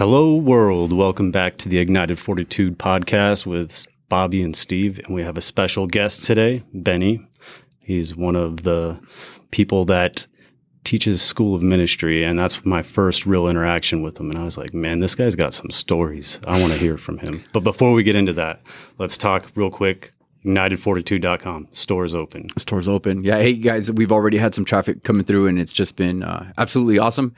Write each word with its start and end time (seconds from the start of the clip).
Hello, 0.00 0.34
world. 0.34 0.94
Welcome 0.94 1.30
back 1.30 1.58
to 1.58 1.68
the 1.68 1.78
Ignited 1.78 2.18
Fortitude 2.18 2.78
podcast 2.78 3.44
with 3.44 3.86
Bobby 4.08 4.42
and 4.42 4.56
Steve. 4.56 4.98
And 5.00 5.14
we 5.14 5.20
have 5.20 5.36
a 5.36 5.42
special 5.42 5.86
guest 5.86 6.24
today, 6.24 6.62
Benny. 6.72 7.28
He's 7.80 8.16
one 8.16 8.34
of 8.34 8.62
the 8.62 8.98
people 9.50 9.84
that 9.84 10.26
teaches 10.84 11.20
School 11.20 11.54
of 11.54 11.62
Ministry. 11.62 12.24
And 12.24 12.38
that's 12.38 12.64
my 12.64 12.80
first 12.80 13.26
real 13.26 13.46
interaction 13.46 14.00
with 14.00 14.18
him. 14.18 14.30
And 14.30 14.38
I 14.38 14.44
was 14.44 14.56
like, 14.56 14.72
man, 14.72 15.00
this 15.00 15.14
guy's 15.14 15.36
got 15.36 15.52
some 15.52 15.68
stories. 15.68 16.40
I 16.46 16.58
want 16.58 16.72
to 16.72 16.78
hear 16.78 16.96
from 16.96 17.18
him. 17.18 17.44
But 17.52 17.60
before 17.60 17.92
we 17.92 18.02
get 18.02 18.16
into 18.16 18.32
that, 18.32 18.62
let's 18.96 19.18
talk 19.18 19.50
real 19.54 19.70
quick. 19.70 20.14
IgnitedFortitude.com. 20.46 21.68
Stores 21.72 22.14
open. 22.14 22.48
Stores 22.56 22.88
open. 22.88 23.22
Yeah. 23.22 23.36
Hey, 23.36 23.52
guys, 23.52 23.92
we've 23.92 24.12
already 24.12 24.38
had 24.38 24.54
some 24.54 24.64
traffic 24.64 25.04
coming 25.04 25.26
through, 25.26 25.48
and 25.48 25.58
it's 25.58 25.74
just 25.74 25.96
been 25.96 26.22
uh, 26.22 26.54
absolutely 26.56 26.98
awesome 26.98 27.34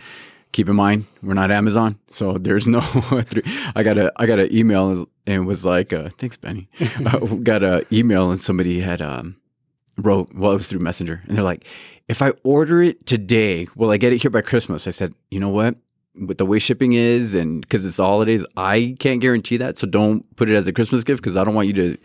keep 0.52 0.68
in 0.68 0.76
mind 0.76 1.06
we're 1.22 1.34
not 1.34 1.50
Amazon, 1.50 1.98
so 2.10 2.34
there's 2.34 2.66
no. 2.66 2.80
I 3.74 3.82
got 3.82 3.98
a 3.98 4.12
I 4.16 4.26
got 4.26 4.38
an 4.38 4.54
email 4.54 5.06
and 5.26 5.46
was 5.46 5.64
like, 5.64 5.92
uh, 5.92 6.10
"Thanks, 6.18 6.36
Benny." 6.36 6.68
uh, 7.06 7.18
got 7.18 7.62
an 7.62 7.84
email 7.92 8.30
and 8.30 8.40
somebody 8.40 8.80
had 8.80 9.00
um, 9.00 9.36
wrote 9.96 10.34
well, 10.34 10.52
it 10.52 10.56
was 10.56 10.68
through 10.68 10.80
Messenger, 10.80 11.22
and 11.26 11.36
they're 11.36 11.44
like, 11.44 11.66
"If 12.08 12.22
I 12.22 12.32
order 12.44 12.82
it 12.82 13.06
today, 13.06 13.66
will 13.74 13.90
I 13.90 13.96
get 13.96 14.12
it 14.12 14.22
here 14.22 14.30
by 14.30 14.42
Christmas?" 14.42 14.86
I 14.86 14.90
said, 14.90 15.14
"You 15.30 15.40
know 15.40 15.50
what." 15.50 15.76
With 16.14 16.36
the 16.36 16.44
way 16.44 16.58
shipping 16.58 16.92
is, 16.92 17.34
and 17.34 17.62
because 17.62 17.86
it's 17.86 17.96
holidays, 17.96 18.44
I 18.54 18.96
can't 18.98 19.22
guarantee 19.22 19.56
that. 19.56 19.78
So 19.78 19.86
don't 19.86 20.36
put 20.36 20.50
it 20.50 20.54
as 20.54 20.66
a 20.66 20.72
Christmas 20.72 21.04
gift 21.04 21.22
because 21.22 21.38
I 21.38 21.44
don't 21.44 21.54
want 21.54 21.68
you 21.68 21.72
to 21.72 21.96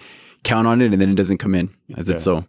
count 0.45 0.65
on 0.65 0.81
it 0.81 0.93
and 0.93 1.01
then 1.01 1.09
it 1.09 1.15
doesn't 1.15 1.39
come 1.39 1.53
in 1.53 1.75
as 1.97 2.07
yeah. 2.07 2.15
it's 2.15 2.23
so. 2.23 2.45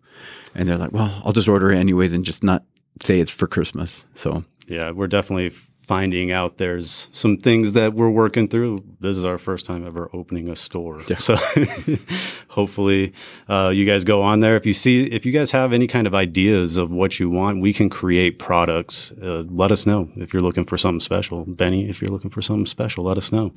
And 0.54 0.68
they're 0.68 0.76
like, 0.76 0.92
"Well, 0.92 1.20
I'll 1.24 1.32
just 1.32 1.48
order 1.48 1.72
it 1.72 1.78
anyways 1.78 2.12
and 2.12 2.24
just 2.24 2.44
not 2.44 2.62
say 3.00 3.18
it's 3.18 3.32
for 3.32 3.48
Christmas." 3.48 4.06
So 4.14 4.44
yeah, 4.68 4.92
we're 4.92 5.08
definitely 5.08 5.50
finding 5.88 6.30
out 6.30 6.58
there's 6.58 7.08
some 7.12 7.38
things 7.38 7.72
that 7.72 7.94
we're 7.94 8.10
working 8.10 8.46
through. 8.46 8.84
This 9.00 9.16
is 9.16 9.24
our 9.24 9.38
first 9.38 9.64
time 9.64 9.86
ever 9.86 10.10
opening 10.12 10.50
a 10.50 10.54
store. 10.54 11.00
Yeah. 11.08 11.16
So 11.16 11.36
hopefully 12.48 13.14
uh, 13.48 13.70
you 13.74 13.86
guys 13.86 14.04
go 14.04 14.20
on 14.20 14.40
there. 14.40 14.54
If 14.54 14.66
you 14.66 14.74
see, 14.74 15.04
if 15.04 15.24
you 15.24 15.32
guys 15.32 15.50
have 15.52 15.72
any 15.72 15.86
kind 15.86 16.06
of 16.06 16.14
ideas 16.14 16.76
of 16.76 16.92
what 16.92 17.18
you 17.18 17.30
want, 17.30 17.62
we 17.62 17.72
can 17.72 17.88
create 17.88 18.38
products. 18.38 19.12
Uh, 19.12 19.44
let 19.48 19.72
us 19.72 19.86
know 19.86 20.10
if 20.16 20.34
you're 20.34 20.42
looking 20.42 20.66
for 20.66 20.76
something 20.76 21.00
special. 21.00 21.46
Benny, 21.46 21.88
if 21.88 22.02
you're 22.02 22.10
looking 22.10 22.30
for 22.30 22.42
something 22.42 22.66
special, 22.66 23.04
let 23.04 23.16
us 23.16 23.32
know. 23.32 23.54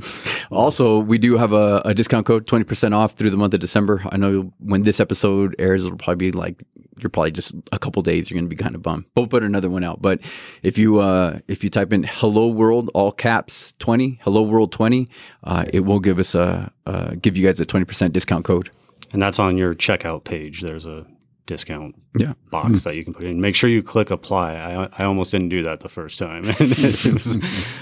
Also, 0.50 1.00
we 1.00 1.17
do 1.17 1.38
have 1.38 1.52
a, 1.52 1.81
a 1.83 1.94
discount 1.94 2.25
code, 2.25 2.48
20% 2.48 2.95
off 2.95 3.11
through 3.11 3.30
the 3.30 3.38
month 3.38 3.53
of 3.53 3.59
December. 3.59 4.03
I 4.09 4.16
know 4.16 4.53
when 4.59 4.83
this 4.83 5.02
episode 5.02 5.53
airs, 5.59 5.83
it'll 5.83 5.98
probably 5.98 6.31
be 6.31 6.38
like 6.38 6.64
you're 7.02 7.09
probably 7.09 7.31
just 7.31 7.53
a 7.71 7.80
couple 7.80 8.02
days 8.02 8.30
you're 8.30 8.38
going 8.38 8.49
to 8.49 8.55
be 8.55 8.61
kind 8.61 8.75
of 8.75 8.81
bummed. 8.81 9.05
But 9.13 9.21
we'll 9.21 9.27
put 9.27 9.44
another 9.44 9.69
one 9.69 9.83
out. 9.83 10.02
But 10.02 10.21
if 10.63 10.77
you 10.77 10.99
uh, 10.99 11.39
if 11.47 11.63
you 11.63 11.69
type 11.69 11.91
in 11.93 12.03
"Hello 12.03 12.47
World" 12.47 12.89
all 12.93 13.11
caps 13.11 13.73
twenty, 13.80 14.19
"Hello 14.23 14.41
World" 14.41 14.71
twenty, 14.71 15.08
uh, 15.43 15.66
it 15.73 15.81
will 15.81 15.99
give 15.99 16.19
us 16.19 16.35
a 16.35 16.71
uh, 16.85 17.16
give 17.21 17.38
you 17.38 17.45
guys 17.45 17.59
a 17.59 17.66
twenty 17.66 17.85
percent 17.85 18.13
discount 18.13 18.45
code. 18.45 18.69
And 19.13 19.21
that's 19.21 19.39
on 19.39 19.58
your 19.58 19.75
checkout 19.75 20.23
page. 20.23 20.61
There's 20.61 20.85
a 20.85 21.05
discount 21.45 21.95
yeah. 22.20 22.34
box 22.50 22.67
mm-hmm. 22.67 22.89
that 22.89 22.95
you 22.95 23.03
can 23.03 23.14
put 23.14 23.25
in. 23.25 23.42
Make 23.42 23.56
sure 23.56 23.70
you 23.70 23.81
click 23.81 24.11
apply. 24.11 24.53
I, 24.53 24.89
I 24.94 25.06
almost 25.06 25.31
didn't 25.31 25.50
do 25.50 25.64
that 25.64 25.81
the 25.81 25.89
first 25.89 26.20
time. 26.20 26.45
was, 26.48 27.38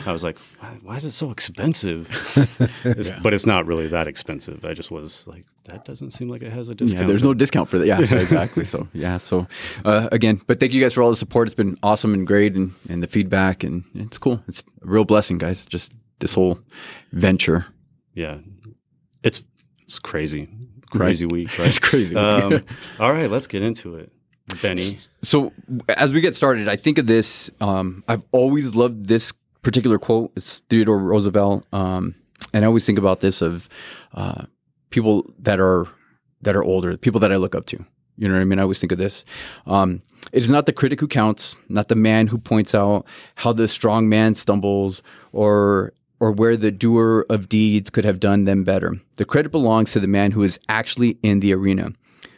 I 0.05 0.11
was 0.11 0.23
like, 0.23 0.37
why, 0.59 0.77
why, 0.81 0.95
is 0.95 1.05
it 1.05 1.11
so 1.11 1.31
expensive? 1.31 2.09
It's, 2.83 3.11
yeah. 3.11 3.19
But 3.21 3.33
it's 3.33 3.45
not 3.45 3.65
really 3.65 3.87
that 3.87 4.07
expensive. 4.07 4.63
I 4.63 4.73
just 4.73 4.89
was 4.89 5.27
like, 5.27 5.45
that 5.65 5.83
doesn't 5.85 6.11
seem 6.11 6.29
like 6.29 6.41
it 6.41 6.51
has 6.51 6.69
a 6.69 6.75
discount. 6.75 7.01
Yeah, 7.01 7.07
there's 7.07 7.23
no 7.23 7.33
discount 7.33 7.67
for 7.67 7.77
that. 7.77 7.85
Yeah, 7.85 8.01
exactly. 8.01 8.63
So, 8.63 8.87
yeah. 8.93 9.17
So, 9.17 9.47
uh, 9.85 10.07
again, 10.11 10.41
but 10.47 10.59
thank 10.59 10.73
you 10.73 10.81
guys 10.81 10.93
for 10.93 11.03
all 11.03 11.09
the 11.09 11.17
support. 11.17 11.47
It's 11.47 11.55
been 11.55 11.77
awesome 11.83 12.13
and 12.13 12.25
great 12.25 12.55
and, 12.55 12.73
and 12.87 13.03
the 13.03 13.07
feedback. 13.07 13.63
And 13.63 13.83
it's 13.95 14.17
cool. 14.17 14.41
It's 14.47 14.61
a 14.61 14.87
real 14.87 15.05
blessing, 15.05 15.37
guys. 15.37 15.65
Just 15.65 15.93
this 16.19 16.33
whole 16.33 16.59
venture. 17.11 17.65
Yeah. 18.13 18.39
It's, 19.23 19.43
it's 19.83 19.99
crazy 19.99 20.47
crazy 20.89 21.25
right. 21.25 21.31
week. 21.31 21.49
Right? 21.59 21.67
it's 21.67 21.79
crazy. 21.79 22.15
Um, 22.15 22.63
all 22.99 23.11
right, 23.11 23.29
let's 23.29 23.47
get 23.47 23.61
into 23.61 23.95
it. 23.95 24.11
Benny. 24.61 24.97
So 25.21 25.53
as 25.89 26.13
we 26.13 26.21
get 26.21 26.33
started, 26.35 26.67
I 26.67 26.75
think 26.75 26.97
of 26.97 27.07
this. 27.07 27.51
Um, 27.61 28.03
I've 28.07 28.23
always 28.31 28.75
loved 28.75 29.07
this 29.07 29.31
particular 29.61 29.99
quote. 29.99 30.31
It's 30.35 30.61
Theodore 30.61 30.97
Roosevelt, 30.97 31.65
um, 31.71 32.15
and 32.53 32.65
I 32.65 32.67
always 32.67 32.85
think 32.85 32.97
about 32.97 33.21
this 33.21 33.41
of 33.41 33.69
uh, 34.13 34.45
people 34.89 35.31
that 35.39 35.59
are 35.59 35.87
that 36.41 36.55
are 36.55 36.63
older, 36.63 36.97
people 36.97 37.19
that 37.19 37.31
I 37.31 37.35
look 37.35 37.55
up 37.55 37.65
to. 37.67 37.85
You 38.17 38.27
know 38.27 38.33
what 38.33 38.41
I 38.41 38.45
mean? 38.45 38.59
I 38.59 38.63
always 38.63 38.79
think 38.79 38.91
of 38.91 38.97
this. 38.97 39.23
Um, 39.65 40.01
it 40.33 40.43
is 40.43 40.49
not 40.49 40.65
the 40.65 40.73
critic 40.73 40.99
who 40.99 41.07
counts, 41.07 41.55
not 41.69 41.87
the 41.87 41.95
man 41.95 42.27
who 42.27 42.37
points 42.37 42.75
out 42.75 43.05
how 43.35 43.53
the 43.53 43.67
strong 43.67 44.09
man 44.09 44.35
stumbles 44.35 45.01
or 45.31 45.93
or 46.19 46.31
where 46.31 46.57
the 46.57 46.71
doer 46.71 47.25
of 47.29 47.49
deeds 47.49 47.89
could 47.89 48.05
have 48.05 48.19
done 48.19 48.45
them 48.45 48.63
better. 48.63 48.99
The 49.15 49.25
credit 49.25 49.51
belongs 49.51 49.91
to 49.91 49.99
the 49.99 50.07
man 50.07 50.31
who 50.31 50.43
is 50.43 50.59
actually 50.67 51.17
in 51.23 51.39
the 51.39 51.53
arena, 51.53 51.93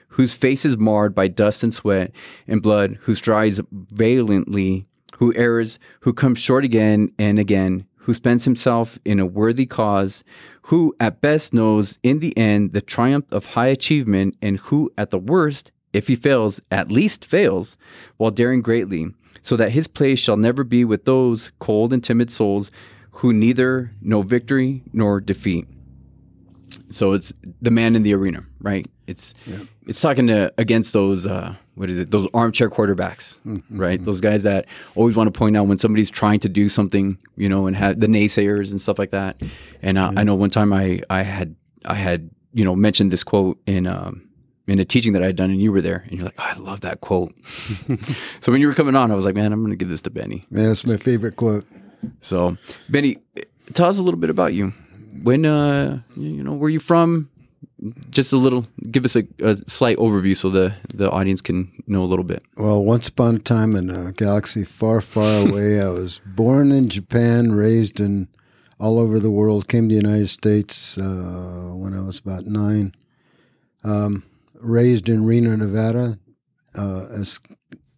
whose 0.10 0.36
face 0.36 0.66
is 0.66 0.78
marred 0.78 1.16
by 1.16 1.28
dust 1.28 1.64
and 1.64 1.74
sweat 1.74 2.12
and 2.48 2.62
blood, 2.62 3.00
who 3.02 3.16
strives 3.16 3.60
valiantly, 3.72 4.86
who 5.18 5.34
errs, 5.36 5.80
who 6.02 6.14
comes 6.14 6.40
short 6.40 6.64
again 6.64 7.10
and 7.18 7.40
again, 7.40 7.86
who 7.98 8.14
spends 8.14 8.46
himself 8.46 9.00
in 9.06 9.20
a 9.20 9.26
worthy 9.26 9.66
cause, 9.66 10.24
who 10.64 10.96
at 11.00 11.22
best 11.22 11.54
knows 11.54 12.00
in 12.04 12.20
the 12.20 12.36
end 12.38 12.74
the 12.74 12.82
triumph 12.82 13.26
of 13.32 13.46
high 13.48 13.68
achievement, 13.68 14.36
and 14.42 14.58
who 14.58 14.92
at 14.98 15.12
the 15.12 15.20
worst, 15.20 15.72
if 15.94 16.08
he 16.08 16.16
fails, 16.16 16.62
at 16.72 16.92
least 16.92 17.26
fails, 17.26 17.78
while 18.18 18.32
daring 18.32 18.62
greatly, 18.62 19.08
so 19.44 19.56
that 19.56 19.72
his 19.72 19.88
place 19.88 20.20
shall 20.20 20.38
never 20.38 20.64
be 20.64 20.84
with 20.84 21.06
those 21.06 21.52
cold 21.60 21.94
and 21.94 22.04
timid 22.04 22.30
souls 22.32 22.72
who 23.12 23.34
neither 23.34 23.92
know 24.02 24.22
victory 24.22 24.84
nor 24.94 25.20
defeat. 25.20 25.68
So 26.90 27.14
it's 27.14 27.34
the 27.62 27.72
man 27.72 27.96
in 27.96 28.04
the 28.04 28.14
arena, 28.14 28.46
right? 28.60 28.86
It's 29.08 29.34
yeah. 29.46 29.60
it's 29.88 30.02
talking 30.02 30.28
to 30.28 30.54
against 30.58 30.94
those 30.94 31.28
uh, 31.28 31.56
what 31.76 31.90
is 31.90 32.00
it? 32.00 32.12
Those 32.12 32.28
armchair 32.34 32.70
quarterbacks, 32.70 33.40
mm-hmm. 33.42 33.80
right? 33.80 33.98
Mm-hmm. 33.98 34.06
Those 34.06 34.22
guys 34.22 34.44
that 34.44 34.66
always 34.96 35.16
want 35.16 35.34
to 35.34 35.38
point 35.38 35.56
out 35.56 35.68
when 35.68 35.78
somebody's 35.78 36.10
trying 36.10 36.40
to 36.40 36.50
do 36.50 36.70
something, 36.70 37.18
you 37.36 37.50
know, 37.50 37.68
and 37.68 37.76
have 37.76 38.00
the 38.00 38.08
naysayers 38.08 38.72
and 38.72 38.82
stuff 38.82 39.00
like 39.00 39.12
that. 39.12 39.42
And 39.82 39.98
uh, 39.98 40.12
yeah. 40.14 40.20
I 40.20 40.24
know 40.24 40.36
one 40.36 40.50
time 40.50 40.74
I 40.74 41.02
I 41.10 41.24
had 41.24 41.56
I 41.86 41.96
had 41.96 42.30
you 42.54 42.66
know 42.66 42.76
mentioned 42.76 43.12
this 43.12 43.24
quote 43.24 43.60
in 43.66 43.88
um, 43.88 44.28
in 44.68 44.80
a 44.80 44.86
teaching 44.86 45.14
that 45.14 45.24
I 45.24 45.28
had 45.28 45.36
done, 45.36 45.50
and 45.50 45.62
you 45.62 45.72
were 45.72 45.82
there, 45.82 46.06
and 46.08 46.14
you're 46.14 46.26
like, 46.26 46.36
oh, 46.38 46.52
I 46.56 46.58
love 46.58 46.82
that 46.82 47.02
quote. 47.02 47.34
so 48.42 48.52
when 48.52 48.62
you 48.62 48.68
were 48.68 48.74
coming 48.74 48.96
on, 48.96 49.12
I 49.12 49.16
was 49.16 49.26
like, 49.26 49.36
man, 49.36 49.52
I'm 49.52 49.62
going 49.62 49.72
to 49.72 49.76
give 49.76 49.90
this 49.90 50.02
to 50.04 50.10
Benny. 50.10 50.46
Yeah, 50.52 50.68
that's 50.68 50.86
my 50.86 50.98
favorite 50.98 51.36
quote. 51.36 51.66
So, 52.22 52.58
Benny, 52.90 53.18
tell 53.74 53.90
us 53.90 53.98
a 53.98 54.04
little 54.04 54.20
bit 54.20 54.30
about 54.30 54.54
you. 54.54 54.74
When, 55.24 55.46
uh, 55.46 56.02
you 56.16 56.44
know, 56.44 56.54
where 56.54 56.70
you 56.70 56.80
from? 56.80 57.30
Just 58.12 58.32
a 58.32 58.38
little, 58.38 58.66
give 58.92 59.06
us 59.06 59.16
a, 59.16 59.24
a, 59.40 59.56
slight 59.56 59.98
overview 59.98 60.38
so 60.38 60.50
the, 60.50 60.76
the 60.94 61.10
audience 61.10 61.42
can 61.42 61.72
know 61.88 62.04
a 62.04 62.06
little 62.06 62.24
bit. 62.24 62.44
Well, 62.56 62.84
once 62.84 63.08
upon 63.08 63.38
a 63.38 63.40
time 63.40 63.76
in 63.76 63.90
a 63.90 64.12
galaxy 64.12 64.64
far, 64.64 65.02
far 65.02 65.48
away, 65.48 65.82
I 65.82 65.90
was 65.90 66.22
born 66.26 66.72
in 66.72 66.90
Japan, 66.90 67.54
raised 67.54 68.00
in 68.00 68.28
all 68.80 69.00
over 69.00 69.20
the 69.20 69.32
world, 69.32 69.68
came 69.68 69.90
to 69.90 69.96
the 69.96 70.02
United 70.02 70.30
States 70.30 70.98
uh, 70.98 71.72
when 71.74 71.94
I 71.96 72.02
was 72.02 72.20
about 72.20 72.46
nine. 72.46 72.94
Um, 73.84 74.24
raised 74.60 75.10
in 75.10 75.26
Reno, 75.26 75.56
Nevada, 75.56 76.20
uh, 76.76 77.06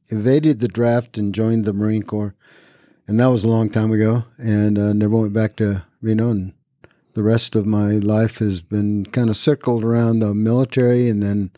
evaded 0.10 0.60
the 0.60 0.68
draft 0.68 1.18
and 1.18 1.36
joined 1.36 1.66
the 1.66 1.74
Marine 1.74 2.04
Corps 2.04 2.36
and 3.08 3.20
that 3.20 3.28
was 3.28 3.44
a 3.44 3.50
long 3.50 3.70
time 3.70 3.92
ago, 3.92 4.26
and 4.38 4.78
uh, 4.78 4.94
never 4.94 5.18
went 5.18 5.34
back 5.34 5.56
to 5.58 5.84
Reno. 6.02 6.30
And 6.30 6.54
the 7.14 7.24
rest 7.24 7.56
of 7.56 7.66
my 7.66 7.92
life 7.94 8.40
has 8.40 8.62
been 8.62 9.06
kind 9.08 9.30
of 9.30 9.38
circled 9.38 9.84
around 9.84 10.20
the 10.20 10.34
military, 10.34 11.10
and 11.10 11.22
then 11.22 11.52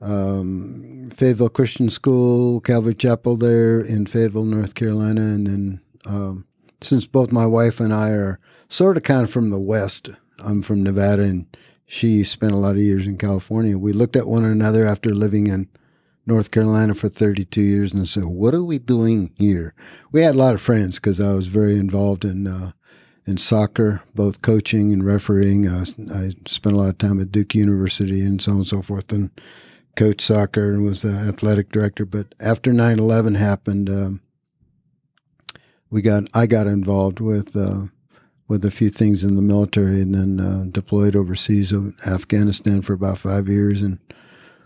um, 0.00 1.10
Fayetteville 1.14 1.48
Christian 1.48 1.90
School, 1.90 2.60
Calvary 2.60 2.94
Chapel 2.94 3.36
there 3.36 3.80
in 3.80 4.06
Fayetteville, 4.06 4.44
North 4.44 4.74
Carolina, 4.74 5.22
and 5.22 5.46
then 5.46 5.80
um, 6.06 6.46
since 6.80 7.06
both 7.06 7.32
my 7.32 7.46
wife 7.46 7.80
and 7.80 7.92
I 7.92 8.10
are 8.10 8.38
sort 8.68 8.96
of 8.96 9.02
kind 9.02 9.24
of 9.24 9.30
from 9.30 9.50
the 9.50 9.58
West, 9.58 10.10
I'm 10.38 10.62
from 10.62 10.82
Nevada, 10.82 11.22
and 11.22 11.46
she 11.86 12.22
spent 12.22 12.52
a 12.52 12.56
lot 12.56 12.76
of 12.76 12.82
years 12.82 13.06
in 13.06 13.18
California. 13.18 13.76
We 13.76 13.92
looked 13.92 14.16
at 14.16 14.26
one 14.26 14.44
another 14.44 14.86
after 14.86 15.10
living 15.10 15.48
in 15.48 15.68
North 16.30 16.52
Carolina 16.52 16.94
for 16.94 17.08
32 17.08 17.60
years 17.60 17.92
and 17.92 18.08
said, 18.08 18.24
"What 18.24 18.54
are 18.54 18.62
we 18.62 18.78
doing 18.78 19.32
here?" 19.36 19.74
We 20.12 20.22
had 20.22 20.36
a 20.36 20.38
lot 20.38 20.54
of 20.54 20.60
friends 20.60 20.94
because 20.96 21.18
I 21.18 21.32
was 21.32 21.48
very 21.48 21.76
involved 21.76 22.24
in 22.24 22.46
uh, 22.46 22.70
in 23.26 23.36
soccer, 23.36 24.02
both 24.14 24.40
coaching 24.40 24.92
and 24.92 25.04
refereeing. 25.04 25.68
I, 25.68 25.82
spent 26.46 26.74
a 26.74 26.78
lot 26.78 26.88
of 26.88 26.98
time 26.98 27.20
at 27.20 27.32
Duke 27.32 27.54
University 27.56 28.20
and 28.22 28.40
so 28.40 28.52
on 28.52 28.58
and 28.58 28.66
so 28.66 28.80
forth, 28.80 29.12
and 29.12 29.30
coached 29.96 30.20
soccer 30.20 30.70
and 30.70 30.84
was 30.84 31.02
the 31.02 31.10
athletic 31.10 31.72
director. 31.72 32.06
But 32.06 32.34
after 32.38 32.72
9/11 32.72 33.34
happened, 33.34 33.90
um, 33.90 34.20
we 35.90 36.00
got 36.00 36.28
I 36.32 36.46
got 36.46 36.68
involved 36.68 37.18
with. 37.20 37.56
Uh, 37.56 37.86
with 38.46 38.64
a 38.64 38.70
few 38.72 38.90
things 38.90 39.22
in 39.22 39.36
the 39.36 39.42
military, 39.42 40.00
and 40.02 40.12
then 40.12 40.40
uh, 40.40 40.64
deployed 40.72 41.14
overseas 41.14 41.72
Afghanistan 42.04 42.82
for 42.82 42.94
about 42.94 43.16
five 43.16 43.48
years, 43.48 43.80
and 43.80 44.00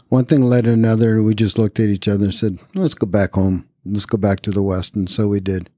one 0.09 0.25
thing 0.27 0.43
led 0.43 0.65
to 0.65 0.73
another, 0.73 1.15
and 1.17 1.25
we 1.25 1.35
just 1.35 1.59
looked 1.59 1.81
at 1.81 1.89
each 1.89 2.09
other 2.09 2.25
and 2.25 2.35
said, 2.35 2.59
"Let's 2.75 2.95
go 2.95 3.07
back 3.07 3.35
home. 3.35 3.69
Let's 3.85 4.07
go 4.07 4.19
back 4.19 4.41
to 4.41 4.51
the 4.51 4.63
West." 4.63 4.95
And 4.95 5.09
so 5.11 5.29
we 5.29 5.41
did. 5.41 5.71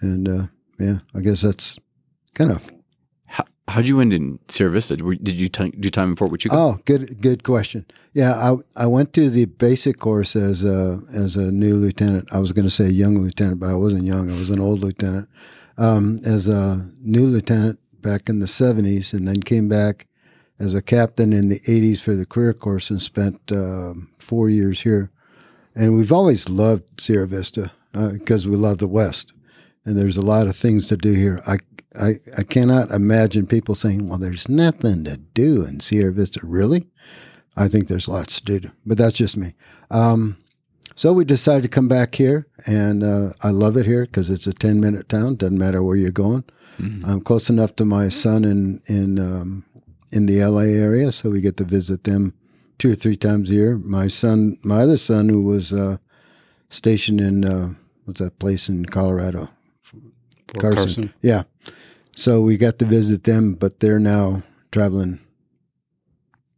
And 0.00 0.28
uh, 0.28 0.46
yeah, 0.78 0.98
I 1.14 1.20
guess 1.20 1.42
that's 1.42 1.78
kind 2.34 2.50
of 2.50 2.70
How, 3.28 3.44
how'd 3.68 3.86
you 3.86 4.00
end 4.00 4.12
in 4.12 4.38
Sierra 4.48 4.72
Vista? 4.72 4.96
Did 4.96 5.34
you 5.34 5.48
t- 5.48 5.70
do 5.70 5.90
time 5.90 6.10
in 6.10 6.16
Fort 6.16 6.32
Huachuca? 6.32 6.50
Oh, 6.52 6.80
good, 6.84 7.20
good 7.20 7.44
question. 7.44 7.86
Yeah, 8.12 8.34
I 8.34 8.84
I 8.84 8.86
went 8.86 9.12
to 9.14 9.30
the 9.30 9.46
basic 9.46 9.98
course 9.98 10.34
as 10.36 10.64
a 10.64 11.00
as 11.14 11.36
a 11.36 11.50
new 11.52 11.76
lieutenant. 11.76 12.28
I 12.32 12.38
was 12.38 12.52
going 12.52 12.66
to 12.66 12.70
say 12.70 12.88
young 12.88 13.18
lieutenant, 13.18 13.60
but 13.60 13.70
I 13.70 13.74
wasn't 13.74 14.06
young. 14.06 14.30
I 14.30 14.38
was 14.38 14.50
an 14.50 14.60
old 14.60 14.80
lieutenant. 14.80 15.28
Um, 15.78 16.18
as 16.24 16.48
a 16.48 16.90
new 17.00 17.24
lieutenant 17.24 17.78
back 18.02 18.28
in 18.28 18.40
the 18.40 18.46
seventies, 18.46 19.14
and 19.14 19.26
then 19.26 19.42
came 19.42 19.68
back 19.68 20.06
as 20.62 20.74
a 20.74 20.82
captain 20.82 21.32
in 21.32 21.48
the 21.48 21.60
eighties 21.66 22.00
for 22.00 22.14
the 22.14 22.26
career 22.26 22.54
course, 22.54 22.90
and 22.90 23.02
spent 23.02 23.40
um 23.52 24.10
four 24.18 24.48
years 24.48 24.82
here. 24.82 25.10
And 25.74 25.96
we've 25.96 26.12
always 26.12 26.48
loved 26.48 27.00
Sierra 27.00 27.26
Vista 27.26 27.72
because 27.92 28.46
we 28.46 28.56
love 28.56 28.78
the 28.78 28.88
West, 28.88 29.32
and 29.84 29.96
there's 29.96 30.16
a 30.16 30.22
lot 30.22 30.46
of 30.46 30.56
things 30.56 30.86
to 30.86 30.96
do 30.96 31.12
here. 31.12 31.42
I 31.46 31.58
I, 32.00 32.14
I 32.38 32.42
cannot 32.42 32.90
imagine 32.90 33.46
people 33.46 33.74
saying, 33.74 34.08
well, 34.08 34.18
there's 34.18 34.48
nothing 34.48 35.04
to 35.04 35.18
do 35.18 35.64
in 35.64 35.80
Sierra 35.80 36.12
Vista. 36.12 36.40
Really? 36.42 36.86
I 37.56 37.68
think 37.68 37.88
there's 37.88 38.08
lots 38.08 38.40
to 38.40 38.58
do, 38.58 38.70
but 38.86 38.96
that's 38.96 39.16
just 39.16 39.36
me. 39.36 39.54
Um, 39.90 40.38
so 40.94 41.12
we 41.12 41.24
decided 41.24 41.62
to 41.62 41.68
come 41.68 41.88
back 41.88 42.14
here, 42.14 42.46
and 42.66 43.02
uh, 43.02 43.32
I 43.42 43.50
love 43.50 43.76
it 43.76 43.86
here 43.86 44.02
because 44.06 44.30
it's 44.30 44.46
a 44.46 44.52
10 44.52 44.80
minute 44.80 45.08
town. 45.08 45.36
Doesn't 45.36 45.58
matter 45.58 45.82
where 45.82 45.96
you're 45.96 46.10
going. 46.10 46.44
I'm 47.04 47.20
close 47.20 47.50
enough 47.50 47.76
to 47.76 47.84
my 47.84 48.08
son 48.08 48.44
in, 48.44 48.80
in, 48.86 49.18
um, 49.18 49.64
in 50.12 50.26
the 50.26 50.44
LA 50.44 50.60
area, 50.62 51.10
so 51.12 51.30
we 51.30 51.40
get 51.40 51.56
to 51.56 51.64
visit 51.64 52.04
them 52.04 52.34
two 52.78 52.92
or 52.92 52.94
three 52.94 53.16
times 53.16 53.50
a 53.50 53.54
year. 53.54 53.78
My 53.78 54.08
son, 54.08 54.58
my 54.62 54.82
other 54.82 54.98
son, 54.98 55.28
who 55.28 55.42
was 55.42 55.72
uh, 55.72 55.96
stationed 56.68 57.20
in, 57.20 57.44
uh, 57.44 57.74
what's 58.04 58.20
that 58.20 58.38
place 58.38 58.68
in 58.68 58.84
Colorado? 58.86 59.48
Fort 59.82 60.60
Carson. 60.60 60.76
Carson. 60.84 61.14
Yeah. 61.22 61.42
So 62.14 62.40
we 62.42 62.56
got 62.56 62.78
to 62.80 62.84
visit 62.84 63.24
them, 63.24 63.54
but 63.54 63.80
they're 63.80 63.98
now 63.98 64.42
traveling 64.70 65.20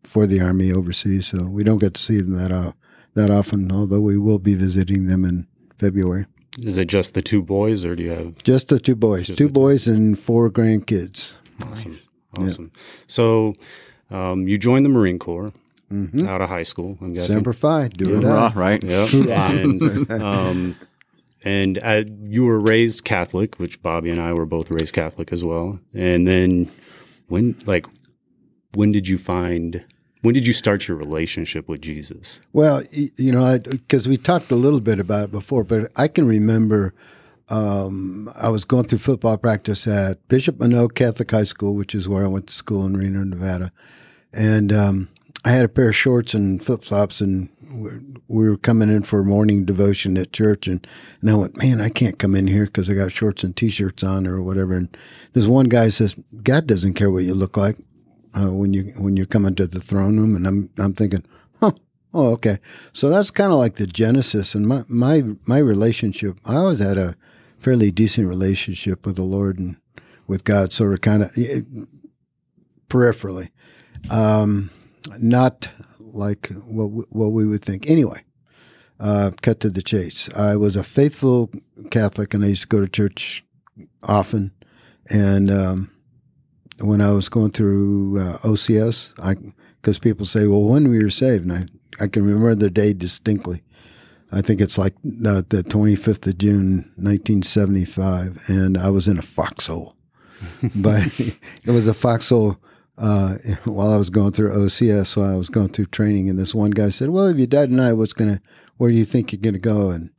for 0.02 0.26
the 0.26 0.40
army 0.40 0.72
overseas, 0.72 1.26
so 1.28 1.44
we 1.44 1.62
don't 1.64 1.78
get 1.80 1.94
to 1.94 2.02
see 2.02 2.18
them 2.20 2.34
that 2.36 2.52
uh, 2.52 2.72
that 3.14 3.30
often. 3.30 3.70
Although 3.72 4.00
we 4.00 4.18
will 4.18 4.38
be 4.40 4.54
visiting 4.54 5.06
them 5.06 5.24
in 5.24 5.46
February. 5.78 6.26
Is 6.58 6.78
it 6.78 6.86
just 6.86 7.14
the 7.14 7.22
two 7.22 7.42
boys, 7.42 7.84
or 7.84 7.96
do 7.96 8.02
you 8.04 8.10
have 8.10 8.42
Just 8.44 8.68
the 8.68 8.78
two 8.78 8.94
boys, 8.96 9.26
two 9.26 9.32
the 9.34 9.36
two. 9.38 9.48
boys 9.48 9.88
and 9.88 10.16
four 10.18 10.50
grandkids. 10.50 11.36
awesome? 11.64 11.92
Awesome. 12.38 12.72
So 13.06 13.54
um, 14.10 14.46
you 14.48 14.58
joined 14.58 14.84
the 14.84 14.90
Marine 14.90 15.18
Corps 15.18 15.52
Mm-hmm. 15.92 16.26
out 16.26 16.40
of 16.40 16.48
high 16.48 16.62
school. 16.64 16.98
I'm 17.00 17.12
guessing. 17.12 17.34
Semper 17.34 17.52
Fi, 17.52 17.86
do 17.88 18.16
it. 18.16 18.24
Hoorah, 18.24 18.36
out. 18.46 18.56
right? 18.56 18.82
Yep. 18.82 19.12
and 19.28 20.10
um, 20.10 20.76
and 21.44 21.78
uh, 21.82 22.04
you 22.22 22.44
were 22.44 22.58
raised 22.58 23.04
Catholic, 23.04 23.56
which 23.60 23.80
Bobby 23.82 24.10
and 24.10 24.20
I 24.20 24.32
were 24.32 24.46
both 24.46 24.70
raised 24.70 24.92
Catholic 24.94 25.30
as 25.32 25.44
well. 25.44 25.78
And 25.92 26.26
then 26.26 26.72
when, 27.28 27.54
like, 27.66 27.86
when 28.72 28.90
did 28.92 29.06
you 29.06 29.18
find? 29.18 29.84
When 30.22 30.34
did 30.34 30.46
you 30.46 30.54
start 30.54 30.88
your 30.88 30.96
relationship 30.96 31.68
with 31.68 31.82
Jesus? 31.82 32.40
Well, 32.52 32.82
you 32.90 33.30
know, 33.30 33.58
because 33.58 34.08
we 34.08 34.16
talked 34.16 34.50
a 34.50 34.56
little 34.56 34.80
bit 34.80 34.98
about 34.98 35.24
it 35.24 35.30
before, 35.32 35.64
but 35.64 35.92
I 35.96 36.08
can 36.08 36.26
remember 36.26 36.94
um, 37.48 38.30
I 38.36 38.48
was 38.48 38.64
going 38.64 38.84
through 38.86 38.98
football 38.98 39.36
practice 39.36 39.86
at 39.86 40.26
Bishop 40.28 40.56
Manogue 40.58 40.94
Catholic 40.94 41.30
High 41.30 41.44
School, 41.44 41.74
which 41.74 41.94
is 41.94 42.08
where 42.08 42.24
I 42.24 42.28
went 42.28 42.46
to 42.48 42.54
school 42.54 42.86
in 42.86 42.96
Reno, 42.96 43.22
Nevada. 43.24 43.72
And 44.32 44.72
um, 44.72 45.08
I 45.44 45.50
had 45.50 45.64
a 45.64 45.68
pair 45.68 45.88
of 45.90 45.96
shorts 45.96 46.34
and 46.34 46.64
flip 46.64 46.82
flops, 46.82 47.20
and 47.20 47.48
we- 47.70 47.90
we 48.28 48.48
were 48.48 48.56
coming 48.56 48.88
in 48.88 49.02
for 49.02 49.22
morning 49.22 49.64
devotion 49.64 50.16
at 50.16 50.32
church. 50.32 50.66
And, 50.66 50.86
and 51.20 51.30
I 51.30 51.34
went, 51.34 51.56
man, 51.58 51.80
I 51.80 51.88
can't 51.90 52.18
come 52.18 52.34
in 52.34 52.46
here 52.46 52.64
because 52.64 52.88
I 52.88 52.94
got 52.94 53.12
shorts 53.12 53.44
and 53.44 53.54
t 53.54 53.68
shirts 53.68 54.02
on 54.02 54.26
or 54.26 54.42
whatever. 54.42 54.74
And 54.74 54.96
this 55.34 55.46
one 55.46 55.66
guy 55.66 55.88
says, 55.88 56.14
God 56.42 56.66
doesn't 56.66 56.94
care 56.94 57.10
what 57.10 57.24
you 57.24 57.34
look 57.34 57.56
like 57.56 57.76
uh, 58.34 58.50
when 58.52 58.72
you 58.72 58.92
when 58.96 59.16
you're 59.16 59.26
coming 59.26 59.54
to 59.56 59.66
the 59.66 59.80
throne 59.80 60.18
room, 60.18 60.34
and 60.34 60.46
I'm 60.46 60.70
I'm 60.78 60.94
thinking, 60.94 61.24
huh, 61.60 61.72
oh 62.12 62.32
okay. 62.32 62.58
So 62.92 63.08
that's 63.08 63.30
kind 63.30 63.52
of 63.52 63.58
like 63.58 63.74
the 63.76 63.86
genesis, 63.86 64.54
and 64.54 64.66
my 64.66 64.84
my 64.88 65.22
my 65.46 65.58
relationship. 65.58 66.38
I 66.44 66.56
always 66.56 66.78
had 66.80 66.98
a 66.98 67.16
fairly 67.64 67.90
decent 67.90 68.28
relationship 68.28 69.06
with 69.06 69.16
the 69.16 69.22
Lord 69.24 69.58
and 69.58 69.76
with 70.26 70.44
God, 70.44 70.70
sort 70.72 70.92
of 70.92 71.00
kind 71.00 71.22
of 71.22 71.32
peripherally, 72.88 73.48
um, 74.10 74.70
not 75.18 75.68
like 75.98 76.48
what 76.66 76.90
we- 76.90 77.04
what 77.08 77.32
we 77.32 77.46
would 77.46 77.62
think. 77.62 77.88
Anyway, 77.88 78.22
uh, 79.00 79.30
cut 79.42 79.60
to 79.60 79.70
the 79.70 79.82
chase. 79.82 80.28
I 80.36 80.56
was 80.56 80.76
a 80.76 80.82
faithful 80.82 81.50
Catholic, 81.90 82.34
and 82.34 82.44
I 82.44 82.48
used 82.48 82.62
to 82.62 82.68
go 82.68 82.80
to 82.80 82.88
church 82.88 83.44
often, 84.02 84.52
and. 85.08 85.50
Um, 85.50 85.90
when 86.80 87.00
I 87.00 87.12
was 87.12 87.28
going 87.28 87.52
through 87.52 88.20
uh, 88.20 88.38
OCS, 88.38 89.12
I 89.22 89.36
because 89.80 90.00
people 90.00 90.26
say, 90.26 90.46
"Well, 90.48 90.64
when 90.64 90.88
we 90.90 90.96
were 90.96 91.04
you 91.04 91.10
saved?" 91.10 91.44
And 91.44 91.52
I, 91.52 91.66
I 92.04 92.08
can 92.08 92.24
remember 92.24 92.54
the 92.54 92.68
day 92.68 92.92
distinctly. 92.92 93.62
I 94.34 94.42
think 94.42 94.60
it's 94.60 94.76
like 94.76 94.94
the, 95.04 95.46
the 95.48 95.62
25th 95.62 96.26
of 96.26 96.38
June, 96.38 96.90
1975, 96.96 98.42
and 98.48 98.76
I 98.76 98.90
was 98.90 99.06
in 99.06 99.18
a 99.18 99.22
foxhole. 99.22 99.94
but 100.74 101.04
it 101.18 101.70
was 101.70 101.86
a 101.86 101.94
foxhole 101.94 102.58
uh, 102.98 103.36
while 103.64 103.92
I 103.92 103.96
was 103.96 104.10
going 104.10 104.32
through 104.32 104.52
OCS. 104.52 105.06
So 105.06 105.22
I 105.22 105.36
was 105.36 105.48
going 105.48 105.68
through 105.68 105.86
training, 105.86 106.28
and 106.28 106.38
this 106.38 106.54
one 106.54 106.72
guy 106.72 106.90
said, 106.90 107.10
"Well, 107.10 107.26
if 107.26 107.38
you 107.38 107.46
died 107.46 107.70
tonight, 107.70 107.94
what's 107.94 108.12
gonna? 108.12 108.40
Where 108.76 108.90
do 108.90 108.96
you 108.96 109.04
think 109.04 109.32
you're 109.32 109.40
gonna 109.40 109.58
go?" 109.58 109.90
And 109.90 110.10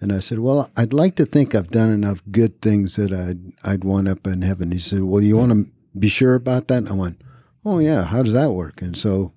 and 0.00 0.12
I 0.12 0.20
said, 0.20 0.38
"Well, 0.38 0.70
I'd 0.76 0.92
like 0.92 1.16
to 1.16 1.26
think 1.26 1.54
I've 1.54 1.70
done 1.70 1.90
enough 1.90 2.22
good 2.30 2.62
things 2.62 2.96
that 2.96 3.12
I'd 3.12 3.52
I'd 3.64 3.84
wind 3.84 4.08
up 4.08 4.26
in 4.26 4.42
heaven." 4.42 4.70
He 4.70 4.78
said, 4.78 5.02
"Well, 5.02 5.22
you 5.22 5.36
want 5.36 5.52
to 5.52 5.72
be 5.98 6.08
sure 6.08 6.34
about 6.34 6.68
that?" 6.68 6.78
And 6.78 6.88
I 6.88 6.92
went, 6.92 7.22
"Oh 7.64 7.78
yeah, 7.80 8.04
how 8.04 8.22
does 8.22 8.34
that 8.34 8.52
work?" 8.52 8.80
And 8.82 8.96
so 8.96 9.32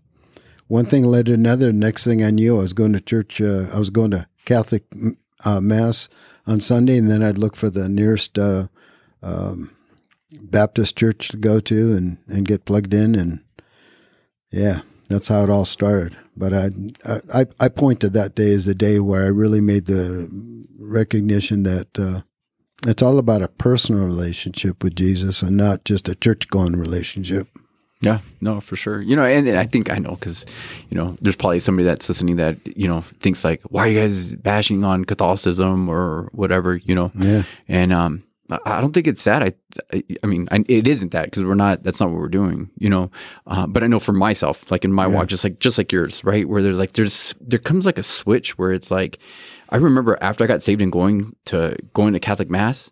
one 0.68 0.86
thing 0.86 1.04
led 1.04 1.28
to 1.28 1.34
another. 1.34 1.72
Next 1.72 2.04
thing 2.04 2.24
I 2.24 2.32
knew, 2.32 2.58
I 2.58 2.60
was 2.60 2.74
going 2.74 2.94
to 2.94 3.00
church. 3.00 3.42
Uh, 3.42 3.68
I 3.74 3.80
was 3.80 3.90
going 3.90 4.12
to 4.12 4.28
Catholic 4.46 4.84
uh, 5.46 5.62
mass 5.62 6.10
on 6.46 6.60
Sunday, 6.60 6.98
and 6.98 7.10
then 7.10 7.24
I'd 7.24 7.38
look 7.38 7.56
for 7.56 7.70
the 7.70 7.88
nearest 7.90 8.38
uh, 8.38 8.68
um, 9.24 9.76
Baptist 10.32 10.98
church 10.98 11.30
to 11.30 11.38
go 11.38 11.60
to 11.62 11.94
and 11.94 12.18
and 12.28 12.46
get 12.46 12.66
plugged 12.66 12.94
in. 12.94 13.16
And 13.16 13.40
yeah, 14.52 14.82
that's 15.08 15.30
how 15.30 15.44
it 15.44 15.50
all 15.50 15.66
started. 15.66 16.18
But 16.36 16.54
I 16.54 16.72
I 17.34 17.46
I 17.60 17.70
point 17.70 18.02
to 18.02 18.10
that 18.10 18.36
day 18.36 18.54
as 18.54 18.66
the 18.66 18.76
day 18.76 19.00
where 19.00 19.24
I 19.24 19.30
really 19.30 19.62
made 19.62 19.86
the 19.86 20.30
recognition 20.80 21.64
that. 21.64 21.98
Uh, 21.98 22.22
it's 22.86 23.02
all 23.02 23.18
about 23.18 23.42
a 23.42 23.48
personal 23.48 24.06
relationship 24.06 24.84
with 24.84 24.96
Jesus 24.96 25.42
and 25.42 25.58
not 25.58 25.84
just 25.84 26.08
a 26.08 26.14
church 26.14 26.48
going 26.48 26.76
relationship. 26.76 27.48
Yeah, 28.02 28.20
no, 28.42 28.62
for 28.62 28.76
sure. 28.76 29.02
You 29.02 29.16
know, 29.16 29.24
and, 29.26 29.48
and 29.48 29.58
I 29.58 29.64
think 29.66 29.92
I 29.92 29.98
know 29.98 30.12
because, 30.12 30.46
you 30.90 30.98
know, 30.98 31.16
there's 31.20 31.36
probably 31.36 31.60
somebody 31.60 31.86
that's 31.86 32.08
listening 32.08 32.36
that 32.36 32.58
you 32.78 32.88
know 32.88 33.02
thinks 33.20 33.44
like, 33.44 33.62
why 33.64 33.88
are 33.88 33.90
you 33.92 34.00
guys 34.00 34.36
bashing 34.36 34.86
on 34.86 35.04
Catholicism 35.06 35.90
or 35.90 36.30
whatever? 36.32 36.76
You 36.76 36.94
know, 36.96 37.12
Yeah. 37.18 37.44
and 37.68 37.92
um, 37.92 38.24
I- 38.52 38.60
I 38.66 38.82
don't 38.82 38.94
think 38.94 39.08
it's 39.08 39.24
that. 39.24 39.42
I, 39.42 39.54
I, 39.92 40.04
I 40.24 40.28
mean, 40.28 40.48
I, 40.52 40.64
it 40.70 40.88
isn't 40.88 41.12
that 41.12 41.26
because 41.26 41.44
we're 41.44 41.56
not. 41.56 41.84
That's 41.84 42.00
not 42.00 42.12
what 42.12 42.20
we're 42.20 42.30
doing. 42.30 42.70
You 42.78 42.90
know, 42.92 43.12
uh, 43.48 43.66
but 43.66 43.84
I 43.84 43.88
know 43.88 44.00
for 44.00 44.14
myself, 44.14 44.70
like 44.72 44.86
in 44.86 44.94
my 44.94 45.08
watch, 45.08 45.30
just 45.30 45.44
like 45.44 45.58
just 45.60 45.78
like 45.80 45.92
yours, 45.92 46.24
right? 46.24 46.48
Where 46.48 46.62
there's 46.62 46.78
like 46.78 46.94
there's 46.94 47.34
there 47.42 47.60
comes 47.60 47.86
like 47.88 47.98
a 47.98 48.04
switch 48.04 48.58
where 48.60 48.72
it's 48.74 48.92
like, 48.92 49.18
I 49.70 49.78
remember 49.78 50.20
after 50.22 50.44
I 50.44 50.48
got 50.48 50.62
saved 50.62 50.84
and 50.84 50.92
going 50.92 51.36
to 51.46 51.76
going 51.94 52.14
to 52.14 52.20
Catholic 52.20 52.50
mass, 52.50 52.92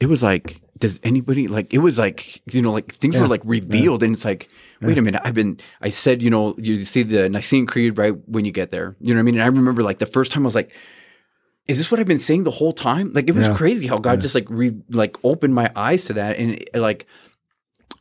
it 0.00 0.06
was 0.06 0.22
like, 0.22 0.62
does 0.78 1.00
anybody 1.04 1.46
like? 1.48 1.72
It 1.72 1.78
was 1.78 1.98
like 1.98 2.42
you 2.52 2.60
know, 2.62 2.72
like 2.72 2.94
things 2.96 3.18
were 3.18 3.28
like 3.28 3.42
revealed, 3.44 4.02
and 4.02 4.14
it's 4.14 4.24
like. 4.24 4.48
Wait 4.82 4.98
a 4.98 5.02
minute! 5.02 5.22
I've 5.24 5.32
been. 5.32 5.58
I 5.80 5.88
said, 5.88 6.20
you 6.20 6.28
know, 6.28 6.54
you 6.58 6.84
see 6.84 7.04
the 7.04 7.26
Nicene 7.30 7.64
Creed 7.64 7.96
right 7.96 8.12
when 8.28 8.44
you 8.44 8.52
get 8.52 8.70
there. 8.70 8.96
You 9.00 9.14
know 9.14 9.18
what 9.18 9.20
I 9.20 9.22
mean? 9.22 9.34
And 9.36 9.42
I 9.42 9.46
remember 9.46 9.80
like 9.82 9.98
the 9.98 10.04
first 10.04 10.30
time 10.30 10.42
I 10.42 10.44
was 10.44 10.54
like, 10.54 10.74
is 11.66 11.78
this 11.78 11.90
what 11.90 12.00
I've 12.00 12.06
been 12.06 12.18
saying 12.18 12.44
the 12.44 12.50
whole 12.50 12.74
time? 12.74 13.10
Like 13.14 13.26
it 13.26 13.34
was 13.34 13.46
Yeah. 13.48 13.54
crazy 13.56 13.86
how 13.86 13.96
God 13.96 14.20
just 14.20 14.34
like 14.34 14.44
re 14.50 14.76
like 14.90 15.16
opened 15.24 15.54
my 15.54 15.70
eyes 15.74 16.04
to 16.06 16.12
that, 16.14 16.36
and 16.36 16.50
it, 16.56 16.68
like 16.74 17.06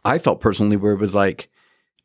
I 0.03 0.17
felt 0.17 0.41
personally 0.41 0.75
where 0.75 0.91
it 0.91 0.99
was 0.99 1.15
like 1.15 1.47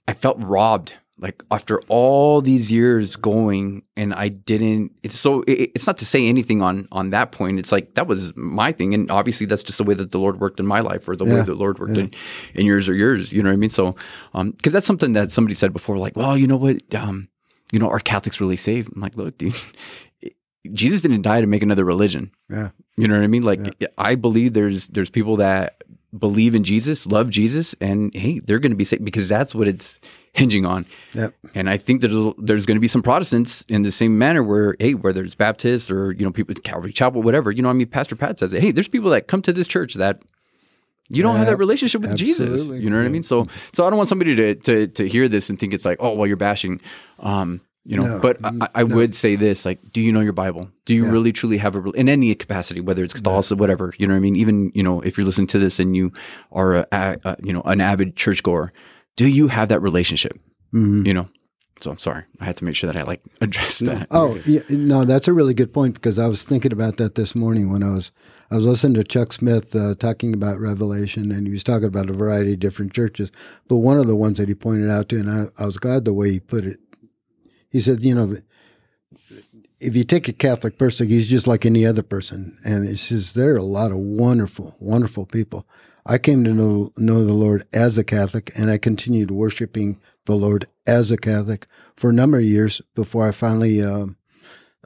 I 0.07 0.13
felt 0.13 0.37
robbed. 0.41 0.95
Like 1.21 1.43
after 1.51 1.81
all 1.89 2.41
these 2.41 2.71
years 2.71 3.17
going, 3.17 3.83
and 3.97 4.15
I 4.15 4.29
didn't. 4.29 4.93
It's 5.03 5.19
so. 5.19 5.43
It, 5.43 5.73
it's 5.75 5.87
not 5.87 5.99
to 5.99 6.07
say 6.07 6.27
anything 6.29 6.63
on 6.63 6.87
on 6.93 7.11
that 7.11 7.33
point. 7.33 7.59
It's 7.59 7.73
like 7.73 7.95
that 7.95 8.07
was 8.07 8.33
my 8.37 8.71
thing, 8.73 8.95
and 8.95 9.11
obviously 9.11 9.45
that's 9.47 9.65
just 9.65 9.79
the 9.79 9.85
way 9.85 9.95
that 9.95 10.13
the 10.13 10.19
Lord 10.19 10.39
worked 10.41 10.61
in 10.61 10.67
my 10.67 10.79
life, 10.81 11.09
or 11.09 11.17
the 11.17 11.25
way 11.25 11.37
Yeah. 11.37 11.43
the 11.43 11.55
Lord 11.57 11.79
worked 11.81 11.97
in, 11.97 12.11
in 12.55 12.67
yours 12.67 12.89
or 12.89 12.95
yours. 12.95 13.33
You 13.33 13.43
know 13.43 13.49
what 13.49 13.55
I 13.55 13.57
mean? 13.57 13.71
So, 13.71 13.97
um, 14.33 14.53
because 14.53 14.73
that's 14.73 14.87
something 14.87 15.13
that 15.15 15.33
somebody 15.33 15.55
said 15.55 15.73
before, 15.73 15.99
like, 15.99 16.15
well, 16.17 16.37
you 16.39 16.47
know 16.47 16.57
what, 16.57 16.77
um, 16.95 17.29
you 17.73 17.79
know, 17.81 17.89
are 17.91 17.99
Catholics 17.99 18.41
really 18.41 18.57
saved? 18.57 18.91
I'm 18.95 19.01
like, 19.03 19.17
look, 19.17 19.37
dude, 19.39 19.57
Jesus 20.73 21.01
didn't 21.03 21.23
die 21.23 21.41
to 21.41 21.47
make 21.47 21.63
another 21.63 21.85
religion. 21.85 22.31
Yeah. 22.51 22.71
You 22.97 23.09
know 23.09 23.17
what 23.17 23.25
I 23.25 23.29
mean? 23.29 23.43
Like 23.43 23.85
I 23.97 24.15
believe 24.17 24.53
there's 24.55 24.89
there's 24.89 25.11
people 25.11 25.37
that 25.37 25.83
believe 26.17 26.55
in 26.55 26.65
Jesus, 26.65 27.07
love 27.07 27.31
Jesus, 27.31 27.75
and 27.81 28.15
hey, 28.15 28.39
they're 28.39 28.59
going 28.59 28.73
to 28.73 28.77
be 28.77 28.85
saved 28.85 29.05
because 29.05 29.29
that's 29.29 29.55
what 29.55 29.69
it's 29.69 30.01
hinging 30.33 30.65
on. 30.65 30.87
Yep. 31.13 31.35
And 31.55 31.69
I 31.69 31.77
think 31.77 32.01
that 32.01 32.09
there's, 32.09 32.35
there's 32.39 32.67
going 32.67 32.77
to 32.77 32.81
be 32.81 32.89
some 32.89 33.03
Protestants 33.03 33.63
in 33.69 33.83
the 33.83 33.93
same 33.93 34.17
manner 34.19 34.43
where 34.43 34.77
hey, 34.79 34.95
whether 34.95 35.23
it's 35.23 35.35
Baptist 35.35 35.91
or 35.91 36.13
you 36.13 36.25
know 36.25 36.31
people 36.31 36.55
Calvary 36.55 36.93
Chapel, 36.93 37.23
whatever. 37.23 37.51
You 37.51 37.63
know, 37.63 37.71
I 37.71 37.75
mean, 37.75 37.89
Pastor 37.89 38.17
Pat 38.17 38.39
says. 38.39 38.53
Hey, 38.53 38.71
there's 38.71 38.89
people 38.89 39.11
that 39.11 39.29
come 39.29 39.43
to 39.43 39.53
this 39.53 39.69
church 39.69 39.95
that 39.95 40.23
you 41.11 41.23
don't 41.23 41.37
have 41.37 41.47
that 41.47 41.57
relationship 41.57 42.03
with 42.03 42.17
Jesus. 42.17 42.69
You 42.69 42.91
know 42.91 42.99
what 42.99 43.07
I 43.07 43.09
mean? 43.09 43.23
So, 43.23 43.47
so 43.73 43.87
I 43.87 43.91
don't 43.91 43.97
want 43.97 44.09
somebody 44.09 44.35
to 44.37 44.55
to 44.55 44.87
to 44.89 45.09
hear 45.09 45.29
this 45.29 45.51
and 45.51 45.59
think 45.59 45.73
it's 45.73 45.85
like, 45.85 45.99
oh, 46.01 46.15
well, 46.15 46.27
you're 46.27 46.37
bashing. 46.37 46.81
Um, 47.19 47.63
you 47.89 47.97
know, 47.97 48.07
No, 48.07 48.19
but 48.21 48.37
I, 48.45 48.69
I 48.75 48.85
would 48.85 49.15
say 49.15 49.35
this: 49.35 49.65
like, 49.65 49.79
do 49.93 50.01
you 50.03 50.13
know 50.13 50.21
your 50.21 50.35
Bible? 50.35 50.71
Do 50.85 50.95
you 50.95 51.07
Yeah. 51.07 51.11
really 51.13 51.33
truly 51.33 51.57
have 51.57 51.75
a 51.75 51.83
in 51.93 52.07
any 52.09 52.35
capacity, 52.35 52.81
whether 52.81 53.03
it's 53.03 53.15
Catholicism, 53.15 53.57
whatever? 53.59 53.95
You 53.99 54.07
know 54.07 54.13
what 54.13 54.19
I 54.19 54.21
mean? 54.21 54.37
Even 54.37 54.71
you 54.75 54.83
know, 54.83 55.01
if 55.01 55.17
you're 55.17 55.25
listening 55.27 55.47
to 55.49 55.59
this 55.59 55.81
and 55.81 55.97
you 55.97 56.13
are 56.53 56.75
a, 56.75 56.87
a, 56.93 57.37
you 57.43 57.53
know 57.55 57.63
an 57.63 57.81
avid 57.81 58.15
churchgoer, 58.15 58.71
do 59.17 59.27
you 59.27 59.49
have 59.49 59.69
that 59.69 59.81
relationship? 59.81 60.39
Mhm. 60.75 61.07
You 61.07 61.15
know. 61.15 61.29
So 61.81 61.93
I'm 61.93 61.99
sorry, 61.99 62.25
I 62.41 62.45
had 62.45 62.57
to 62.57 62.65
make 62.65 62.75
sure 62.75 62.91
that 62.93 63.01
I 63.01 63.05
like 63.05 63.23
addressed 63.41 63.85
that. 63.87 64.09
Oh, 64.11 64.35
yeah, 64.45 64.63
no, 64.69 65.05
that's 65.05 65.29
a 65.29 65.33
really 65.33 65.55
good 65.55 65.73
point 65.73 65.95
because 65.95 66.19
I 66.19 66.27
was 66.27 66.43
thinking 66.43 66.73
about 66.73 66.97
that 66.97 67.15
this 67.15 67.37
morning 67.37 67.71
when 67.71 67.85
I 67.85 67.93
was 67.93 68.11
I 68.51 68.57
was 68.57 68.65
listening 68.67 68.95
to 68.95 69.05
Chuck 69.05 69.33
Smith 69.33 69.77
uh, 69.77 69.95
talking 69.95 70.35
about 70.35 70.59
Revelation, 70.59 71.31
and 71.31 71.47
he 71.47 71.53
was 71.53 71.63
talking 71.63 71.87
about 71.87 72.11
a 72.11 72.15
variety 72.15 72.55
of 72.55 72.59
different 72.59 72.93
churches. 72.93 73.31
But 73.69 73.77
one 73.77 73.97
of 74.01 74.09
the 74.09 74.17
ones 74.17 74.39
that 74.39 74.49
he 74.49 74.55
pointed 74.57 74.91
out 74.91 75.09
to, 75.11 75.21
and 75.21 75.31
I, 75.31 75.45
I 75.57 75.67
was 75.67 75.77
glad 75.79 76.05
the 76.05 76.13
way 76.13 76.33
he 76.33 76.41
put 76.41 76.65
it. 76.65 76.81
He 77.71 77.81
said, 77.81 78.03
you 78.03 78.15
know, 78.15 78.37
if 79.81 79.95
you 79.95 80.05
take 80.05 80.29
a 80.29 80.33
Catholic 80.33 80.79
person, 80.79 81.09
he's 81.09 81.29
just 81.29 81.47
like 81.47 81.65
any 81.65 81.87
other 81.87 82.03
person, 82.03 82.59
and 82.65 82.89
he 82.89 82.97
says 82.97 83.33
there 83.33 83.55
are 83.55 83.59
a 83.59 83.63
lot 83.63 83.91
of 83.91 83.99
wonderful, 83.99 84.75
wonderful 84.81 85.27
people. 85.27 85.67
I 86.05 86.19
came 86.19 86.43
to 86.45 86.55
know, 86.55 86.93
know 86.97 87.25
the 87.25 87.35
Lord 87.35 87.67
as 87.73 87.99
a 87.99 88.05
Catholic, 88.05 88.51
and 88.57 88.71
I 88.71 88.79
continued 88.79 89.31
worshiping 89.31 90.01
the 90.25 90.35
Lord 90.35 90.67
as 90.87 91.11
a 91.11 91.17
Catholic 91.17 91.67
for 91.97 92.11
a 92.11 92.15
number 92.15 92.39
of 92.39 92.45
years 92.45 92.81
before 92.95 93.29
I 93.29 93.33
finally, 93.33 93.83
um, 93.83 94.17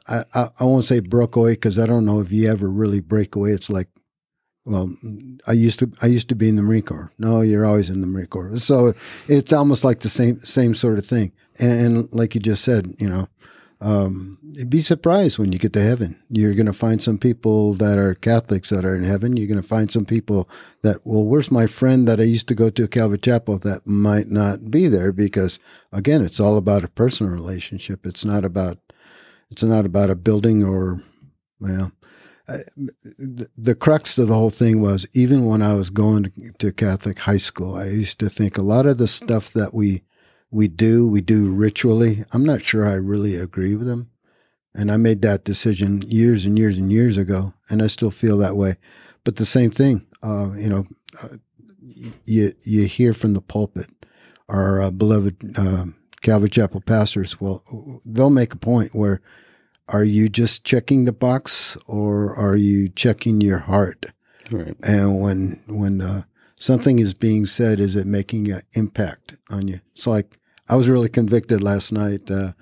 I, 0.07 0.25
I, 0.33 0.49
I 0.59 0.63
won't 0.65 0.85
say 0.85 0.99
broke 0.99 1.35
away 1.35 1.53
because 1.53 1.79
I 1.79 1.85
don't 1.85 2.05
know 2.05 2.19
if 2.19 2.31
you 2.31 2.49
ever 2.49 2.67
really 2.67 2.99
break 2.99 3.35
away. 3.35 3.51
It's 3.51 3.69
like, 3.69 3.87
well, 4.65 4.95
I 5.47 5.53
used 5.53 5.79
to, 5.79 5.91
I 6.01 6.07
used 6.07 6.29
to 6.29 6.35
be 6.35 6.49
in 6.49 6.55
the 6.55 6.61
Marine 6.61 6.83
Corps. 6.83 7.11
No, 7.17 7.41
you're 7.41 7.65
always 7.65 7.89
in 7.89 8.01
the 8.01 8.07
Marine 8.07 8.27
Corps. 8.27 8.57
So 8.59 8.93
it's 9.27 9.53
almost 9.53 9.83
like 9.83 10.01
the 10.01 10.09
same, 10.09 10.39
same 10.39 10.75
sort 10.75 10.97
of 10.97 11.05
thing. 11.05 11.31
And, 11.59 12.11
like 12.11 12.35
you 12.35 12.41
just 12.41 12.63
said, 12.63 12.95
you 12.97 13.07
know, 13.09 13.27
um, 13.79 14.37
be 14.69 14.79
surprised 14.79 15.37
when 15.37 15.51
you 15.51 15.59
get 15.59 15.73
to 15.73 15.83
heaven. 15.83 16.21
You're 16.29 16.53
going 16.53 16.67
to 16.67 16.73
find 16.73 17.03
some 17.03 17.17
people 17.17 17.73
that 17.75 17.97
are 17.97 18.15
Catholics 18.15 18.69
that 18.69 18.85
are 18.85 18.95
in 18.95 19.03
heaven. 19.03 19.35
You're 19.35 19.47
going 19.47 19.61
to 19.61 19.67
find 19.67 19.91
some 19.91 20.05
people 20.05 20.49
that, 20.83 21.05
well, 21.05 21.25
where's 21.25 21.51
my 21.51 21.67
friend 21.67 22.07
that 22.07 22.19
I 22.19 22.23
used 22.23 22.47
to 22.47 22.55
go 22.55 22.69
to 22.69 22.87
Calvary 22.87 23.17
Chapel 23.17 23.57
that 23.59 23.85
might 23.85 24.29
not 24.29 24.71
be 24.71 24.87
there 24.87 25.11
because, 25.11 25.59
again, 25.91 26.23
it's 26.23 26.39
all 26.39 26.55
about 26.55 26.85
a 26.85 26.87
personal 26.87 27.33
relationship. 27.33 28.05
It's 28.05 28.23
not 28.23 28.45
about, 28.45 28.77
it's 29.51 29.63
not 29.63 29.85
about 29.85 30.09
a 30.09 30.15
building 30.15 30.63
or, 30.63 31.03
well, 31.59 31.91
I- 32.47 32.59
the 33.57 33.75
crux 33.75 34.17
of 34.17 34.27
the 34.27 34.33
whole 34.33 34.49
thing 34.49 34.81
was 34.81 35.05
even 35.13 35.45
when 35.45 35.61
I 35.61 35.73
was 35.73 35.89
going 35.89 36.31
to 36.57 36.71
Catholic 36.71 37.19
high 37.19 37.37
school, 37.37 37.75
I 37.75 37.85
used 37.87 38.19
to 38.19 38.29
think 38.29 38.57
a 38.57 38.61
lot 38.61 38.85
of 38.85 38.97
the 38.97 39.07
stuff 39.07 39.51
that 39.51 39.73
we 39.73 40.03
we 40.53 40.67
do, 40.67 41.07
we 41.07 41.21
do 41.21 41.49
ritually. 41.49 42.23
I'm 42.31 42.45
not 42.45 42.61
sure 42.61 42.85
I 42.85 42.93
really 42.93 43.35
agree 43.35 43.75
with 43.75 43.87
them. 43.87 44.11
And 44.75 44.91
I 44.91 44.97
made 44.97 45.21
that 45.21 45.43
decision 45.43 46.03
years 46.07 46.45
and 46.45 46.57
years 46.57 46.77
and 46.77 46.91
years 46.91 47.17
ago, 47.17 47.53
and 47.69 47.81
I 47.81 47.87
still 47.87 48.11
feel 48.11 48.37
that 48.37 48.55
way. 48.55 48.75
But 49.23 49.35
the 49.35 49.45
same 49.45 49.71
thing, 49.71 50.05
uh, 50.21 50.51
you 50.53 50.69
know, 50.69 50.87
uh, 51.21 51.37
you 52.25 52.53
you 52.63 52.85
hear 52.85 53.13
from 53.13 53.33
the 53.33 53.41
pulpit, 53.41 53.89
our 54.47 54.81
uh, 54.81 54.91
beloved 54.91 55.57
uh, 55.57 55.85
Calvary 56.21 56.49
Chapel 56.49 56.81
pastors. 56.81 57.39
Well, 57.39 57.63
they'll 58.05 58.29
make 58.29 58.53
a 58.53 58.57
point 58.57 58.95
where, 58.95 59.21
are 59.87 60.03
you 60.03 60.29
just 60.29 60.63
checking 60.63 61.05
the 61.05 61.13
box, 61.13 61.77
or 61.87 62.35
are 62.35 62.55
you 62.55 62.89
checking 62.89 63.41
your 63.41 63.59
heart? 63.59 64.07
Right. 64.51 64.75
And 64.83 65.21
when 65.21 65.63
when 65.67 66.01
uh, 66.01 66.23
something 66.55 66.99
is 66.99 67.13
being 67.13 67.45
said, 67.45 67.79
is 67.79 67.95
it 67.95 68.07
making 68.07 68.51
an 68.51 68.61
impact 68.73 69.35
on 69.49 69.67
you? 69.67 69.81
It's 69.93 70.07
like 70.07 70.37
I 70.69 70.75
was 70.75 70.87
really 70.89 71.09
convicted 71.09 71.61
last 71.61 71.91
night. 71.91 72.29
Uh, 72.31 72.53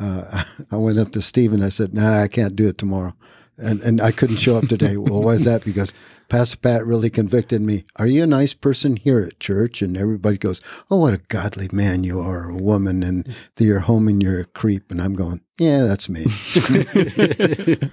uh, 0.00 0.44
I 0.70 0.76
went 0.76 0.98
up 0.98 1.12
to 1.12 1.22
Steve 1.22 1.52
and 1.52 1.64
I 1.64 1.68
said, 1.68 1.94
"Nah, 1.94 2.22
I 2.22 2.28
can't 2.28 2.56
do 2.56 2.68
it 2.68 2.78
tomorrow," 2.78 3.14
and 3.58 3.80
and 3.82 4.00
I 4.00 4.10
couldn't 4.10 4.36
show 4.36 4.56
up 4.56 4.68
today. 4.68 4.96
well, 4.96 5.22
why 5.22 5.32
is 5.32 5.44
that? 5.44 5.64
Because 5.72 5.92
Pastor 6.28 6.56
Pat 6.56 6.86
really 6.86 7.10
convicted 7.10 7.60
me. 7.60 7.84
Are 7.96 8.06
you 8.06 8.22
a 8.22 8.26
nice 8.26 8.54
person 8.54 8.96
here 8.96 9.20
at 9.20 9.38
church? 9.38 9.82
And 9.82 9.98
everybody 9.98 10.38
goes, 10.38 10.62
"Oh, 10.90 10.96
what 11.00 11.12
a 11.12 11.18
godly 11.28 11.68
man 11.72 12.04
you 12.04 12.20
are, 12.20 12.48
a 12.48 12.56
woman, 12.56 13.02
and 13.02 13.28
you're 13.58 13.80
home 13.80 14.08
and 14.08 14.22
you're 14.22 14.40
a 14.40 14.44
creep." 14.46 14.90
And 14.90 15.00
I'm 15.02 15.14
going, 15.14 15.42
"Yeah, 15.58 15.84
that's 15.84 16.08
me." 16.08 16.24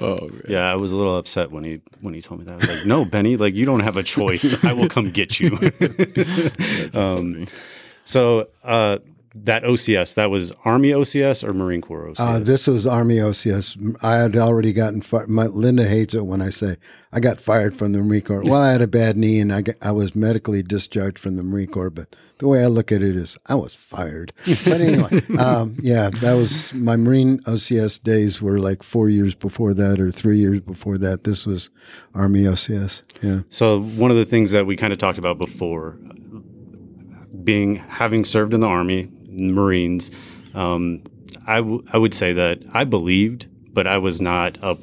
Oh, 0.00 0.16
man. 0.28 0.42
Yeah, 0.48 0.70
I 0.70 0.76
was 0.76 0.92
a 0.92 0.96
little 0.96 1.16
upset 1.16 1.50
when 1.50 1.62
he 1.64 1.80
when 2.00 2.14
he 2.14 2.22
told 2.22 2.40
me 2.40 2.46
that. 2.46 2.54
I 2.54 2.56
was 2.56 2.68
like, 2.68 2.86
"No, 2.86 3.04
Benny, 3.04 3.36
like 3.36 3.54
you 3.54 3.64
don't 3.66 3.80
have 3.80 3.96
a 3.96 4.02
choice. 4.02 4.64
I 4.64 4.72
will 4.72 4.88
come 4.88 5.10
get 5.10 5.38
you." 5.38 5.50
um, 6.94 7.46
so 8.04 8.48
uh, 8.62 8.98
that 9.34 9.62
OCS, 9.62 10.14
that 10.14 10.30
was 10.30 10.52
Army 10.64 10.90
OCS 10.90 11.42
or 11.42 11.54
Marine 11.54 11.80
Corps 11.80 12.08
OCS? 12.08 12.20
Uh, 12.20 12.38
this 12.38 12.66
was 12.66 12.86
Army 12.86 13.16
OCS. 13.16 13.96
I 14.02 14.16
had 14.16 14.36
already 14.36 14.72
gotten 14.72 15.00
fired. 15.00 15.30
My, 15.30 15.46
Linda 15.46 15.86
hates 15.86 16.14
it 16.14 16.26
when 16.26 16.42
I 16.42 16.50
say 16.50 16.76
I 17.12 17.20
got 17.20 17.40
fired 17.40 17.74
from 17.74 17.92
the 17.92 18.00
Marine 18.00 18.22
Corps. 18.22 18.42
Well, 18.42 18.60
I 18.60 18.72
had 18.72 18.82
a 18.82 18.86
bad 18.86 19.16
knee 19.16 19.40
and 19.40 19.52
I, 19.52 19.62
got, 19.62 19.76
I 19.80 19.92
was 19.92 20.14
medically 20.14 20.62
discharged 20.62 21.18
from 21.18 21.36
the 21.36 21.42
Marine 21.42 21.68
Corps. 21.68 21.90
But 21.90 22.14
the 22.38 22.46
way 22.46 22.62
I 22.62 22.66
look 22.66 22.92
at 22.92 23.00
it 23.00 23.16
is 23.16 23.38
I 23.46 23.54
was 23.54 23.74
fired. 23.74 24.32
But 24.64 24.80
anyway, 24.80 25.20
um, 25.38 25.76
yeah, 25.80 26.10
that 26.10 26.34
was 26.34 26.72
my 26.74 26.96
Marine 26.96 27.38
OCS 27.40 28.02
days 28.02 28.40
were 28.40 28.58
like 28.58 28.82
four 28.82 29.08
years 29.08 29.34
before 29.34 29.74
that 29.74 29.98
or 29.98 30.10
three 30.10 30.38
years 30.38 30.60
before 30.60 30.98
that. 30.98 31.24
This 31.24 31.46
was 31.46 31.70
Army 32.14 32.42
OCS. 32.42 33.02
Yeah. 33.22 33.40
So 33.48 33.80
one 33.80 34.10
of 34.10 34.16
the 34.16 34.24
things 34.24 34.52
that 34.52 34.66
we 34.66 34.76
kind 34.76 34.92
of 34.92 34.98
talked 34.98 35.18
about 35.18 35.38
before, 35.38 35.96
being 37.44 37.76
having 37.76 38.24
served 38.24 38.54
in 38.54 38.60
the 38.60 38.66
army, 38.66 39.08
Marines, 39.28 40.10
um, 40.54 41.02
I, 41.46 41.56
w- 41.58 41.84
I 41.92 41.98
would 41.98 42.14
say 42.14 42.32
that 42.34 42.60
I 42.72 42.84
believed, 42.84 43.46
but 43.72 43.86
I 43.86 43.98
was 43.98 44.20
not 44.20 44.58
a 44.62 44.76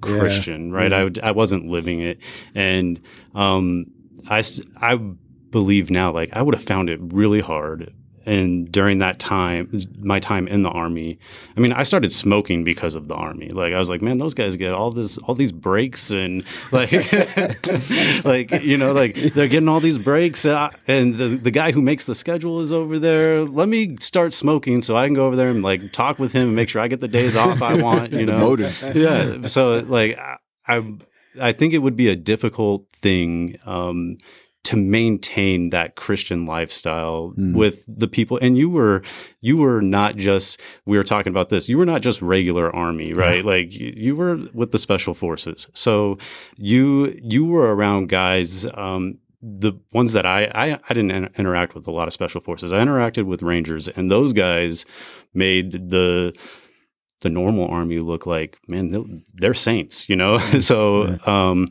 Christian, 0.00 0.72
right? 0.72 0.92
I 0.92 1.04
would, 1.04 1.18
I 1.18 1.32
wasn't 1.32 1.66
living 1.66 2.00
it, 2.00 2.18
and 2.54 3.00
um, 3.34 3.86
I 4.28 4.42
I 4.80 4.96
believe 5.50 5.90
now, 5.90 6.12
like 6.12 6.30
I 6.32 6.42
would 6.42 6.54
have 6.54 6.64
found 6.64 6.88
it 6.88 6.98
really 7.02 7.40
hard. 7.40 7.92
And 8.26 8.70
during 8.70 8.98
that 8.98 9.18
time, 9.18 9.80
my 10.02 10.20
time 10.20 10.46
in 10.46 10.62
the 10.62 10.68
army, 10.68 11.18
I 11.56 11.60
mean, 11.60 11.72
I 11.72 11.84
started 11.84 12.12
smoking 12.12 12.64
because 12.64 12.94
of 12.94 13.08
the 13.08 13.14
army. 13.14 13.48
Like 13.48 13.72
I 13.72 13.78
was 13.78 13.88
like, 13.88 14.02
man, 14.02 14.18
those 14.18 14.34
guys 14.34 14.56
get 14.56 14.72
all 14.72 14.90
this, 14.90 15.16
all 15.18 15.34
these 15.34 15.52
breaks, 15.52 16.10
and 16.10 16.44
like, 16.72 16.92
like 18.24 18.50
you 18.62 18.76
know, 18.76 18.92
like 18.92 19.14
they're 19.14 19.48
getting 19.48 19.68
all 19.68 19.80
these 19.80 19.98
breaks, 19.98 20.44
uh, 20.44 20.70
and 20.86 21.16
the 21.16 21.28
the 21.28 21.50
guy 21.50 21.72
who 21.72 21.80
makes 21.80 22.04
the 22.04 22.14
schedule 22.14 22.60
is 22.60 22.72
over 22.72 22.98
there. 22.98 23.42
Let 23.44 23.68
me 23.68 23.96
start 24.00 24.34
smoking 24.34 24.82
so 24.82 24.96
I 24.96 25.06
can 25.06 25.14
go 25.14 25.26
over 25.26 25.36
there 25.36 25.48
and 25.48 25.62
like 25.62 25.90
talk 25.92 26.18
with 26.18 26.32
him 26.32 26.48
and 26.48 26.56
make 26.56 26.68
sure 26.68 26.82
I 26.82 26.88
get 26.88 27.00
the 27.00 27.08
days 27.08 27.36
off 27.36 27.62
I 27.62 27.74
want. 27.82 28.12
You 28.12 28.26
know, 28.26 28.38
motives. 28.38 28.82
yeah. 28.94 29.46
So 29.46 29.78
like 29.78 30.18
I, 30.18 30.36
I 30.68 30.94
I 31.40 31.52
think 31.52 31.72
it 31.72 31.78
would 31.78 31.96
be 31.96 32.08
a 32.08 32.16
difficult 32.16 32.86
thing 33.02 33.58
um, 33.64 34.18
to 34.64 34.76
maintain 34.76 35.70
that 35.70 35.96
Christian 35.96 36.44
lifestyle 36.46 37.32
with 37.56 37.82
the 37.88 38.06
people. 38.06 38.38
And 38.40 38.56
you 38.58 38.68
were 38.68 39.02
you 39.40 39.56
were 39.56 39.80
not 39.80 40.16
just 40.16 40.60
we 40.84 40.96
were 40.96 41.04
talking 41.04 41.30
about 41.30 41.48
this. 41.48 41.68
You 41.68 41.78
were 41.78 41.86
not 41.86 42.02
just 42.02 42.20
regular 42.22 42.74
army, 42.74 43.12
right? 43.12 43.44
Like 43.44 43.72
you, 43.74 43.92
you 43.96 44.16
were 44.16 44.38
with 44.52 44.70
the 44.70 44.78
special 44.78 45.14
forces. 45.14 45.68
So 45.74 46.18
you 46.56 47.18
you 47.22 47.44
were 47.44 47.74
around 47.74 48.08
guys. 48.08 48.66
Um, 48.74 49.18
the 49.42 49.72
ones 49.94 50.12
that 50.12 50.26
I, 50.26 50.50
I 50.54 50.72
I 50.72 50.94
didn't 50.94 51.12
in- 51.12 51.30
interact 51.38 51.74
with 51.74 51.86
a 51.86 51.90
lot 51.90 52.06
of 52.06 52.12
special 52.12 52.42
forces. 52.42 52.72
I 52.72 52.78
interacted 52.78 53.24
with 53.24 53.42
Rangers, 53.42 53.88
and 53.88 54.10
those 54.10 54.34
guys 54.34 54.84
made 55.32 55.88
the 55.88 56.34
the 57.20 57.30
normal 57.30 57.68
army 57.68 57.98
look 57.98 58.26
like 58.26 58.58
man 58.66 58.90
they're, 58.90 59.02
they're 59.34 59.54
saints 59.54 60.08
you 60.08 60.16
know 60.16 60.38
so 60.58 61.18
um 61.26 61.68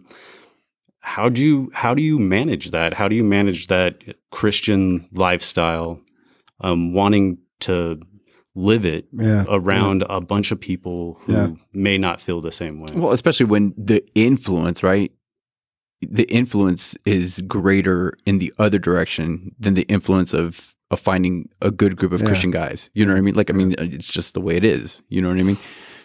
how 1.00 1.30
do 1.30 1.42
you 1.42 1.72
how 1.74 1.94
do 1.94 2.02
you 2.02 2.20
manage 2.20 2.72
that 2.72 2.94
how 2.94 3.08
do 3.08 3.16
you 3.16 3.24
manage 3.24 3.68
that 3.68 3.96
christian 4.32 5.08
lifestyle 5.14 6.00
um 6.62 6.94
wanting 6.94 7.38
to 7.60 8.00
live 8.56 8.84
it 8.86 9.08
Yeah. 9.14 9.46
around 9.48 10.04
a 10.10 10.20
bunch 10.20 10.52
of 10.52 10.60
people 10.60 11.18
who 11.22 11.34
Yeah. 11.34 11.48
may 11.74 11.98
not 11.98 12.20
feel 12.20 12.42
the 12.42 12.52
same 12.52 12.80
way 12.82 12.88
Well, 12.94 13.12
especially 13.12 13.46
when 13.46 13.74
the 13.78 14.04
influence, 14.16 14.84
right? 14.84 15.12
The 16.02 16.24
influence 16.24 16.98
is 17.06 17.42
greater 17.42 18.14
in 18.26 18.40
the 18.40 18.52
other 18.58 18.80
direction 18.80 19.52
than 19.60 19.74
the 19.76 19.84
influence 19.84 20.34
of 20.34 20.76
of 20.92 21.00
finding 21.00 21.48
a 21.62 21.70
good 21.72 21.96
group 21.98 22.12
of 22.12 22.22
Yeah. 22.22 22.28
Christian 22.28 22.50
guys. 22.52 22.90
You 22.96 23.06
know 23.06 23.12
what 23.14 23.20
I 23.20 23.22
mean? 23.22 23.36
Like, 23.36 23.52
I 23.52 23.54
mean, 23.54 23.76
it's 23.78 24.12
just 24.12 24.34
the 24.34 24.42
way 24.42 24.56
it 24.56 24.64
is. 24.66 25.04
You 25.08 25.22
know 25.22 25.30
what 25.30 25.38
I 25.38 25.44
mean? 25.44 25.58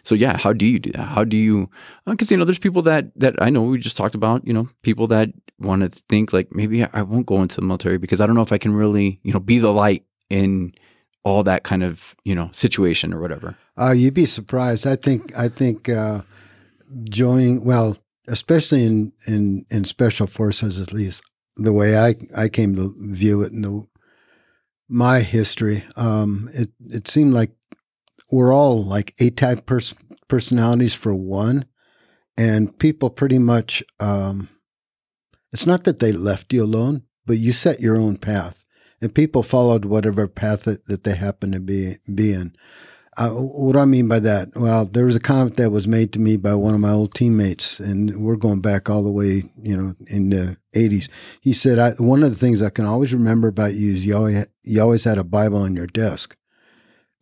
So 0.05 0.15
yeah, 0.15 0.39
how 0.39 0.53
do 0.53 0.67
you 0.67 0.79
do 0.79 0.93
that? 0.93 1.05
How 1.05 1.25
do 1.25 1.37
you? 1.37 1.69
Because 2.07 2.31
you 2.31 2.37
know, 2.37 2.45
there's 2.45 2.59
people 2.59 2.83
that 2.83 3.11
that 3.17 3.35
I 3.41 3.51
know 3.51 3.63
we 3.63 3.79
just 3.79 3.97
talked 3.97 4.15
about. 4.15 4.47
You 4.47 4.53
know, 4.53 4.69
people 4.83 5.07
that 5.09 5.31
want 5.59 5.83
to 5.83 5.89
think 6.09 6.33
like 6.33 6.55
maybe 6.55 6.85
I 6.85 7.03
won't 7.03 7.27
go 7.27 7.43
into 7.43 7.57
the 7.57 7.67
military 7.67 7.99
because 7.99 8.21
I 8.21 8.27
don't 8.27 8.37
know 8.37 8.43
if 8.43 8.53
I 8.53 8.59
can 8.59 8.75
really 8.75 9.21
you 9.23 9.33
know 9.33 9.41
be 9.41 9.59
the 9.59 9.73
light 9.73 10.05
in 10.31 10.73
all 11.25 11.43
that 11.45 11.65
kind 11.65 11.83
of 11.83 12.15
you 12.25 12.35
know 12.35 12.51
situation 12.53 13.13
or 13.13 13.21
whatever. 13.21 13.57
Uh, 13.79 13.93
you'd 13.93 14.15
be 14.15 14.27
surprised. 14.27 14.87
I 14.87 14.97
think 14.97 15.37
I 15.37 15.49
think 15.49 15.89
uh, 15.89 16.23
joining 17.09 17.65
well 17.65 17.99
especially 18.27 18.85
in, 18.85 19.13
in, 19.27 19.67
in 19.71 19.85
special 19.85 20.27
forces, 20.27 20.81
at 20.81 20.93
least 20.93 21.23
the 21.57 21.73
way 21.73 21.99
I, 21.99 22.17
I 22.37 22.49
came 22.49 22.75
to 22.77 22.95
view 22.99 23.43
it 23.43 23.53
in 23.53 23.63
the, 23.63 23.87
my 24.89 25.21
history, 25.21 25.85
um, 25.97 26.49
it, 26.53 26.71
it 26.81 27.09
seemed 27.09 27.35
like 27.35 27.51
we're 28.31 28.55
all 28.55 28.85
like 28.85 29.15
A 29.21 29.31
type 29.31 29.67
pers- 29.67 29.95
personalities 30.29 30.95
for 30.95 31.15
one. 31.15 31.67
And 32.37 32.77
people 32.79 33.11
pretty 33.11 33.39
much, 33.39 33.83
um, 34.01 34.49
it's 35.53 35.67
not 35.67 35.85
that 35.85 36.01
they 36.01 36.13
left 36.13 36.53
you 36.53 36.65
alone, 36.65 37.03
but 37.27 37.39
you 37.39 37.53
set 37.53 37.81
your 37.81 37.97
own 37.97 38.17
path. 38.17 38.65
And 39.01 39.15
people 39.15 39.43
followed 39.43 39.85
whatever 39.85 40.27
path 40.27 40.65
that, 40.65 40.87
that 40.87 41.05
they 41.05 41.15
happened 41.15 41.53
to 41.53 41.61
be, 41.61 41.97
be 42.13 42.33
in. 42.33 42.57
Uh, 43.17 43.31
what 43.31 43.75
do 43.75 43.79
I 43.79 43.85
mean 43.85 44.09
by 44.09 44.19
that? 44.21 44.49
Well, 44.57 44.87
there 44.87 45.07
was 45.07 45.15
a 45.15 45.21
comment 45.21 45.57
that 45.57 45.71
was 45.71 45.87
made 45.87 46.13
to 46.15 46.19
me 46.19 46.37
by 46.37 46.55
one 46.55 46.75
of 46.75 46.81
my 46.81 46.91
old 46.91 47.15
teammates, 47.15 47.79
and 47.79 48.21
we're 48.21 48.35
going 48.35 48.61
back 48.61 48.91
all 48.91 49.05
the 49.05 49.11
way, 49.11 49.45
you 49.63 49.77
know, 49.77 49.95
in 50.09 50.31
the 50.31 50.57
80s. 50.75 51.09
He 51.41 51.53
said, 51.53 52.01
One 52.01 52.25
of 52.25 52.31
the 52.31 52.37
things 52.37 52.61
I 52.61 52.71
can 52.71 52.87
always 52.87 53.15
remember 53.15 53.47
about 53.47 53.75
you 53.75 53.93
is 53.93 54.05
you 54.05 54.17
always, 54.17 54.47
you 54.65 54.83
always 54.83 55.05
had 55.05 55.19
a 55.19 55.25
Bible 55.25 55.59
on 55.59 55.77
your 55.77 55.87
desk. 55.87 56.37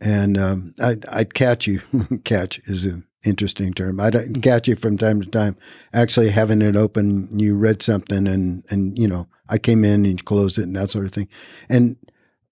And 0.02 0.36
um, 0.36 0.74
I'd, 0.80 1.06
I'd 1.06 1.34
catch 1.34 1.66
you. 1.66 1.80
catch 2.24 2.58
is 2.68 2.84
an 2.84 3.06
interesting 3.24 3.72
term. 3.72 4.00
I'd 4.00 4.42
catch 4.42 4.66
you 4.66 4.74
from 4.74 4.98
time 4.98 5.20
to 5.20 5.28
time, 5.28 5.56
actually 5.92 6.30
having 6.30 6.60
it 6.60 6.74
open. 6.74 7.38
You 7.38 7.54
read 7.54 7.82
something, 7.82 8.26
and, 8.26 8.64
and 8.68 8.98
you 8.98 9.06
know, 9.06 9.28
I 9.48 9.58
came 9.58 9.84
in 9.84 10.04
and 10.04 10.24
closed 10.24 10.58
it 10.58 10.64
and 10.64 10.74
that 10.74 10.90
sort 10.90 11.06
of 11.06 11.12
thing. 11.12 11.28
And 11.68 11.96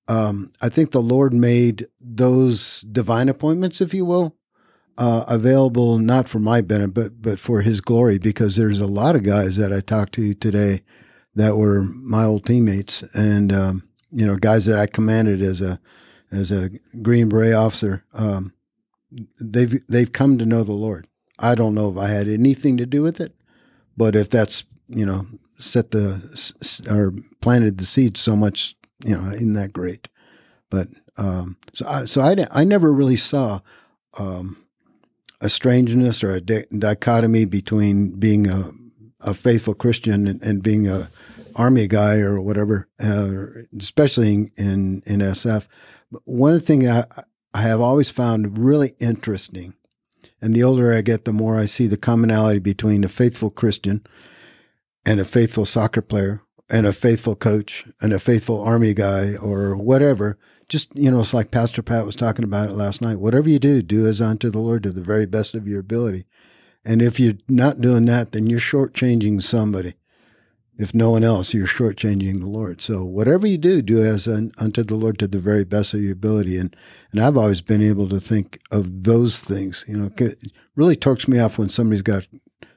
um, 0.06 0.52
I 0.60 0.68
think 0.68 0.92
the 0.92 1.02
Lord 1.02 1.34
made 1.34 1.86
those 2.00 2.82
divine 2.82 3.28
appointments, 3.28 3.80
if 3.80 3.92
you 3.92 4.04
will, 4.04 4.36
uh, 4.96 5.24
available 5.26 5.98
not 5.98 6.28
for 6.28 6.38
my 6.38 6.60
benefit, 6.60 6.94
but 6.94 7.22
but 7.22 7.38
for 7.40 7.62
His 7.62 7.80
glory. 7.80 8.18
Because 8.18 8.54
there's 8.54 8.80
a 8.80 8.86
lot 8.86 9.16
of 9.16 9.24
guys 9.24 9.56
that 9.56 9.72
I 9.72 9.80
talked 9.80 10.14
to 10.14 10.34
today 10.34 10.82
that 11.34 11.56
were 11.56 11.82
my 11.82 12.24
old 12.24 12.46
teammates, 12.46 13.02
and 13.14 13.52
um, 13.52 13.88
you 14.12 14.26
know, 14.26 14.36
guys 14.36 14.66
that 14.66 14.78
I 14.78 14.86
commanded 14.86 15.42
as 15.42 15.60
a 15.60 15.80
as 16.32 16.50
a 16.50 16.70
Green 17.02 17.28
Beret 17.28 17.54
officer. 17.54 18.04
Um, 18.12 18.52
they've 19.40 19.86
they've 19.88 20.12
come 20.12 20.38
to 20.38 20.46
know 20.46 20.62
the 20.62 20.72
Lord. 20.72 21.06
I 21.38 21.54
don't 21.54 21.74
know 21.74 21.90
if 21.90 21.96
I 21.96 22.08
had 22.08 22.28
anything 22.28 22.76
to 22.76 22.86
do 22.86 23.02
with 23.02 23.20
it, 23.20 23.34
but 23.96 24.14
if 24.14 24.28
that's 24.30 24.64
you 24.88 25.06
know 25.06 25.26
set 25.58 25.90
the 25.90 26.22
or 26.90 27.12
planted 27.40 27.78
the 27.78 27.84
seed 27.84 28.16
so 28.16 28.34
much 28.34 28.76
you 29.04 29.16
know, 29.16 29.30
isn't 29.30 29.54
that 29.54 29.72
great? 29.72 30.08
But 30.68 30.88
um, 31.16 31.56
so 31.72 31.86
I, 31.88 32.04
so 32.04 32.20
I, 32.20 32.36
I 32.50 32.64
never 32.64 32.92
really 32.92 33.16
saw 33.16 33.60
um, 34.18 34.64
a 35.40 35.48
strangeness 35.48 36.22
or 36.22 36.32
a 36.32 36.40
di- 36.40 36.64
dichotomy 36.76 37.44
between 37.44 38.12
being 38.12 38.48
a, 38.48 38.70
a 39.20 39.34
faithful 39.34 39.74
Christian 39.74 40.26
and, 40.26 40.42
and, 40.42 40.62
being 40.62 40.88
a 40.88 41.10
army 41.54 41.86
guy 41.86 42.18
or 42.18 42.40
whatever, 42.40 42.88
uh, 43.02 43.62
especially 43.78 44.32
in, 44.32 44.52
in, 44.56 45.02
in 45.06 45.20
SF. 45.20 45.66
But 46.10 46.22
one 46.24 46.60
thing 46.60 46.88
I, 46.88 47.04
I 47.54 47.62
have 47.62 47.80
always 47.80 48.10
found 48.10 48.58
really 48.58 48.94
interesting, 49.00 49.74
and 50.40 50.54
the 50.54 50.62
older 50.62 50.92
I 50.92 51.00
get, 51.02 51.24
the 51.24 51.32
more 51.32 51.58
I 51.58 51.66
see 51.66 51.86
the 51.86 51.96
commonality 51.96 52.58
between 52.58 53.04
a 53.04 53.08
faithful 53.08 53.50
Christian 53.50 54.04
and 55.04 55.20
a 55.20 55.24
faithful 55.24 55.64
soccer 55.64 56.02
player 56.02 56.42
and 56.68 56.86
a 56.86 56.92
faithful 56.92 57.34
coach 57.34 57.84
and 58.00 58.12
a 58.12 58.20
faithful 58.20 58.62
army 58.62 58.94
guy 58.94 59.34
or 59.34 59.76
whatever. 59.76 60.38
Just, 60.68 60.94
you 60.94 61.10
know, 61.10 61.20
it's 61.20 61.34
like 61.34 61.50
Pastor 61.50 61.82
Pat 61.82 62.06
was 62.06 62.14
talking 62.14 62.44
about 62.44 62.70
it 62.70 62.76
last 62.76 63.02
night. 63.02 63.18
Whatever 63.18 63.48
you 63.48 63.58
do, 63.58 63.82
do 63.82 64.06
as 64.06 64.20
unto 64.20 64.50
the 64.50 64.60
Lord 64.60 64.84
to 64.84 64.92
the 64.92 65.02
very 65.02 65.26
best 65.26 65.54
of 65.54 65.66
your 65.66 65.80
ability. 65.80 66.26
And 66.84 67.02
if 67.02 67.18
you're 67.18 67.34
not 67.48 67.80
doing 67.80 68.04
that, 68.06 68.32
then 68.32 68.46
you're 68.46 68.60
shortchanging 68.60 69.42
somebody. 69.42 69.94
If 70.80 70.94
no 70.94 71.10
one 71.10 71.24
else, 71.24 71.52
you're 71.52 71.66
shortchanging 71.66 72.40
the 72.40 72.48
Lord. 72.48 72.80
So 72.80 73.04
whatever 73.04 73.46
you 73.46 73.58
do, 73.58 73.82
do 73.82 74.02
as 74.02 74.26
un, 74.26 74.50
unto 74.58 74.82
the 74.82 74.94
Lord 74.94 75.18
to 75.18 75.28
the 75.28 75.38
very 75.38 75.62
best 75.62 75.92
of 75.92 76.00
your 76.00 76.14
ability. 76.14 76.56
And 76.56 76.74
and 77.12 77.20
I've 77.20 77.36
always 77.36 77.60
been 77.60 77.82
able 77.82 78.08
to 78.08 78.18
think 78.18 78.58
of 78.70 79.04
those 79.04 79.40
things. 79.40 79.84
You 79.86 79.98
know, 79.98 80.10
it 80.16 80.42
really 80.76 80.96
torques 80.96 81.28
me 81.28 81.38
off 81.38 81.58
when 81.58 81.68
somebody's 81.68 82.00
got 82.00 82.26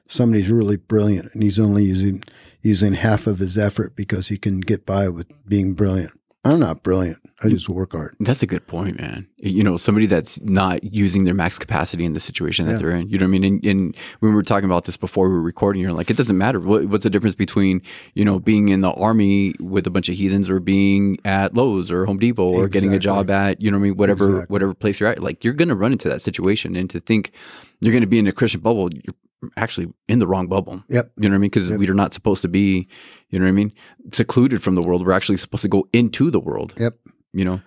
somebody's 0.06 0.50
really 0.50 0.76
brilliant 0.76 1.32
and 1.32 1.42
he's 1.42 1.58
only 1.58 1.84
using 1.84 2.22
using 2.60 2.92
half 2.92 3.26
of 3.26 3.38
his 3.38 3.56
effort 3.56 3.96
because 3.96 4.28
he 4.28 4.36
can 4.36 4.60
get 4.60 4.84
by 4.84 5.08
with 5.08 5.26
being 5.48 5.72
brilliant. 5.72 6.12
I'm 6.44 6.60
not 6.60 6.82
brilliant. 6.82 7.23
I 7.42 7.48
just 7.48 7.68
work 7.68 7.92
hard. 7.92 8.16
That's 8.20 8.42
a 8.42 8.46
good 8.46 8.66
point, 8.68 9.00
man. 9.00 9.26
You 9.38 9.64
know, 9.64 9.76
somebody 9.76 10.06
that's 10.06 10.40
not 10.42 10.84
using 10.84 11.24
their 11.24 11.34
max 11.34 11.58
capacity 11.58 12.04
in 12.04 12.12
the 12.12 12.20
situation 12.20 12.66
that 12.66 12.72
yeah. 12.72 12.78
they're 12.78 12.90
in. 12.92 13.08
You 13.08 13.18
know 13.18 13.24
what 13.24 13.34
I 13.34 13.38
mean? 13.38 13.44
And, 13.44 13.64
and, 13.64 13.96
when 14.20 14.30
we 14.30 14.36
were 14.36 14.42
talking 14.42 14.66
about 14.66 14.84
this 14.84 14.96
before 14.96 15.28
we 15.28 15.34
were 15.34 15.42
recording, 15.42 15.82
you're 15.82 15.92
like, 15.92 16.10
it 16.10 16.16
doesn't 16.16 16.38
matter. 16.38 16.60
What, 16.60 16.86
what's 16.86 17.02
the 17.02 17.10
difference 17.10 17.34
between, 17.34 17.82
you 18.14 18.24
know, 18.24 18.38
being 18.38 18.68
in 18.68 18.82
the 18.82 18.92
army 18.92 19.54
with 19.58 19.86
a 19.86 19.90
bunch 19.90 20.08
of 20.08 20.14
heathens 20.14 20.48
or 20.48 20.60
being 20.60 21.18
at 21.24 21.54
Lowe's 21.54 21.90
or 21.90 22.06
Home 22.06 22.18
Depot 22.18 22.44
or 22.44 22.66
exactly. 22.66 22.80
getting 22.80 22.94
a 22.94 23.00
job 23.00 23.30
at, 23.30 23.60
you 23.60 23.70
know 23.70 23.78
what 23.78 23.84
I 23.84 23.88
mean? 23.88 23.96
Whatever, 23.96 24.24
exactly. 24.26 24.52
whatever 24.52 24.74
place 24.74 25.00
you're 25.00 25.10
at. 25.10 25.18
Like, 25.18 25.42
you're 25.42 25.54
going 25.54 25.68
to 25.68 25.74
run 25.74 25.92
into 25.92 26.08
that 26.08 26.22
situation. 26.22 26.76
And 26.76 26.88
to 26.90 27.00
think 27.00 27.32
you're 27.80 27.92
going 27.92 28.02
to 28.02 28.06
be 28.08 28.18
in 28.18 28.26
a 28.26 28.32
Christian 28.32 28.60
bubble, 28.60 28.90
you're 28.92 29.14
actually 29.56 29.92
in 30.08 30.18
the 30.18 30.26
wrong 30.26 30.46
bubble. 30.46 30.82
Yep. 30.88 31.12
You 31.16 31.28
know 31.28 31.34
what 31.34 31.36
I 31.36 31.38
mean? 31.38 31.50
Because 31.50 31.70
yep. 31.70 31.78
we 31.78 31.88
are 31.88 31.94
not 31.94 32.14
supposed 32.14 32.42
to 32.42 32.48
be, 32.48 32.88
you 33.30 33.38
know 33.38 33.44
what 33.44 33.50
I 33.50 33.52
mean, 33.52 33.72
secluded 34.12 34.62
from 34.62 34.74
the 34.74 34.82
world. 34.82 35.06
We're 35.06 35.12
actually 35.12 35.38
supposed 35.38 35.62
to 35.62 35.68
go 35.68 35.88
into 35.92 36.30
the 36.30 36.40
world. 36.40 36.74
Yep. 36.78 36.98
You 37.32 37.44
know. 37.44 37.60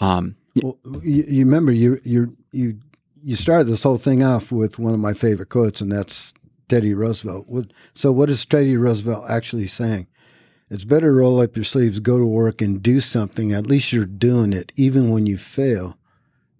Um, 0.00 0.36
well, 0.62 0.78
you, 1.02 1.24
you 1.28 1.44
remember 1.44 1.72
you 1.72 2.00
you 2.02 2.36
you 2.52 2.80
you 3.22 3.36
started 3.36 3.64
this 3.64 3.82
whole 3.82 3.98
thing 3.98 4.22
off 4.22 4.50
with 4.50 4.78
one 4.78 4.94
of 4.94 5.00
my 5.00 5.12
favorite 5.12 5.48
quotes, 5.48 5.80
and 5.80 5.92
that's 5.92 6.34
Teddy 6.68 6.94
Roosevelt. 6.94 7.46
So, 7.94 8.12
what 8.12 8.30
is 8.30 8.44
Teddy 8.44 8.76
Roosevelt 8.76 9.26
actually 9.28 9.66
saying? 9.66 10.06
It's 10.70 10.84
better 10.84 11.08
to 11.08 11.18
roll 11.18 11.40
up 11.40 11.56
your 11.56 11.64
sleeves, 11.64 11.98
go 11.98 12.18
to 12.18 12.24
work, 12.24 12.62
and 12.62 12.80
do 12.80 13.00
something. 13.00 13.52
At 13.52 13.66
least 13.66 13.92
you're 13.92 14.06
doing 14.06 14.52
it, 14.52 14.72
even 14.76 15.10
when 15.10 15.26
you 15.26 15.36
fail, 15.36 15.98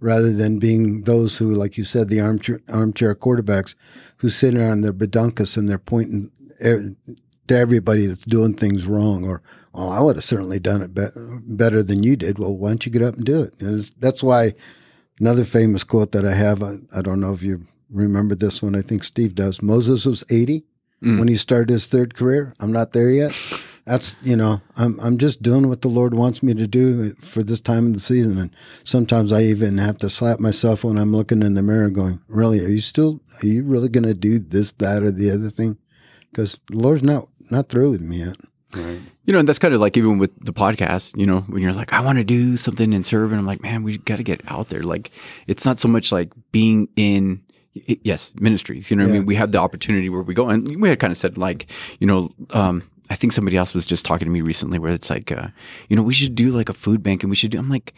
rather 0.01 0.33
than 0.33 0.59
being 0.59 1.03
those 1.03 1.37
who, 1.37 1.53
like 1.53 1.77
you 1.77 1.85
said, 1.85 2.09
the 2.09 2.21
armchair, 2.21 2.61
armchair 2.69 3.15
quarterbacks 3.15 3.75
who 4.19 4.29
sit 4.29 4.59
on 4.59 4.81
their 4.81 4.93
bedunkus 4.93 5.57
and 5.57 5.69
they're 5.69 5.79
pointing 5.79 6.31
to 6.59 7.57
everybody 7.57 8.07
that's 8.07 8.25
doing 8.25 8.55
things 8.55 8.87
wrong 8.87 9.27
or, 9.27 9.43
oh, 9.75 9.91
I 9.91 10.01
would 10.01 10.17
have 10.17 10.25
certainly 10.25 10.59
done 10.59 10.83
it 10.83 10.95
be- 10.95 11.09
better 11.43 11.83
than 11.83 12.03
you 12.03 12.17
did. 12.17 12.39
Well, 12.39 12.55
why 12.55 12.71
don't 12.71 12.87
you 12.87 12.93
get 12.93 13.03
up 13.03 13.17
and 13.17 13.25
do 13.25 13.43
it? 13.43 13.61
And 13.61 13.81
that's 13.99 14.23
why 14.23 14.55
another 15.21 15.45
famous 15.45 15.85
quote 15.85 16.13
that 16.13 16.25
I 16.25 16.35
have, 16.35 16.63
I, 16.63 16.79
I, 16.95 17.03
don't 17.03 17.21
know 17.21 17.33
if 17.33 17.43
you 17.43 17.67
remember 17.91 18.35
this 18.35 18.63
one. 18.63 18.75
I 18.75 18.83
think 18.83 19.05
Steve 19.05 19.35
does. 19.35 19.63
Moses 19.63 20.07
was 20.07 20.25
80 20.31 20.65
mm. 21.03 21.19
when 21.19 21.29
he 21.29 21.37
started 21.37 21.71
his 21.71 21.87
third 21.87 22.15
career. 22.15 22.55
I'm 22.59 22.73
not 22.73 22.93
there 22.93 23.11
yet 23.11 23.33
that's 23.91 24.15
you 24.23 24.37
know 24.37 24.61
I'm 24.77 25.01
I'm 25.01 25.19
just 25.19 25.43
doing 25.43 25.69
what 25.69 25.81
the 25.81 25.89
Lord 25.89 26.15
wants 26.15 26.45
me 26.45 26.55
to 26.55 26.69
do 26.69 27.13
for 27.15 27.43
this 27.43 27.59
time 27.59 27.89
of 27.89 27.95
the 27.95 27.99
season, 27.99 28.39
and 28.39 28.55
sometimes 28.85 29.33
I 29.33 29.43
even 29.43 29.79
have 29.79 29.99
to 29.99 30.09
slap 30.09 30.39
myself 30.39 30.85
when 30.85 30.97
I'm 30.97 31.13
looking 31.13 31.43
in 31.43 31.55
the 31.55 31.63
mirror, 31.63 31.91
going, 31.91 32.21
"Really? 32.29 32.65
Are 32.65 32.69
you 32.69 32.79
still? 32.79 33.21
Are 33.43 33.47
you 33.47 33.65
really 33.65 33.89
going 33.89 34.07
to 34.07 34.15
do 34.15 34.39
this, 34.39 34.71
that, 34.75 35.03
or 35.03 35.11
the 35.11 35.33
other 35.33 35.51
thing?" 35.51 35.77
Because 36.31 36.61
the 36.69 36.77
Lord's 36.77 37.03
not 37.03 37.27
not 37.51 37.69
through 37.69 37.91
with 37.91 38.01
me 38.01 38.19
yet. 38.19 38.37
Right. 38.73 39.01
You 39.25 39.33
know, 39.33 39.41
and 39.41 39.49
that's 39.49 39.59
kind 39.59 39.75
of 39.75 39.81
like 39.81 39.97
even 39.97 40.19
with 40.19 40.39
the 40.39 40.53
podcast, 40.53 41.19
you 41.19 41.27
know, 41.27 41.41
when 41.41 41.61
you're 41.61 41.73
like, 41.73 41.93
I 41.93 42.01
want 42.01 42.19
to 42.19 42.25
do 42.25 42.57
something 42.57 42.95
and 42.95 43.05
serve, 43.05 43.33
and 43.33 43.41
I'm 43.41 43.47
like, 43.47 43.61
man, 43.61 43.83
we 43.83 43.99
got 43.99 44.19
to 44.19 44.23
get 44.23 44.41
out 44.47 44.69
there. 44.69 44.85
Like, 44.85 45.11
it's 45.49 45.67
not 45.67 45.81
so 45.81 45.89
much 45.89 46.13
like 46.13 46.31
being 46.53 46.89
in 46.95 47.43
yes 48.03 48.35
ministries 48.41 48.91
you 48.91 48.97
know 48.97 49.05
yeah. 49.05 49.11
i 49.11 49.13
mean 49.13 49.27
we 49.27 49.37
have 49.37 49.53
the 49.53 49.59
opportunity 49.59 50.09
where 50.09 50.23
we 50.23 50.35
go 50.35 50.49
and 50.49 50.81
we 50.83 50.89
had 50.89 50.99
kind 50.99 51.13
of 51.13 51.17
said 51.17 51.39
like 51.39 51.71
you 52.01 52.07
know 52.07 52.29
um, 52.51 52.83
I 53.11 53.17
think 53.17 53.33
somebody 53.33 53.57
else 53.57 53.75
was 53.75 53.87
just 53.87 54.05
talking 54.05 54.27
to 54.27 54.33
me 54.33 54.41
recently 54.41 54.79
where 54.79 54.93
it's 54.93 55.11
like, 55.11 55.33
uh, 55.33 55.49
you 55.89 55.97
know, 55.97 56.03
we 56.03 56.15
should 56.15 56.37
do 56.37 56.51
like 56.51 56.69
a 56.69 56.73
food 56.73 57.03
bank 57.03 57.23
and 57.23 57.31
we 57.31 57.37
should 57.37 57.51
do, 57.51 57.59
I'm 57.59 57.69
like, 57.69 57.93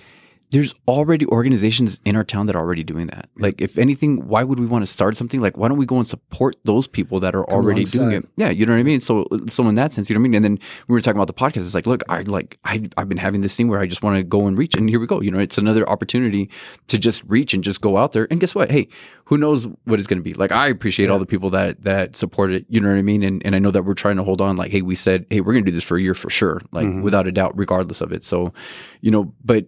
there's 0.53 0.75
already 0.87 1.25
organizations 1.27 1.99
in 2.05 2.15
our 2.15 2.25
town 2.25 2.45
that 2.45 2.55
are 2.55 2.59
already 2.59 2.85
doing 2.85 3.07
that. 3.07 3.31
Like, 3.39 3.63
if 3.63 3.79
anything, 3.79 4.29
why 4.29 4.45
would 4.45 4.61
we 4.61 4.67
want 4.67 4.85
to 4.85 4.91
start 4.91 5.17
something? 5.17 5.41
Like, 5.41 5.57
why 5.57 5.67
don't 5.67 5.79
we 5.79 5.87
go 5.87 5.97
and 5.97 6.07
support 6.07 6.57
those 6.65 6.87
people 6.87 7.21
that 7.21 7.35
are 7.35 7.47
Come 7.47 7.57
already 7.57 7.81
alongside. 7.81 7.99
doing 7.99 8.13
it? 8.13 8.29
Yeah, 8.37 8.51
you 8.51 8.67
know 8.67 8.75
what 8.75 8.81
I 8.81 8.83
mean. 8.83 9.01
So, 9.01 9.27
so 9.49 9.67
in 9.67 9.77
that 9.77 9.95
sense, 9.95 10.11
you 10.11 10.15
know 10.15 10.21
what 10.21 10.25
I 10.25 10.29
mean. 10.29 10.35
And 10.35 10.45
then 10.45 10.59
we 10.89 10.93
were 10.93 11.01
talking 11.01 11.17
about 11.17 11.27
the 11.27 11.33
podcast. 11.33 11.65
It's 11.65 11.75
like, 11.75 11.87
look, 11.87 12.03
I 12.11 12.21
like 12.21 12.59
I 12.67 12.83
I've 12.99 13.09
been 13.09 13.17
having 13.17 13.41
this 13.41 13.57
thing 13.57 13.69
where 13.69 13.81
I 13.81 13.87
just 13.87 14.03
want 14.03 14.19
to 14.19 14.23
go 14.23 14.47
and 14.47 14.59
reach, 14.59 14.75
and 14.75 14.91
here 14.91 15.01
we 15.01 15.07
go. 15.07 15.23
You 15.23 15.31
know, 15.31 15.39
it's 15.39 15.57
another 15.57 15.89
opportunity 15.89 16.51
to 16.89 16.99
just 16.99 17.25
reach 17.27 17.55
and 17.55 17.65
just 17.65 17.81
go 17.81 17.97
out 17.97 18.13
there. 18.13 18.29
And 18.31 18.39
guess 18.39 18.55
what? 18.55 18.71
Hey, 18.71 18.89
who 19.25 19.39
knows 19.39 19.67
what 19.85 19.99
it's 19.99 20.07
going 20.07 20.19
to 20.19 20.23
be? 20.23 20.35
Like, 20.35 20.53
I 20.53 20.67
appreciate 20.69 21.07
yeah. 21.07 21.13
all 21.13 21.19
the 21.19 21.25
people 21.25 21.49
that 21.51 21.83
that 21.85 22.15
support 22.15 22.53
it. 22.53 22.67
You 22.69 22.83
know 22.83 22.91
what 22.91 22.99
I 22.99 23.03
mean? 23.03 23.23
And 23.23 23.41
and 23.47 23.57
I 23.57 23.59
know 23.59 23.71
that 23.71 23.85
we're 23.85 23.95
trying 23.95 24.17
to 24.17 24.23
hold 24.23 24.43
on. 24.43 24.57
Like, 24.57 24.71
hey, 24.71 24.83
we 24.83 24.97
said, 24.97 25.25
hey, 25.31 25.41
we're 25.41 25.55
going 25.55 25.65
to 25.65 25.71
do 25.71 25.75
this 25.75 25.85
for 25.85 25.97
a 25.97 26.03
year 26.03 26.15
for 26.15 26.29
sure, 26.29 26.61
like 26.73 26.87
mm-hmm. 26.87 27.01
without 27.01 27.27
a 27.27 27.33
doubt, 27.33 27.57
regardless 27.57 28.03
of 28.03 28.13
it. 28.13 28.23
So, 28.23 28.53
you 29.01 29.11
know, 29.11 29.33
but 29.43 29.67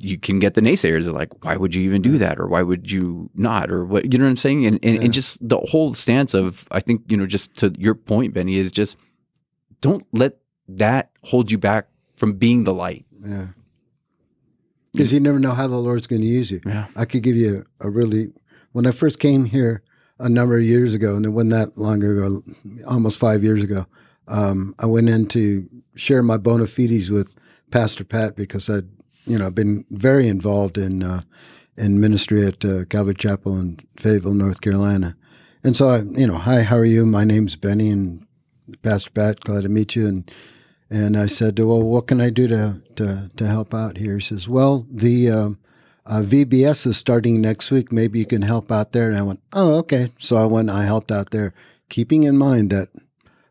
you 0.00 0.18
can 0.18 0.38
get 0.38 0.54
the 0.54 0.60
naysayers 0.60 1.06
are 1.06 1.12
like, 1.12 1.44
why 1.44 1.56
would 1.56 1.74
you 1.74 1.82
even 1.82 2.00
do 2.02 2.18
that? 2.18 2.38
Or 2.38 2.46
why 2.46 2.62
would 2.62 2.90
you 2.90 3.30
not? 3.34 3.70
Or 3.70 3.84
what, 3.84 4.12
you 4.12 4.18
know 4.18 4.24
what 4.24 4.30
I'm 4.30 4.36
saying? 4.36 4.64
And, 4.66 4.78
and, 4.82 4.94
yeah. 4.94 5.00
and 5.02 5.12
just 5.12 5.46
the 5.46 5.58
whole 5.58 5.92
stance 5.94 6.34
of, 6.34 6.66
I 6.70 6.80
think, 6.80 7.02
you 7.08 7.16
know, 7.16 7.26
just 7.26 7.54
to 7.56 7.74
your 7.78 7.94
point, 7.94 8.32
Benny, 8.32 8.56
is 8.56 8.72
just 8.72 8.96
don't 9.80 10.06
let 10.12 10.38
that 10.68 11.10
hold 11.24 11.50
you 11.50 11.58
back 11.58 11.88
from 12.16 12.34
being 12.34 12.64
the 12.64 12.72
light. 12.72 13.04
Yeah. 13.24 13.48
Because 14.92 15.12
you 15.12 15.20
never 15.20 15.38
know 15.38 15.52
how 15.52 15.66
the 15.66 15.78
Lord's 15.78 16.06
going 16.06 16.22
to 16.22 16.28
use 16.28 16.50
you. 16.50 16.60
Yeah. 16.64 16.86
I 16.96 17.04
could 17.04 17.22
give 17.22 17.36
you 17.36 17.66
a 17.80 17.90
really, 17.90 18.32
when 18.72 18.86
I 18.86 18.90
first 18.90 19.18
came 19.18 19.46
here, 19.46 19.82
a 20.18 20.28
number 20.28 20.56
of 20.56 20.62
years 20.62 20.94
ago, 20.94 21.16
and 21.16 21.26
it 21.26 21.30
wasn't 21.30 21.50
that 21.50 21.76
long 21.76 22.04
ago, 22.04 22.42
almost 22.86 23.18
five 23.18 23.42
years 23.42 23.60
ago. 23.60 23.86
Um, 24.28 24.74
I 24.78 24.86
went 24.86 25.08
in 25.08 25.26
to 25.28 25.68
share 25.96 26.22
my 26.22 26.36
bona 26.36 26.68
fides 26.68 27.10
with 27.10 27.34
Pastor 27.72 28.04
Pat 28.04 28.36
because 28.36 28.70
I'd 28.70 28.88
you 29.24 29.38
know 29.38 29.50
been 29.50 29.84
very 29.90 30.28
involved 30.28 30.78
in 30.78 31.02
uh, 31.02 31.22
in 31.76 32.00
ministry 32.00 32.46
at 32.46 32.64
uh, 32.64 32.84
Calvary 32.84 33.14
Chapel 33.14 33.58
in 33.58 33.78
Fayetteville, 33.98 34.34
North 34.34 34.60
Carolina. 34.60 35.16
And 35.64 35.76
so 35.76 35.88
I, 35.88 35.98
you 35.98 36.26
know, 36.26 36.38
hi, 36.38 36.62
how 36.62 36.76
are 36.76 36.84
you? 36.84 37.06
My 37.06 37.24
name's 37.24 37.56
Benny, 37.56 37.90
and 37.90 38.26
Pastor 38.82 39.10
Pat, 39.10 39.40
glad 39.40 39.62
to 39.62 39.68
meet 39.68 39.94
you. 39.94 40.06
And 40.06 40.30
and 40.90 41.16
I 41.16 41.26
said, 41.26 41.58
well, 41.58 41.80
what 41.82 42.06
can 42.06 42.20
I 42.20 42.30
do 42.30 42.48
to 42.48 42.82
to, 42.96 43.30
to 43.36 43.46
help 43.46 43.74
out 43.74 43.96
here? 43.96 44.16
He 44.16 44.20
says, 44.20 44.48
well, 44.48 44.86
the 44.90 45.30
um, 45.30 45.58
uh, 46.04 46.20
VBS 46.20 46.86
is 46.86 46.96
starting 46.96 47.40
next 47.40 47.70
week. 47.70 47.92
Maybe 47.92 48.18
you 48.18 48.26
can 48.26 48.42
help 48.42 48.72
out 48.72 48.92
there. 48.92 49.08
And 49.08 49.16
I 49.16 49.22
went, 49.22 49.40
oh, 49.52 49.74
okay. 49.78 50.12
So 50.18 50.36
I 50.36 50.44
went. 50.46 50.68
I 50.68 50.84
helped 50.84 51.12
out 51.12 51.30
there, 51.30 51.54
keeping 51.88 52.24
in 52.24 52.36
mind 52.36 52.70
that 52.70 52.88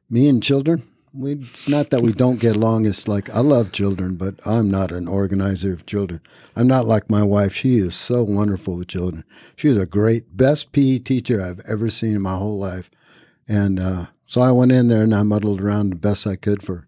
me 0.10 0.28
and 0.28 0.44
children. 0.44 0.88
We, 1.14 1.34
it's 1.34 1.68
not 1.68 1.90
that 1.90 2.02
we 2.02 2.14
don't 2.14 2.40
get 2.40 2.56
along. 2.56 2.86
It's 2.86 3.08
like 3.08 3.30
I 3.30 3.42
love 3.42 3.74
children, 3.74 4.16
but 4.16 4.36
I'm 4.46 4.72
not 4.72 4.92
an 4.92 5.08
organizer 5.08 5.74
of 5.74 5.86
children. 5.86 6.22
I'm 6.56 6.68
not 6.68 6.86
like 6.86 7.10
my 7.10 7.22
wife. 7.22 7.54
She 7.54 7.78
is 7.78 7.96
so 7.96 8.24
wonderful 8.24 8.78
with 8.78 8.88
children. 8.88 9.26
She 9.58 9.68
is 9.68 9.78
a 9.78 9.86
great, 9.86 10.38
best 10.38 10.72
PE 10.72 11.00
teacher 11.00 11.42
I've 11.42 11.60
ever 11.68 11.90
seen 11.90 12.16
in 12.16 12.22
my 12.22 12.36
whole 12.36 12.58
life. 12.58 12.90
And 13.48 13.80
uh, 13.80 14.06
so 14.26 14.42
I 14.42 14.52
went 14.52 14.72
in 14.72 14.88
there 14.88 15.04
and 15.04 15.14
I 15.14 15.24
muddled 15.24 15.60
around 15.60 15.90
the 15.90 15.98
best 15.98 16.26
I 16.26 16.38
could 16.38 16.64
for 16.64 16.88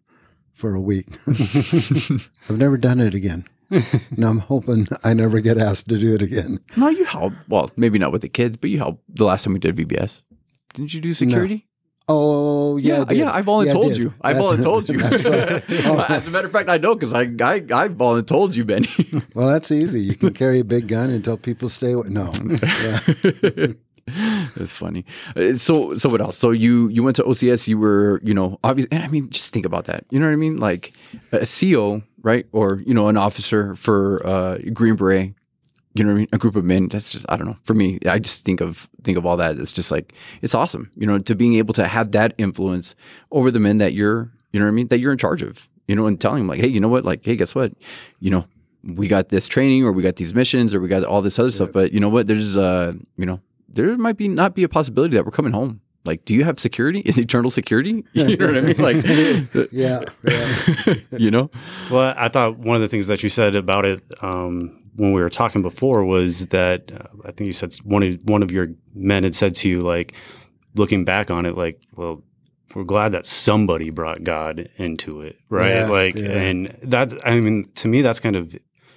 for 0.54 0.74
a 0.74 0.82
week. 0.82 1.08
I've 1.28 2.58
never 2.58 2.78
done 2.78 3.02
it 3.02 3.14
again. 3.14 3.46
and 3.70 4.24
I'm 4.24 4.40
hoping 4.40 4.88
I 5.04 5.14
never 5.14 5.42
get 5.42 5.58
asked 5.58 5.90
to 5.90 5.98
do 5.98 6.14
it 6.14 6.22
again. 6.22 6.60
No, 6.78 6.90
you 6.90 7.06
help. 7.06 7.34
Well, 7.50 7.72
maybe 7.76 7.98
not 8.00 8.12
with 8.12 8.22
the 8.22 8.30
kids, 8.30 8.56
but 8.56 8.70
you 8.70 8.78
helped 8.78 9.04
the 9.10 9.26
last 9.26 9.44
time 9.44 9.54
we 9.54 9.60
did 9.60 9.76
VBS. 9.76 10.24
Didn't 10.74 10.94
you 10.94 11.02
do 11.02 11.14
security? 11.14 11.68
Oh 12.16 12.78
yeah, 12.78 13.06
Yeah, 13.10 13.12
yeah, 13.24 13.32
I 13.34 13.42
voluntold 13.42 13.90
did. 13.90 13.98
you. 13.98 14.14
I've 14.22 14.36
That's- 14.38 14.66
voluntold 14.66 14.90
you. 14.90 15.00
Right. 15.00 15.86
Oh, 15.88 16.06
As 16.10 16.28
a 16.28 16.32
matter 16.32 16.48
of 16.48 16.54
fact, 16.54 16.70
I 16.70 16.78
know 16.78 16.94
because 16.96 17.14
I 17.14 17.22
I 17.24 17.56
I 17.84 17.88
voluntold 17.90 18.56
you, 18.56 18.66
Benny. 18.66 18.90
well, 19.34 19.48
that's 19.48 19.72
easy. 19.72 20.02
You 20.02 20.16
can 20.16 20.34
carry 20.34 20.60
a 20.60 20.64
big 20.64 20.88
gun 20.88 21.10
and 21.10 21.24
tell 21.24 21.38
people 21.38 21.70
stay 21.70 21.92
away. 21.94 22.10
No, 22.10 22.32
yeah. 22.74 23.00
That's 24.58 24.74
funny. 24.74 25.06
Uh, 25.36 25.54
So 25.54 25.96
so 25.98 26.10
what 26.10 26.20
else? 26.22 26.38
So 26.38 26.52
you 26.52 26.90
you 26.90 27.04
went 27.04 27.16
to 27.18 27.24
OCS. 27.24 27.68
You 27.68 27.78
were 27.80 28.20
you 28.24 28.34
know 28.34 28.60
obviously. 28.64 28.92
And 28.92 29.04
I 29.04 29.08
mean, 29.08 29.30
just 29.30 29.54
think 29.54 29.66
about 29.66 29.86
that. 29.86 30.04
You 30.12 30.20
know 30.20 30.26
what 30.28 30.34
I 30.34 30.42
mean? 30.46 30.58
Like 30.58 30.92
a 31.32 31.46
CO, 31.48 32.04
right? 32.22 32.46
Or 32.52 32.82
you 32.86 32.94
know, 32.94 33.08
an 33.08 33.18
officer 33.18 33.76
for 33.76 34.20
uh, 34.28 34.58
Green 34.74 34.96
Beret. 34.96 35.34
You 35.96 36.04
know 36.04 36.10
what 36.10 36.16
I 36.16 36.20
mean? 36.20 36.28
A 36.34 36.38
group 36.38 36.56
of 36.56 36.66
men. 36.66 36.88
That's 36.88 37.12
just 37.12 37.26
I 37.30 37.38
don't 37.38 37.46
know. 37.48 37.58
For 37.64 37.74
me, 37.74 38.00
I 38.08 38.18
just 38.20 38.46
think 38.46 38.62
of 38.62 38.90
think 39.04 39.18
of 39.18 39.26
all 39.26 39.38
that. 39.38 39.58
It's 39.58 39.72
just 39.72 39.92
like 39.92 40.14
it's 40.42 40.56
awesome. 40.56 40.92
You 40.96 41.06
know, 41.06 41.20
to 41.20 41.36
being 41.36 41.56
able 41.56 41.74
to 41.76 41.88
have 41.88 42.12
that 42.12 42.34
influence 42.38 42.96
over 43.32 43.52
the 43.52 43.60
men 43.60 43.78
that 43.78 43.94
you're. 43.94 44.32
You 44.52 44.60
know 44.60 44.68
what 44.68 44.72
I 44.72 44.76
mean? 44.76 44.88
That 44.90 45.00
you're 45.00 45.12
in 45.12 45.18
charge 45.18 45.42
of. 45.42 45.70
You 45.88 45.96
know, 45.96 46.06
and 46.06 46.20
telling 46.20 46.40
them 46.40 46.48
like, 46.48 46.62
hey, 46.62 46.68
you 46.68 46.80
know 46.80 46.88
what? 46.88 47.04
Like, 47.04 47.26
hey, 47.26 47.36
guess 47.36 47.54
what? 47.54 47.74
You 48.20 48.32
know, 48.32 48.46
we 48.84 49.08
got 49.08 49.30
this 49.30 49.48
training 49.48 49.84
or 49.84 49.92
we 49.92 50.02
got 50.02 50.16
these 50.16 50.34
missions 50.34 50.74
or 50.74 50.80
we 50.80 50.88
got 50.88 51.04
all 51.04 51.22
this 51.22 51.38
other 51.38 51.52
stuff. 51.52 51.72
But 51.74 51.92
you 51.92 52.00
know 52.00 52.10
what? 52.10 52.28
There's 52.28 52.56
uh, 52.56 52.94
you 53.18 53.26
know, 53.26 53.40
there 53.68 53.96
might 53.98 54.18
be 54.18 54.28
not 54.28 54.56
be 54.56 54.64
a 54.64 54.70
possibility 54.70 55.16
that 55.16 55.26
we're 55.26 55.32
coming 55.32 55.54
home. 55.54 55.82
Like, 56.06 56.26
do 56.26 56.34
you 56.34 56.44
have 56.44 56.60
security? 56.60 57.00
Is 57.06 57.18
Eternal 57.18 57.52
security? 57.52 58.04
You 58.14 58.38
know 58.38 58.48
what 58.48 58.58
I 58.58 58.62
mean? 58.62 58.78
Like, 58.78 59.06
yeah, 59.72 60.02
yeah. 60.22 60.96
you 61.18 61.32
know? 61.32 61.50
Well, 61.90 62.14
I 62.18 62.28
thought 62.28 62.58
one 62.58 62.76
of 62.76 62.82
the 62.82 62.90
things 62.90 63.08
that 63.08 63.24
you 63.24 63.30
said 63.30 63.56
about 63.56 63.86
it 63.86 64.02
um, 64.22 64.83
when 64.96 65.12
we 65.14 65.22
were 65.22 65.30
talking 65.30 65.62
before 65.62 66.04
was 66.06 66.48
that 66.48 66.92
uh, 66.92 67.08
I 67.26 67.32
think 67.32 67.48
you 67.48 67.54
said 67.54 67.74
one 67.84 68.04
of 68.04 68.20
one 68.24 68.44
of 68.44 68.52
your 68.52 68.68
men 68.94 69.24
had 69.24 69.36
said 69.36 69.56
to 69.56 69.70
you, 69.70 69.80
like, 69.80 70.14
looking 70.76 71.06
back 71.06 71.32
on 71.32 71.46
it, 71.46 71.58
like, 71.58 71.82
well, 71.96 72.24
we're 72.76 72.84
glad 72.84 73.12
that 73.12 73.26
somebody 73.26 73.90
brought 73.92 74.24
God 74.24 74.70
into 74.78 75.22
it, 75.22 75.38
right? 75.50 75.70
Yeah, 75.76 75.88
like, 75.88 76.16
yeah. 76.16 76.32
and 76.32 76.78
that, 76.82 77.14
I 77.26 77.40
mean, 77.40 77.70
to 77.76 77.88
me, 77.88 78.02
that's 78.02 78.20
kind 78.20 78.36
of 78.36 78.56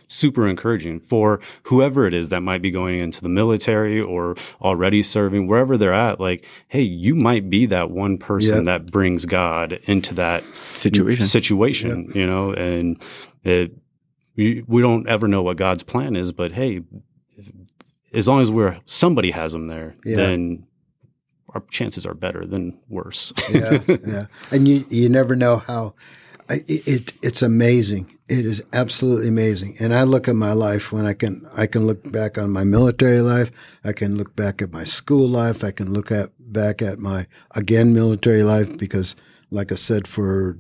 super 0.09 0.47
encouraging 0.49 1.01
for 1.01 1.41
whoever 1.65 2.07
it 2.07 2.15
is 2.15 2.29
that 2.29 2.41
might 2.41 2.63
be 2.63 2.71
going 2.71 2.99
into 3.01 3.21
the 3.21 3.29
military 3.29 4.01
or 4.01 4.37
already 4.61 5.03
serving 5.03 5.49
wherever 5.49 5.77
they're 5.77 5.93
at 5.93 6.21
like 6.21 6.47
hey 6.69 6.81
you 6.81 7.13
might 7.17 7.51
be 7.51 7.67
that 7.67 7.91
one 7.91 8.17
person 8.17 8.59
Yeah. 8.59 8.63
that 8.79 8.93
brings 8.93 9.27
god 9.27 9.73
into 9.83 10.15
that 10.15 10.45
Situation. 10.75 11.27
situation 11.27 12.13
you 12.15 12.25
know 12.25 12.53
and 12.53 13.03
it 13.43 13.73
we, 14.37 14.63
we 14.67 14.83
don't 14.83 15.09
ever 15.09 15.27
know 15.29 15.43
what 15.43 15.57
god's 15.57 15.83
plan 15.83 16.15
is 16.17 16.33
but 16.33 16.53
hey 16.53 16.83
as 18.13 18.29
long 18.29 18.41
as 18.41 18.51
we're 18.51 18.79
somebody 18.85 19.31
has 19.31 19.53
them 19.53 19.67
there 19.69 19.97
Yeah. 20.05 20.17
then 20.17 20.67
our 21.55 21.63
chances 21.71 22.05
are 22.07 22.15
better 22.15 22.45
than 22.47 22.79
worse 22.89 23.33
yeah, 23.51 23.79
yeah. 24.07 24.27
And 24.51 24.69
you 24.69 24.85
you 24.91 25.09
never 25.09 25.35
know 25.37 25.59
how 25.59 25.95
it, 26.49 26.87
it 26.87 27.13
it's 27.23 27.43
amazing. 27.43 28.13
It 28.29 28.45
is 28.45 28.63
absolutely 28.73 29.29
amazing. 29.29 29.77
And 29.81 29.93
I 29.93 30.05
look 30.05 30.29
at 30.29 30.37
my 30.37 30.53
life 30.53 30.93
when 30.93 31.05
I 31.05 31.13
can 31.13 31.45
I 31.57 31.67
can 31.67 31.87
look 31.87 32.09
back 32.13 32.39
on 32.39 32.51
my 32.51 32.63
military 32.63 33.21
life. 33.21 33.51
I 33.83 33.93
can 33.93 34.17
look 34.17 34.37
back 34.37 34.63
at 34.63 34.73
my 34.73 34.85
school 34.85 35.29
life. 35.29 35.65
I 35.65 35.73
can 35.73 35.93
look 35.93 36.13
at 36.13 36.31
back 36.39 36.83
at 36.83 36.99
my 37.01 37.27
again 37.57 37.93
military 37.95 38.45
life 38.45 38.79
because, 38.79 39.17
like 39.51 39.73
I 39.73 39.75
said, 39.77 40.07
for 40.07 40.57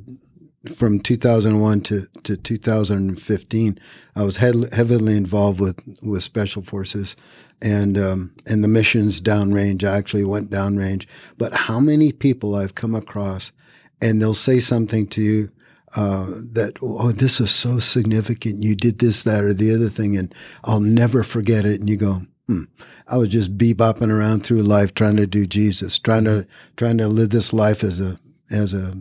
from 0.74 1.00
2001 1.00 1.80
to, 1.82 2.06
to 2.24 2.36
2015, 2.36 3.78
I 4.14 4.22
was 4.22 4.36
head, 4.36 4.72
heavily 4.72 5.16
involved 5.16 5.60
with, 5.60 5.80
with 6.02 6.22
special 6.22 6.62
forces 6.62 7.16
and 7.62 7.98
um, 7.98 8.34
and 8.46 8.62
the 8.62 8.68
missions 8.68 9.20
downrange. 9.20 9.84
I 9.84 9.96
actually 9.96 10.24
went 10.24 10.50
downrange. 10.50 11.06
But 11.38 11.54
how 11.54 11.80
many 11.80 12.12
people 12.12 12.54
I've 12.54 12.74
come 12.74 12.94
across, 12.94 13.52
and 14.00 14.20
they'll 14.20 14.34
say 14.34 14.60
something 14.60 15.06
to 15.08 15.22
you 15.22 15.50
uh, 15.94 16.26
that 16.52 16.76
oh 16.82 17.12
this 17.12 17.40
is 17.40 17.50
so 17.50 17.78
significant. 17.78 18.62
You 18.62 18.74
did 18.74 18.98
this, 18.98 19.22
that, 19.24 19.44
or 19.44 19.54
the 19.54 19.74
other 19.74 19.88
thing, 19.88 20.16
and 20.16 20.34
I'll 20.64 20.80
never 20.80 21.22
forget 21.22 21.64
it. 21.64 21.80
And 21.80 21.88
you 21.88 21.96
go. 21.96 22.22
Hmm. 22.46 22.64
I 23.08 23.16
was 23.16 23.30
just 23.30 23.58
bebopping 23.58 24.12
around 24.12 24.44
through 24.44 24.62
life 24.62 24.94
trying 24.94 25.16
to 25.16 25.26
do 25.26 25.46
Jesus, 25.46 25.98
trying 25.98 26.24
to 26.24 26.46
trying 26.76 26.98
to 26.98 27.08
live 27.08 27.30
this 27.30 27.52
life 27.52 27.82
as 27.82 28.00
a 28.00 28.20
as 28.50 28.72
a 28.72 28.98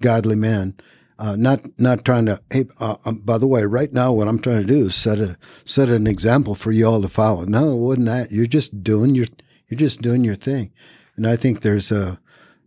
godly 0.00 0.36
man. 0.36 0.74
Uh, 1.18 1.34
not 1.34 1.60
not 1.78 2.04
trying 2.04 2.26
to. 2.26 2.40
Hey, 2.50 2.66
uh, 2.78 2.96
um, 3.04 3.18
by 3.18 3.38
the 3.38 3.46
way, 3.46 3.64
right 3.64 3.92
now 3.92 4.12
what 4.12 4.28
I'm 4.28 4.38
trying 4.38 4.60
to 4.60 4.66
do 4.66 4.86
is 4.86 4.94
set 4.94 5.18
a 5.18 5.38
set 5.64 5.88
an 5.88 6.06
example 6.06 6.54
for 6.54 6.72
you 6.72 6.86
all 6.86 7.00
to 7.00 7.08
follow. 7.08 7.44
No, 7.44 7.72
it 7.72 7.76
wasn't 7.76 8.06
that. 8.06 8.32
You're 8.32 8.46
just 8.46 8.82
doing 8.84 9.14
your 9.14 9.26
you're 9.68 9.78
just 9.78 10.02
doing 10.02 10.24
your 10.24 10.34
thing, 10.34 10.72
and 11.16 11.26
I 11.26 11.36
think 11.36 11.62
there's 11.62 11.90
a 11.90 12.20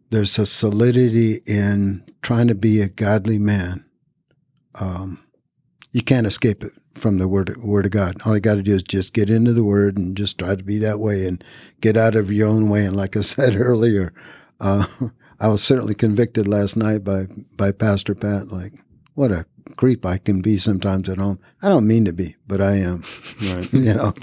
there's 0.10 0.40
a 0.40 0.48
solidity 0.48 1.42
in 1.46 2.04
trying 2.24 2.48
to 2.48 2.56
be 2.56 2.82
a 2.82 2.90
godly 2.90 3.38
man. 3.38 3.86
Um, 4.76 5.24
you 5.92 6.02
can't 6.02 6.28
escape 6.28 6.64
it 6.64 6.74
from 6.96 7.18
the 7.18 7.28
word 7.28 7.56
word 7.58 7.86
of 7.86 7.92
God. 7.92 8.18
All 8.26 8.36
you 8.36 8.42
got 8.42 8.56
to 8.56 8.64
do 8.64 8.76
is 8.76 8.84
just 8.84 9.14
get 9.14 9.30
into 9.30 9.54
the 9.54 9.64
word 9.64 9.98
and 9.98 10.18
just 10.18 10.40
try 10.40 10.56
to 10.56 10.64
be 10.64 10.80
that 10.80 11.00
way 11.00 11.26
and 11.28 11.44
get 11.82 11.98
out 11.98 12.16
of 12.16 12.32
your 12.32 12.48
own 12.48 12.70
way. 12.70 12.86
And 12.86 12.96
like 12.96 13.16
I 13.16 13.22
said 13.22 13.56
earlier, 13.56 14.14
uh, 14.60 14.86
I 15.40 15.48
was 15.48 15.64
certainly 15.64 15.96
convicted 15.96 16.48
last 16.48 16.76
night 16.76 17.04
by 17.04 17.28
by 17.56 17.72
Pastor 17.72 18.16
Pat. 18.16 18.52
Like, 18.52 18.74
what 19.14 19.32
a 19.32 19.46
creep 19.78 20.06
I 20.06 20.18
can 20.18 20.42
be 20.42 20.58
sometimes 20.58 21.08
at 21.08 21.18
home. 21.18 21.40
I 21.62 21.70
don't 21.70 21.88
mean 21.88 22.04
to 22.06 22.12
be, 22.12 22.36
but 22.48 22.62
I 22.62 22.76
am. 22.76 23.04
right 23.44 23.72
You 23.74 23.94
know, 23.94 24.14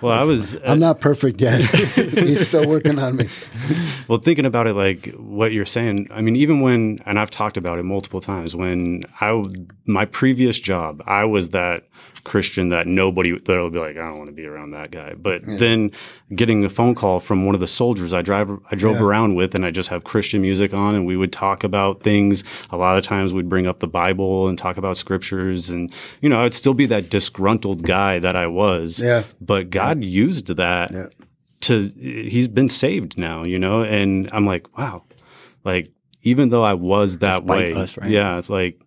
well 0.00 0.18
i 0.18 0.24
was 0.24 0.54
I'm 0.54 0.62
uh, 0.64 0.74
not 0.76 1.00
perfect 1.00 1.40
yet. 1.40 1.60
He's 1.94 2.46
still 2.46 2.66
working 2.66 2.98
on 2.98 3.16
me. 3.16 3.28
Well, 4.08 4.18
thinking 4.18 4.46
about 4.46 4.68
it, 4.68 4.74
like 4.74 5.08
what 5.16 5.52
you're 5.52 5.66
saying, 5.66 6.08
I 6.12 6.20
mean, 6.20 6.36
even 6.36 6.60
when, 6.60 7.00
and 7.06 7.18
I've 7.18 7.30
talked 7.30 7.56
about 7.56 7.78
it 7.80 7.82
multiple 7.82 8.20
times, 8.20 8.54
when 8.54 9.02
I, 9.20 9.42
my 9.84 10.04
previous 10.04 10.60
job, 10.60 11.02
I 11.06 11.24
was 11.24 11.48
that 11.48 11.84
Christian 12.22 12.68
that 12.68 12.86
nobody, 12.86 13.36
that'll 13.36 13.70
be 13.70 13.78
like, 13.80 13.96
I 13.96 14.00
don't 14.08 14.18
want 14.18 14.28
to 14.30 14.34
be 14.34 14.46
around 14.46 14.70
that 14.72 14.90
guy. 14.92 15.14
But 15.14 15.42
then 15.44 15.90
getting 16.34 16.64
a 16.64 16.68
phone 16.68 16.94
call 16.94 17.18
from 17.20 17.46
one 17.46 17.54
of 17.56 17.60
the 17.60 17.66
soldiers 17.66 18.12
I 18.12 18.22
drive, 18.22 18.48
I 18.70 18.76
drove 18.76 18.96
Yeah. 18.96 19.02
around 19.02 19.34
with, 19.34 19.54
and 19.56 19.64
I 19.64 19.70
just 19.72 19.88
have 19.88 20.04
Christian 20.04 20.40
music 20.40 20.72
on, 20.72 20.94
and 20.94 21.04
we 21.06 21.16
would 21.16 21.32
talk 21.32 21.64
about 21.64 22.02
things. 22.02 22.44
A 22.70 22.76
lot 22.76 22.96
of 22.98 23.04
times 23.04 23.32
we'd 23.34 23.48
bring 23.48 23.66
up 23.66 23.80
the 23.80 23.86
Bible 23.88 24.46
and 24.48 24.56
talk 24.56 24.76
about 24.76 24.96
scriptures, 24.96 25.68
and, 25.70 25.92
you 26.20 26.28
know, 26.28 26.40
I'd 26.44 26.54
still 26.54 26.74
be 26.74 26.86
that 26.86 27.10
disgruntled 27.10 27.82
guy 27.82 28.18
that 28.20 28.36
I 28.36 28.46
was. 28.46 29.00
Yeah. 29.00 29.24
But 29.40 29.70
God 29.70 30.04
used 30.04 30.46
that 30.56 30.92
Yeah. 30.92 31.06
To 31.66 31.88
he's 31.98 32.48
been 32.48 32.68
saved 32.68 33.16
now, 33.18 33.44
you 33.44 33.58
know, 33.58 33.82
and 33.82 34.28
I'm 34.32 34.46
like, 34.46 34.76
wow, 34.78 35.02
like 35.64 35.90
even 36.22 36.48
though 36.50 36.64
I 36.64 36.74
was 36.74 37.18
that 37.18 37.42
Despite 37.42 37.46
way, 37.46 37.72
us, 37.74 37.96
right? 37.96 38.10
yeah, 38.10 38.42
like 38.48 38.80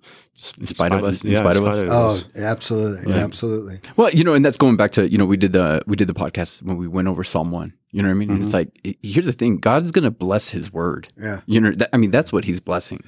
In 0.59 0.67
spite 0.67 0.91
of 0.91 1.03
us, 1.03 1.23
in 1.23 1.35
spite 1.35 1.55
of 1.57 1.65
us. 1.65 1.85
Oh, 1.89 2.19
absolutely, 2.35 3.13
absolutely. 3.13 3.79
Well, 3.97 4.09
you 4.11 4.23
know, 4.23 4.33
and 4.33 4.43
that's 4.43 4.57
going 4.57 4.77
back 4.77 4.91
to 4.91 5.09
you 5.09 5.17
know 5.17 5.25
we 5.25 5.37
did 5.37 5.53
the 5.53 5.81
we 5.87 5.95
did 5.95 6.07
the 6.07 6.13
podcast 6.13 6.63
when 6.63 6.77
we 6.77 6.87
went 6.87 7.07
over 7.07 7.23
Psalm 7.23 7.51
one, 7.51 7.73
You 7.91 8.03
know 8.03 8.09
what 8.09 8.15
I 8.15 8.17
mean? 8.17 8.29
And 8.29 8.41
it's 8.43 8.53
mm-hmm. 8.53 8.69
like, 8.85 8.97
here's 9.01 9.25
the 9.25 9.31
thing 9.31 9.57
God's 9.57 9.91
going 9.91 10.03
to 10.03 10.11
bless 10.11 10.49
his 10.49 10.71
word. 10.71 11.07
Yeah. 11.19 11.41
You 11.47 11.59
know, 11.59 11.71
that, 11.71 11.89
I 11.91 11.97
mean, 11.97 12.11
that's 12.11 12.31
what 12.31 12.45
he's 12.45 12.59
blessing. 12.59 13.03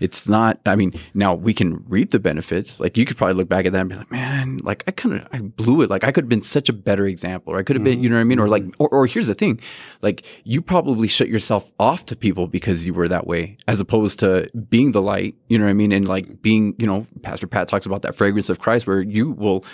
It's 0.00 0.28
not, 0.28 0.58
I 0.66 0.74
mean, 0.74 0.92
now 1.14 1.34
we 1.34 1.54
can 1.54 1.84
reap 1.86 2.10
the 2.10 2.18
benefits. 2.18 2.80
Like, 2.80 2.96
you 2.96 3.04
could 3.04 3.16
probably 3.16 3.34
look 3.34 3.48
back 3.48 3.64
at 3.64 3.72
that 3.72 3.80
and 3.80 3.90
be 3.90 3.94
like, 3.94 4.10
man, 4.10 4.58
like, 4.64 4.82
I 4.88 4.90
kind 4.90 5.14
of, 5.14 5.28
I 5.32 5.38
blew 5.38 5.82
it. 5.82 5.90
Like, 5.90 6.02
I 6.02 6.10
could 6.10 6.24
have 6.24 6.28
been 6.28 6.42
such 6.42 6.68
a 6.68 6.72
better 6.72 7.06
example, 7.06 7.52
or 7.52 7.58
I 7.58 7.62
could 7.62 7.76
have 7.76 7.84
been, 7.84 7.94
mm-hmm. 7.94 8.02
you 8.02 8.08
know 8.08 8.16
what 8.16 8.22
I 8.22 8.24
mean? 8.24 8.40
Or 8.40 8.48
like, 8.48 8.64
mm-hmm. 8.64 8.82
or, 8.82 8.88
or 8.88 9.06
here's 9.06 9.28
the 9.28 9.34
thing 9.34 9.60
like, 10.02 10.26
you 10.44 10.60
probably 10.60 11.06
shut 11.06 11.28
yourself 11.28 11.70
off 11.78 12.04
to 12.06 12.16
people 12.16 12.48
because 12.48 12.86
you 12.86 12.92
were 12.92 13.06
that 13.06 13.28
way, 13.28 13.56
as 13.68 13.78
opposed 13.78 14.18
to 14.20 14.48
being 14.68 14.90
the 14.90 15.02
light, 15.02 15.36
you 15.48 15.58
know 15.58 15.64
what 15.64 15.70
I 15.70 15.74
mean? 15.74 15.92
And 15.92 16.08
like 16.08 16.42
being, 16.42 16.74
you 16.78 16.88
know, 16.88 17.06
Pastor 17.22 17.46
Pat 17.46 17.68
talks 17.68 17.86
about 17.86 18.02
that 18.02 18.16
fragrance 18.16 18.48
of 18.48 18.58
Christ 18.58 18.86
where 18.88 19.00
you 19.00 19.30
will 19.30 19.64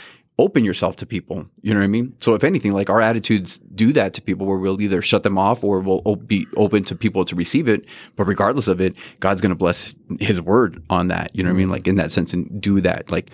open 0.41 0.65
yourself 0.65 0.97
to 0.97 1.07
people. 1.07 1.47
You 1.63 1.75
know 1.75 1.81
what 1.81 1.85
I 1.85 1.89
mean? 1.89 2.15
So 2.19 2.35
if 2.35 2.45
anything, 2.45 2.73
like 2.73 2.89
our 2.89 3.01
attitudes 3.01 3.59
do 3.59 3.93
that 3.93 4.15
to 4.15 4.23
people 4.23 4.47
where 4.47 4.59
we'll 4.59 4.81
either 4.81 5.03
shut 5.03 5.23
them 5.23 5.39
off 5.39 5.63
or 5.63 5.81
we'll 5.81 6.03
op- 6.05 6.27
be 6.27 6.47
open 6.57 6.85
to 6.85 6.97
people 6.97 7.25
to 7.27 7.37
receive 7.37 7.69
it. 7.69 7.85
But 8.17 8.25
regardless 8.25 8.67
of 8.67 8.81
it, 8.81 8.95
God's 9.21 9.41
going 9.41 9.51
to 9.51 9.57
bless 9.57 9.95
his 10.19 10.41
word 10.41 10.83
on 10.89 11.09
that. 11.09 11.35
You 11.35 11.43
know 11.43 11.51
what 11.51 11.57
I 11.57 11.59
mean? 11.59 11.69
Like 11.69 11.87
in 11.87 11.97
that 11.97 12.11
sense 12.11 12.33
and 12.33 12.61
do 12.61 12.81
that. 12.81 13.11
Like 13.11 13.31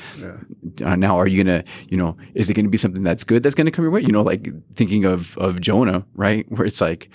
uh, 0.85 0.97
now 0.97 1.17
are 1.17 1.27
you 1.27 1.45
going 1.45 1.63
to, 1.63 1.69
you 1.89 1.97
know, 1.97 2.17
is 2.35 2.51
it 2.51 2.55
going 2.55 2.67
to 2.67 2.71
be 2.71 2.79
something 2.79 3.03
that's 3.03 3.25
good 3.25 3.43
that's 3.43 3.55
going 3.55 3.67
to 3.67 3.71
come 3.71 3.85
your 3.85 3.93
way? 3.93 4.03
You 4.03 4.13
know, 4.13 4.23
like 4.23 4.49
thinking 4.75 5.05
of, 5.05 5.39
of 5.39 5.61
Jonah, 5.61 6.05
right? 6.15 6.51
Where 6.51 6.67
it's 6.67 6.81
like, 6.81 7.09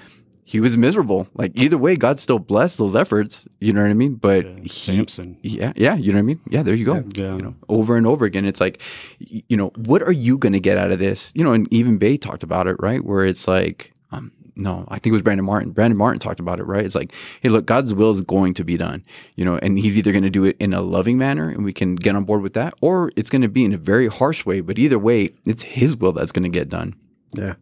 he 0.52 0.60
was 0.60 0.78
miserable. 0.78 1.30
Like 1.34 1.54
either 1.56 1.78
way, 1.78 1.96
God 1.96 2.20
still 2.20 2.38
blessed 2.38 2.78
those 2.78 2.94
efforts. 2.94 3.48
You 3.62 3.72
know 3.72 3.82
what 3.82 3.90
I 3.90 3.94
mean? 3.94 4.16
But 4.16 4.46
he, 4.46 4.68
Samson. 4.68 5.38
yeah, 5.42 5.72
yeah, 5.78 5.96
you 5.96 6.12
know 6.12 6.18
what 6.18 6.24
I 6.24 6.24
mean? 6.24 6.42
Yeah, 6.50 6.62
there 6.62 6.76
you 6.76 6.84
go. 6.84 7.06
Yeah. 7.16 7.36
You 7.38 7.42
know, 7.42 7.56
over 7.70 7.96
and 7.96 8.06
over 8.06 8.26
again. 8.26 8.44
It's 8.44 8.60
like, 8.60 8.82
you 9.20 9.56
know, 9.56 9.70
what 9.78 10.02
are 10.04 10.12
you 10.12 10.38
going 10.38 10.52
to 10.52 10.60
get 10.60 10.78
out 10.78 10.92
of 10.92 11.00
this? 11.00 11.32
You 11.36 11.46
know, 11.46 11.54
and 11.54 11.72
even 11.72 11.98
Bay 11.98 12.18
talked 12.18 12.44
about 12.44 12.68
it, 12.68 12.76
right? 12.80 13.02
Where 13.02 13.26
it's 13.26 13.48
like, 13.48 13.94
um, 14.12 14.34
no, 14.58 14.84
I 14.90 14.96
think 14.96 15.08
it 15.08 15.14
was 15.14 15.22
Brandon 15.22 15.46
Martin. 15.46 15.72
Brandon 15.72 15.98
Martin 15.98 16.20
talked 16.20 16.42
about 16.42 16.60
it, 16.60 16.66
right? 16.66 16.84
It's 16.86 16.96
like, 16.96 17.14
hey, 17.40 17.48
look, 17.48 17.66
God's 17.66 17.94
will 17.94 18.12
is 18.12 18.20
going 18.20 18.54
to 18.56 18.66
be 18.66 18.76
done, 18.76 19.06
you 19.38 19.46
know, 19.46 19.56
and 19.56 19.80
he's 19.80 19.98
either 19.98 20.12
going 20.12 20.24
to 20.26 20.30
do 20.30 20.44
it 20.44 20.58
in 20.60 20.74
a 20.74 20.82
loving 20.82 21.18
manner 21.18 21.48
and 21.50 21.64
we 21.64 21.72
can 21.72 21.96
get 21.96 22.14
on 22.18 22.26
board 22.26 22.42
with 22.42 22.56
that, 22.56 22.74
or 22.82 23.14
it's 23.16 23.30
going 23.30 23.42
to 23.42 23.48
be 23.48 23.64
in 23.64 23.72
a 23.74 23.78
very 23.78 24.08
harsh 24.10 24.46
way. 24.46 24.60
But 24.60 24.78
either 24.78 25.00
way, 25.00 25.30
it's 25.46 25.64
his 25.64 25.96
will 25.96 26.12
that's 26.12 26.34
going 26.34 26.44
to 26.44 26.50
get 26.50 26.68
done, 26.68 26.96
Yeah. 27.38 27.54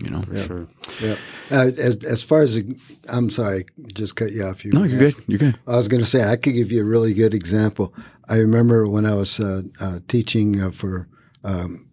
You 0.00 0.10
know? 0.10 0.22
Sure. 0.36 0.68
Yeah. 1.00 1.16
Uh, 1.50 1.70
as, 1.76 1.96
as 2.04 2.22
far 2.22 2.42
as, 2.42 2.62
I'm 3.08 3.30
sorry, 3.30 3.66
just 3.92 4.16
cut 4.16 4.32
you 4.32 4.44
off. 4.44 4.64
You 4.64 4.72
No, 4.72 4.84
you're 4.84 4.98
good. 4.98 5.14
You're 5.26 5.38
good. 5.38 5.58
I 5.66 5.76
was 5.76 5.88
going 5.88 6.02
to 6.02 6.08
say 6.08 6.24
I 6.24 6.36
could 6.36 6.54
give 6.54 6.72
you 6.72 6.80
a 6.80 6.84
really 6.84 7.14
good 7.14 7.34
example. 7.34 7.94
I 8.28 8.36
remember 8.36 8.88
when 8.88 9.06
I 9.06 9.14
was 9.14 9.40
uh, 9.40 9.62
uh, 9.80 9.98
teaching 10.08 10.60
uh, 10.60 10.70
for 10.70 11.08
um, 11.44 11.88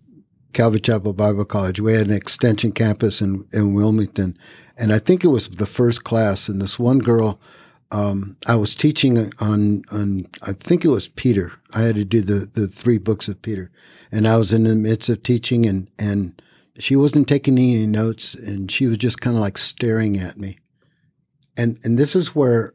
Calvary 0.54 0.80
Chapel 0.80 1.14
Bible 1.14 1.46
College, 1.46 1.80
we 1.80 1.94
had 1.94 2.08
an 2.08 2.14
extension 2.14 2.72
campus 2.72 3.22
in, 3.22 3.46
in 3.54 3.74
Wilmington, 3.74 4.38
and 4.78 4.94
I 4.94 5.00
think 5.00 5.24
it 5.24 5.30
was 5.30 5.50
the 5.50 5.66
first 5.66 6.04
class. 6.04 6.48
And 6.48 6.62
this 6.62 6.80
one 6.80 7.00
girl, 7.00 7.40
um, 7.92 8.38
I 8.46 8.56
was 8.56 8.76
teaching 8.76 9.32
on 9.40 9.84
on 9.92 10.28
I 10.42 10.54
think 10.54 10.84
it 10.84 10.90
was 10.90 11.08
Peter. 11.08 11.54
I 11.74 11.82
had 11.82 11.96
to 11.96 12.06
do 12.06 12.22
the 12.22 12.46
the 12.46 12.68
three 12.68 12.98
books 12.98 13.28
of 13.28 13.42
Peter, 13.42 13.72
and 14.12 14.28
I 14.28 14.38
was 14.38 14.52
in 14.52 14.64
the 14.64 14.76
midst 14.76 15.10
of 15.10 15.24
teaching, 15.24 15.66
and 15.66 15.90
and 15.98 16.42
she 16.80 16.96
wasn't 16.96 17.28
taking 17.28 17.58
any 17.58 17.86
notes, 17.86 18.34
and 18.34 18.72
she 18.72 18.88
was 18.88 18.98
just 18.98 19.22
kind 19.22 19.36
of 19.36 19.42
like 19.42 19.58
staring 19.58 20.18
at 20.18 20.38
me 20.38 20.58
and 21.58 21.80
and 21.84 21.98
this 21.98 22.16
is 22.16 22.36
where 22.36 22.74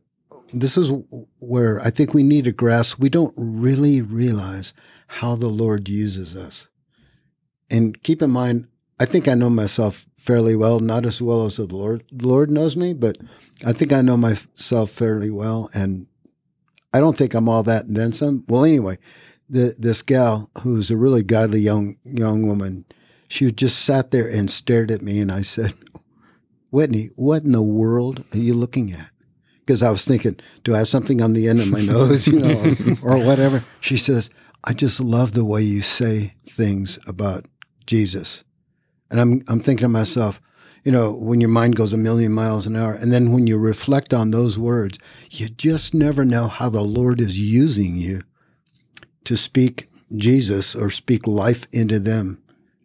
this 0.53 0.77
is 0.77 0.91
where 1.39 1.81
I 1.81 1.89
think 1.89 2.13
we 2.13 2.23
need 2.23 2.45
to 2.45 2.53
grasp. 2.53 2.99
We 2.99 3.09
don't 3.09 3.33
really 3.37 4.03
realize 4.03 4.75
how 5.07 5.37
the 5.37 5.49
Lord 5.49 5.89
uses 5.89 6.37
us. 6.37 6.69
And 7.71 8.03
keep 8.03 8.21
in 8.21 8.31
mind, 8.31 8.67
I 9.01 9.07
think 9.07 9.29
I 9.29 9.35
know 9.35 9.49
myself 9.49 10.05
fairly 10.15 10.55
well, 10.55 10.79
not 10.81 11.07
as 11.07 11.23
well 11.23 11.47
as 11.47 11.57
the 11.57 11.65
Lord 11.65 12.05
the 12.13 12.27
Lord 12.27 12.51
knows 12.51 12.77
me, 12.77 12.93
but 12.93 13.17
I 13.65 13.73
think 13.73 13.93
I 13.93 14.03
know 14.03 14.17
myself 14.17 14.91
fairly 14.91 15.31
well, 15.31 15.71
and 15.73 16.09
I 16.93 17.01
don't 17.01 17.17
think 17.17 17.33
I'm 17.33 17.49
all 17.49 17.63
that 17.63 17.87
and 17.87 17.97
then 17.97 18.13
some. 18.13 18.45
Well, 18.49 18.65
anyway, 18.65 18.99
the, 19.49 19.75
this 19.79 20.03
gal 20.03 20.51
who's 20.63 20.91
a 20.91 20.97
really 20.97 21.23
godly 21.23 21.61
young 21.61 21.97
young 22.05 22.47
woman, 22.47 22.85
she 23.33 23.51
just 23.51 23.83
sat 23.83 24.11
there 24.11 24.29
and 24.29 24.51
stared 24.51 24.91
at 24.91 25.01
me, 25.01 25.19
and 25.19 25.33
I 25.33 25.41
said, 25.41 25.73
Whitney, 26.71 27.09
what 27.17 27.45
in 27.45 27.53
the 27.53 27.63
world 27.63 28.25
are 28.35 28.39
you 28.39 28.53
looking 28.53 28.93
at? 28.93 29.09
Because 29.61 29.83
I 29.83 29.89
was 29.89 30.05
thinking, 30.05 30.39
do 30.65 30.75
I 30.75 30.79
have 30.79 30.89
something 30.91 31.23
on 31.23 31.33
the 31.33 31.49
end 31.49 31.59
of 31.59 31.69
my 31.69 31.81
nose, 31.81 32.29
you 32.29 32.41
know, 32.41 32.75
or, 33.03 33.15
or 33.15 33.25
whatever? 33.25 33.65
She 33.81 33.97
says, 33.97 34.29
I 34.65 34.75
just 34.75 35.01
love 35.01 35.33
the 35.33 35.47
way 35.47 35.63
you 35.63 35.81
say 35.81 36.35
things 36.45 36.99
about 37.07 37.47
Jesus. 37.87 38.45
And 39.11 39.19
I'm, 39.19 39.43
I'm 39.49 39.61
thinking 39.61 39.85
to 39.85 39.89
myself, 39.89 40.39
you 40.85 40.93
know, 40.93 41.11
when 41.13 41.41
your 41.41 41.49
mind 41.49 41.77
goes 41.77 41.95
a 41.95 41.97
million 41.97 42.35
miles 42.35 42.67
an 42.67 42.77
hour, 42.77 42.93
and 42.93 43.15
then 43.15 43.33
when 43.33 43.47
you 43.47 43.57
reflect 43.57 44.13
on 44.13 44.31
those 44.31 44.59
words, 44.59 44.99
you 45.31 45.49
just 45.49 45.95
never 45.95 46.27
know 46.27 46.49
how 46.49 46.69
the 46.69 46.83
Lord 46.83 47.19
is 47.19 47.41
using 47.41 47.97
you 47.97 48.25
to 49.25 49.39
speak 49.39 49.87
Jesus 50.15 50.75
or 50.75 50.91
speak 50.91 51.27
life 51.27 51.67
into 51.73 51.99
them 51.99 52.42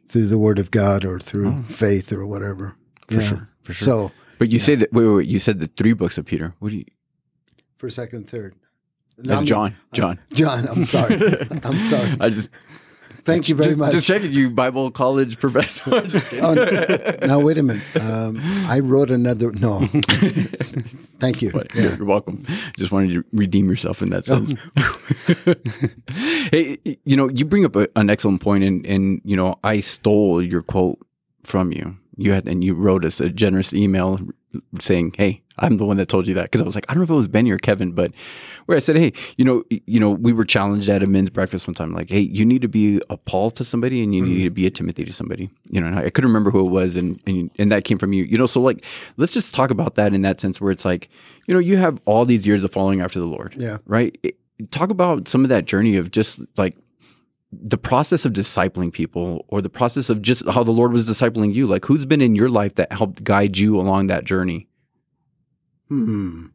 through 0.08 0.28
the 0.28 0.38
Word 0.38 0.60
of 0.60 0.72
God 0.72 1.06
or 1.06 1.20
through 1.20 1.50
oh. 1.50 1.64
faith 1.72 2.12
or 2.12 2.26
whatever. 2.26 2.76
For 3.08 3.22
sure, 3.22 3.50
for 3.62 3.74
sure. 3.74 3.86
So, 3.86 4.12
But 4.38 4.50
you 4.50 4.60
say 4.60 4.76
that, 4.76 4.92
wait, 4.92 5.06
wait, 5.06 5.16
wait, 5.16 5.28
you 5.28 5.40
said 5.40 5.60
the 5.60 5.68
three 5.68 5.94
books 5.94 6.18
of 6.18 6.26
Peter. 6.26 6.54
What 6.60 6.72
do 6.72 6.78
you, 6.78 6.86
for 7.78 7.90
second, 7.90 8.30
third. 8.30 8.56
that's 9.18 9.44
John. 9.44 9.76
John. 9.94 10.20
John, 10.34 10.68
I'm 10.68 10.84
sorry. 10.84 11.16
I'm 11.64 11.78
sorry. 11.78 12.18
I 12.20 12.30
just, 12.30 12.50
Thank 13.28 13.50
you 13.50 13.56
very 13.56 13.72
just, 13.72 13.78
much. 13.78 13.92
Just 13.92 14.08
checking 14.08 14.32
you, 14.32 14.50
Bible 14.50 14.90
college 14.90 15.38
professor. 15.38 16.02
Just 16.08 16.30
kidding. 16.30 16.46
Oh, 16.46 17.28
now 17.28 17.40
wait 17.40 17.58
a 17.58 17.64
minute. 17.64 17.84
Um, 18.00 18.40
I 18.70 18.80
wrote 18.80 19.12
another. 19.12 19.52
No, 19.52 19.80
thank 21.20 21.42
you. 21.42 21.52
But 21.52 21.76
you're, 21.76 21.96
you're 21.98 22.06
welcome. 22.06 22.44
Just 22.78 22.94
wanted 22.94 23.10
to 23.10 23.26
redeem 23.34 23.70
yourself 23.70 24.02
in 24.02 24.12
that 24.12 24.26
sense. 24.26 24.56
hey, 26.52 26.78
you 27.04 27.18
know, 27.18 27.30
you 27.30 27.44
bring 27.44 27.66
up 27.66 27.76
a, 27.76 27.90
an 27.98 28.10
excellent 28.10 28.40
point, 28.40 28.64
and 28.64 28.86
and 28.86 29.22
you 29.26 29.36
know, 29.36 29.60
I 29.62 29.82
stole 29.82 30.42
your 30.42 30.62
quote 30.62 30.98
from 31.44 31.74
you. 31.74 31.98
You 32.16 32.32
had 32.32 32.48
and 32.48 32.64
you 32.64 32.76
wrote 32.76 33.04
us 33.04 33.20
a 33.20 33.30
generous 33.30 33.74
email 33.74 34.20
saying, 34.80 35.16
"Hey, 35.18 35.44
I'm 35.60 35.78
the 35.78 35.86
one 35.86 35.98
that 35.98 36.08
told 36.08 36.28
you 36.28 36.34
that." 36.36 36.44
Because 36.44 36.62
I 36.62 36.66
was 36.66 36.76
like, 36.76 36.86
I 36.90 36.94
don't 36.94 37.02
know 37.02 37.06
if 37.06 37.10
it 37.10 37.14
was 37.14 37.28
Benny 37.28 37.52
or 37.52 37.58
Kevin, 37.58 37.92
but 37.92 38.12
where 38.66 38.76
I 38.76 38.80
said, 38.80 38.96
"Hey, 38.96 39.14
you 39.38 39.46
know, 39.46 39.64
you 39.70 40.00
know, 40.00 40.12
we 40.12 40.34
were 40.34 40.46
challenged 40.46 40.90
at 40.90 41.04
a 41.04 41.08
men's 41.08 41.30
breakfast 41.30 41.68
one 41.68 41.74
time, 41.74 41.94
like, 41.94 42.10
hey, 42.10 42.20
you 42.20 42.46
need 42.46 42.62
to 42.62 42.68
be 42.68 43.02
a 43.10 43.18
Paul 43.18 43.52
to 43.52 43.66
somebody, 43.66 44.04
and 44.04 44.14
you 44.14 44.22
need 44.22 44.38
mm-hmm. 44.38 44.44
to 44.46 44.50
be 44.52 44.66
a 44.66 44.72
Timothy 44.72 45.06
to 45.06 45.14
somebody." 45.14 45.50
You 45.70 45.82
know, 45.82 45.88
and 45.88 45.98
I, 45.98 46.06
I 46.06 46.10
couldn't 46.10 46.30
remember 46.30 46.52
who 46.52 46.66
it 46.66 46.70
was, 46.70 46.96
and 46.96 47.22
and 47.26 47.52
and 47.58 47.72
that 47.72 47.84
came 47.84 47.98
from 47.98 48.14
you. 48.14 48.24
You 48.24 48.38
know, 48.38 48.46
so 48.46 48.62
like, 48.62 48.86
let's 49.18 49.34
just 49.34 49.54
talk 49.54 49.72
about 49.72 49.96
that 49.96 50.14
in 50.14 50.22
that 50.24 50.40
sense, 50.40 50.62
where 50.62 50.72
it's 50.72 50.86
like, 50.86 51.10
you 51.48 51.54
know, 51.54 51.60
you 51.60 51.78
have 51.78 52.00
all 52.06 52.26
these 52.26 52.46
years 52.48 52.64
of 52.64 52.72
following 52.72 53.02
after 53.02 53.20
the 53.20 53.28
Lord, 53.28 53.56
Yeah. 53.58 53.78
right? 53.86 54.18
It- 54.24 54.38
talk 54.72 54.90
about 54.90 55.28
some 55.28 55.44
of 55.44 55.50
that 55.50 55.66
journey 55.66 55.98
of 55.98 56.12
just 56.12 56.42
like 56.58 56.76
the 57.52 57.78
process 57.78 58.26
of 58.26 58.34
discipling 58.34 58.92
people 58.92 59.46
or 59.50 59.62
the 59.62 59.70
process 59.70 60.10
of 60.10 60.22
just 60.22 60.48
how 60.50 60.64
the 60.64 60.72
Lord 60.72 60.92
was 60.92 61.10
discipling 61.10 61.54
you. 61.54 61.66
Like 61.66 61.86
who's 61.86 62.06
been 62.06 62.22
in 62.22 62.36
your 62.36 62.50
life 62.50 62.76
that 62.76 62.92
helped 62.92 63.24
guide 63.24 63.58
you 63.58 63.80
along 63.80 64.08
that 64.08 64.26
journey? 64.26 64.68
Hmm. 65.90 66.48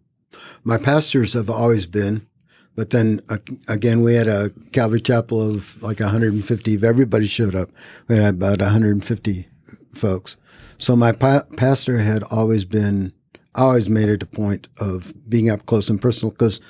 My 0.65 0.79
pastors 0.79 1.33
have 1.35 1.51
always 1.51 1.87
been, 1.87 2.27
but 2.75 2.91
then 2.91 3.21
uh, 3.29 3.39
again, 3.69 4.03
we 4.03 4.15
had 4.15 4.29
a 4.29 4.51
Calvary 4.73 5.01
Chapel 5.01 5.55
of 5.55 5.83
like 5.83 6.01
150. 6.01 6.75
If 6.75 6.83
everybody 6.83 7.27
showed 7.27 7.55
up, 7.55 7.71
we 8.09 8.17
had 8.17 8.35
about 8.35 8.61
150 8.61 9.49
folks. 9.95 10.37
So 10.79 10.97
my 10.97 11.13
pa- 11.13 11.45
pastor 11.57 11.99
had 11.99 12.23
always 12.25 12.65
been, 12.65 13.13
I 13.55 13.63
always 13.63 13.89
made 13.89 14.09
it 14.09 14.23
a 14.23 14.27
point 14.27 14.69
of 14.79 15.13
being 15.29 15.51
up 15.51 15.67
close 15.67 15.89
and 15.89 16.01
personal 16.01 16.33
because 16.33 16.61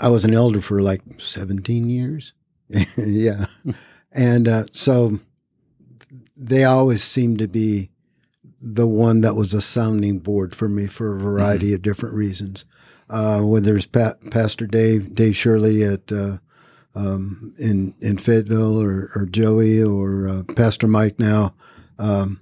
I 0.00 0.08
was 0.08 0.24
an 0.24 0.34
elder 0.34 0.60
for 0.60 0.80
like 0.80 1.02
17 1.18 1.88
years. 1.88 2.32
yeah. 2.96 3.46
And 4.12 4.48
uh, 4.48 4.64
so 4.72 5.20
they 6.36 6.64
always 6.64 7.02
seemed 7.04 7.38
to 7.40 7.48
be 7.48 7.90
the 8.60 8.86
one 8.86 9.20
that 9.20 9.36
was 9.36 9.54
a 9.54 9.60
sounding 9.60 10.18
board 10.18 10.54
for 10.54 10.68
me 10.68 10.86
for 10.86 11.14
a 11.14 11.18
variety 11.18 11.72
of 11.72 11.82
different 11.82 12.14
reasons. 12.14 12.64
Uh, 13.10 13.40
whether 13.40 13.76
it's 13.76 13.86
pa- 13.86 14.14
Pastor 14.30 14.66
Dave, 14.66 15.14
Dave 15.14 15.34
Shirley 15.34 15.82
at 15.82 16.12
uh, 16.12 16.38
um, 16.94 17.54
in 17.58 17.94
in 18.00 18.18
Fayetteville, 18.18 18.80
or, 18.80 19.08
or 19.14 19.26
Joey, 19.26 19.82
or 19.82 20.28
uh, 20.28 20.42
Pastor 20.54 20.86
Mike 20.86 21.18
now, 21.18 21.54
um, 21.98 22.40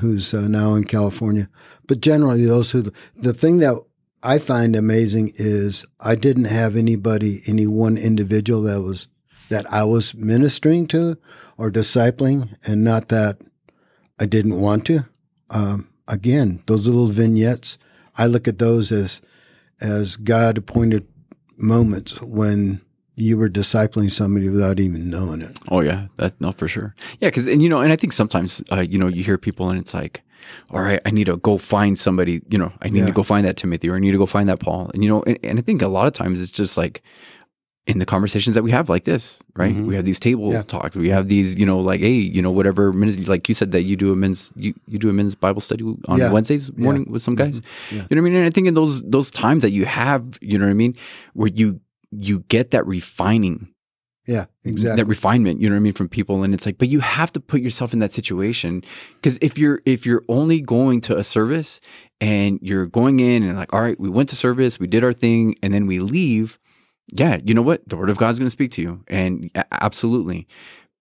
who's 0.00 0.34
uh, 0.34 0.48
now 0.48 0.74
in 0.74 0.84
California. 0.84 1.48
But 1.86 2.00
generally, 2.00 2.44
those 2.44 2.72
who 2.72 2.90
the 3.16 3.34
thing 3.34 3.58
that 3.58 3.80
I 4.22 4.38
find 4.38 4.74
amazing 4.74 5.32
is 5.36 5.86
I 6.00 6.16
didn't 6.16 6.46
have 6.46 6.74
anybody, 6.74 7.42
any 7.46 7.66
one 7.68 7.96
individual 7.96 8.62
that 8.62 8.80
was 8.80 9.08
that 9.50 9.72
I 9.72 9.84
was 9.84 10.14
ministering 10.14 10.88
to 10.88 11.16
or 11.56 11.70
discipling, 11.70 12.56
and 12.66 12.82
not 12.82 13.08
that 13.08 13.38
I 14.18 14.26
didn't 14.26 14.60
want 14.60 14.86
to. 14.86 15.06
Um, 15.50 15.88
again, 16.06 16.62
those 16.66 16.86
little 16.86 17.08
vignettes, 17.08 17.78
I 18.16 18.26
look 18.26 18.48
at 18.48 18.58
those 18.58 18.92
as 18.92 19.22
as 19.80 20.16
God 20.16 20.58
appointed 20.58 21.06
moments 21.56 22.20
when 22.22 22.80
you 23.14 23.36
were 23.36 23.48
discipling 23.48 24.10
somebody 24.10 24.48
without 24.48 24.78
even 24.78 25.10
knowing 25.10 25.42
it. 25.42 25.58
Oh 25.70 25.80
yeah, 25.80 26.06
that 26.16 26.40
no 26.40 26.52
for 26.52 26.68
sure. 26.68 26.94
Yeah, 27.20 27.28
because 27.28 27.46
and 27.46 27.62
you 27.62 27.68
know, 27.68 27.80
and 27.80 27.92
I 27.92 27.96
think 27.96 28.12
sometimes 28.12 28.62
uh, 28.70 28.80
you 28.80 28.98
know 28.98 29.08
you 29.08 29.22
hear 29.24 29.38
people 29.38 29.68
and 29.70 29.78
it's 29.78 29.94
like, 29.94 30.22
all 30.70 30.80
right, 30.82 31.00
I 31.04 31.10
need 31.10 31.24
to 31.26 31.36
go 31.38 31.58
find 31.58 31.98
somebody. 31.98 32.42
You 32.48 32.58
know, 32.58 32.72
I 32.82 32.90
need 32.90 33.00
Yeah. 33.00 33.06
to 33.06 33.12
go 33.12 33.22
find 33.22 33.46
that 33.46 33.56
Timothy 33.56 33.88
or 33.88 33.96
I 33.96 33.98
need 33.98 34.12
to 34.12 34.18
go 34.18 34.26
find 34.26 34.48
that 34.48 34.60
Paul. 34.60 34.90
And 34.94 35.02
you 35.02 35.08
know, 35.10 35.22
and, 35.26 35.38
and 35.42 35.58
I 35.58 35.62
think 35.62 35.82
a 35.82 35.88
lot 35.88 36.06
of 36.06 36.12
times 36.12 36.40
it's 36.40 36.52
just 36.52 36.76
like 36.76 37.02
in 37.88 37.98
the 37.98 38.06
conversations 38.06 38.54
that 38.54 38.62
we 38.62 38.70
have 38.70 38.88
like 38.88 39.04
this, 39.04 39.40
right? 39.56 39.74
Mhm. 39.74 39.86
We 39.86 39.96
have 39.96 40.04
these 40.04 40.20
table 40.20 40.52
Yeah. 40.52 40.62
talks. 40.62 40.94
We 40.94 41.08
have 41.08 41.28
these, 41.28 41.56
you 41.56 41.66
know, 41.66 41.80
like 41.80 42.00
hey, 42.00 42.12
you 42.12 42.42
know, 42.42 42.50
whatever. 42.52 42.92
Ministry, 42.92 43.24
like 43.24 43.48
you 43.48 43.54
said 43.54 43.72
that 43.72 43.82
you 43.84 43.96
do 43.96 44.12
a 44.12 44.16
men's 44.16 44.52
you, 44.54 44.74
you 44.86 44.98
do 44.98 45.08
a 45.08 45.12
men's 45.12 45.34
Bible 45.34 45.60
study 45.62 45.84
on 46.06 46.18
Yeah. 46.18 46.30
Wednesdays 46.30 46.70
morning 46.76 47.06
with 47.10 47.22
some 47.22 47.34
guys. 47.34 47.60
Yeah. 47.90 48.04
You 48.10 48.16
know 48.16 48.22
what 48.22 48.28
I 48.28 48.30
mean? 48.30 48.34
And 48.34 48.46
I 48.46 48.50
think 48.50 48.66
in 48.68 48.74
those 48.74 49.02
those 49.02 49.30
times 49.30 49.62
that 49.62 49.72
you 49.72 49.86
have, 49.86 50.22
you 50.40 50.58
know 50.58 50.66
what 50.66 50.70
I 50.70 50.74
mean, 50.74 50.94
where 51.32 51.48
you 51.48 51.80
you 52.12 52.44
get 52.48 52.70
that 52.70 52.86
refining 52.86 53.68
Yeah, 54.26 54.44
exactly. 54.64 54.96
that 54.96 55.06
refinement 55.08 55.60
you 55.60 55.68
know 55.70 55.74
what 55.74 55.80
i 55.80 55.88
mean 55.88 55.94
from 55.94 56.08
people 56.08 56.42
and 56.42 56.52
it's 56.54 56.66
like 56.66 56.76
but 56.78 56.88
you 56.88 57.00
have 57.00 57.32
to 57.32 57.40
put 57.40 57.60
yourself 57.62 57.92
in 57.94 57.98
that 58.00 58.12
situation 58.12 58.82
because 59.16 59.38
if 59.40 59.56
you're 59.58 59.80
if 59.86 60.04
you're 60.06 60.22
only 60.28 60.60
going 60.60 61.00
to 61.02 61.16
a 61.16 61.24
service 61.24 61.80
and 62.20 62.58
you're 62.62 62.86
going 62.86 63.20
in 63.20 63.42
and 63.42 63.56
like 63.56 63.72
all 63.74 63.80
right 63.80 63.98
we 63.98 64.08
went 64.10 64.28
to 64.30 64.36
service 64.36 64.78
we 64.78 64.86
did 64.86 65.02
our 65.04 65.12
thing 65.14 65.54
and 65.62 65.72
then 65.74 65.86
we 65.86 65.98
leave 66.00 66.58
yeah 67.12 67.38
you 67.44 67.54
know 67.54 67.62
what? 67.62 67.88
The 67.88 67.96
word 67.96 68.10
of 68.10 68.16
god's 68.18 68.38
going 68.38 68.46
to 68.46 68.50
speak 68.50 68.70
to 68.72 68.82
you 68.82 69.02
and 69.08 69.50
absolutely. 69.72 70.46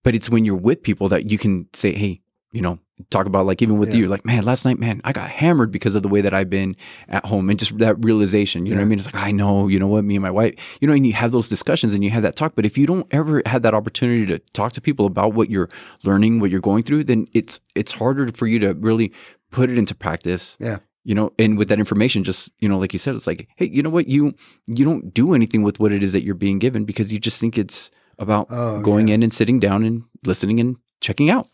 But 0.03 0.15
it's 0.15 0.29
when 0.29 0.45
you're 0.45 0.55
with 0.55 0.83
people 0.83 1.09
that 1.09 1.29
you 1.31 1.37
can 1.37 1.67
say 1.73 1.93
hey 1.93 2.21
you 2.53 2.61
know 2.61 2.79
talk 3.11 3.25
about 3.27 3.45
like 3.45 3.61
even 3.61 3.77
with 3.77 3.89
Yeah. 3.89 3.97
you 3.97 4.07
like 4.07 4.25
man 4.25 4.43
last 4.43 4.65
night 4.65 4.79
man 4.79 5.01
i 5.03 5.11
got 5.11 5.29
hammered 5.29 5.69
because 5.69 5.93
of 5.95 6.01
the 6.01 6.07
way 6.07 6.21
that 6.21 6.33
i've 6.33 6.49
been 6.49 6.75
at 7.07 7.25
home 7.25 7.47
and 7.49 7.59
just 7.59 7.77
that 7.77 7.95
realization 8.03 8.65
you 8.65 8.71
know 8.73 8.79
what 8.79 8.85
i 8.85 8.87
mean? 8.87 8.97
It's 8.99 9.13
like 9.13 9.21
i 9.23 9.31
know 9.31 9.67
you 9.67 9.77
know 9.79 9.87
what? 9.87 10.03
Me 10.05 10.15
and 10.15 10.23
my 10.23 10.31
wife 10.31 10.77
you 10.81 10.87
know 10.87 10.93
and 10.93 11.05
you 11.05 11.13
have 11.13 11.31
those 11.31 11.47
discussions 11.49 11.93
and 11.93 12.03
you 12.03 12.09
have 12.09 12.23
that 12.23 12.35
talk 12.35 12.53
but 12.55 12.65
if 12.65 12.75
you 12.77 12.87
don't 12.87 13.05
ever 13.11 13.43
have 13.45 13.61
that 13.63 13.73
opportunity 13.75 14.25
to 14.27 14.39
talk 14.53 14.71
to 14.73 14.81
people 14.81 15.05
about 15.05 15.33
what 15.33 15.49
you're 15.51 15.69
learning 16.05 16.39
what 16.39 16.49
you're 16.49 16.61
going 16.61 16.81
through 16.83 17.03
then 17.03 17.27
it's 17.33 17.59
it's 17.75 17.91
harder 17.91 18.27
for 18.29 18.47
you 18.47 18.57
to 18.59 18.73
really 18.75 19.13
put 19.51 19.69
it 19.69 19.77
into 19.77 19.93
practice 19.93 20.57
Yeah. 20.59 20.77
You 21.09 21.15
know 21.15 21.27
and 21.39 21.57
with 21.57 21.69
that 21.69 21.79
information 21.79 22.23
just 22.23 22.51
you 22.59 22.67
know 22.69 22.77
like 22.83 22.91
you 22.95 22.99
said 22.99 23.15
it's 23.15 23.27
like 23.31 23.47
hey 23.55 23.67
you 23.75 23.81
know 23.83 23.89
what 23.97 24.07
you 24.07 24.33
you 24.77 24.83
don't 24.89 25.13
do 25.13 25.33
anything 25.33 25.61
with 25.67 25.79
what 25.79 25.91
it 25.91 26.01
is 26.03 26.11
that 26.13 26.23
you're 26.25 26.35
being 26.47 26.59
given 26.59 26.85
because 26.85 27.11
you 27.13 27.19
just 27.27 27.39
think 27.41 27.57
it's 27.57 27.89
about 28.19 28.47
Oh, 28.49 28.81
going 28.81 29.09
in 29.09 29.23
and 29.23 29.31
sitting 29.33 29.59
down 29.59 29.83
and 29.87 30.03
listening 30.25 30.59
and 30.59 30.75
checking 31.01 31.29
out 31.29 31.47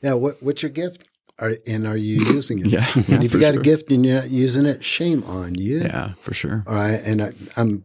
yeah. 0.00 0.12
What, 0.14 0.40
what's 0.42 0.62
your 0.62 0.70
gift? 0.70 1.00
Are, 1.40 1.54
and 1.66 1.84
are 1.86 1.96
you 1.96 2.16
using 2.36 2.58
it? 2.60 2.66
yeah, 2.66 2.86
And 3.08 3.24
if 3.24 3.32
you 3.34 3.40
got 3.40 3.54
sure. 3.54 3.60
a 3.60 3.70
gift 3.70 3.90
and 3.90 4.04
you're 4.06 4.20
not 4.20 4.30
using 4.30 4.64
it, 4.66 4.84
shame 4.84 5.22
on 5.24 5.54
you. 5.56 5.78
yeah 5.80 6.12
for 6.20 6.34
sure 6.34 6.62
All 6.68 6.74
right. 6.76 7.00
And 7.10 7.22
I, 7.22 7.32
I'm, 7.56 7.84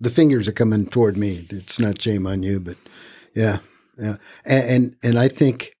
the 0.00 0.10
fingers 0.10 0.46
are 0.48 0.52
coming 0.62 0.86
toward 0.86 1.16
me. 1.16 1.46
It's 1.50 1.80
not 1.80 2.00
shame 2.02 2.26
on 2.28 2.42
you, 2.44 2.60
but 2.60 2.76
yeah. 3.34 3.58
Yeah. 3.98 4.16
And, 4.44 4.64
and, 4.74 4.96
and 5.02 5.18
I 5.18 5.28
think 5.28 5.72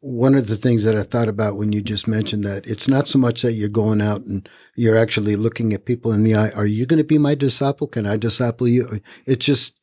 one 0.00 0.34
of 0.34 0.46
the 0.46 0.56
things 0.56 0.84
that 0.84 0.96
I 0.96 1.02
thought 1.02 1.28
about 1.28 1.56
when 1.56 1.72
you 1.72 1.82
just 1.82 2.06
mentioned 2.06 2.44
that 2.44 2.66
it's 2.66 2.86
not 2.86 3.08
so 3.08 3.18
much 3.18 3.42
that 3.42 3.52
you're 3.52 3.68
going 3.68 4.00
out 4.00 4.22
and 4.22 4.48
you're 4.76 4.96
actually 4.96 5.34
looking 5.34 5.72
at 5.72 5.84
people 5.84 6.12
in 6.12 6.22
the 6.22 6.36
eye. 6.36 6.50
Are 6.50 6.66
you 6.66 6.86
going 6.86 6.98
to 6.98 7.04
be 7.04 7.18
my 7.18 7.34
disciple? 7.34 7.88
Can 7.88 8.06
I 8.06 8.16
disciple 8.16 8.68
you? 8.68 9.00
It's 9.26 9.44
just 9.44 9.78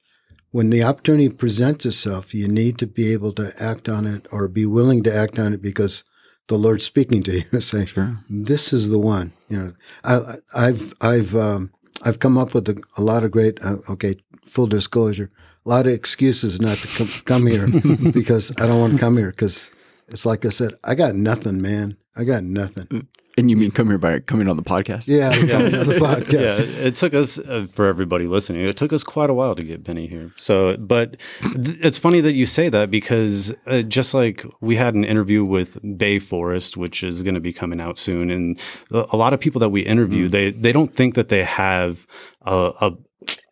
when 0.51 0.69
the 0.69 0.83
opportunity 0.83 1.27
presents 1.27 1.85
itself, 1.85 2.33
you 2.33 2.47
need 2.47 2.77
to 2.77 2.87
be 2.87 3.11
able 3.11 3.33
to 3.33 3.51
act 3.61 3.89
on 3.89 4.07
it 4.07 4.25
or 4.31 4.47
be 4.47 4.65
willing 4.65 5.03
to 5.03 5.13
act 5.13 5.37
on 5.37 5.53
it 5.53 5.61
because 5.61 6.05
the 6.47 6.57
Lord's 6.57 6.85
speaking 6.85 7.23
to 7.23 7.33
you, 7.39 7.43
and 7.51 7.63
saying, 7.63 7.87
sure 7.87 8.19
this 8.29 8.71
is 8.71 8.89
the 8.89 8.99
one. 8.99 9.33
You 9.49 9.57
know, 9.57 9.73
I, 10.03 10.35
I've 10.55 10.93
I've 11.01 11.35
um, 11.35 11.71
I've 12.03 12.19
come 12.19 12.37
up 12.37 12.53
with 12.53 12.69
a, 12.69 12.81
a 12.97 13.01
lot 13.01 13.23
of 13.23 13.31
great. 13.31 13.63
Uh, 13.63 13.77
okay, 13.89 14.15
full 14.45 14.67
disclosure, 14.67 15.29
a 15.65 15.69
lot 15.69 15.87
of 15.87 15.93
excuses 15.93 16.61
not 16.61 16.77
to 16.77 16.87
come, 16.87 17.07
come 17.25 17.47
here 17.47 17.67
because 18.13 18.51
I 18.57 18.67
don't 18.67 18.79
want 18.79 18.93
to 18.93 18.99
come 18.99 19.17
here 19.17 19.31
because 19.31 19.69
it's 20.07 20.25
like 20.25 20.45
I 20.45 20.49
said, 20.49 20.73
I 20.83 20.95
got 20.95 21.15
nothing, 21.15 21.61
man. 21.61 21.97
I 22.15 22.23
got 22.23 22.43
nothing. 22.43 23.07
and 23.37 23.49
you 23.49 23.57
mean 23.57 23.69
come 23.71 23.87
here 23.89 23.97
by 23.97 24.19
coming 24.19 24.47
on 24.47 24.55
the 24.55 24.63
podcast 24.63 25.07
Yeah, 25.09 25.29
I'm 25.29 25.47
coming 25.49 25.75
on 25.75 25.87
the 25.87 25.93
Yeah, 25.95 25.99
podcast. 26.15 26.59
it, 26.61 26.69
it 26.87 26.95
took 26.95 27.13
us 27.13 27.37
uh, 27.37 27.67
for 27.71 27.87
everybody 27.87 28.27
listening. 28.27 28.65
It 28.65 28.77
took 28.77 28.93
us 28.93 29.03
quite 29.03 29.29
a 29.29 29.33
while 29.33 29.55
to 29.55 29.63
get 29.63 29.83
Benny 29.83 30.07
here. 30.07 30.31
So, 30.37 30.77
but 30.77 31.17
th- 31.41 31.77
it's 31.81 31.97
funny 31.97 32.21
that 32.21 32.33
you 32.35 32.45
say 32.45 32.69
that 32.69 32.89
because 32.89 33.53
uh, 33.67 33.81
just 33.81 34.13
like 34.13 34.45
we 34.61 34.77
had 34.77 34.93
an 34.95 35.03
interview 35.03 35.43
with 35.43 35.77
Bay 35.97 36.19
Forest, 36.19 36.77
which 36.77 37.03
is 37.03 37.23
going 37.23 37.35
to 37.35 37.41
be 37.41 37.51
coming 37.51 37.81
out 37.81 37.97
soon, 37.97 38.29
and 38.31 38.57
a 38.91 39.05
a 39.11 39.17
lot 39.17 39.33
of 39.33 39.39
people 39.41 39.59
that 39.59 39.69
we 39.69 39.81
interview, 39.81 40.29
they 40.29 40.51
they 40.51 40.71
don't 40.71 40.95
think 40.95 41.15
that 41.15 41.27
they 41.29 41.43
have 41.43 42.07
a, 42.45 42.71
a 42.79 42.91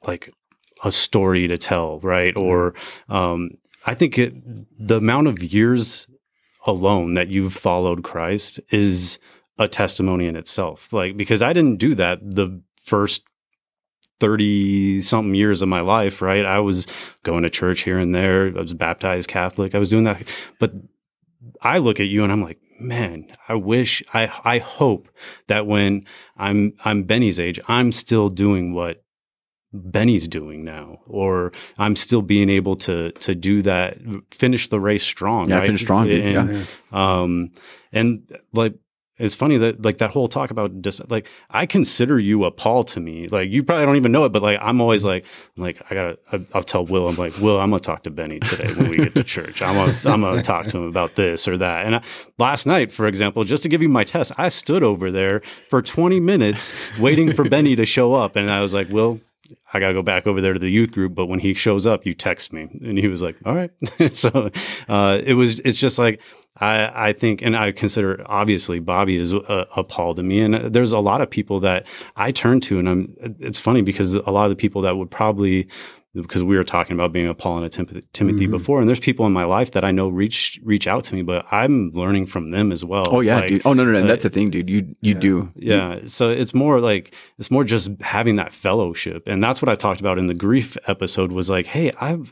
like 0.08 0.32
a 0.86 0.92
story 0.92 1.48
to 1.48 1.58
tell, 1.58 2.00
right? 2.00 2.36
Or 2.38 2.74
um, 3.10 3.52
I 3.86 3.94
think 3.96 4.18
it, 4.18 4.34
the 4.78 4.98
amount 4.98 5.28
of 5.28 5.44
years 5.44 6.08
alone 6.66 7.14
that 7.14 7.30
you've 7.30 7.54
followed 7.54 8.04
Christ 8.04 8.60
is 8.70 9.20
a 9.58 9.68
testimony 9.68 10.28
in 10.28 10.36
itself. 10.36 10.92
Like, 10.94 11.18
because 11.18 11.42
I 11.42 11.54
didn't 11.54 11.78
do 11.78 11.96
that 11.96 12.20
the 12.24 12.62
first 12.82 13.24
30 14.20 15.02
something 15.02 15.36
years 15.36 15.62
of 15.62 15.70
my 15.70 15.82
life, 15.82 16.22
right? 16.22 16.46
I 16.46 16.60
was 16.60 16.88
going 17.24 17.44
to 17.44 17.50
church 17.50 17.82
here 17.82 18.00
and 18.00 18.16
there. 18.16 18.48
I 18.48 18.62
was 18.62 18.74
baptized 18.74 19.28
Catholic. 19.28 19.76
I 19.76 19.80
was 19.80 19.90
doing 19.90 20.06
that. 20.06 20.24
But 20.60 20.74
I 21.62 21.78
look 21.78 22.00
at 22.00 22.08
you 22.08 22.24
and 22.24 22.32
I'm 22.32 22.42
like, 22.42 22.60
man, 22.80 23.28
I 23.48 23.56
wish 23.56 24.04
I 24.14 24.32
I 24.44 24.60
hope 24.60 25.10
that 25.48 25.68
when 25.68 26.06
I'm 26.38 26.74
I'm 26.86 27.04
Benny's 27.04 27.40
age, 27.40 27.60
I'm 27.68 27.92
still 27.92 28.30
doing 28.30 28.74
what 28.74 29.04
Benny's 29.74 30.28
doing 30.28 30.64
now, 30.64 31.00
or 31.08 31.52
I'm 31.78 31.96
still 31.96 32.22
being 32.22 32.50
able 32.50 32.76
to 32.78 33.12
to 33.12 33.34
do 33.36 33.62
that, 33.64 33.98
finish 34.32 34.70
the 34.70 34.80
race 34.80 35.04
strong. 35.04 35.50
Yeah, 35.50 35.58
right? 35.58 35.66
finish 35.66 35.82
strong. 35.82 36.10
And, 36.12 36.34
Yeah. 36.50 36.66
um, 36.92 37.52
and 37.92 38.22
like 38.54 38.76
it's 39.20 39.36
funny 39.36 39.58
that 39.58 39.84
like 39.86 40.00
that 40.00 40.10
whole 40.10 40.28
talk 40.28 40.50
about 40.50 40.82
dis- 40.82 41.00
like 41.08 41.28
I 41.50 41.68
consider 41.68 42.18
you 42.20 42.44
a 42.46 42.52
Paul 42.52 42.84
to 42.86 43.00
me. 43.00 43.28
Like 43.28 43.50
you 43.50 43.64
probably 43.64 43.86
don't 43.86 43.96
even 43.96 44.12
know 44.12 44.26
it, 44.26 44.30
but 44.30 44.42
like 44.42 44.58
I'm 44.62 44.82
always 44.82 45.06
like 45.06 45.24
I'm 45.56 45.64
like 45.64 45.82
I 45.90 45.94
gotta 45.96 46.20
I, 46.32 46.46
I'll 46.54 46.64
tell 46.64 46.84
Will 46.86 47.08
I'm 47.08 47.16
like 47.16 47.38
Will 47.38 47.60
I'm 47.60 47.70
gonna 47.70 47.80
talk 47.80 48.04
to 48.04 48.10
Benny 48.10 48.40
today 48.40 48.74
when 48.74 48.90
we 48.90 48.98
get 48.98 49.14
to 49.16 49.24
church. 49.24 49.62
I'm 49.62 49.76
gonna 49.76 49.98
I'm 50.14 50.22
gonna 50.22 50.42
talk 50.44 50.66
to 50.68 50.78
him 50.80 50.86
about 50.86 51.14
this 51.16 51.48
or 51.48 51.58
that. 51.60 51.86
And 51.86 51.96
I, 51.98 52.04
last 52.40 52.66
night, 52.66 52.92
for 52.92 53.08
example, 53.08 53.44
just 53.44 53.62
to 53.64 53.70
give 53.70 53.82
you 53.84 53.90
my 53.90 54.04
test, 54.04 54.32
I 54.38 54.50
stood 54.50 54.82
over 54.84 55.12
there 55.12 55.42
for 55.70 55.82
20 55.84 56.20
minutes 56.20 56.74
waiting 57.00 57.32
for 57.32 57.48
Benny 57.48 57.76
to 57.76 57.86
show 57.86 58.14
up, 58.16 58.36
and 58.36 58.50
I 58.52 58.62
was 58.62 58.74
like, 58.74 58.90
Will. 58.90 59.20
I 59.74 59.80
gotta 59.80 59.94
go 59.94 60.02
back 60.02 60.28
over 60.28 60.42
there 60.42 60.54
to 60.54 60.60
the 60.60 60.70
youth 60.70 60.92
group, 60.92 61.16
but 61.16 61.26
when 61.26 61.40
he 61.40 61.54
shows 61.54 61.88
up, 61.88 62.06
you 62.06 62.14
text 62.14 62.54
me, 62.54 62.70
and 62.84 62.98
he 62.98 63.08
was 63.08 63.22
like, 63.22 63.36
"All 63.46 63.56
right." 63.56 63.72
so 64.16 64.50
uh, 64.88 65.20
it 65.24 65.34
was. 65.34 65.60
It's 65.62 65.80
just 65.80 65.98
like 65.98 66.20
I, 66.58 67.10
I 67.10 67.14
think, 67.14 67.42
and 67.42 67.56
I 67.56 67.72
consider 67.72 68.24
obviously 68.28 68.80
Bobby 68.80 69.18
is 69.18 69.34
a, 69.34 69.68
a 69.76 69.84
Paul 69.84 70.16
to 70.16 70.24
me, 70.24 70.42
and 70.42 70.56
there's 70.56 70.92
a 70.92 71.00
lot 71.00 71.22
of 71.22 71.30
people 71.30 71.60
that 71.62 71.86
I 72.16 72.32
turn 72.32 72.60
to, 72.62 72.80
and 72.80 72.88
I'm. 72.88 73.16
It's 73.40 73.60
funny 73.60 73.82
because 73.82 74.14
a 74.14 74.30
lot 74.30 74.46
of 74.46 74.50
the 74.50 74.56
people 74.56 74.82
that 74.84 74.98
would 74.98 75.12
probably. 75.12 75.68
Because 76.16 76.44
we 76.44 76.56
were 76.58 76.64
talking 76.64 76.94
about 76.94 77.12
being 77.12 77.28
a 77.28 77.34
Paul 77.34 77.58
and 77.58 77.66
a 77.66 77.70
Timothy, 77.70 78.02
Timothy 78.14 78.46
before, 78.46 78.80
and 78.80 78.88
there's 78.88 79.00
people 79.00 79.26
in 79.26 79.34
my 79.34 79.46
life 79.46 79.72
that 79.72 79.84
I 79.84 79.90
know 79.92 80.10
reach 80.10 80.60
reach 80.64 80.86
out 80.86 81.04
to 81.06 81.16
me, 81.16 81.24
but 81.24 81.44
I'm 81.52 81.90
learning 81.94 82.28
from 82.28 82.52
them 82.52 82.72
as 82.72 82.86
well. 82.86 83.06
oh 83.08 83.22
yeah 83.22 83.38
Like, 83.40 83.48
dude 83.50 83.62
oh 83.66 83.74
no 83.74 83.84
no 83.84 83.94
no 83.94 84.00
uh, 84.02 84.06
that's 84.06 84.22
the 84.22 84.30
thing 84.30 84.52
dude 84.52 84.70
you 84.70 84.96
you 85.02 85.16
do 85.16 85.52
yeah. 85.56 86.02
So 86.06 86.30
it's 86.30 86.54
more 86.54 86.80
like 86.80 87.16
it's 87.40 87.50
more 87.50 87.64
just 87.64 87.90
having 88.02 88.36
that 88.36 88.54
fellowship. 88.54 89.24
And 89.26 89.42
that's 89.44 89.60
what 89.62 89.70
I 89.70 89.76
talked 89.76 90.02
about 90.02 90.20
in 90.20 90.28
the 90.28 90.36
grief 90.36 90.78
episode 90.88 91.32
was 91.32 91.50
like, 91.50 91.66
hey, 91.66 91.92
I've 92.00 92.32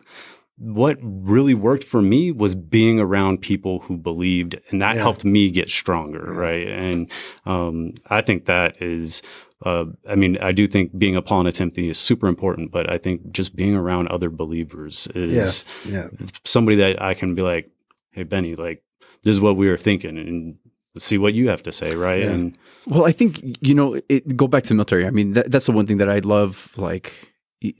what 0.57 0.99
really 1.01 1.55
worked 1.55 1.83
for 1.83 2.03
me 2.03 2.31
was 2.31 2.53
being 2.53 2.99
around 2.99 3.41
people 3.41 3.79
who 3.79 3.97
believed 3.97 4.59
and 4.69 4.79
that 4.79 4.93
Yeah. 4.95 5.01
helped 5.01 5.25
me 5.25 5.49
get 5.49 5.71
stronger. 5.71 6.21
Right. 6.31 6.67
And 6.67 7.09
um, 7.47 7.93
I 8.11 8.21
think 8.21 8.45
that 8.45 8.79
is 8.79 9.23
uh, 9.63 9.85
I 10.07 10.15
mean, 10.15 10.37
I 10.41 10.51
do 10.51 10.67
think 10.67 10.97
being 10.97 11.15
a 11.15 11.21
Paul 11.21 11.39
and 11.39 11.47
a 11.47 11.51
Timothy 11.51 11.89
is 11.89 11.97
super 11.99 12.27
important, 12.27 12.71
but 12.71 12.91
I 12.91 12.97
think 12.97 13.31
just 13.31 13.55
being 13.55 13.75
around 13.75 14.07
other 14.07 14.29
believers 14.29 15.07
is 15.15 15.35
Yes. 15.35 15.67
Yeah. 15.85 16.07
somebody 16.43 16.77
that 16.77 17.01
I 17.01 17.13
can 17.13 17.35
be 17.35 17.41
like, 17.41 17.69
hey, 18.11 18.23
Benny, 18.23 18.55
like, 18.55 18.83
this 19.23 19.35
is 19.35 19.41
what 19.41 19.55
we 19.57 19.67
were 19.69 19.77
thinking 19.77 20.17
and 20.17 20.57
see 20.97 21.17
what 21.17 21.33
you 21.33 21.47
have 21.49 21.63
to 21.63 21.71
say. 21.71 21.95
Right. 21.95 22.23
Yeah. 22.23 22.31
And 22.31 22.57
Well, 22.87 23.05
I 23.05 23.11
think 23.11 23.39
you 23.61 23.73
know, 23.75 23.99
it, 24.09 24.35
go 24.35 24.47
back 24.47 24.63
to 24.63 24.69
the 24.69 24.75
military. 24.75 25.05
I 25.05 25.11
mean, 25.11 25.33
that, 25.33 25.51
that's 25.51 25.67
the 25.67 25.71
one 25.71 25.85
thing 25.85 25.97
that 25.97 26.09
I 26.09 26.19
love. 26.19 26.71
Like, 26.77 27.31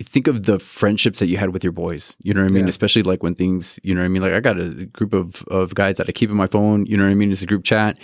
think 0.03 0.27
of 0.27 0.43
the 0.43 0.59
friendships 0.59 1.17
that 1.19 1.25
you 1.27 1.37
had 1.37 1.49
with 1.51 1.63
your 1.63 1.73
boys. 1.73 2.15
You 2.23 2.35
know 2.35 2.41
what 2.41 2.51
I 2.51 2.53
mean? 2.53 2.65
Yeah. 2.65 2.69
Especially 2.69 3.01
like 3.01 3.23
when 3.23 3.33
things, 3.33 3.79
you 3.81 3.95
know 3.95 4.01
what 4.01 4.05
I 4.05 4.09
mean? 4.09 4.21
Like, 4.21 4.33
I 4.33 4.39
got 4.39 4.59
a 4.59 4.85
group 4.85 5.13
of 5.13 5.43
of 5.47 5.73
guys 5.73 5.97
that 5.97 6.07
I 6.07 6.11
keep 6.11 6.29
in 6.29 6.35
my 6.37 6.45
phone. 6.47 6.85
You 6.85 6.95
know 6.97 7.03
what 7.05 7.09
I 7.09 7.15
mean? 7.15 7.31
It's 7.31 7.41
a 7.41 7.47
group 7.47 7.63
chat, 7.63 7.97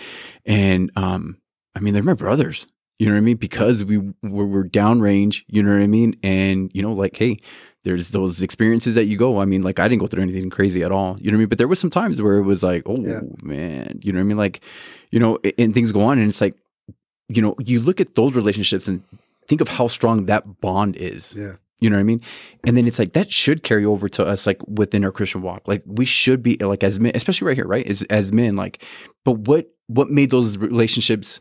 and 0.45 0.91
um, 0.95 1.37
I 1.75 1.79
mean, 1.79 1.93
they're 1.93 2.01
my 2.03 2.15
brothers. 2.15 2.65
You 2.99 3.05
know 3.07 3.13
what 3.13 3.19
I 3.19 3.21
mean? 3.21 3.37
Because 3.37 3.85
we 3.85 3.97
were, 4.23 4.45
we're 4.45 4.63
downrange. 4.63 5.43
You 5.47 5.61
know 5.61 5.71
what 5.71 5.81
I 5.81 5.87
mean? 5.87 6.15
And 6.23 6.71
you 6.73 6.81
know, 6.81 6.93
like, 6.93 7.15
hey, 7.15 7.39
there's 7.83 8.11
those 8.11 8.41
experiences 8.41 8.95
that 8.95 9.05
you 9.05 9.17
go. 9.17 9.39
I 9.39 9.45
mean, 9.45 9.61
like, 9.61 9.79
I 9.79 9.87
didn't 9.87 10.01
go 10.01 10.07
through 10.07 10.23
anything 10.23 10.49
crazy 10.49 10.83
at 10.83 10.91
all. 10.91 11.15
You 11.19 11.31
know 11.31 11.35
what 11.35 11.39
I 11.39 11.41
mean? 11.41 11.49
But 11.49 11.57
there 11.59 11.67
was 11.67 11.79
some 11.79 11.91
times 11.91 12.21
where 12.21 12.37
it 12.37 12.43
was 12.43 12.63
like, 12.63 12.83
oh 12.85 12.97
Yeah. 12.99 13.19
man, 13.43 13.99
you 14.01 14.11
know 14.11 14.17
what 14.17 14.23
I 14.23 14.27
mean? 14.27 14.37
Like, 14.37 14.61
you 15.11 15.19
know, 15.19 15.37
and 15.57 15.73
things 15.73 15.91
go 15.91 16.01
on, 16.01 16.17
and 16.19 16.27
it's 16.27 16.41
like 16.41 16.55
you 17.29 17.41
know, 17.41 17.55
you 17.59 17.81
look 17.81 17.99
at 17.99 18.15
those 18.15 18.35
relationships 18.35 18.87
and 18.87 19.03
think 19.47 19.61
of 19.61 19.67
how 19.67 19.87
strong 19.87 20.25
that 20.27 20.61
bond 20.61 20.95
is. 20.95 21.35
Yeah. 21.37 21.53
You 21.79 21.89
know 21.91 21.97
what 21.97 22.01
I 22.01 22.03
mean? 22.03 22.21
And 22.65 22.75
then 22.75 22.87
it's 22.87 22.97
like 22.97 23.13
that 23.13 23.29
should 23.31 23.61
carry 23.63 23.85
over 23.85 24.09
to 24.09 24.25
us, 24.25 24.47
like 24.47 24.65
within 24.67 25.03
our 25.05 25.11
Christian 25.11 25.41
walk. 25.43 25.67
Like 25.67 25.83
we 25.85 26.05
should 26.05 26.41
be 26.41 26.55
like 26.57 26.83
as 26.83 26.99
men, 26.99 27.11
especially 27.13 27.47
right 27.47 27.55
here, 27.57 27.67
right? 27.67 27.85
As 27.85 28.01
as 28.03 28.31
men, 28.33 28.55
like. 28.55 28.81
But 29.23 29.39
what 29.39 29.69
what 29.87 30.09
made 30.09 30.31
those 30.31 30.57
relationships 30.57 31.39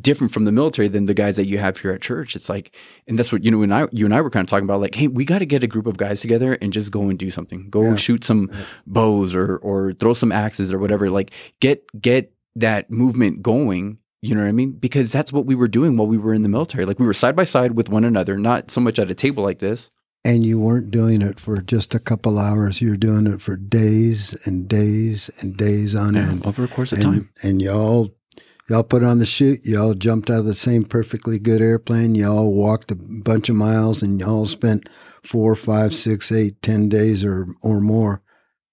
different 0.00 0.32
from 0.32 0.44
the 0.44 0.52
military 0.52 0.88
than 0.88 1.06
the 1.06 1.14
guys 1.14 1.36
that 1.36 1.46
you 1.46 1.58
have 1.58 1.78
here 1.78 1.90
at 1.92 2.00
church? 2.00 2.34
It's 2.36 2.48
like, 2.48 2.74
and 3.06 3.18
that's 3.18 3.32
what 3.32 3.44
you 3.44 3.50
know. 3.50 3.58
When 3.58 3.72
I, 3.72 3.88
you 3.92 4.04
and 4.04 4.14
I 4.14 4.20
were 4.20 4.30
kind 4.30 4.44
of 4.44 4.50
talking 4.50 4.64
about, 4.64 4.80
like, 4.80 4.94
hey, 4.94 5.08
we 5.08 5.24
got 5.24 5.40
to 5.40 5.46
get 5.46 5.62
a 5.62 5.66
group 5.66 5.86
of 5.86 5.96
guys 5.96 6.20
together 6.20 6.54
and 6.60 6.72
just 6.72 6.90
go 6.92 7.08
and 7.08 7.18
do 7.18 7.30
something. 7.30 7.68
Go 7.70 7.82
Yeah. 7.82 7.96
shoot 7.96 8.24
some 8.24 8.50
bows 8.86 9.34
or 9.34 9.56
or 9.58 9.92
throw 9.92 10.12
some 10.12 10.32
axes 10.32 10.72
or 10.72 10.78
whatever. 10.78 11.10
Like, 11.10 11.32
get 11.60 11.84
get 12.00 12.32
that 12.56 12.90
movement 12.90 13.42
going. 13.42 13.98
You 14.24 14.36
know 14.36 14.42
what 14.42 14.48
I 14.48 14.52
mean? 14.52 14.72
Because 14.72 15.10
that's 15.10 15.32
what 15.32 15.46
we 15.46 15.56
were 15.56 15.66
doing 15.66 15.96
while 15.96 16.06
we 16.06 16.16
were 16.16 16.32
in 16.32 16.44
the 16.44 16.48
military. 16.48 16.84
Like 16.84 17.00
we 17.00 17.06
were 17.06 17.12
side 17.14 17.34
by 17.34 17.42
side 17.42 17.72
with 17.72 17.88
one 17.88 18.04
another, 18.04 18.38
not 18.38 18.70
so 18.70 18.80
much 18.80 19.00
at 19.00 19.10
a 19.10 19.14
table 19.14 19.42
like 19.42 19.58
this. 19.58 19.90
And 20.24 20.46
you 20.46 20.60
weren't 20.60 20.92
doing 20.92 21.22
it 21.22 21.40
for 21.40 21.56
just 21.60 21.92
a 21.92 21.98
couple 21.98 22.38
hours. 22.38 22.80
You're 22.80 22.96
doing 22.96 23.26
it 23.26 23.42
for 23.42 23.56
days 23.56 24.38
and 24.46 24.68
days 24.68 25.28
and 25.40 25.56
days 25.56 25.96
on 25.96 26.14
end. 26.16 26.46
over 26.46 26.62
a 26.62 26.68
course 26.68 26.92
of 26.92 26.98
and, 26.98 27.04
time. 27.04 27.30
And 27.42 27.60
y'all, 27.60 28.14
y'all 28.68 28.82
put 28.82 29.02
on 29.02 29.18
the 29.18 29.26
chute. 29.26 29.64
Y'all 29.64 29.94
jumped 29.94 30.30
out 30.30 30.40
of 30.40 30.44
the 30.46 30.54
same 30.54 30.84
perfectly 30.84 31.38
good 31.38 31.60
airplane. 31.60 32.14
Y'all 32.14 32.52
walked 32.52 32.90
a 32.90 32.96
bunch 32.96 33.48
of 33.48 33.56
miles, 33.56 34.02
and 34.02 34.20
y'all 34.20 34.46
spent 34.46 34.88
four, 35.22 35.54
five, 35.54 35.94
six, 35.94 36.32
eight, 36.32 36.60
ten 36.62 36.88
days 36.88 37.24
or 37.24 37.46
or 37.62 37.80
more. 37.80 38.22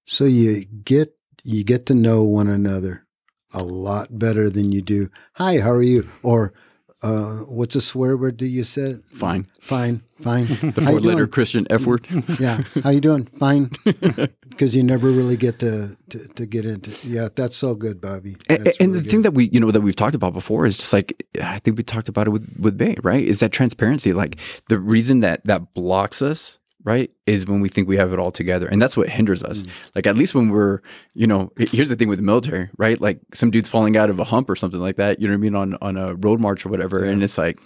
So 0.06 0.26
you 0.26 0.66
get 0.66 1.16
you 1.44 1.64
get 1.64 1.86
to 1.88 1.96
know 1.96 2.24
one 2.24 2.48
another 2.48 3.06
a 3.54 3.64
lot 3.64 4.20
better 4.20 4.50
than 4.50 4.72
you 4.72 4.82
do. 4.82 5.08
Hi, 5.36 5.60
how 5.60 5.72
are 5.72 5.82
you? 5.82 6.08
Or 6.22 6.54
uh, 7.02 7.38
what's 7.48 7.76
a 7.76 7.82
swear 7.82 8.18
word? 8.18 8.38
Do 8.38 8.46
you 8.46 8.64
said 8.64 9.04
Fine. 9.04 9.48
fine, 9.62 10.02
fine? 10.22 10.46
The 10.74 10.82
four 10.82 11.00
letter? 11.00 11.28
Christian 11.28 11.66
F 11.70 11.86
word. 11.86 12.06
yeah. 12.40 12.62
How 12.84 12.90
you 12.90 13.02
doing? 13.02 13.26
Fine. 13.26 13.72
Because 14.50 14.76
you 14.76 14.84
never 14.84 15.10
really 15.10 15.38
get 15.38 15.60
to, 15.60 15.96
to 16.10 16.28
to 16.36 16.46
get 16.46 16.66
into. 16.66 16.92
Yeah, 17.08 17.30
that's 17.34 17.56
so 17.56 17.76
good, 17.76 18.02
Bobby. 18.02 18.36
And, 18.50 18.66
That's 18.66 18.78
and 18.80 18.90
really 18.90 19.04
the 19.04 19.10
thing 19.10 19.22
that 19.22 19.34
we, 19.34 19.48
you 19.54 19.60
know, 19.62 19.72
that 19.72 19.80
we've 19.80 19.96
talked 19.96 20.16
about 20.16 20.34
before 20.34 20.66
is 20.66 20.76
just 20.76 20.92
like 20.92 21.26
I 21.42 21.60
think 21.60 21.78
we 21.78 21.84
talked 21.84 22.10
about 22.10 22.28
it 22.28 22.32
with 22.32 22.46
with 22.60 22.78
Bay, 22.78 22.98
right? 23.02 23.24
Is 23.26 23.40
that 23.40 23.54
transparency? 23.54 24.12
Like 24.12 24.38
the 24.68 24.78
reason 24.78 25.22
that 25.22 25.46
that 25.46 25.74
blocks 25.74 26.22
us, 26.22 26.59
right, 26.84 27.12
is 27.26 27.46
when 27.46 27.62
we 27.62 27.70
think 27.70 27.88
we 27.88 27.98
have 27.98 28.14
it 28.14 28.20
all 28.20 28.32
together, 28.32 28.68
and 28.68 28.82
that's 28.82 28.96
what 28.96 29.10
hinders 29.10 29.44
us. 29.44 29.64
Mm. 29.64 29.70
Like 29.96 30.08
at 30.08 30.16
least 30.16 30.36
when 30.36 30.50
we're, 30.50 30.82
you 31.14 31.28
know, 31.28 31.52
here's 31.58 31.90
the 31.90 31.96
thing 31.96 32.08
with 32.08 32.20
the 32.20 32.26
military, 32.26 32.70
right? 32.78 33.00
Like 33.00 33.20
some 33.34 33.52
dude's 33.52 33.70
falling 33.70 33.98
out 33.98 34.10
of 34.10 34.20
a 34.20 34.24
hump 34.24 34.50
or 34.50 34.56
something 34.56 34.80
like 34.80 34.98
that. 34.98 35.20
You 35.20 35.28
know 35.28 35.34
what 35.34 35.40
I 35.40 35.42
mean 35.42 35.56
on 35.56 35.76
on 35.82 35.98
a 35.98 36.16
road 36.16 36.40
march 36.40 36.66
or 36.66 36.70
whatever, 36.70 37.04
and 37.04 37.24
it's 37.24 37.38
like. 37.38 37.60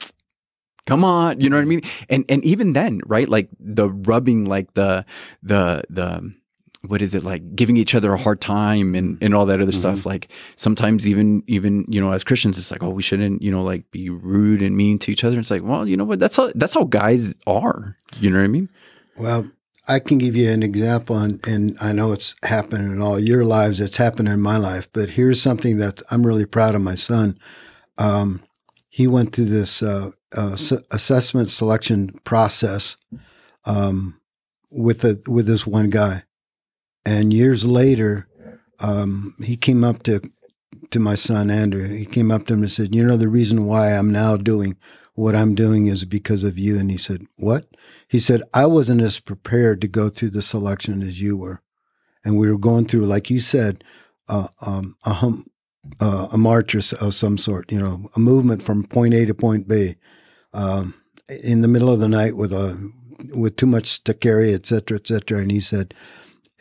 Come 0.85 1.05
on, 1.05 1.39
you 1.39 1.49
know 1.49 1.55
what 1.55 1.61
I 1.61 1.65
mean? 1.65 1.79
And 2.09 2.25
and 2.27 2.43
even 2.43 2.73
then, 2.73 2.99
right? 3.05 3.29
Like 3.29 3.47
the 3.57 3.87
rubbing, 3.89 4.43
like 4.43 4.73
the 4.73 5.05
the 5.41 5.81
the 5.89 6.33
what 6.85 7.01
is 7.01 7.15
it 7.15 7.23
like 7.23 7.55
giving 7.55 7.77
each 7.77 7.95
other 7.95 8.13
a 8.13 8.17
hard 8.17 8.41
time 8.41 8.93
and, 8.93 9.17
and 9.21 9.33
all 9.33 9.45
that 9.45 9.61
other 9.61 9.71
stuff 9.71 10.05
like 10.05 10.29
sometimes 10.55 11.07
even 11.07 11.41
even 11.47 11.85
you 11.87 12.01
know 12.01 12.11
as 12.11 12.23
christians 12.23 12.57
it's 12.57 12.71
like 12.71 12.83
oh 12.83 12.89
we 12.89 13.01
shouldn't 13.01 13.41
you 13.41 13.49
know 13.49 13.63
like 13.63 13.89
be 13.91 14.09
rude 14.09 14.61
and 14.61 14.75
mean 14.75 14.99
to 14.99 15.11
each 15.11 15.23
other 15.23 15.39
it's 15.39 15.49
like 15.49 15.63
well 15.63 15.87
you 15.87 15.95
know 15.95 16.03
what 16.03 16.19
that's 16.19 16.35
how 16.35 16.51
that's 16.55 16.73
how 16.73 16.83
guys 16.83 17.35
are 17.47 17.97
you 18.19 18.29
know 18.29 18.37
what 18.37 18.43
i 18.43 18.47
mean 18.47 18.69
Well, 19.17 19.51
I 19.87 19.99
can 19.99 20.17
give 20.17 20.35
you 20.35 20.49
an 20.49 20.63
example, 20.63 21.17
and, 21.17 21.45
and 21.45 21.77
I 21.81 21.91
know 21.91 22.13
it's 22.13 22.35
happened 22.43 22.91
in 22.91 23.01
all 23.01 23.19
your 23.19 23.43
lives. 23.43 23.79
It's 23.79 23.97
happened 23.97 24.29
in 24.29 24.41
my 24.41 24.57
life, 24.57 24.87
but 24.93 25.11
here's 25.11 25.41
something 25.41 25.77
that 25.77 26.01
I'm 26.09 26.25
really 26.25 26.45
proud 26.45 26.73
of 26.73 26.81
my 26.81 26.95
son. 26.95 27.37
Um, 27.97 28.41
he 28.89 29.07
went 29.07 29.33
through 29.35 29.45
this 29.45 29.83
uh, 29.83 30.11
uh, 30.35 30.55
assessment 30.91 31.49
selection 31.49 32.19
process 32.23 32.95
um, 33.65 34.19
with 34.71 35.03
a, 35.03 35.21
with 35.27 35.47
this 35.47 35.67
one 35.67 35.89
guy, 35.89 36.23
and 37.05 37.33
years 37.33 37.65
later, 37.65 38.27
um, 38.79 39.35
he 39.43 39.57
came 39.57 39.83
up 39.83 40.03
to 40.03 40.21
to 40.91 40.99
my 40.99 41.15
son 41.15 41.49
Andrew. 41.49 41.87
He 41.87 42.05
came 42.05 42.31
up 42.31 42.45
to 42.47 42.53
him 42.53 42.61
and 42.61 42.71
said, 42.71 42.95
"You 42.95 43.03
know, 43.03 43.17
the 43.17 43.27
reason 43.27 43.65
why 43.65 43.91
I'm 43.91 44.11
now 44.11 44.37
doing 44.37 44.77
what 45.13 45.35
I'm 45.35 45.55
doing 45.55 45.87
is 45.87 46.05
because 46.05 46.43
of 46.43 46.57
you." 46.57 46.77
And 46.77 46.91
he 46.91 46.97
said, 46.97 47.25
"What?" 47.37 47.65
He 48.13 48.19
said, 48.19 48.43
I 48.53 48.67
wasn't 48.67 49.01
as 49.01 49.19
prepared 49.19 49.81
to 49.81 49.87
go 49.87 50.07
through 50.07 50.29
the 50.29 50.43
selection 50.43 51.01
as 51.01 51.19
you 51.19 51.35
were. 51.35 51.63
And 52.23 52.37
we 52.37 52.47
were 52.47 52.59
going 52.59 52.85
through, 52.85 53.07
like 53.07 53.31
you 53.31 53.39
said, 53.39 53.83
uh, 54.29 54.49
um, 54.61 54.97
a, 55.03 55.13
hum, 55.13 55.47
uh, 55.99 56.27
a 56.31 56.37
march 56.37 56.75
of 56.75 57.15
some 57.15 57.39
sort, 57.39 57.71
you 57.71 57.79
know, 57.79 58.07
a 58.15 58.19
movement 58.19 58.61
from 58.61 58.83
point 58.83 59.15
A 59.15 59.25
to 59.25 59.33
point 59.33 59.67
B 59.67 59.95
um, 60.53 60.93
in 61.43 61.63
the 61.63 61.67
middle 61.67 61.89
of 61.89 61.99
the 61.99 62.07
night 62.07 62.37
with 62.37 62.53
a 62.53 62.91
with 63.35 63.55
too 63.55 63.65
much 63.65 64.03
to 64.03 64.13
carry, 64.13 64.53
et 64.53 64.67
cetera, 64.67 64.97
et 64.97 65.07
cetera. 65.07 65.39
And 65.39 65.49
he 65.51 65.59
said, 65.59 65.95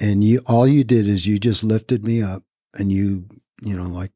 and 0.01 0.25
you 0.25 0.41
all 0.47 0.67
you 0.67 0.85
did 0.85 1.07
is 1.07 1.27
you 1.27 1.39
just 1.39 1.63
lifted 1.63 2.03
me 2.03 2.23
up 2.23 2.45
and 2.79 2.91
you, 2.91 3.27
you 3.61 3.77
know, 3.77 3.89
like 3.89 4.13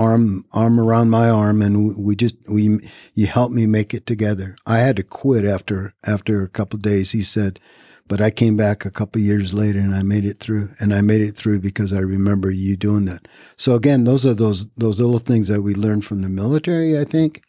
arm 0.00 0.46
arm 0.52 0.80
around 0.80 1.10
my 1.10 1.28
arm 1.28 1.60
and 1.60 1.94
we 1.94 2.16
just 2.16 2.34
we 2.50 2.78
you 3.14 3.26
helped 3.26 3.54
me 3.54 3.66
make 3.66 3.92
it 3.92 4.06
together 4.06 4.56
i 4.66 4.78
had 4.78 4.96
to 4.96 5.02
quit 5.02 5.44
after 5.44 5.92
after 6.06 6.42
a 6.42 6.48
couple 6.48 6.78
of 6.78 6.82
days 6.82 7.12
he 7.12 7.20
said 7.20 7.60
but 8.08 8.18
i 8.18 8.30
came 8.30 8.56
back 8.56 8.86
a 8.86 8.90
couple 8.90 9.20
of 9.20 9.26
years 9.26 9.52
later 9.52 9.78
and 9.78 9.94
i 9.94 10.02
made 10.02 10.24
it 10.24 10.38
through 10.38 10.70
and 10.80 10.94
i 10.94 11.02
made 11.02 11.20
it 11.20 11.36
through 11.36 11.60
because 11.60 11.92
i 11.92 11.98
remember 11.98 12.50
you 12.50 12.78
doing 12.78 13.04
that 13.04 13.28
so 13.58 13.74
again 13.74 14.04
those 14.04 14.24
are 14.24 14.32
those 14.32 14.70
those 14.70 14.98
little 14.98 15.18
things 15.18 15.48
that 15.48 15.60
we 15.60 15.74
learned 15.74 16.02
from 16.02 16.22
the 16.22 16.30
military 16.30 16.98
i 16.98 17.04
think 17.04 17.42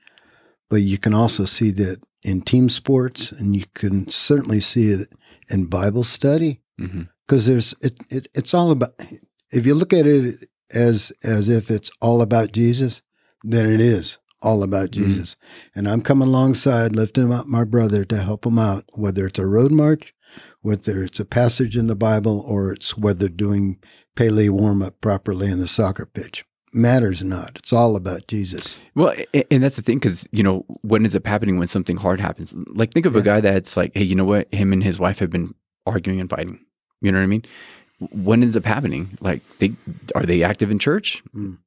but 0.69 0.81
you 0.81 0.97
can 0.97 1.13
also 1.13 1.45
see 1.45 1.71
that 1.71 2.03
in 2.21 2.41
team 2.41 2.67
sports 2.67 3.31
and 3.31 3.55
you 3.55 3.63
can 3.73 4.09
certainly 4.09 4.59
see 4.59 4.91
it 4.91 5.07
in 5.49 5.67
bible 5.67 6.03
study 6.03 6.59
mm-hmm. 6.77 7.03
because 7.25 7.45
there's 7.45 7.73
it, 7.79 7.97
it 8.09 8.27
it's 8.33 8.53
all 8.53 8.71
about 8.71 8.93
if 9.51 9.65
you 9.65 9.73
look 9.73 9.93
at 9.93 10.05
it 10.05 10.35
as 10.73 11.11
as 11.23 11.49
if 11.49 11.69
it's 11.71 11.91
all 12.01 12.21
about 12.21 12.51
Jesus, 12.51 13.01
then 13.43 13.69
it 13.69 13.81
is 13.81 14.17
all 14.41 14.63
about 14.63 14.89
Mhm. 14.91 14.93
Jesus. 15.05 15.35
And 15.75 15.87
I'm 15.87 16.01
coming 16.01 16.27
alongside, 16.29 16.95
lifting 16.95 17.31
up 17.31 17.47
my 17.47 17.63
brother 17.63 18.03
to 18.05 18.17
help 18.21 18.45
him 18.45 18.57
out, 18.57 18.85
whether 18.95 19.25
it's 19.27 19.37
a 19.39 19.45
road 19.45 19.71
march, 19.71 20.13
whether 20.61 21.03
it's 21.03 21.19
a 21.19 21.25
passage 21.25 21.77
in 21.77 21.87
the 21.87 21.95
Bible, 21.95 22.43
or 22.47 22.71
it's 22.71 22.97
whether 22.97 23.29
doing 23.29 23.77
Pele 24.15 24.49
warm 24.49 24.81
up 24.81 24.99
properly 25.01 25.49
in 25.51 25.59
the 25.59 25.67
soccer 25.67 26.05
pitch. 26.05 26.43
Matters 26.73 27.21
not. 27.23 27.57
It's 27.59 27.73
all 27.73 27.95
about 27.95 28.27
Jesus. 28.27 28.79
well 28.95 29.13
and 29.51 29.61
that's 29.61 29.75
the 29.75 29.81
thing 29.81 29.97
because 29.99 30.27
you 30.31 30.41
know 30.41 30.65
what 30.81 31.01
ends 31.01 31.15
up 31.15 31.27
happening 31.27 31.59
when 31.59 31.67
something 31.67 31.97
hard 31.97 32.19
happens 32.21 32.55
like 32.73 32.91
think 32.93 33.05
of 33.05 33.15
a 33.15 33.21
guy 33.21 33.41
that's 33.41 33.75
like 33.77 33.91
hey 33.93 34.03
you 34.03 34.15
know 34.15 34.23
what 34.25 34.53
him 34.53 34.71
and 34.73 34.81
his 34.83 34.99
wife 34.99 35.19
have 35.19 35.29
been 35.29 35.53
arguing 35.85 36.19
and 36.21 36.29
fighting 36.29 36.59
you 37.01 37.11
know 37.11 37.17
what 37.17 37.23
i 37.23 37.27
mean 37.27 37.43
what 38.11 38.39
ends 38.39 38.57
up 38.57 38.65
happening? 38.65 39.17
Like 39.21 39.41
they 39.59 39.73
are 40.15 40.23
they 40.23 40.43
active 40.43 40.71
in 40.71 40.79
church? 40.79 41.23
Mm. 41.35 41.57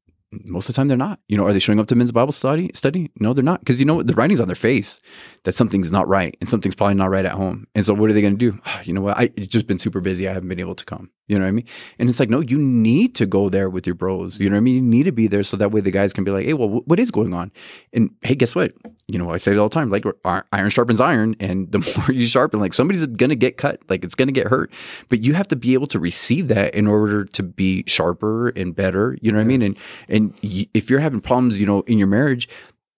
most 0.47 0.68
of 0.68 0.74
the 0.74 0.76
time 0.76 0.89
they're 0.89 0.97
not. 0.97 1.20
You 1.28 1.37
know 1.37 1.47
are 1.47 1.53
they 1.53 1.61
showing 1.61 1.78
up 1.78 1.87
to 1.89 1.95
men's 1.95 2.12
bible 2.12 2.32
study 2.32 2.70
study? 2.74 3.11
No 3.20 3.32
they're 3.32 3.45
not. 3.45 3.61
Because 3.61 3.78
you 3.80 3.87
know 3.87 3.95
what? 3.95 4.07
The 4.07 4.14
writing's 4.14 4.41
on 4.41 4.49
their 4.49 4.57
face 4.57 5.01
that 5.45 5.55
something's 5.55 5.93
not 5.93 6.09
right 6.09 6.37
and 6.41 6.49
something's 6.49 6.74
probably 6.74 6.95
not 6.95 7.11
right 7.11 7.24
at 7.24 7.32
home. 7.32 7.66
And 7.74 7.87
so 7.87 7.95
what 7.95 8.11
are 8.11 8.12
they 8.12 8.22
going 8.22 8.39
to 8.39 8.51
do? 8.51 8.61
You 8.85 8.93
know 8.93 9.01
what? 9.01 9.16
I 9.16 9.30
it's 9.37 9.47
just 9.47 9.66
been 9.66 9.78
super 9.78 10.01
busy. 10.01 10.28
I 10.28 10.32
haven't 10.32 10.49
been 10.49 10.61
able 10.61 10.74
to 10.74 10.85
come 10.85 11.11
you 11.26 11.38
know 11.38 11.44
what 11.44 11.48
i 11.48 11.52
mean? 11.52 11.64
And 11.98 12.08
it's 12.08 12.20
like 12.20 12.28
no 12.30 12.40
you 12.40 12.58
need 12.58 13.14
to 13.16 13.26
go 13.26 13.48
there 13.48 13.70
with 13.70 13.86
your 13.86 13.94
bros. 13.94 14.38
You 14.38 14.50
know 14.50 14.54
what 14.54 14.58
i 14.58 14.60
mean? 14.60 14.74
You 14.76 14.82
need 14.82 15.04
to 15.04 15.12
be 15.12 15.26
there 15.26 15.42
so 15.42 15.56
that 15.56 15.70
way 15.72 15.80
the 15.80 15.90
guys 15.90 16.12
can 16.12 16.24
be 16.24 16.30
like 16.30 16.44
hey 16.46 16.52
well 16.54 16.68
wh- 16.68 16.88
what 16.88 16.98
is 17.00 17.10
going 17.10 17.32
on? 17.34 17.50
And 17.92 18.10
hey 18.22 18.34
guess 18.34 18.54
what? 18.54 18.72
You 19.08 19.18
know 19.18 19.30
i 19.30 19.36
say 19.36 19.52
it 19.52 19.58
all 19.58 19.68
the 19.68 19.74
time 19.74 19.90
like 19.90 20.04
iron 20.52 20.70
sharpens 20.70 21.00
iron 21.00 21.34
and 21.40 21.70
the 21.72 21.78
more 21.98 22.12
you 22.14 22.26
sharpen 22.26 22.60
like 22.60 22.74
somebody's 22.74 23.06
gonna 23.06 23.34
get 23.34 23.56
cut 23.56 23.80
like 23.88 24.04
it's 24.04 24.14
gonna 24.14 24.32
get 24.32 24.48
hurt. 24.48 24.70
But 25.08 25.22
you 25.22 25.34
have 25.34 25.48
to 25.48 25.56
be 25.56 25.74
able 25.74 25.86
to 25.88 25.98
receive 25.98 26.48
that 26.48 26.74
in 26.74 26.86
order 26.86 27.24
to 27.24 27.42
be 27.42 27.84
sharper 27.86 28.48
and 28.50 28.74
better 28.74 29.16
you 29.22 29.32
know 29.32 29.38
what 29.38 29.44
i 29.44 29.46
mean? 29.48 29.62
And 29.62 29.76
and 30.08 30.34
y- 30.42 30.66
if 30.74 30.90
you're 30.90 31.00
having 31.00 31.20
problems 31.20 31.58
you 31.60 31.66
know 31.66 31.80
in 31.82 31.98
your 31.98 32.08
marriage 32.08 32.48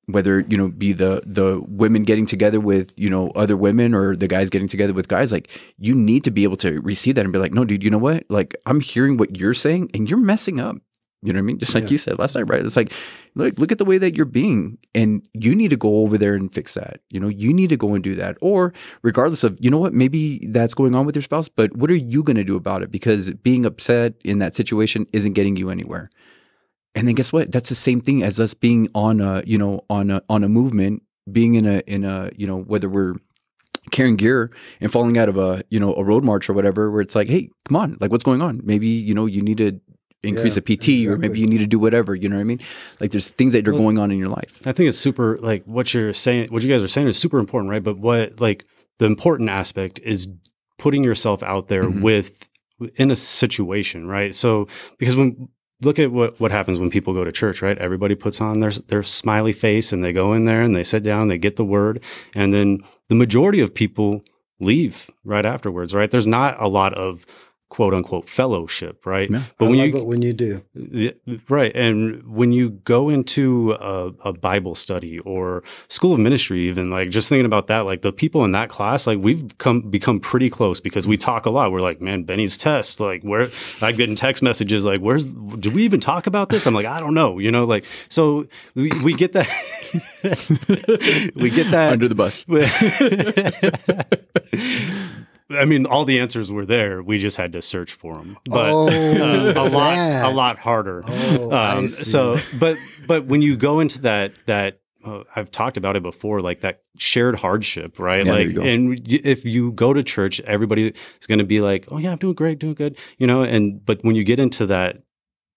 whether 0.07 0.41
you 0.49 0.57
know 0.57 0.69
be 0.69 0.93
the 0.93 1.21
the 1.27 1.61
women 1.69 2.05
getting 2.05 2.27
together 2.27 2.61
with 2.61 2.95
you 2.99 3.11
know 3.11 3.31
other 3.31 3.57
women 3.57 3.93
or 3.95 4.15
the 4.15 4.29
guys 4.29 4.51
getting 4.51 4.69
together 4.69 4.93
with 4.93 5.09
guys 5.09 5.33
like 5.33 5.51
you 5.79 5.95
need 5.95 6.23
to 6.23 6.31
be 6.31 6.45
able 6.45 6.57
to 6.57 6.81
receive 6.81 7.17
that 7.17 7.25
and 7.25 7.33
be 7.33 7.39
like 7.41 7.53
no 7.53 7.65
dude 7.65 7.83
you 7.83 7.91
know 7.91 7.99
what? 7.99 8.25
Like 8.29 8.55
i'm 8.67 8.81
hearing 8.81 9.17
what 9.17 9.37
you're 9.37 9.55
saying 9.55 9.91
and 9.95 10.09
you're 10.09 10.19
messing 10.19 10.61
up. 10.61 10.77
You 11.23 11.33
know 11.33 11.39
what 11.39 11.45
i 11.45 11.47
mean? 11.47 11.59
Just 11.59 11.75
like 11.75 11.85
Yeah. 11.85 11.91
you 11.91 11.99
said 11.99 12.19
last 12.21 12.37
night 12.37 12.49
right? 12.49 12.65
It's 12.65 12.77
like 12.77 12.93
look 13.35 13.59
look 13.59 13.73
at 13.73 13.79
the 13.79 13.85
way 13.85 13.99
that 13.99 14.15
you're 14.17 14.27
being 14.27 14.79
and 14.95 15.23
you 15.33 15.57
need 15.57 15.71
to 15.71 15.77
go 15.77 15.97
over 15.97 16.17
there 16.17 16.35
and 16.35 16.55
fix 16.55 16.75
that. 16.75 17.01
You 17.11 17.19
know 17.19 17.29
you 17.29 17.53
need 17.53 17.71
to 17.71 17.77
go 17.77 17.95
and 17.95 18.05
do 18.05 18.15
that. 18.15 18.37
Or 18.41 18.73
regardless 19.03 19.43
of 19.43 19.59
you 19.61 19.71
know 19.71 19.79
what? 19.79 19.93
Maybe 19.93 20.39
that's 20.53 20.75
going 20.75 20.95
on 20.95 21.05
with 21.05 21.17
your 21.17 21.23
spouse 21.23 21.49
but 21.49 21.77
what 21.77 21.91
are 21.91 21.97
you 21.97 22.23
going 22.23 22.37
to 22.37 22.45
do 22.45 22.55
about 22.55 22.83
it? 22.83 22.93
Because 22.93 23.33
being 23.35 23.67
upset 23.67 24.15
in 24.25 24.39
that 24.39 24.55
situation 24.55 25.07
isn't 25.13 25.33
getting 25.33 25.57
you 25.57 25.69
anywhere 25.71 26.11
and 26.97 27.07
then 27.07 27.15
guess 27.15 27.33
what? 27.33 27.53
That's 27.53 27.69
the 27.69 27.75
same 27.77 28.01
thing 28.01 28.23
as 28.25 28.41
us 28.41 28.55
being 28.55 28.89
on 28.95 29.21
a, 29.21 29.43
you 29.47 29.59
know, 29.59 29.83
on 29.89 30.11
a 30.11 30.21
on 30.29 30.43
a 30.43 30.49
movement, 30.49 31.03
being 31.31 31.55
in 31.55 31.67
a 31.67 31.79
in 31.87 32.05
a, 32.05 32.31
you 32.37 32.47
know, 32.47 32.59
whether 32.63 32.89
we're 32.89 33.15
carrying 33.93 34.17
gear 34.17 34.51
and 34.81 34.91
falling 34.91 35.17
out 35.17 35.29
of 35.29 35.37
a, 35.37 35.63
you 35.71 35.79
know, 35.79 35.95
a 35.95 36.03
road 36.03 36.25
march 36.25 36.51
or 36.51 36.55
whatever, 36.55 36.91
where 36.91 37.01
it's 37.01 37.15
like, 37.15 37.29
hey, 37.29 37.49
come 37.69 37.77
on, 37.77 37.97
like 38.01 38.11
what's 38.11 38.25
going 38.25 38.43
on? 38.43 38.61
Maybe, 38.65 38.89
you 38.89 39.15
know, 39.15 39.27
you 39.27 39.43
need 39.43 39.59
to 39.59 39.79
increase 40.25 40.57
Yeah, 40.57 40.63
a 40.67 40.77
PT 40.77 41.07
or 41.07 41.17
maybe 41.19 41.39
you 41.39 41.47
need 41.47 41.59
to 41.59 41.67
do 41.69 41.79
whatever, 41.79 42.13
you 42.15 42.29
know 42.29 42.35
what 42.37 42.41
I 42.41 42.45
mean? 42.45 42.59
Like 43.01 43.13
there's 43.13 43.31
things 43.31 43.53
that 43.53 43.69
are 43.69 43.73
Well- 43.73 43.83
going 43.83 43.99
on 43.99 44.11
in 44.11 44.19
your 44.19 44.29
life. 44.29 44.67
I 44.67 44.73
think 44.73 44.89
it's 44.89 44.99
super 44.99 45.39
like 45.41 45.63
what 45.67 45.95
you're 45.95 46.15
saying, 46.15 46.49
what 46.51 46.63
you 46.65 46.69
guys 46.69 46.83
are 46.83 46.89
saying 46.89 47.07
is 47.07 47.17
super 47.19 47.39
important, 47.39 47.71
right? 47.71 47.83
But 47.83 47.99
what 47.99 48.41
like 48.41 48.65
the 48.99 49.07
important 49.07 49.51
aspect 49.51 50.01
is 50.03 50.29
putting 50.79 51.05
yourself 51.05 51.43
out 51.45 51.69
there 51.69 51.85
Mhm. 51.85 52.01
with 52.03 52.49
in 52.97 53.11
a 53.13 53.17
situation, 53.17 54.07
right? 54.09 54.35
So 54.35 54.67
because 54.99 55.15
when 55.15 55.49
look 55.83 55.99
at 55.99 56.11
what 56.11 56.39
what 56.41 56.51
happens 56.51 56.79
when 56.79 56.91
people 56.91 57.13
go 57.13 57.25
to 57.25 57.33
church, 57.33 57.63
right? 57.63 57.79
Everybody 57.79 58.15
puts 58.15 58.41
on 58.41 58.61
their 58.61 58.71
their 58.71 59.03
smiley 59.03 59.53
face 59.53 59.93
and 59.93 60.05
they 60.05 60.13
go 60.13 60.33
in 60.33 60.45
there 60.45 60.63
and 60.63 60.75
they 60.75 60.85
sit 60.85 61.03
down, 61.03 61.29
they 61.29 61.39
get 61.39 61.57
the 61.57 61.65
word, 61.65 62.03
and 62.35 62.53
then 62.55 62.81
the 63.09 63.15
majority 63.15 63.61
of 63.61 63.75
people 63.75 64.23
leave 64.59 65.11
right 65.25 65.45
afterwards, 65.45 65.95
right? 65.95 66.11
There's 66.11 66.27
not 66.27 66.61
a 66.61 66.69
lot 66.69 66.95
of 66.95 67.27
quote 67.69 67.95
unquote 67.95 68.29
fellowship, 68.29 69.05
right? 69.05 69.29
Yeah. 69.31 69.43
But 69.59 69.67
I 69.67 69.69
when 69.69 69.79
you 69.79 70.05
when 70.05 70.23
you 70.23 70.33
do. 70.33 70.63
Right. 71.49 71.75
And 71.75 72.27
when 72.27 72.53
you 72.53 72.71
go 72.71 73.09
into 73.09 73.73
a, 73.73 74.13
a 74.25 74.33
Bible 74.33 74.75
study 74.75 75.19
or 75.21 75.65
school 75.89 76.15
of 76.15 76.21
ministry, 76.21 76.69
even 76.69 76.91
like 76.91 77.11
just 77.11 77.29
thinking 77.29 77.47
about 77.47 77.67
that, 77.67 77.81
like 77.81 78.03
the 78.03 78.13
people 78.13 78.45
in 78.45 78.53
that 78.53 78.69
class, 78.69 79.07
like 79.07 79.19
we've 79.19 79.59
come 79.59 79.83
become 79.83 80.21
pretty 80.21 80.49
close 80.49 80.81
because 80.81 81.09
we 81.09 81.17
mm-hmm. 81.17 81.25
talk 81.25 81.47
a 81.47 81.51
lot. 81.51 81.73
We're 81.73 81.81
like, 81.81 82.01
man, 82.01 82.23
Benny's 82.23 82.57
test, 82.57 83.01
like 83.01 83.23
where 83.23 83.49
I'm 83.83 83.97
getting 83.97 84.15
text 84.15 84.43
messages 84.43 84.85
like, 84.85 85.01
where's 85.01 85.33
do 85.33 85.71
we 85.71 85.85
even 85.85 86.01
talk 86.01 86.27
about 86.27 86.51
this? 86.51 86.67
I'm 86.67 86.75
like, 86.75 86.87
I 86.87 87.01
don't 87.01 87.15
know, 87.15 87.39
you 87.39 87.51
know, 87.51 87.65
like 87.65 87.85
so 88.09 88.47
we, 88.75 88.91
we 89.03 89.15
get 89.15 89.33
that 89.33 89.49
we 91.35 91.51
get 91.51 91.71
that 91.73 91.93
Under 91.93 92.09
the 92.09 92.15
bus. 92.15 92.45
I 95.51 95.65
mean, 95.65 95.87
all 95.87 96.05
the 96.05 96.19
answers 96.19 96.51
were 96.51 96.67
there. 96.67 97.03
We 97.03 97.19
just 97.19 97.37
had 97.37 97.53
to 97.53 97.63
search 97.63 97.93
for 97.93 98.17
them, 98.17 98.37
but 98.47 98.71
Oh, 98.71 98.89
uh, 98.89 99.53
a 99.57 99.69
lot, 99.69 99.95
that. 99.95 100.25
a 100.25 100.29
lot 100.35 100.59
harder. 100.59 101.03
Oh, 101.07 101.51
I 101.53 101.77
um, 101.77 101.89
see. 101.89 102.05
so, 102.11 102.39
but 102.59 102.77
but 103.07 103.27
when 103.27 103.43
you 103.43 103.57
go 103.57 103.79
into 103.81 104.01
that 104.03 104.33
that 104.47 104.81
uh, 105.05 105.23
I've 105.37 105.53
talked 105.53 105.77
about 105.77 105.95
it 105.95 106.03
before, 106.03 106.41
like 106.41 106.63
that 106.63 106.81
shared 106.99 107.37
hardship, 107.37 108.01
right? 108.01 108.25
Yeah, 108.27 108.33
like, 108.33 108.57
and 108.57 109.01
if 109.09 109.45
you 109.45 109.71
go 109.71 109.93
to 109.93 110.03
church, 110.03 110.41
everybody 110.41 110.89
is 111.21 111.27
going 111.29 111.39
to 111.39 111.45
be 111.45 111.61
like, 111.61 111.87
"Oh 111.93 111.99
yeah, 111.99 112.11
I'm 112.13 112.19
doing 112.19 112.35
great, 112.35 112.59
doing 112.59 112.75
good," 112.75 112.99
you 113.17 113.27
know. 113.29 113.43
And 113.45 113.85
but 113.85 114.03
when 114.03 114.17
you 114.17 114.25
get 114.25 114.41
into 114.41 114.67
that 114.67 115.03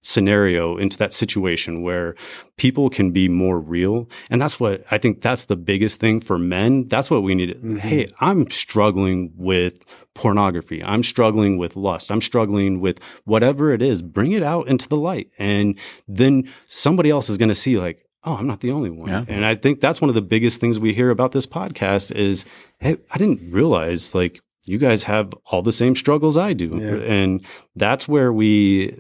scenario 0.02 0.78
into 0.78 0.97
that 0.97 1.14
situation 1.14 1.82
where 1.82 2.16
people 2.58 2.89
can 2.89 3.12
be 3.12 3.28
more 3.28 3.60
real. 3.60 4.10
And 4.30 4.41
that's 4.41 4.60
what 4.60 4.84
i 4.91 4.97
think 4.97 5.22
that's 5.22 5.45
the 5.45 5.56
biggest 5.58 6.00
thing 6.00 6.20
for 6.22 6.38
men. 6.38 6.86
That's 6.86 7.12
what 7.12 7.22
we 7.24 7.36
need 7.36 7.56
Mhm. 7.62 7.80
hey 7.80 8.08
i'm 8.20 8.50
struggling 8.50 9.34
with 9.36 9.84
pornography. 10.16 10.84
I'm 10.84 11.04
struggling 11.04 11.58
with 11.58 11.76
lust. 11.76 12.12
I'm 12.12 12.22
struggling 12.22 12.80
with 12.82 13.00
whatever 13.26 13.72
it 13.74 13.82
is. 13.82 14.02
Bring 14.02 14.32
it 14.34 14.41
out 14.43 14.68
into 14.68 14.88
the 14.88 14.97
light. 14.97 15.30
And 15.38 15.76
then 16.08 16.50
somebody 16.66 17.10
else 17.10 17.30
is 17.30 17.38
going 17.38 17.50
to 17.50 17.56
see 17.56 17.76
like 17.76 18.06
oh 18.24 18.36
i'm 18.36 18.47
not 18.47 18.60
the 18.62 18.72
only 18.72 18.89
one. 18.89 19.10
Yeah. 19.10 19.24
and 19.28 19.45
i 19.45 19.56
think 19.56 19.80
that's 19.82 20.02
one 20.02 20.10
of 20.10 20.16
the 20.16 20.22
biggest 20.22 20.60
things 20.62 20.80
we 20.80 20.93
hear 20.93 21.10
about 21.10 21.32
this 21.34 21.45
podcast 21.45 22.14
is 22.16 22.45
hey 22.80 22.97
i 23.12 23.18
didn't 23.18 23.52
realize 23.52 24.14
like 24.16 24.41
you 24.66 24.78
guys 24.78 25.04
have 25.04 25.34
all 25.45 25.62
the 25.62 25.72
same 25.72 25.95
struggles 25.95 26.38
i 26.38 26.52
do. 26.54 26.78
Yeah. 26.80 26.95
and 27.14 27.45
that's 27.76 28.08
where 28.10 28.32
we 28.34 29.00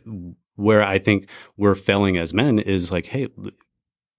where 0.59 0.83
I 0.83 0.99
think 0.99 1.27
we're 1.57 1.75
failing 1.75 2.17
as 2.17 2.33
men 2.33 2.59
is 2.59 2.91
like, 2.91 3.07
hey, 3.07 3.27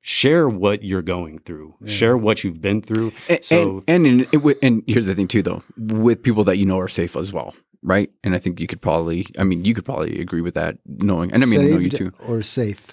share 0.00 0.48
what 0.48 0.82
you're 0.82 1.02
going 1.02 1.38
through, 1.38 1.74
Yeah. 1.80 1.92
share 1.92 2.16
what 2.16 2.42
you've 2.42 2.60
been 2.60 2.80
through. 2.82 3.12
And, 3.28 3.44
So- 3.44 3.84
and 3.86 4.06
and, 4.06 4.20
in, 4.32 4.40
it 4.40 4.58
and 4.62 4.82
here's 4.86 5.06
the 5.06 5.14
thing 5.14 5.28
too, 5.28 5.42
though, 5.42 5.62
with 5.76 6.22
people 6.22 6.44
that 6.44 6.56
you 6.58 6.64
know 6.66 6.78
are 6.78 6.88
safe 6.88 7.16
as 7.16 7.32
well, 7.32 7.54
right? 7.82 8.10
And 8.24 8.34
I 8.34 8.38
think 8.38 8.58
you 8.60 8.66
could 8.66 8.80
probably, 8.80 9.26
I 9.38 9.44
mean, 9.44 9.64
you 9.64 9.74
could 9.74 9.84
probably 9.84 10.18
agree 10.20 10.40
with 10.40 10.54
that, 10.54 10.78
knowing, 10.86 11.32
and 11.32 11.42
I 11.42 11.46
mean, 11.46 11.60
I 11.60 11.64
know 11.68 11.78
you 11.78 11.90
too, 11.90 12.10
Or 12.26 12.40
safe. 12.42 12.92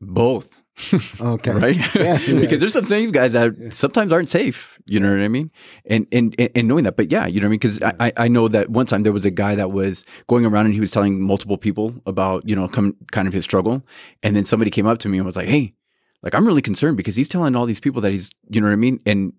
both, 0.00 0.48
Okay. 1.20 1.50
right? 1.52 1.76
Yeah, 1.94 2.18
yeah. 2.26 2.40
because 2.40 2.58
there's 2.60 2.72
some 2.72 2.86
safe 2.86 3.12
guys 3.12 3.32
that 3.32 3.56
Yeah. 3.58 3.70
sometimes 3.70 4.12
aren't 4.12 4.28
safe. 4.28 4.78
You 4.86 5.00
know 5.00 5.10
what 5.10 5.20
I 5.20 5.28
mean? 5.28 5.50
And 5.86 6.06
and 6.12 6.34
and- 6.54 6.66
knowing 6.68 6.84
that, 6.84 6.96
but 6.96 7.10
yeah, 7.12 7.26
you 7.26 7.40
know 7.40 7.46
what 7.46 7.50
I 7.50 7.50
mean? 7.50 7.58
Because 7.60 7.82
I 7.82 7.94
I- 8.00 8.12
I 8.24 8.28
know 8.28 8.48
that 8.48 8.70
one 8.70 8.86
time 8.86 9.02
there 9.02 9.12
was 9.12 9.24
a 9.24 9.30
guy 9.30 9.54
that 9.54 9.70
was 9.72 10.04
going 10.26 10.44
around 10.46 10.66
and 10.66 10.74
he 10.74 10.80
was 10.80 10.90
telling 10.90 11.20
multiple 11.22 11.56
people 11.58 11.94
about 12.06 12.48
you 12.48 12.56
know 12.56 12.66
come 12.68 12.96
kind 13.12 13.28
of 13.28 13.34
his 13.34 13.44
struggle, 13.44 13.82
and 14.22 14.34
then 14.34 14.44
somebody 14.44 14.70
came 14.70 14.86
up 14.86 14.98
to 14.98 15.08
me 15.08 15.18
and 15.18 15.26
was 15.26 15.36
like, 15.36 15.48
hey. 15.48 15.74
Like 16.22 16.34
I'm 16.34 16.46
really 16.46 16.60
concerned 16.60 16.98
because 16.98 17.16
he's 17.16 17.30
telling 17.30 17.56
all 17.56 17.64
these 17.64 17.80
people 17.80 18.02
that 18.02 18.10
he's, 18.12 18.30
you 18.50 18.60
know 18.60 18.66
what 18.66 18.74
I 18.74 18.76
mean, 18.76 19.00
and 19.06 19.32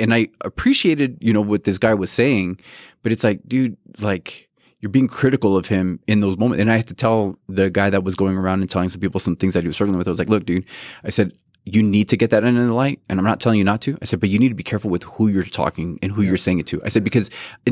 and 0.00 0.12
I 0.12 0.26
appreciated, 0.44 1.18
you 1.20 1.32
know, 1.32 1.40
what 1.40 1.62
this 1.62 1.78
guy 1.78 1.94
was 1.94 2.10
saying, 2.10 2.58
but 3.04 3.12
it's 3.12 3.22
like, 3.22 3.42
dude, 3.46 3.76
like 4.00 4.45
you're 4.86 4.92
being 4.92 5.08
critical 5.08 5.56
of 5.56 5.66
him 5.66 5.98
in 6.06 6.20
those 6.20 6.38
moments. 6.38 6.60
And 6.60 6.70
I 6.70 6.76
had 6.76 6.86
to 6.86 6.94
tell 6.94 7.36
the 7.48 7.70
guy 7.70 7.90
that 7.90 8.04
was 8.04 8.14
going 8.14 8.36
around 8.36 8.60
and 8.60 8.70
telling 8.70 8.88
some 8.88 9.00
people 9.00 9.18
some 9.18 9.34
things 9.34 9.54
that 9.54 9.64
he 9.64 9.66
was 9.66 9.74
struggling 9.74 9.98
with. 9.98 10.06
I 10.06 10.10
was 10.10 10.18
like, 10.20 10.28
look, 10.28 10.46
dude, 10.46 10.64
I 11.02 11.08
said, 11.08 11.32
you 11.64 11.82
need 11.82 12.08
to 12.10 12.16
get 12.16 12.30
that 12.30 12.44
in 12.44 12.54
the 12.54 12.72
light. 12.72 13.00
And 13.08 13.18
I'm 13.18 13.24
not 13.24 13.40
telling 13.40 13.58
you 13.58 13.64
not 13.64 13.80
to. 13.82 13.98
I 14.00 14.04
said, 14.04 14.20
but 14.20 14.28
you 14.28 14.38
need 14.38 14.50
to 14.50 14.54
be 14.54 14.62
careful 14.62 14.88
with 14.88 15.02
who 15.02 15.26
you're 15.26 15.42
talking 15.42 15.98
and 16.02 16.12
who 16.12 16.22
you're 16.22 16.36
saying 16.36 16.60
it 16.60 16.68
to. 16.68 16.80
I 16.84 16.88
said, 16.88 17.02
because 17.02 17.30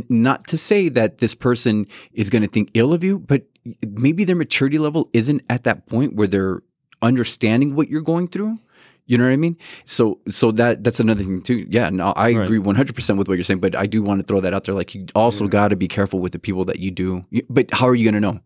not 0.08 0.48
to 0.48 0.58
say 0.58 0.88
that 0.88 1.18
this 1.18 1.36
person 1.36 1.86
is 2.12 2.30
going 2.30 2.42
to 2.42 2.48
think 2.48 2.72
ill 2.74 2.92
of 2.92 3.04
you, 3.04 3.20
but 3.20 3.44
maybe 3.86 4.24
their 4.24 4.34
maturity 4.34 4.78
level 4.78 5.08
isn't 5.12 5.42
at 5.48 5.62
that 5.62 5.86
point 5.86 6.16
where 6.16 6.26
they're 6.26 6.62
understanding 7.00 7.76
what 7.76 7.88
you're 7.88 8.00
going 8.02 8.26
through. 8.26 8.58
You 9.06 9.18
know 9.18 9.24
what 9.24 9.32
I 9.32 9.36
mean? 9.36 9.56
So, 9.84 10.18
so 10.28 10.50
that 10.52 10.82
that's 10.82 10.98
another 10.98 11.22
thing 11.24 11.42
too. 11.42 11.66
Yeah, 11.68 11.90
no, 11.90 12.12
I 12.16 12.32
Right. 12.32 12.44
agree 12.44 12.58
100 12.58 12.94
percent 12.94 13.18
with 13.18 13.28
what 13.28 13.34
you're 13.34 13.44
saying, 13.44 13.60
but 13.60 13.76
I 13.76 13.86
do 13.86 14.02
want 14.02 14.20
to 14.20 14.26
throw 14.26 14.40
that 14.40 14.54
out 14.54 14.64
there. 14.64 14.74
Like, 14.74 14.94
you 14.94 15.06
also 15.14 15.46
got 15.46 15.68
to 15.68 15.76
be 15.76 15.88
careful 15.88 16.20
with 16.20 16.32
the 16.32 16.38
people 16.38 16.64
that 16.64 16.78
you 16.78 16.90
do. 16.90 17.22
But 17.50 17.66
how 17.72 17.86
are 17.88 17.94
you 17.94 18.04
going 18.04 18.14
to 18.14 18.20
know 18.20 18.40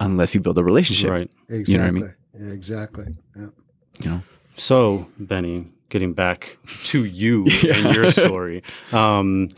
unless 0.00 0.34
you 0.34 0.40
build 0.40 0.56
a 0.58 0.64
relationship? 0.64 1.10
right. 1.10 1.30
Exactly. 1.50 1.72
You 1.72 1.78
know 1.78 1.84
what 1.84 1.88
I 1.88 1.92
mean? 1.92 2.14
Yeah, 2.48 2.52
exactly. 2.54 3.04
Yeah. 3.36 3.46
You 4.02 4.10
know. 4.10 4.22
So, 4.56 5.06
Benny, 5.18 5.66
getting 5.90 6.14
back 6.14 6.56
to 6.84 7.04
you 7.04 7.44
and 7.70 7.94
your 7.94 8.10
story. 8.10 8.62
Um, 8.92 9.50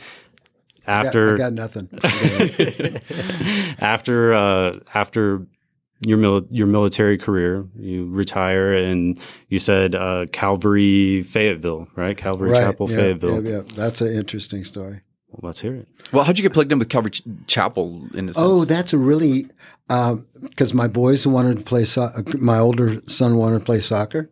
I 0.89 1.05
got- 1.05 1.07
after 1.07 1.35
I 1.35 1.37
got 1.37 1.53
nothing. 1.53 1.89
after 3.81 4.35
uh, 4.35 4.79
after 4.95 5.47
your 6.05 6.19
mil- 6.19 6.47
your 6.51 6.67
military 6.67 7.19
career, 7.19 7.67
you 7.77 8.09
retire, 8.09 8.73
and 8.75 9.19
you 9.49 9.59
said 9.59 9.95
uh, 9.95 10.27
Calvary 10.33 11.23
Fayetteville, 11.23 11.89
right? 11.97 12.17
Calvary 12.17 12.51
right. 12.51 12.61
Chapel 12.61 12.91
yeah, 12.91 12.97
Fayetteville. 12.97 13.45
Yeah, 13.45 13.57
yeah. 13.57 13.63
That's 13.75 14.01
an 14.01 14.15
interesting 14.15 14.65
story. 14.65 15.03
Well, 15.29 15.49
let's 15.49 15.61
hear 15.61 15.75
it. 15.75 15.89
Well, 16.13 16.25
how'd 16.25 16.39
you 16.39 16.43
get 16.43 16.53
plugged 16.53 16.73
in 16.73 16.79
with 16.79 16.89
Calvary 16.91 17.13
Ch- 17.13 17.23
Chapel 17.47 18.07
in 18.15 18.29
a 18.29 18.35
sense? 18.35 18.37
Oh, 18.39 18.65
that's 18.65 18.93
a 18.93 18.99
really 18.99 19.47
because 19.89 20.75
my 20.75 20.89
boys 20.89 21.27
wanted 21.27 21.59
to 21.59 21.65
play. 21.65 21.85
So- 21.85 22.11
my 22.39 22.59
older 22.59 23.01
son 23.09 23.37
wanted 23.37 23.61
to 23.61 23.65
play 23.65 23.81
soccer, 23.81 24.31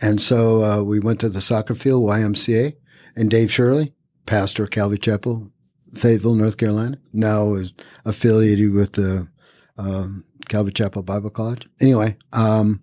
and 0.00 0.20
so 0.20 0.64
uh, 0.64 0.82
we 0.82 0.98
went 0.98 1.20
to 1.20 1.28
the 1.28 1.40
soccer 1.40 1.74
field, 1.74 2.02
YMCA, 2.04 2.74
and 3.14 3.30
Dave 3.30 3.52
Shirley, 3.52 3.94
pastor 4.26 4.64
of 4.64 4.70
Calvary 4.70 4.98
Chapel, 4.98 5.50
Fayetteville, 5.94 6.34
North 6.34 6.56
Carolina, 6.56 6.98
now 7.12 7.54
is 7.54 7.72
affiliated 8.04 8.72
with 8.72 8.92
the 8.92 9.28
um, 9.82 10.24
Calvary 10.48 10.72
Chapel 10.72 11.02
Bible 11.02 11.30
College. 11.30 11.68
Anyway, 11.80 12.16
um, 12.32 12.82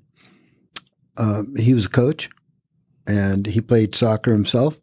uh, 1.18 1.43
he 1.58 1.74
was 1.74 1.86
a 1.86 1.89
coach, 1.89 2.30
and 3.08 3.47
he 3.47 3.62
played 3.62 3.95
soccer 3.95 4.32
himself. 4.32 4.80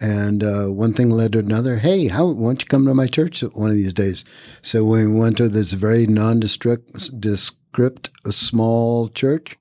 And 0.00 0.42
uh, 0.42 0.66
one 0.66 0.92
thing 0.92 1.10
led 1.10 1.32
to 1.32 1.38
another. 1.38 1.76
Hey, 1.76 2.08
how 2.08 2.26
why 2.26 2.48
don't 2.48 2.62
you 2.62 2.66
come 2.66 2.84
to 2.86 2.94
my 2.94 3.06
church 3.06 3.42
one 3.42 3.70
of 3.70 3.76
these 3.76 3.94
days? 3.94 4.24
So 4.60 4.84
we 4.84 5.06
went 5.06 5.36
to 5.36 5.48
this 5.48 5.72
very 5.72 6.06
nondescript, 6.06 7.20
descript, 7.20 8.10
a 8.26 8.32
small 8.32 9.08
church, 9.08 9.56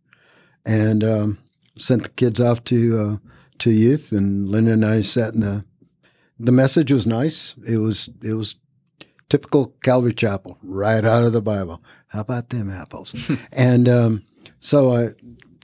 and 0.65 1.03
um, 1.03 1.37
sent 1.77 2.03
the 2.03 2.09
kids 2.09 2.39
off 2.39 2.63
to 2.65 2.99
uh, 2.99 3.17
to 3.59 3.71
youth. 3.71 4.11
And 4.11 4.49
Linda 4.49 4.71
and 4.73 4.85
I 4.85 5.01
sat 5.01 5.33
in 5.33 5.41
the. 5.41 5.65
The 6.39 6.51
message 6.51 6.91
was 6.91 7.05
nice. 7.05 7.55
It 7.65 7.77
was 7.77 8.09
it 8.23 8.33
was 8.33 8.55
typical 9.33 9.73
Calvary 9.81 10.13
Chapel, 10.13 10.59
right 10.61 11.03
out 11.03 11.23
of 11.23 11.33
the 11.33 11.41
Bible. 11.41 11.81
How 12.09 12.19
about 12.19 12.49
them 12.49 12.69
apples? 12.69 13.15
and 13.51 13.89
um, 13.89 14.23
so 14.59 14.95
I, 14.95 15.07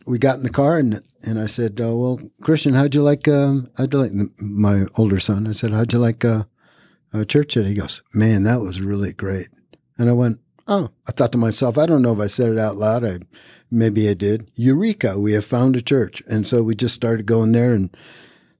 we 0.07 0.17
got 0.17 0.37
in 0.37 0.43
the 0.43 0.49
car 0.49 0.79
and 0.79 1.03
and 1.21 1.39
I 1.39 1.45
said, 1.45 1.79
uh, 1.79 1.95
"Well, 1.95 2.19
Christian, 2.41 2.73
how'd 2.73 2.95
you 2.95 3.03
like? 3.03 3.27
Um, 3.27 3.69
how'd 3.77 3.93
you 3.93 3.99
like 3.99 4.11
my 4.39 4.85
older 4.95 5.19
son?" 5.19 5.45
I 5.45 5.51
said, 5.51 5.71
"How'd 5.71 5.93
you 5.93 5.99
like 5.99 6.25
uh, 6.25 6.45
uh, 7.13 7.25
church?" 7.25 7.55
And 7.57 7.67
he 7.67 7.75
goes, 7.75 8.01
"Man, 8.11 8.41
that 8.43 8.59
was 8.59 8.81
really 8.81 9.13
great." 9.13 9.49
And 9.99 10.09
I 10.09 10.13
went, 10.13 10.39
"Oh," 10.67 10.89
I 11.07 11.11
thought 11.11 11.31
to 11.33 11.37
myself, 11.37 11.77
I 11.77 11.85
don't 11.85 12.01
know 12.01 12.13
if 12.13 12.19
I 12.19 12.27
said 12.27 12.49
it 12.49 12.57
out 12.57 12.75
loud. 12.75 13.05
I 13.05 13.19
maybe 13.69 14.09
I 14.09 14.15
did. 14.15 14.49
Eureka! 14.55 15.19
We 15.19 15.33
have 15.33 15.45
found 15.45 15.75
a 15.75 15.81
church, 15.81 16.23
and 16.27 16.47
so 16.47 16.63
we 16.63 16.73
just 16.73 16.95
started 16.95 17.27
going 17.27 17.51
there, 17.51 17.73
and 17.73 17.95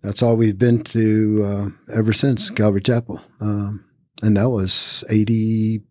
that's 0.03 0.22
all 0.22 0.38
we've 0.38 0.60
been 0.60 0.84
to 0.84 1.43
uh, 1.43 1.95
ever 1.97 2.14
since 2.14 2.51
Calvary 2.51 2.82
Chapel. 2.82 3.22
Um, 3.41 3.86
and 4.22 4.36
that 4.38 4.49
was 4.49 5.03
80, 5.09 5.82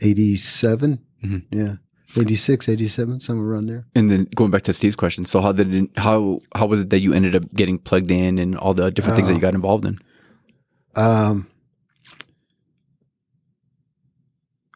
87. 0.00 0.98
Mhm. 1.24 1.42
Yeah. 1.50 1.74
86, 2.18 2.68
87, 2.68 3.20
somewhere 3.20 3.46
around 3.46 3.66
there. 3.66 3.86
And 3.94 4.10
then 4.10 4.26
going 4.34 4.50
back 4.50 4.62
to 4.62 4.72
Steve's 4.72 4.96
question, 4.96 5.26
so 5.26 5.40
how 5.42 5.52
did 5.52 5.74
it, 5.74 5.90
how 5.98 6.38
how 6.54 6.64
was 6.66 6.80
it 6.82 6.90
that 6.90 7.00
you 7.00 7.12
ended 7.12 7.34
up 7.36 7.42
getting 7.54 7.78
plugged 7.78 8.10
in 8.10 8.38
and 8.38 8.56
all 8.56 8.72
the 8.72 8.90
different 8.90 9.16
things 9.16 9.28
that 9.28 9.34
you 9.34 9.40
got 9.40 9.54
involved 9.54 9.84
in? 9.84 9.98
Um, 10.94 11.46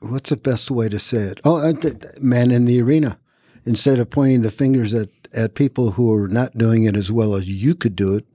what's 0.00 0.30
the 0.30 0.36
best 0.36 0.70
way 0.70 0.88
to 0.88 0.98
say 0.98 1.18
it? 1.18 1.40
Oh, 1.44 1.56
uh, 1.56 1.72
man 2.20 2.50
in 2.50 2.64
the 2.66 2.80
arena. 2.82 3.18
instead 3.66 3.98
of 3.98 4.08
pointing 4.10 4.40
the 4.42 4.50
fingers 4.50 4.94
at, 4.94 5.08
at 5.34 5.54
people 5.54 5.92
who 5.92 6.12
are 6.14 6.28
not 6.28 6.56
doing 6.56 6.84
it 6.84 6.96
as 6.96 7.12
well 7.12 7.34
as 7.34 7.50
you 7.50 7.74
could 7.74 7.94
do 7.96 8.14
it, 8.16 8.26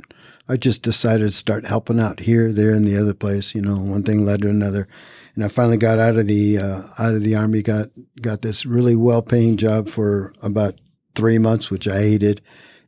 I 0.47 0.57
just 0.57 0.83
decided 0.83 1.27
to 1.27 1.31
start 1.31 1.65
helping 1.65 1.99
out 1.99 2.21
here, 2.21 2.51
there, 2.51 2.71
and 2.71 2.87
the 2.87 2.97
other 2.97 3.13
place. 3.13 3.55
You 3.55 3.61
know, 3.61 3.77
one 3.77 4.03
thing 4.03 4.23
led 4.23 4.43
to 4.43 4.49
another, 4.49 4.87
and 5.33 5.43
I 5.43 5.47
finally 5.47 5.77
got 5.77 5.97
out 5.97 6.17
of 6.17 6.27
the 6.27 6.59
uh, 6.59 6.81
out 6.99 7.15
of 7.15 7.23
the 7.23 7.35
army. 7.35 7.61
got 7.61 7.89
got 8.21 8.41
this 8.41 8.65
really 8.65 8.95
well 8.95 9.21
paying 9.21 9.57
job 9.57 9.89
for 9.89 10.33
about 10.41 10.79
three 11.15 11.39
months, 11.39 11.71
which 11.71 11.87
I 11.87 11.99
hated. 11.99 12.41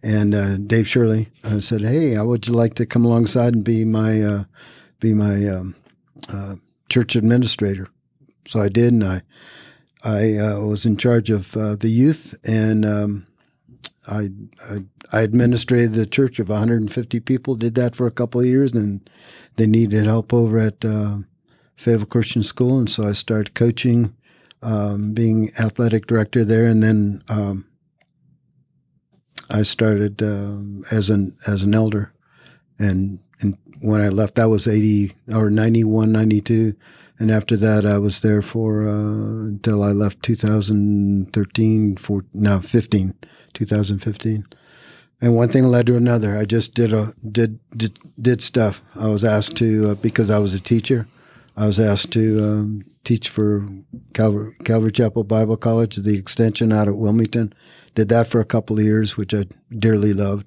And 0.03 0.35
uh, 0.35 0.57
Dave 0.57 0.87
Shirley 0.87 1.29
uh, 1.43 1.59
said, 1.59 1.81
"Hey, 1.81 2.15
I 2.15 2.21
would 2.21 2.47
you 2.47 2.53
like 2.53 2.75
to 2.75 2.85
come 2.85 3.05
alongside 3.05 3.53
and 3.55 3.63
be 3.63 3.83
my 3.85 4.21
uh, 4.21 4.43
be 4.99 5.15
my 5.15 5.47
um, 5.47 5.75
uh, 6.29 6.55
church 6.89 7.15
administrator?" 7.15 7.87
So 8.45 8.59
I 8.59 8.69
did, 8.69 8.93
and 8.93 9.03
I 9.03 9.21
I 10.03 10.37
uh, 10.37 10.59
was 10.59 10.85
in 10.85 10.97
charge 10.97 11.31
of 11.31 11.51
the 11.53 11.89
youth 11.89 12.35
and. 12.43 12.85
Um, 12.85 13.26
I, 14.07 14.29
I, 14.69 14.77
I 15.11 15.21
administrated 15.21 15.93
the 15.93 16.05
church 16.05 16.39
of 16.39 16.49
150 16.49 17.19
people. 17.21 17.55
Did 17.55 17.75
that 17.75 17.95
for 17.95 18.07
a 18.07 18.11
couple 18.11 18.41
of 18.41 18.47
years, 18.47 18.71
and 18.73 19.09
they 19.55 19.67
needed 19.67 20.05
help 20.05 20.33
over 20.33 20.59
at 20.59 20.83
uh, 20.85 21.17
Fayetteville 21.75 22.07
Christian 22.07 22.43
School, 22.43 22.79
and 22.79 22.89
so 22.89 23.07
I 23.07 23.13
started 23.13 23.53
coaching, 23.53 24.15
um, 24.61 25.13
being 25.13 25.51
athletic 25.59 26.07
director 26.07 26.43
there, 26.45 26.65
and 26.65 26.81
then 26.81 27.23
um, 27.29 27.65
I 29.49 29.63
started 29.63 30.21
uh, 30.21 30.57
as 30.91 31.09
an 31.09 31.37
as 31.47 31.63
an 31.63 31.73
elder, 31.73 32.13
and 32.79 33.19
and 33.39 33.57
when 33.81 34.01
I 34.01 34.09
left, 34.09 34.35
that 34.35 34.49
was 34.49 34.67
80 34.67 35.15
or 35.31 35.49
91, 35.49 36.11
92. 36.11 36.75
And 37.19 37.31
after 37.31 37.57
that, 37.57 37.85
I 37.85 37.97
was 37.97 38.21
there 38.21 38.41
for 38.41 38.87
uh, 38.87 39.45
until 39.47 39.83
I 39.83 39.91
left 39.91 40.23
2013, 40.23 41.97
for 41.97 42.25
no 42.33 42.59
15, 42.59 43.13
2015. 43.57 44.45
And 45.19 45.35
one 45.35 45.49
thing 45.49 45.65
led 45.65 45.87
to 45.87 45.97
another. 45.97 46.37
I 46.37 46.45
just 46.45 46.75
did 46.75 46.93
a 46.93 47.13
did 47.29 47.59
did, 47.75 47.99
did 48.21 48.41
stuff. 48.41 48.81
I 48.95 49.07
was 49.07 49.23
asked 49.23 49.57
to 49.57 49.91
uh, 49.91 49.95
because 49.95 50.29
I 50.29 50.37
was 50.39 50.53
a 50.53 50.59
teacher. 50.59 51.07
I 51.55 51.65
was 51.65 51.79
asked 51.79 52.11
to 52.11 52.43
um, 52.43 52.85
teach 53.03 53.29
for 53.29 53.67
Calvary, 54.13 54.55
Calvary 54.63 54.91
Chapel 54.91 55.23
Bible 55.23 55.57
College, 55.57 55.95
the 55.95 56.17
extension 56.17 56.71
out 56.71 56.87
at 56.87 56.97
Wilmington. 56.97 57.51
Did 57.95 58.09
that 58.09 58.27
for 58.27 58.39
a 58.39 58.45
couple 58.45 58.77
of 58.77 58.85
years, 58.85 59.17
which 59.17 59.33
I 59.33 59.45
dearly 59.71 60.13
loved 60.13 60.45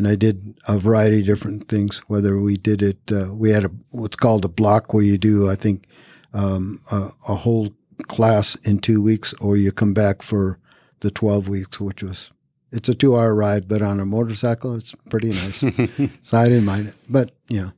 and 0.00 0.08
I 0.08 0.14
did 0.14 0.54
a 0.66 0.78
variety 0.78 1.20
of 1.20 1.26
different 1.26 1.68
things. 1.68 1.98
Whether 2.08 2.40
we 2.40 2.56
did 2.56 2.80
it, 2.80 3.12
uh, 3.12 3.34
we 3.34 3.50
had 3.50 3.66
a 3.66 3.70
what's 3.90 4.16
called 4.16 4.46
a 4.46 4.48
block 4.48 4.94
where 4.94 5.02
you 5.02 5.18
do, 5.18 5.50
I 5.50 5.56
think, 5.56 5.86
um, 6.32 6.80
a, 6.90 7.10
a, 7.28 7.34
whole 7.34 7.74
class 8.08 8.54
in 8.64 8.78
two 8.78 9.02
weeks, 9.02 9.34
or 9.34 9.58
you 9.58 9.70
come 9.70 9.92
back 9.92 10.22
for 10.22 10.58
the 11.00 11.10
twelve 11.10 11.48
weeks, 11.48 11.80
which 11.80 12.02
was 12.02 12.30
it's 12.72 12.88
a 12.88 12.94
two-hour 12.94 13.34
ride, 13.34 13.66
but 13.68 13.82
on 13.82 13.98
a 13.98 14.06
motorcycle, 14.06 14.76
it's 14.76 14.94
pretty 15.08 15.30
nice. 15.30 15.58
so 16.22 16.38
I 16.38 16.48
didn't 16.48 16.64
mind 16.64 16.88
it, 16.88 16.94
but 17.08 17.32
you 17.48 17.62
know. 17.62 17.72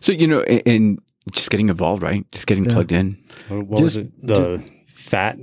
So 0.00 0.12
you 0.12 0.26
know, 0.26 0.42
and 0.42 1.00
just 1.30 1.50
getting 1.50 1.68
involved, 1.68 2.02
right? 2.02 2.30
Just 2.32 2.46
getting 2.46 2.64
yeah. 2.64 2.72
plugged 2.72 2.92
in. 2.92 3.18
What, 3.48 3.66
what 3.66 3.78
just, 3.80 3.82
was 3.82 3.96
it? 3.96 4.20
The 4.20 4.58
just, 4.58 4.72
fat, 4.88 5.38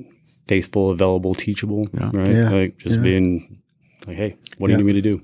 faithful, 0.48 0.92
available, 0.92 1.36
teachable, 1.36 1.86
yeah. 1.94 2.12
right? 2.14 2.32
Yeah. 2.32 2.50
Like 2.50 2.78
just 2.78 2.98
yeah. 2.98 3.02
being 3.02 3.62
like, 4.08 4.18
hey, 4.18 4.38
what 4.58 4.68
do 4.68 4.74
you 4.74 4.78
need 4.78 4.86
me 4.86 4.94
to 4.94 5.02
do? 5.02 5.22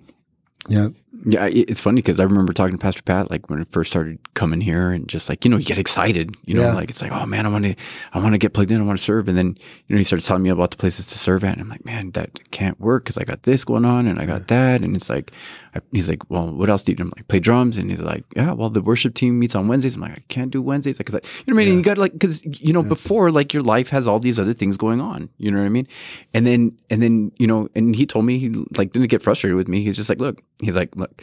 Yeah. 0.68 0.90
Yeah, 1.28 1.48
it's 1.48 1.82
funny 1.82 2.04
because 2.04 2.20
I 2.20 2.24
remember 2.24 2.54
talking 2.54 2.74
to 2.74 2.78
Pastor 2.78 3.02
Pat 3.02 3.32
like 3.32 3.50
when 3.50 3.60
I 3.60 3.64
first 3.64 3.90
started 3.90 4.20
coming 4.36 4.62
here, 4.62 4.92
and 4.92 5.08
just 5.08 5.28
like 5.28 5.44
you 5.44 5.50
know, 5.50 5.58
you 5.58 5.66
get 5.66 5.80
excited, 5.80 6.38
you 6.46 6.54
know, 6.54 6.62
yeah. 6.62 6.74
like 6.74 6.92
it's 6.92 7.02
like, 7.02 7.12
oh 7.12 7.26
man, 7.26 7.48
I 7.48 7.50
want 7.50 7.66
to, 7.66 7.76
I 8.14 8.20
want 8.20 8.34
to 8.34 8.38
get 8.38 8.54
plugged 8.54 8.70
in, 8.70 8.80
I 8.80 8.84
want 8.84 9.00
to 9.00 9.04
serve, 9.04 9.28
and 9.28 9.36
then 9.36 9.58
you 9.88 9.96
know, 9.96 9.98
he 9.98 10.04
started 10.04 10.24
telling 10.24 10.44
me 10.44 10.50
about 10.50 10.70
the 10.70 10.78
places 10.78 11.08
to 11.08 11.18
serve 11.18 11.44
at, 11.44 11.54
and 11.54 11.62
I'm 11.62 11.70
like, 11.70 11.84
man, 11.84 12.12
that 12.12 12.52
can't 12.52 12.80
work 12.80 13.06
because 13.06 13.18
I 13.18 13.24
got 13.24 13.42
this 13.42 13.66
going 13.66 13.86
on, 13.86 14.06
and 14.06 14.20
I 14.20 14.28
got 14.28 14.50
that, 14.50 14.84
and 14.84 14.96
it's 14.96 15.10
like, 15.10 15.32
I, 15.76 15.80
he's 15.92 16.10
like, 16.10 16.30
well, 16.30 16.52
what 16.52 16.70
else 16.70 16.84
do 16.84 16.92
you 16.92 16.96
do? 16.96 17.04
I'm 17.04 17.14
like, 17.16 17.28
play 17.28 17.40
drums, 17.40 17.78
and 17.78 17.90
he's 17.90 18.02
like, 18.02 18.24
yeah, 18.36 18.54
well, 18.54 18.70
the 18.70 18.82
worship 18.82 19.14
team 19.14 19.40
meets 19.40 19.56
on 19.56 19.68
Wednesdays. 19.68 19.96
I'm 19.96 20.02
like, 20.02 20.12
I 20.12 20.24
can't 20.28 20.52
do 20.52 20.62
Wednesdays 20.62 20.98
because 20.98 21.14
like, 21.14 21.26
you 21.46 21.54
know 21.54 21.56
what 21.56 21.64
I 21.64 21.66
mean? 21.66 21.74
Yeah. 21.74 21.78
You 21.78 21.84
got 21.84 21.98
like 21.98 22.14
because 22.14 22.44
you 22.46 22.74
know 22.74 22.84
yeah. 22.84 22.90
before 22.90 23.32
like 23.32 23.54
your 23.54 23.64
life 23.64 23.90
has 23.90 24.08
all 24.08 24.20
these 24.20 24.40
other 24.40 24.54
things 24.54 24.78
going 24.78 25.02
on, 25.02 25.30
you 25.38 25.52
know 25.52 25.60
what 25.60 25.66
I 25.66 25.70
mean? 25.70 25.88
And 26.34 26.48
then 26.48 26.78
and 26.90 27.02
then 27.02 27.32
you 27.38 27.48
know, 27.48 27.70
and 27.76 27.96
he 27.96 28.06
told 28.06 28.26
me 28.26 28.38
he 28.38 28.50
like 28.78 28.92
didn't 28.92 29.10
get 29.10 29.22
frustrated 29.22 29.56
with 29.56 29.68
me. 29.68 29.84
He's 29.84 29.96
just 29.96 30.10
like, 30.10 30.20
look, 30.20 30.42
he's 30.62 30.76
like, 30.76 30.96
look 30.96 31.22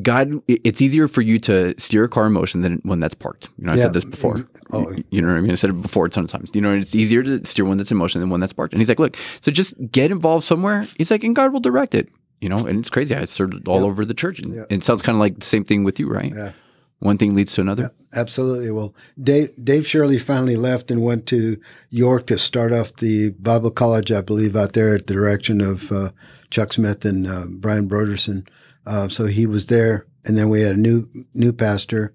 God, 0.00 0.42
it's 0.48 0.80
easier 0.80 1.06
for 1.06 1.20
you 1.20 1.38
to 1.40 1.78
steer 1.78 2.04
a 2.04 2.08
car 2.08 2.26
in 2.26 2.32
motion 2.32 2.62
than 2.62 2.76
one 2.82 2.98
that's 2.98 3.14
parked. 3.14 3.48
You 3.58 3.66
know, 3.66 3.72
I 3.72 3.76
yeah. 3.76 3.82
said 3.82 3.92
this 3.92 4.06
before. 4.06 4.36
Oh. 4.72 4.90
You 5.10 5.20
know 5.20 5.28
what 5.28 5.36
I 5.36 5.40
mean? 5.42 5.50
I 5.50 5.54
said 5.54 5.68
it 5.68 5.82
before 5.82 6.06
a 6.06 6.08
ton 6.10 6.24
of 6.24 6.30
times. 6.30 6.50
You 6.54 6.62
know, 6.62 6.72
it's 6.74 6.94
easier 6.94 7.22
to 7.22 7.44
steer 7.44 7.66
one 7.66 7.76
that's 7.76 7.90
in 7.90 7.98
motion 7.98 8.22
than 8.22 8.30
one 8.30 8.40
that's 8.40 8.54
parked. 8.54 8.72
And 8.72 8.80
he's 8.80 8.88
like, 8.88 8.98
look, 8.98 9.18
so 9.40 9.50
just 9.50 9.74
get 9.90 10.10
involved 10.10 10.44
somewhere. 10.44 10.86
He's 10.96 11.10
like, 11.10 11.24
and 11.24 11.36
God 11.36 11.52
will 11.52 11.60
direct 11.60 11.94
it. 11.94 12.08
You 12.42 12.48
know, 12.48 12.66
and 12.66 12.78
it's 12.78 12.90
crazy. 12.90 13.14
I 13.14 13.24
served 13.24 13.68
all 13.68 13.80
yeah. 13.80 13.86
over 13.86 14.04
the 14.04 14.14
church. 14.14 14.40
And, 14.40 14.54
yeah. 14.54 14.64
it 14.68 14.82
sounds 14.82 15.00
kind 15.00 15.16
of 15.16 15.20
like 15.20 15.38
the 15.38 15.46
same 15.46 15.64
thing 15.64 15.84
with 15.84 16.00
you, 16.00 16.08
right? 16.08 16.32
Yeah. 16.34 16.52
One 16.98 17.18
thing 17.18 17.34
leads 17.34 17.52
to 17.54 17.60
another. 17.60 17.92
absolutely. 18.14 18.70
Well, 18.70 18.94
Dave, 19.20 19.50
Dave 19.62 19.86
Shirley 19.86 20.18
finally 20.18 20.56
left 20.56 20.90
and 20.90 21.02
went 21.02 21.26
to 21.26 21.58
York 21.90 22.26
to 22.28 22.38
start 22.38 22.72
off 22.72 22.94
the 22.96 23.30
Bible 23.30 23.70
college, 23.70 24.12
I 24.12 24.20
believe, 24.20 24.54
out 24.54 24.72
there 24.74 24.94
at 24.94 25.06
the 25.06 25.14
direction 25.14 25.60
of 25.60 25.90
uh, 25.90 26.10
Chuck 26.50 26.72
Smith 26.72 27.04
and 27.04 27.26
uh, 27.26 27.46
Brian 27.48 27.88
Brodersen. 27.88 28.46
Uh, 28.86 29.08
so 29.08 29.26
he 29.26 29.46
was 29.46 29.66
there 29.66 30.06
and 30.24 30.38
then 30.38 30.48
we 30.48 30.62
had 30.62 30.76
a 30.76 30.80
new 30.80 31.08
new 31.34 31.52
pastor 31.52 32.12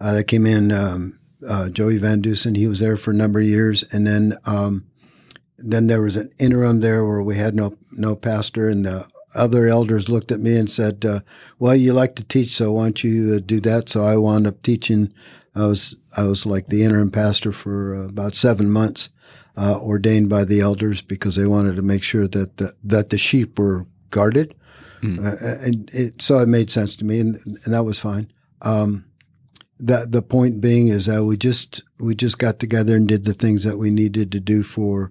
uh, 0.00 0.14
that 0.14 0.24
came 0.24 0.46
in, 0.46 0.72
um, 0.72 1.18
uh, 1.46 1.68
Joey 1.68 1.98
Van 1.98 2.20
Dusen. 2.20 2.54
He 2.54 2.66
was 2.66 2.78
there 2.78 2.96
for 2.96 3.10
a 3.10 3.14
number 3.14 3.40
of 3.40 3.46
years, 3.46 3.84
and 3.92 4.06
then 4.06 4.36
um, 4.44 4.86
then 5.58 5.86
there 5.86 6.02
was 6.02 6.16
an 6.16 6.30
interim 6.38 6.80
there 6.80 7.04
where 7.04 7.22
we 7.22 7.36
had 7.36 7.54
no 7.54 7.76
no 7.92 8.16
pastor, 8.16 8.68
and 8.68 8.84
the 8.84 9.06
other 9.34 9.68
elders 9.68 10.08
looked 10.08 10.32
at 10.32 10.40
me 10.40 10.56
and 10.56 10.70
said, 10.70 11.04
uh, 11.04 11.20
"Well, 11.58 11.76
you 11.76 11.92
like 11.92 12.16
to 12.16 12.24
teach, 12.24 12.48
so 12.48 12.72
why 12.72 12.84
don't 12.84 13.04
you 13.04 13.34
uh, 13.34 13.40
do 13.44 13.60
that?" 13.60 13.88
So 13.88 14.04
I 14.04 14.16
wound 14.16 14.46
up 14.46 14.62
teaching. 14.62 15.12
I 15.54 15.66
was 15.66 15.94
I 16.16 16.24
was 16.24 16.46
like 16.46 16.68
the 16.68 16.82
interim 16.82 17.10
pastor 17.10 17.52
for 17.52 17.94
uh, 17.94 18.08
about 18.08 18.34
seven 18.34 18.70
months, 18.70 19.10
uh, 19.56 19.78
ordained 19.80 20.28
by 20.28 20.44
the 20.44 20.60
elders 20.60 21.02
because 21.02 21.36
they 21.36 21.46
wanted 21.46 21.76
to 21.76 21.82
make 21.82 22.02
sure 22.02 22.28
that 22.28 22.56
the, 22.56 22.74
that 22.84 23.10
the 23.10 23.18
sheep 23.18 23.58
were 23.58 23.86
guarded 24.10 24.54
Mm. 25.02 25.64
And 25.64 25.90
it, 25.94 26.22
so 26.22 26.38
it 26.38 26.48
made 26.48 26.70
sense 26.70 26.96
to 26.96 27.04
me, 27.04 27.20
and, 27.20 27.36
and 27.64 27.74
that 27.74 27.84
was 27.84 28.00
fine. 28.00 28.30
Um, 28.62 29.06
that 29.78 30.12
the 30.12 30.22
point 30.22 30.60
being 30.60 30.88
is 30.88 31.06
that 31.06 31.24
we 31.24 31.38
just 31.38 31.82
we 31.98 32.14
just 32.14 32.38
got 32.38 32.58
together 32.58 32.96
and 32.96 33.08
did 33.08 33.24
the 33.24 33.32
things 33.32 33.64
that 33.64 33.78
we 33.78 33.90
needed 33.90 34.30
to 34.32 34.40
do 34.40 34.62
for 34.62 35.10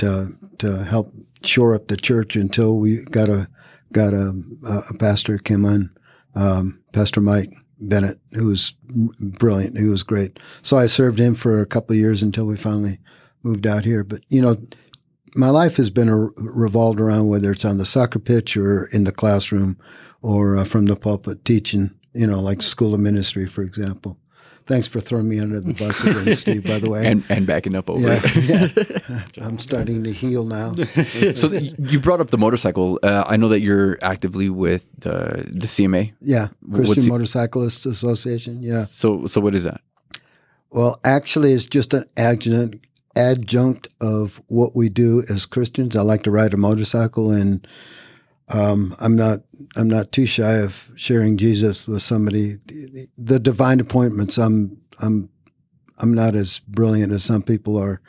to 0.00 0.32
to 0.58 0.84
help 0.84 1.14
shore 1.42 1.74
up 1.74 1.88
the 1.88 1.96
church 1.96 2.36
until 2.36 2.76
we 2.76 3.04
got 3.06 3.28
a 3.28 3.48
got 3.92 4.12
a, 4.12 4.34
a 4.90 4.94
pastor 4.94 5.38
came 5.38 5.64
on, 5.64 5.90
um, 6.34 6.80
Pastor 6.92 7.20
Mike 7.20 7.52
Bennett, 7.80 8.20
who 8.32 8.46
was 8.46 8.74
brilliant, 9.20 9.78
who 9.78 9.90
was 9.90 10.02
great. 10.02 10.38
So 10.62 10.76
I 10.76 10.86
served 10.86 11.18
him 11.18 11.34
for 11.34 11.60
a 11.60 11.66
couple 11.66 11.94
of 11.94 11.98
years 11.98 12.22
until 12.22 12.44
we 12.44 12.56
finally 12.56 12.98
moved 13.42 13.66
out 13.66 13.84
here. 13.84 14.04
But 14.04 14.22
you 14.28 14.42
know, 14.42 14.56
my 15.34 15.50
life 15.50 15.76
has 15.76 15.90
been 15.90 16.08
a, 16.08 16.16
revolved 16.36 17.00
around 17.00 17.28
whether 17.28 17.50
it's 17.52 17.64
on 17.64 17.78
the 17.78 17.86
soccer 17.86 18.18
pitch 18.18 18.56
or 18.56 18.86
in 18.86 19.04
the 19.04 19.12
classroom 19.12 19.78
or 20.22 20.56
uh, 20.56 20.64
from 20.64 20.86
the 20.86 20.96
pulpit 20.96 21.44
teaching, 21.44 21.90
you 22.12 22.26
know, 22.26 22.40
like 22.40 22.62
School 22.62 22.94
of 22.94 23.00
Ministry, 23.00 23.46
for 23.46 23.62
example. 23.62 24.18
Thanks 24.70 24.86
for 24.86 25.00
throwing 25.00 25.28
me 25.28 25.40
under 25.40 25.58
the 25.58 25.74
bus 25.74 26.04
again, 26.04 26.32
Steve, 26.36 26.64
by 26.64 26.78
the 26.78 26.88
way. 26.88 27.04
And, 27.04 27.24
and 27.28 27.44
backing 27.44 27.74
up 27.74 27.90
over 27.90 28.06
yeah, 28.06 28.20
it. 28.22 29.02
yeah. 29.08 29.24
I'm 29.44 29.58
starting 29.58 30.04
to 30.04 30.12
heal 30.12 30.44
now. 30.44 30.76
so 31.34 31.50
you 31.50 31.98
brought 31.98 32.20
up 32.20 32.30
the 32.30 32.38
motorcycle. 32.38 33.00
Uh, 33.02 33.24
I 33.26 33.36
know 33.36 33.48
that 33.48 33.62
you're 33.62 33.98
actively 34.00 34.48
with 34.48 34.88
the, 35.00 35.44
the 35.48 35.66
CMA. 35.66 36.12
Yeah, 36.20 36.50
Christian 36.72 37.08
Motorcyclists 37.08 37.84
Association. 37.84 38.62
Yeah. 38.62 38.84
So, 38.84 39.26
so 39.26 39.40
what 39.40 39.56
is 39.56 39.64
that? 39.64 39.80
Well, 40.70 41.00
actually, 41.02 41.52
it's 41.52 41.66
just 41.66 41.92
an 41.92 42.04
adjunct 42.16 42.86
adjunct 43.16 43.88
of 44.00 44.40
what 44.46 44.76
we 44.76 44.88
do 44.88 45.24
as 45.28 45.46
Christians. 45.46 45.96
I 45.96 46.02
like 46.02 46.22
to 46.22 46.30
ride 46.30 46.54
a 46.54 46.56
motorcycle, 46.56 47.32
and 47.32 47.66
um, 48.50 48.94
I'm 49.00 49.16
not 49.16 49.40
I'm 49.76 49.88
not 49.88 50.12
too 50.12 50.26
shy 50.26 50.58
of 50.58 50.90
sharing 50.96 51.36
Jesus 51.36 51.88
with 51.88 52.02
somebody. 52.02 52.58
The 53.16 53.38
divine 53.38 53.80
appointments. 53.80 54.38
I'm 54.38 54.78
I'm 55.00 55.28
I'm 55.98 56.14
not 56.14 56.34
as 56.34 56.60
brilliant 56.60 57.12
as 57.12 57.24
some 57.24 57.42
people 57.42 57.76
are. 57.76 58.00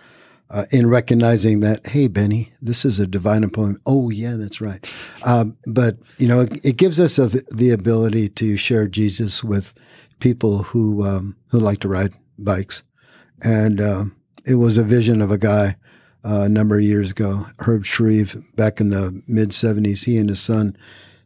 Uh, 0.53 0.65
in 0.69 0.89
recognizing 0.89 1.61
that, 1.61 1.87
hey, 1.87 2.09
Benny, 2.09 2.51
this 2.61 2.83
is 2.83 2.99
a 2.99 3.07
divine 3.07 3.41
appointment. 3.41 3.81
Oh, 3.85 4.09
yeah, 4.09 4.35
that's 4.35 4.59
right. 4.59 4.85
Um, 5.23 5.57
but, 5.65 5.95
you 6.17 6.27
know, 6.27 6.41
it, 6.41 6.59
it 6.65 6.75
gives 6.75 6.99
us 6.99 7.17
a, 7.17 7.27
the 7.27 7.69
ability 7.69 8.27
to 8.27 8.57
share 8.57 8.85
Jesus 8.89 9.45
with 9.45 9.73
people 10.19 10.63
who, 10.63 11.05
um, 11.07 11.37
who 11.51 11.57
like 11.57 11.79
to 11.79 11.87
ride 11.87 12.15
bikes. 12.37 12.83
And, 13.41 13.79
um, 13.79 14.17
it 14.43 14.55
was 14.55 14.77
a 14.77 14.83
vision 14.83 15.21
of 15.21 15.31
a 15.31 15.37
guy 15.37 15.77
uh, 16.23 16.41
a 16.41 16.49
number 16.49 16.77
of 16.77 16.83
years 16.83 17.11
ago, 17.11 17.47
Herb 17.59 17.85
Shreve, 17.85 18.43
back 18.55 18.79
in 18.79 18.89
the 18.89 19.21
mid 19.27 19.49
70s. 19.49 20.05
He 20.05 20.17
and 20.17 20.29
his 20.29 20.41
son, 20.41 20.77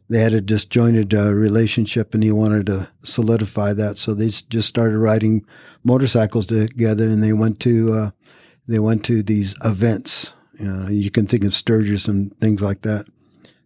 they 0.08 0.20
had 0.20 0.34
a 0.34 0.40
disjointed 0.40 1.12
uh, 1.14 1.32
relationship 1.32 2.14
and 2.14 2.22
he 2.22 2.30
wanted 2.30 2.66
to 2.66 2.88
solidify 3.02 3.72
that. 3.74 3.98
So 3.98 4.14
they 4.14 4.28
just 4.28 4.68
started 4.68 4.98
riding 4.98 5.44
motorcycles 5.84 6.46
together 6.46 7.08
and 7.08 7.22
they 7.22 7.32
went 7.32 7.60
to, 7.60 7.92
uh, 7.92 8.10
they 8.66 8.78
went 8.78 9.04
to 9.04 9.22
these 9.22 9.54
events 9.64 10.32
You, 10.58 10.66
know, 10.66 10.88
you 10.88 11.10
can 11.10 11.26
think 11.26 11.44
of 11.44 11.54
Sturgis 11.54 12.08
and 12.08 12.38
things 12.40 12.62
like 12.62 12.82
that, 12.82 13.06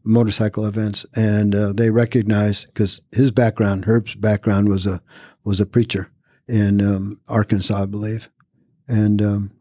motorcycle 0.03 0.67
events, 0.67 1.07
and 1.15 1.55
uh, 1.55 1.73
they 1.73 1.91
recognized 1.91 2.67
because 2.67 3.01
his 3.13 3.31
background, 3.31 3.85
Herb's 3.85 4.15
background, 4.15 4.69
was 4.69 4.87
a 4.87 5.01
was 5.45 5.61
a 5.61 5.67
preacher 5.67 6.11
in 6.49 6.81
um, 6.85 7.21
Arkansas, 7.29 7.83
I 7.83 7.87
believe, 7.87 8.29
and 8.89 9.23
um, 9.23 9.60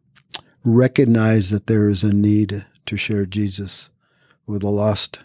recognize 0.70 1.50
that 1.50 1.68
there 1.68 1.90
is 1.90 2.04
a 2.04 2.14
need 2.14 2.66
to 2.86 2.98
share 2.98 3.26
Jesus 3.26 3.90
with 4.46 4.62
the 4.62 4.70
lost. 4.70 5.20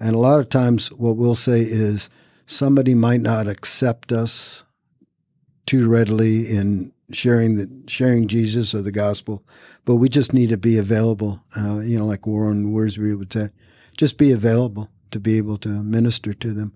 And 0.00 0.14
a 0.14 0.18
lot 0.18 0.40
of 0.40 0.48
times, 0.48 0.90
what 0.92 1.16
we'll 1.16 1.34
say 1.34 1.62
is 1.62 2.08
somebody 2.46 2.94
might 2.94 3.20
not 3.20 3.46
accept 3.46 4.12
us 4.12 4.64
too 5.66 5.88
readily 5.88 6.48
in 6.48 6.92
sharing 7.12 7.56
the 7.56 7.84
sharing 7.86 8.28
Jesus 8.28 8.74
or 8.74 8.82
the 8.82 8.92
gospel, 8.92 9.42
but 9.84 9.96
we 9.96 10.08
just 10.08 10.32
need 10.32 10.48
to 10.48 10.56
be 10.56 10.76
available. 10.76 11.42
Uh, 11.56 11.78
you 11.78 11.98
know, 11.98 12.06
like 12.06 12.26
Warren 12.26 12.72
Wiersbe 12.72 13.16
would 13.16 13.32
say, 13.32 13.50
just 13.96 14.18
be 14.18 14.32
available 14.32 14.90
to 15.10 15.20
be 15.20 15.36
able 15.36 15.56
to 15.58 15.68
minister 15.68 16.32
to 16.34 16.52
them. 16.52 16.72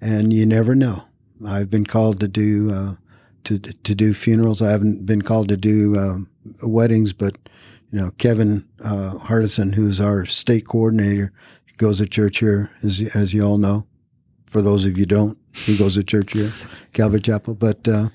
And 0.00 0.32
you 0.32 0.46
never 0.46 0.74
know. 0.74 1.04
I've 1.44 1.70
been 1.70 1.86
called 1.86 2.20
to 2.20 2.28
do 2.28 2.72
uh, 2.72 2.94
to 3.44 3.58
to 3.58 3.94
do 3.94 4.14
funerals. 4.14 4.62
I 4.62 4.70
haven't 4.70 5.06
been 5.06 5.22
called 5.22 5.48
to 5.48 5.56
do 5.56 5.98
um, 5.98 6.28
weddings, 6.62 7.12
but 7.12 7.36
you 7.90 8.00
know, 8.00 8.10
Kevin 8.12 8.66
uh, 8.82 9.14
Hardison, 9.14 9.74
who's 9.74 10.00
our 10.00 10.24
state 10.24 10.66
coordinator, 10.66 11.32
goes 11.76 11.98
to 11.98 12.06
church 12.06 12.38
here, 12.38 12.70
as 12.82 13.02
as 13.14 13.34
you 13.34 13.42
all 13.42 13.58
know. 13.58 13.86
For 14.46 14.62
those 14.62 14.84
of 14.84 14.98
you 14.98 15.06
don't, 15.06 15.38
he 15.52 15.76
goes 15.76 15.94
to 15.94 16.02
church 16.02 16.32
here, 16.32 16.52
Calvary 16.92 17.20
Chapel. 17.20 17.54
But 17.54 17.86
uh, 17.88 18.08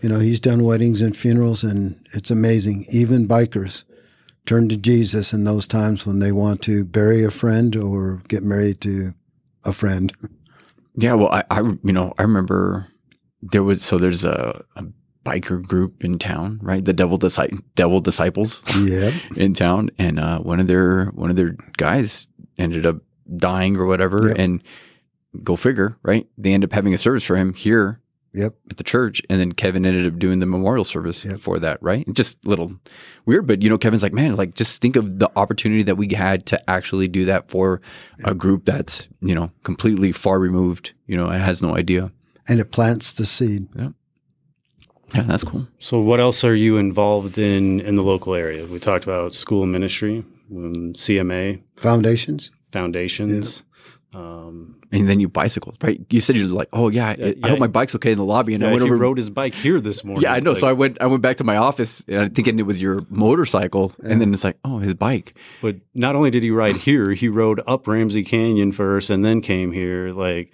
you 0.00 0.08
know, 0.08 0.18
he's 0.18 0.40
done 0.40 0.64
weddings 0.64 1.02
and 1.02 1.16
funerals, 1.16 1.64
and 1.64 1.98
it's 2.12 2.30
amazing. 2.30 2.86
Even 2.90 3.28
bikers 3.28 3.84
turn 4.46 4.68
to 4.68 4.76
Jesus 4.76 5.32
in 5.32 5.44
those 5.44 5.66
times 5.66 6.06
when 6.06 6.18
they 6.18 6.32
want 6.32 6.62
to 6.62 6.84
bury 6.84 7.24
a 7.24 7.30
friend 7.30 7.76
or 7.76 8.22
get 8.28 8.42
married 8.42 8.80
to 8.82 9.14
a 9.64 9.72
friend. 9.72 10.12
Yeah, 10.96 11.14
well, 11.14 11.32
I, 11.32 11.44
I 11.50 11.60
you 11.60 11.92
know, 11.92 12.12
I 12.18 12.22
remember 12.22 12.88
there 13.40 13.62
was 13.62 13.82
so 13.82 13.98
there's 13.98 14.24
a, 14.24 14.64
a 14.76 14.84
biker 15.24 15.62
group 15.62 16.04
in 16.04 16.18
town, 16.18 16.58
right? 16.62 16.84
The 16.84 16.92
Devil 16.92 17.18
Disci- 17.18 17.62
Devil 17.74 18.00
Disciples, 18.00 18.62
yeah, 18.80 19.10
in 19.36 19.54
town, 19.54 19.90
and 19.98 20.18
uh, 20.18 20.40
one 20.40 20.60
of 20.60 20.66
their 20.66 21.06
one 21.06 21.30
of 21.30 21.36
their 21.36 21.56
guys 21.76 22.28
ended 22.58 22.84
up 22.86 22.96
dying 23.36 23.76
or 23.76 23.86
whatever, 23.86 24.28
Yep. 24.28 24.38
and 24.38 24.62
go 25.42 25.56
figure, 25.56 25.96
right? 26.02 26.26
They 26.36 26.52
end 26.52 26.64
up 26.64 26.72
having 26.72 26.92
a 26.94 26.98
service 26.98 27.24
for 27.24 27.36
him 27.36 27.54
here 27.54 28.00
Yep. 28.34 28.54
at 28.70 28.76
the 28.78 28.84
church, 28.84 29.20
and 29.30 29.38
then 29.40 29.52
Kevin 29.52 29.84
ended 29.86 30.06
up 30.06 30.18
doing 30.18 30.40
the 30.40 30.46
memorial 30.46 30.84
service 30.84 31.24
Yep. 31.24 31.38
for 31.38 31.58
that, 31.58 31.78
right? 31.82 32.06
Just 32.12 32.44
a 32.44 32.48
little 32.48 32.74
weird, 33.26 33.46
but 33.46 33.62
you 33.62 33.68
know, 33.70 33.78
Kevin's 33.78 34.02
like, 34.02 34.12
man, 34.14 34.36
like 34.36 34.54
just 34.54 34.80
think 34.82 34.96
of 34.96 35.18
the 35.18 35.30
opportunity 35.36 35.82
that 35.84 35.96
we 35.96 36.12
had 36.14 36.46
to 36.46 36.70
actually 36.70 37.08
do 37.08 37.24
that 37.26 37.48
for 37.48 37.80
a 38.24 38.34
group 38.34 38.64
that's 38.64 39.08
you 39.20 39.34
know 39.34 39.50
completely 39.64 40.12
far 40.12 40.38
removed, 40.40 40.92
you 41.06 41.16
know, 41.16 41.26
and 41.28 41.42
has 41.42 41.62
no 41.62 41.76
idea. 41.76 42.10
And 42.48 42.58
it 42.58 42.72
plants 42.72 43.12
the 43.12 43.24
seed. 43.24 43.68
Yeah, 45.14 45.22
that's 45.24 45.44
cool. 45.44 45.66
So, 45.78 46.00
what 46.00 46.20
else 46.20 46.44
are 46.44 46.54
you 46.54 46.76
involved 46.78 47.36
in 47.38 47.80
in 47.80 47.94
the 47.96 48.02
local 48.02 48.34
area? 48.34 48.66
We 48.66 48.78
talked 48.78 49.04
about 49.04 49.32
school 49.34 49.66
ministry, 49.66 50.24
um, 50.50 50.94
CMA, 50.94 51.60
Foundations. 51.76 52.50
foundations. 52.70 53.62
Um, 54.14 54.76
And 54.92 55.08
then 55.08 55.20
you 55.20 55.28
bicycled, 55.28 55.78
right? 55.82 55.98
You 56.10 56.20
said 56.20 56.36
you're 56.36 56.46
like, 56.46 56.68
oh 56.74 56.90
yeah, 56.90 57.08
I, 57.08 57.14
Yeah, 57.18 57.26
I 57.26 57.34
yeah. 57.38 57.48
hope 57.48 57.58
my 57.58 57.66
bike's 57.66 57.94
okay 57.94 58.12
in 58.12 58.18
the 58.18 58.24
lobby, 58.26 58.52
and 58.52 58.60
yeah, 58.62 58.68
I 58.68 58.72
went 58.72 58.82
he 58.84 58.90
over. 58.90 58.98
rode 58.98 59.16
his 59.16 59.30
bike 59.30 59.54
here 59.54 59.80
this 59.80 60.04
morning. 60.04 60.22
yeah, 60.24 60.34
I 60.34 60.40
know. 60.40 60.52
so 60.52 60.66
I 60.68 60.74
went. 60.74 60.98
I 61.00 61.06
went 61.06 61.22
back 61.22 61.36
to 61.38 61.44
my 61.44 61.56
office, 61.56 62.04
and 62.08 62.20
I'm 62.20 62.30
thinking 62.34 62.58
it 62.58 62.66
was 62.66 62.80
your 62.82 63.06
motorcycle, 63.08 63.92
and 64.04 64.20
then 64.20 64.34
it's 64.34 64.44
like, 64.44 64.58
oh, 64.66 64.78
his 64.78 64.92
bike. 64.94 65.32
but 65.62 65.76
not 65.94 66.14
only 66.14 66.30
did 66.30 66.42
he 66.42 66.50
ride 66.50 66.76
here, 66.76 67.12
he 67.12 67.28
rode 67.28 67.62
up 67.66 67.86
Ramsey 67.88 68.22
Canyon 68.22 68.70
first, 68.72 69.08
and 69.08 69.24
then 69.24 69.40
came 69.40 69.72
here. 69.72 70.12
Like 70.12 70.52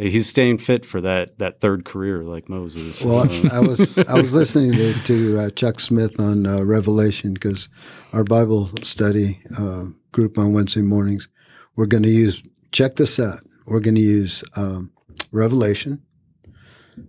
he's 0.00 0.28
staying 0.28 0.58
fit 0.58 0.84
for 0.84 1.00
that 1.00 1.38
that 1.38 1.60
third 1.60 1.84
career, 1.84 2.22
like 2.22 2.48
Moses. 2.48 3.04
Well, 3.04 3.20
Uh, 3.20 3.48
I 3.52 3.60
was 3.60 3.96
I 3.98 4.20
was 4.20 4.32
listening 4.32 4.72
to, 4.72 4.94
to 5.04 5.38
uh, 5.38 5.50
Chuck 5.50 5.78
Smith 5.80 6.18
on 6.18 6.46
uh, 6.46 6.62
Revelation 6.64 7.34
because 7.34 7.68
our 8.12 8.24
Bible 8.24 8.70
study 8.82 9.40
uh, 9.58 9.86
group 10.12 10.38
on 10.38 10.52
Wednesday 10.52 10.82
mornings, 10.82 11.28
we're 11.76 11.86
going 11.86 12.02
to 12.02 12.10
use. 12.10 12.42
Check 12.72 12.96
this 12.96 13.18
out. 13.18 13.40
We're 13.66 13.80
going 13.80 13.96
to 13.96 14.00
use 14.00 14.44
um, 14.56 14.92
Revelation. 15.32 16.02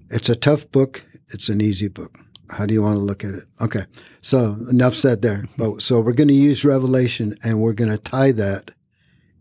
It's 0.09 0.29
a 0.29 0.35
tough 0.35 0.69
book. 0.71 1.05
It's 1.33 1.49
an 1.49 1.61
easy 1.61 1.87
book. 1.87 2.17
How 2.49 2.65
do 2.65 2.73
you 2.73 2.81
want 2.81 2.97
to 2.97 3.01
look 3.01 3.23
at 3.23 3.33
it? 3.33 3.43
Okay. 3.61 3.85
So 4.21 4.57
enough 4.69 4.95
said 4.95 5.21
there. 5.21 5.45
But 5.57 5.81
so 5.81 6.01
we're 6.01 6.13
going 6.13 6.27
to 6.27 6.33
use 6.33 6.65
Revelation 6.65 7.35
and 7.43 7.61
we're 7.61 7.73
going 7.73 7.91
to 7.91 7.97
tie 7.97 8.33
that 8.33 8.71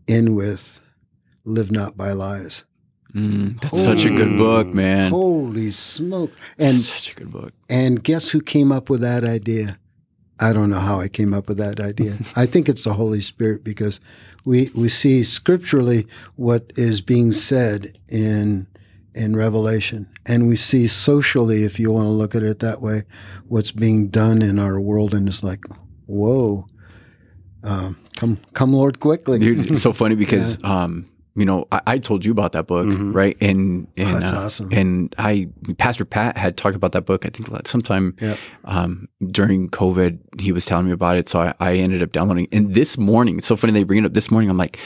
in 0.07 0.35
with 0.35 0.79
"Live 1.43 1.71
Not 1.71 1.97
by 1.97 2.13
Lies." 2.13 2.65
Mm, 3.13 3.59
that's 3.59 3.81
such 3.81 4.05
a 4.05 4.09
good 4.09 4.37
book, 4.37 4.67
man. 4.67 5.11
Holy 5.11 5.71
smoke! 5.71 6.31
And 6.57 6.79
such 6.79 7.11
a 7.11 7.15
good 7.15 7.31
book. 7.31 7.53
and 7.69 8.01
guess 8.03 8.29
who 8.29 8.41
came 8.41 8.71
up 8.71 8.89
with 8.89 9.01
that 9.01 9.23
idea? 9.23 9.77
I 10.39 10.53
don't 10.53 10.69
know 10.69 10.79
how 10.79 10.99
I 10.99 11.07
came 11.07 11.33
up 11.33 11.47
with 11.47 11.57
that 11.57 11.79
idea. 11.79 12.17
I 12.35 12.45
think 12.45 12.67
it's 12.67 12.83
the 12.85 12.93
Holy 12.93 13.21
Spirit 13.21 13.63
because 13.63 13.99
we 14.45 14.71
we 14.75 14.89
see 14.89 15.23
scripturally 15.23 16.07
what 16.35 16.71
is 16.75 17.01
being 17.01 17.31
said 17.31 17.97
in 18.07 18.67
in 19.13 19.35
Revelation, 19.35 20.07
and 20.25 20.47
we 20.47 20.55
see 20.55 20.87
socially, 20.87 21.63
if 21.63 21.79
you 21.79 21.91
want 21.91 22.05
to 22.05 22.09
look 22.11 22.33
at 22.33 22.43
it 22.43 22.59
that 22.59 22.81
way, 22.81 23.03
what's 23.47 23.71
being 23.71 24.07
done 24.07 24.41
in 24.41 24.57
our 24.57 24.79
world, 24.79 25.13
and 25.13 25.27
it's 25.27 25.43
like, 25.43 25.65
whoa, 26.05 26.65
um, 27.63 27.97
come 28.15 28.37
come, 28.53 28.71
Lord, 28.73 28.99
quickly. 28.99 29.39
Dude, 29.39 29.69
it's 29.69 29.81
so 29.81 29.91
funny 29.93 30.15
because 30.25 30.63
um, 30.63 31.10
you 31.35 31.45
know, 31.45 31.65
I, 31.71 31.81
I 31.87 31.97
told 31.97 32.25
you 32.25 32.31
about 32.33 32.51
that 32.53 32.67
book, 32.67 32.87
Mhm. 32.87 33.13
right? 33.15 33.37
And 33.41 33.87
and 33.97 34.07
Mm-hmm. 34.09 34.19
that's 34.19 34.33
uh, 34.33 34.39
awesome. 34.45 34.69
And 34.73 35.15
I, 35.17 35.47
Pastor 35.77 36.03
Pat 36.05 36.35
had 36.37 36.57
talked 36.57 36.75
about 36.75 36.91
that 36.91 37.05
book. 37.05 37.25
I 37.25 37.29
think 37.29 37.47
sometime 37.67 38.15
Yep. 38.19 38.37
um, 38.65 39.07
during 39.31 39.69
COVID, 39.69 40.19
he 40.41 40.51
was 40.51 40.65
telling 40.65 40.87
me 40.87 40.91
about 40.91 41.17
it. 41.17 41.27
So 41.29 41.39
I, 41.39 41.53
I 41.59 41.75
ended 41.75 42.01
up 42.03 42.11
downloading. 42.11 42.47
And 42.51 42.73
this 42.73 42.97
morning, 42.97 43.37
it's 43.37 43.47
so 43.47 43.55
funny 43.55 43.71
they 43.73 43.83
bring 43.83 43.99
it 43.99 44.05
up. 44.05 44.13
This 44.13 44.29
morning, 44.29 44.49
I'm 44.49 44.57
like, 44.57 44.77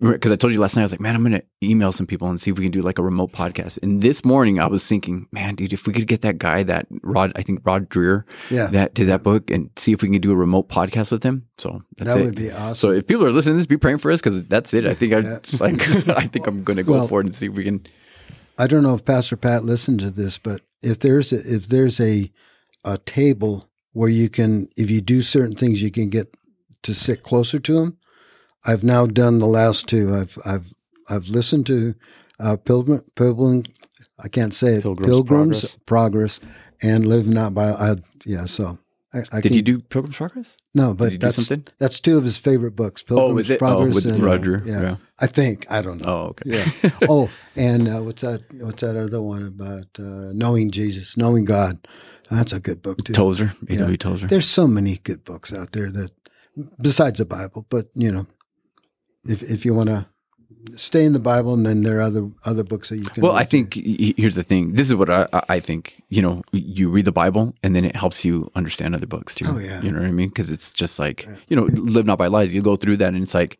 because 0.00 0.30
I 0.30 0.36
told 0.36 0.52
you 0.52 0.60
last 0.60 0.76
night, 0.76 0.82
I 0.82 0.84
was 0.84 0.92
like, 0.92 1.00
man, 1.00 1.14
I'm 1.16 1.22
gonna 1.22 1.42
email 1.62 1.90
some 1.92 2.06
people 2.06 2.28
and 2.28 2.40
see 2.40 2.50
if 2.50 2.58
we 2.58 2.64
can 2.64 2.70
do 2.70 2.82
like 2.82 2.98
a 2.98 3.02
remote 3.02 3.32
podcast. 3.32 3.78
And 3.82 4.02
this 4.02 4.24
morning, 4.24 4.60
I 4.60 4.66
was 4.66 4.86
thinking, 4.86 5.26
man, 5.32 5.54
dude, 5.54 5.72
if 5.72 5.86
we 5.86 5.92
could 5.92 6.06
get 6.06 6.20
that 6.20 6.38
guy, 6.38 6.62
that 6.64 6.86
Rod, 7.02 7.32
I 7.36 7.42
think 7.42 7.60
Rod 7.64 7.88
Dreher, 7.88 8.24
Yeah. 8.50 8.66
that 8.68 8.92
did 8.94 9.08
that 9.08 9.22
book, 9.22 9.50
and 9.50 9.70
see 9.76 9.92
if 9.92 10.02
we 10.02 10.10
can 10.10 10.20
do 10.20 10.32
a 10.32 10.36
remote 10.36 10.68
podcast 10.68 11.10
with 11.10 11.22
him. 11.22 11.46
So 11.58 11.82
that's 11.96 12.12
that 12.12 12.20
it. 12.20 12.24
would 12.24 12.36
be 12.36 12.50
awesome. 12.52 12.74
So 12.74 12.90
if 12.90 13.06
people 13.06 13.24
are 13.24 13.32
listening 13.32 13.54
to 13.54 13.58
this, 13.58 13.66
be 13.66 13.76
praying 13.78 13.98
for 13.98 14.10
us 14.12 14.20
because 14.20 14.44
that's 14.44 14.74
it. 14.74 14.86
I 14.86 14.92
think 14.94 15.14
I 15.14 15.18
Yeah. 15.20 15.38
like. 15.60 16.08
I 16.08 16.26
think 16.26 16.46
I'm 16.46 16.62
going 16.62 16.76
to 16.76 16.82
go 16.82 16.92
Well- 16.92 17.08
for 17.08 17.20
it 17.20 17.26
and 17.26 17.34
see 17.34 17.46
if 17.46 17.52
we 17.54 17.64
can. 17.64 17.86
I 18.58 18.66
don't 18.66 18.82
know 18.82 18.94
if 18.94 19.04
Pastor 19.04 19.36
Pat 19.36 19.64
listened 19.64 20.00
to 20.00 20.10
this, 20.10 20.38
but 20.38 20.62
if 20.82 20.98
there's 20.98 21.32
a, 21.32 21.36
if 21.40 21.66
there's 21.68 22.00
a 22.00 22.30
a 22.84 22.98
table 22.98 23.68
where 23.92 24.08
you 24.08 24.28
can, 24.28 24.68
if 24.76 24.90
you 24.90 25.00
do 25.00 25.20
certain 25.22 25.54
things, 25.56 25.82
you 25.82 25.90
can 25.90 26.08
get 26.10 26.34
to 26.82 26.94
sit 26.94 27.22
closer 27.22 27.58
to 27.58 27.78
him. 27.80 27.96
I've 28.64 28.84
now 28.84 29.06
done 29.06 29.38
the 29.38 29.46
last 29.46 29.88
two. 29.88 30.14
I've 30.14 30.38
I've 30.44 30.72
I've 31.08 31.28
listened 31.28 31.66
to 31.66 31.94
uh, 32.40 32.56
Pilgrim 32.56 33.02
Pilgrim. 33.14 33.64
I 34.22 34.28
can't 34.28 34.54
say 34.54 34.74
it. 34.74 34.82
Pilgrim's 34.82 35.10
Pilgrim's 35.10 35.74
Progress, 35.86 36.40
and 36.82 37.06
Live 37.06 37.26
Not 37.26 37.54
by. 37.54 37.70
I, 37.70 37.96
yeah. 38.24 38.46
So 38.46 38.78
I, 39.12 39.18
I 39.32 39.40
Did 39.40 39.50
can, 39.50 39.52
you 39.54 39.62
do 39.62 39.78
Pilgrim's 39.80 40.16
Progress? 40.16 40.56
No, 40.74 40.94
but 40.94 41.04
Did 41.06 41.12
you 41.12 41.18
do 41.18 41.26
that's 41.26 41.52
that's 41.78 42.00
two 42.00 42.18
of 42.18 42.24
his 42.24 42.38
favorite 42.38 42.74
books. 42.76 43.02
Pilgrim's 43.02 43.42
is 43.42 43.50
it? 43.50 43.54
Oh, 43.56 43.58
Progress 43.58 43.94
with 43.94 44.06
and 44.06 44.24
Roger. 44.24 44.62
Yeah, 44.64 44.80
Yeah. 44.80 44.96
I 45.18 45.26
think 45.26 45.66
I 45.70 45.82
don't 45.82 45.98
know. 45.98 46.08
Oh, 46.08 46.26
okay. 46.28 46.50
Yeah. 46.50 46.90
oh, 47.08 47.30
and 47.54 47.88
uh, 47.88 48.02
what's 48.02 48.22
that? 48.22 48.42
What's 48.54 48.82
that 48.82 48.96
other 48.96 49.22
one 49.22 49.46
about 49.46 49.86
uh, 49.98 50.32
knowing 50.32 50.70
Jesus, 50.70 51.16
knowing 51.16 51.44
God? 51.44 51.86
That's 52.30 52.52
a 52.52 52.60
good 52.60 52.82
book 52.82 53.04
too. 53.04 53.12
Tozer, 53.12 53.54
Yeah. 53.68 53.76
A.W. 53.76 53.96
Tozer. 53.96 54.26
There's 54.26 54.48
so 54.48 54.66
many 54.66 54.98
good 54.98 55.24
books 55.24 55.52
out 55.52 55.72
there 55.72 55.90
that, 55.92 56.10
besides 56.80 57.18
the 57.18 57.24
Bible, 57.24 57.66
but 57.68 57.86
you 57.94 58.10
know, 58.10 58.26
if 59.28 59.42
if 59.42 59.64
you 59.64 59.74
want 59.74 59.88
to 59.88 60.06
stay 60.74 61.04
in 61.04 61.12
the 61.12 61.20
Bible, 61.20 61.54
and 61.54 61.64
then 61.64 61.82
there 61.84 61.98
are 61.98 62.02
other 62.02 62.28
other 62.44 62.64
books 62.64 62.88
that 62.88 62.96
you 62.96 63.04
can. 63.04 63.22
Well, 63.22 63.32
I 63.32 63.44
think 63.44 63.74
y- 63.76 64.14
here's 64.16 64.34
the 64.34 64.42
thing. 64.42 64.72
This 64.72 64.88
is 64.88 64.94
what 64.96 65.08
I, 65.10 65.26
I- 65.48 65.60
think. 65.60 66.02
You 66.08 66.22
know, 66.22 66.42
you 66.52 66.88
read 66.90 67.04
the 67.04 67.12
Bible, 67.12 67.54
and 67.62 67.74
then 67.74 67.84
it 67.84 67.94
helps 67.96 68.24
you 68.24 68.50
understand 68.54 68.94
other 68.94 69.06
books 69.06 69.34
too. 69.34 69.46
Oh, 69.48 69.58
yeah. 69.58 69.80
You 69.82 69.92
know 69.92 70.00
what 70.00 70.08
I 70.08 70.12
mean? 70.12 70.28
Because 70.28 70.50
it's 70.50 70.72
just 70.72 70.98
like 70.98 71.28
you 71.48 71.56
know, 71.56 71.64
live 71.64 72.06
not 72.06 72.18
by 72.18 72.26
lies. 72.26 72.52
You 72.54 72.62
go 72.62 72.76
through 72.76 72.96
that, 72.98 73.12
and 73.14 73.22
it's 73.22 73.34
like 73.34 73.58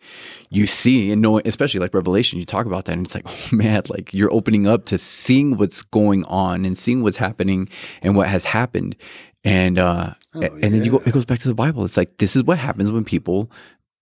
you 0.50 0.66
see 0.66 1.10
and 1.12 1.22
know, 1.22 1.38
especially 1.44 1.80
like 1.80 1.94
Revelation. 1.94 2.38
You 2.38 2.44
talk 2.46 2.66
about 2.66 2.84
that, 2.86 2.92
and 2.92 3.06
it's 3.06 3.14
like, 3.14 3.26
oh 3.28 3.56
man, 3.56 3.82
like 3.88 4.12
you're 4.14 4.32
opening 4.32 4.66
up 4.66 4.84
to 4.86 4.98
seeing 4.98 5.56
what's 5.56 5.82
going 5.82 6.24
on 6.24 6.64
and 6.64 6.76
seeing 6.76 7.02
what's 7.02 7.16
happening 7.18 7.68
and 8.02 8.16
what 8.16 8.28
has 8.28 8.44
happened, 8.44 8.96
and 9.44 9.78
uh, 9.78 10.14
Oh, 10.34 10.40
and 10.42 10.74
then 10.74 10.84
you 10.84 10.90
go. 10.90 11.02
It 11.06 11.12
goes 11.12 11.24
back 11.24 11.38
to 11.40 11.48
the 11.48 11.54
Bible. 11.54 11.84
It's 11.84 11.96
like 11.96 12.18
this 12.18 12.36
is 12.36 12.44
what 12.44 12.58
happens 12.58 12.92
when 12.92 13.04
people 13.04 13.50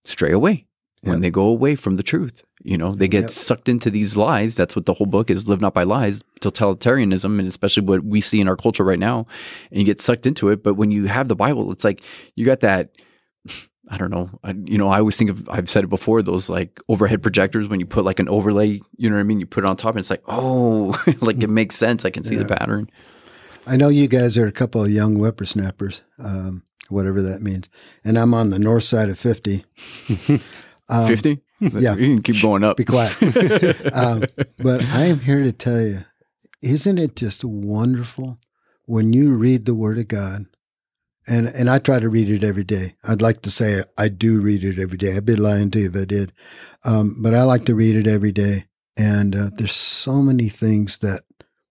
stray 0.03 0.31
away 0.31 0.65
when 1.01 1.15
Yep. 1.15 1.21
they 1.21 1.29
go 1.31 1.43
away 1.43 1.75
from 1.75 1.97
the 1.97 2.03
truth. 2.03 2.43
You 2.63 2.77
know, 2.79 2.89
they 2.91 3.07
get 3.07 3.21
Yep. 3.21 3.29
sucked 3.29 3.69
into 3.69 3.91
these 3.91 4.17
lies. 4.17 4.55
That's 4.55 4.75
what 4.75 4.85
the 4.87 4.93
whole 4.93 5.05
book 5.05 5.29
is 5.29 5.47
live 5.47 5.61
not 5.61 5.73
by 5.75 5.83
lies, 5.83 6.23
totalitarianism, 6.41 7.37
and 7.39 7.47
especially 7.47 7.83
what 7.83 8.03
we 8.03 8.21
see 8.21 8.41
in 8.41 8.47
our 8.47 8.55
culture 8.55 8.83
right 8.83 8.97
now. 8.99 9.27
And 9.69 9.79
you 9.79 9.85
get 9.85 10.01
sucked 10.01 10.25
into 10.25 10.49
it. 10.49 10.63
But 10.63 10.73
when 10.73 10.89
you 10.89 11.05
have 11.05 11.27
the 11.27 11.35
Bible, 11.35 11.71
it's 11.71 11.83
like 11.83 12.01
you 12.35 12.45
got 12.45 12.61
that 12.61 12.89
I 13.87 13.97
don't 13.99 14.09
know. 14.09 14.31
I, 14.43 14.55
you 14.65 14.79
know, 14.79 14.87
I 14.87 14.97
always 14.97 15.15
think 15.15 15.29
of, 15.29 15.47
I've 15.47 15.69
said 15.69 15.83
it 15.83 15.87
before, 15.91 16.23
those 16.23 16.49
like 16.49 16.79
overhead 16.89 17.21
projectors 17.21 17.67
when 17.67 17.79
you 17.79 17.85
put 17.85 18.03
like 18.03 18.17
an 18.19 18.27
overlay, 18.27 18.81
you 18.97 19.09
know 19.11 19.15
what 19.15 19.19
I 19.19 19.23
mean? 19.25 19.39
You 19.39 19.45
put 19.45 19.63
it 19.63 19.69
on 19.69 19.75
top 19.75 19.91
and 19.91 19.99
it's 19.99 20.09
like, 20.09 20.23
oh, 20.27 20.99
like 21.21 21.43
it 21.43 21.51
makes 21.51 21.75
sense. 21.75 22.03
I 22.03 22.09
can 22.09 22.23
see 22.23 22.35
the 22.35 22.45
pattern. 22.45 22.89
I 23.67 23.77
know 23.77 23.89
you 23.89 24.07
guys 24.07 24.39
are 24.39 24.47
a 24.47 24.51
couple 24.51 24.81
of 24.83 24.89
young 24.89 25.17
whippersnappers, 25.17 26.01
um, 26.17 26.63
whatever 26.89 27.21
that 27.21 27.43
means. 27.43 27.69
And 28.03 28.17
I'm 28.17 28.33
on 28.33 28.49
the 28.49 28.57
north 28.57 28.85
side 28.85 29.09
of 29.09 29.19
50. 29.19 29.65
Um, 30.89 31.07
50? 31.07 31.41
yeah. 31.59 31.95
You 31.95 32.15
can 32.15 32.21
keep 32.21 32.41
going 32.41 32.63
up. 32.63 32.77
Be 32.77 32.85
quiet. 32.85 33.15
um, 33.93 34.23
but 34.57 34.83
I 34.83 35.05
am 35.05 35.19
here 35.19 35.43
to 35.43 35.51
tell 35.51 35.81
you, 35.81 36.05
isn't 36.61 36.97
it 36.97 37.15
just 37.15 37.43
wonderful 37.43 38.37
when 38.85 39.13
you 39.13 39.33
read 39.33 39.65
the 39.65 39.75
Word 39.75 39.97
of 39.97 40.07
God? 40.07 40.45
And 41.27 41.47
and 41.47 41.71
I 41.71 41.79
try 41.79 41.99
to 41.99 42.07
read 42.07 42.29
it 42.29 42.43
every 42.43 42.63
day. 42.63 42.95
I'd 43.03 43.21
like 43.21 43.41
to 43.43 43.49
say 43.49 43.83
I 43.97 44.09
do 44.09 44.39
read 44.39 44.63
it 44.63 44.77
every 44.77 44.97
day. 44.97 45.15
I'd 45.17 45.25
be 45.25 45.35
lying 45.35 45.71
to 45.71 45.79
you 45.79 45.89
if 45.89 45.95
I 45.95 46.05
did, 46.05 46.31
um, 46.83 47.15
but 47.19 47.33
I 47.33 47.41
like 47.41 47.65
to 47.65 47.73
read 47.73 47.95
it 47.95 48.05
every 48.05 48.31
day. 48.31 48.65
And 48.95 49.35
uh, 49.35 49.49
there's 49.55 49.73
so 49.73 50.21
many 50.21 50.49
things 50.49 50.97
that, 50.97 51.23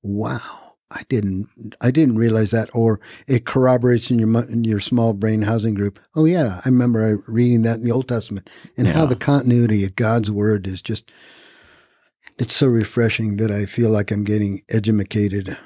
wow, 0.03 0.64
I 0.95 1.03
didn't 1.09 1.49
I 1.81 1.91
didn't 1.91 2.17
realize 2.17 2.53
that, 2.53 2.71
or 2.73 3.01
it 3.27 3.45
corroborates 3.45 4.11
in 4.11 4.19
your 4.19 4.45
in 4.45 4.65
your 4.65 4.81
small 4.81 5.13
brain 5.13 5.43
housing 5.43 5.75
group. 5.75 5.99
Oh 6.15 6.25
yeah, 6.25 6.61
I 6.65 6.69
remember 6.69 7.23
reading 7.27 7.63
that 7.63 7.79
in 7.79 7.85
the 7.85 7.93
Old 7.93 8.09
Testament, 8.09 8.49
and 8.77 8.89
how 8.89 9.05
the 9.07 9.17
continuity 9.17 9.85
of 9.85 9.97
God's 9.97 10.31
word 10.31 10.67
is 10.67 10.81
just 10.81 11.11
it's 12.39 12.55
so 12.55 12.67
refreshing 12.67 13.37
that 13.37 13.51
I 13.51 13.67
feel 13.67 13.91
like 13.91 14.11
I'm 14.11 14.25
getting 14.25 14.63
educated 14.69 15.57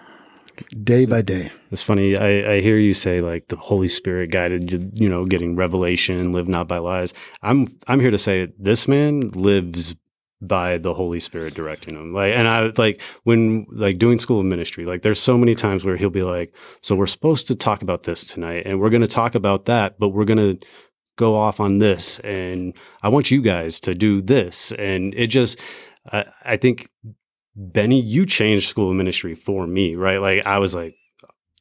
day 0.83 1.07
by 1.07 1.23
day. 1.23 1.51
It's 1.71 1.83
funny. 1.83 2.17
I, 2.17 2.55
I 2.55 2.61
hear 2.61 2.79
you 2.79 2.95
say 2.95 3.19
like 3.19 3.49
the 3.49 3.57
Holy 3.57 3.89
Spirit 3.89 4.31
guided 4.31 4.73
you, 4.73 4.91
you 4.95 5.09
know, 5.09 5.25
getting 5.25 5.57
revelation, 5.57 6.33
live 6.33 6.49
not 6.49 6.69
by 6.69 6.79
lies. 6.79 7.15
I'm 7.43 7.67
I'm 7.87 8.01
here 8.01 8.11
to 8.11 8.19
say 8.19 8.53
this 8.59 8.89
man 8.89 9.31
lives 9.31 9.95
by 10.41 10.79
the 10.79 10.95
Holy 10.95 11.21
Spirit 11.21 11.55
directing 11.55 11.95
him. 11.95 12.15
Like, 12.15 12.33
and 12.35 12.47
I 12.47 12.71
like 12.77 13.01
when 13.25 13.67
like 13.71 13.99
doing 13.99 14.19
school 14.19 14.41
of 14.41 14.47
ministry. 14.47 14.85
Like, 14.85 15.03
there's 15.03 15.21
so 15.21 15.37
many 15.37 15.55
times 15.55 15.85
where 15.85 15.97
he'll 15.97 16.11
be 16.11 16.23
like, 16.23 16.55
"So 16.81 16.95
we're 16.95 17.07
supposed 17.07 17.49
to 17.49 17.57
talk 17.57 17.83
about 17.83 18.05
this 18.05 18.25
tonight, 18.25 18.63
and 18.67 18.81
we're 18.81 18.91
going 18.91 19.03
to 19.03 19.09
talk 19.09 19.35
about 19.35 19.65
that, 19.67 19.99
but 19.99 20.11
we're 20.11 20.25
going 20.25 20.59
to." 20.59 20.67
go 21.17 21.37
off 21.37 21.59
on 21.59 21.79
this 21.79 22.21
and 22.21 22.73
i 23.03 23.09
want 23.09 23.29
you 23.29 23.43
guys 23.43 23.81
to 23.81 23.93
do 23.93 24.23
this 24.23 24.71
and 24.79 25.13
it 25.17 25.27
just 25.27 25.59
I 26.13 26.27
i 26.45 26.57
think 26.57 26.89
benny 27.57 28.01
you 28.01 28.25
changed 28.25 28.69
school 28.69 28.91
of 28.91 28.97
ministry 28.97 29.35
for 29.35 29.67
me 29.67 29.97
right 29.97 30.21
like 30.21 30.47
i 30.47 30.59
was 30.59 30.77
like 30.77 30.95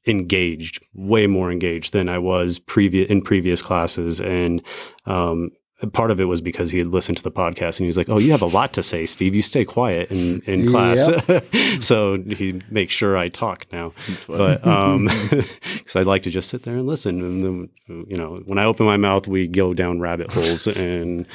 engaged 0.06 0.86
way 0.94 1.26
more 1.26 1.52
engaged 1.52 1.92
than 1.92 2.08
i 2.08 2.20
was 2.20 2.60
previous 2.60 3.10
in 3.10 3.24
previous 3.24 3.64
classes 3.64 4.22
and 4.22 4.62
um 5.08 5.50
part 5.94 6.10
of 6.10 6.20
it 6.20 6.24
was 6.26 6.42
because 6.42 6.72
he 6.72 6.80
had 6.80 6.88
listened 6.88 7.18
to 7.18 7.24
the 7.24 7.32
podcast 7.32 7.78
and 7.78 7.82
he 7.82 7.86
was 7.86 7.98
like 7.98 8.10
oh 8.10 8.18
you 8.18 8.32
have 8.32 8.42
a 8.42 8.48
lot 8.48 8.74
to 8.74 8.82
say 8.82 9.06
steve. 9.06 9.36
You 9.36 9.44
stay 9.44 9.64
quiet 9.64 10.10
in 10.10 10.42
in 10.42 10.70
class. 10.70 11.08
So 11.80 12.18
he 12.18 12.60
makes 12.70 12.94
sure 12.94 13.18
i 13.18 13.30
talk 13.30 13.68
now. 13.72 13.94
But 14.28 14.66
um 14.66 15.06
because 15.30 15.96
i'd 15.96 16.08
like 16.08 16.24
to 16.24 16.32
just 16.32 16.50
sit 16.50 16.64
there 16.64 16.78
and 16.78 16.88
listen. 16.88 17.22
And 17.22 17.44
then 17.44 17.70
you 18.08 18.18
know 18.18 18.42
when 18.46 18.58
i 18.58 18.66
open 18.66 18.86
my 18.86 18.98
mouth 18.98 19.28
we 19.28 19.48
go 19.48 19.74
down 19.74 20.00
rabbit 20.00 20.32
holes 20.32 20.68
and 20.68 21.28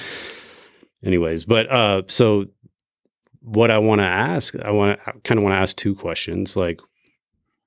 anyways. 1.05 1.45
But 1.45 1.71
uh 1.71 2.03
so 2.09 2.47
what 3.45 3.71
i 3.71 3.79
want 3.79 4.01
to 4.01 4.07
ask 4.07 4.55
i 4.65 4.71
want 4.71 5.01
to 5.05 5.13
kind 5.25 5.39
of 5.39 5.45
want 5.45 5.55
to 5.55 5.59
ask 5.59 5.77
two 5.77 5.95
questions. 5.95 6.57
Like 6.57 6.81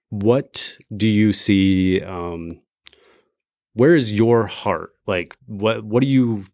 what 0.09 0.77
do 0.95 1.07
you 1.07 1.31
see 1.31 2.01
um 2.01 2.59
where 3.73 3.95
is 3.95 4.11
your 4.11 4.45
heart? 4.47 4.91
Like 5.07 5.37
what 5.45 5.83
what 5.85 6.01
do 6.01 6.07
you 6.07 6.45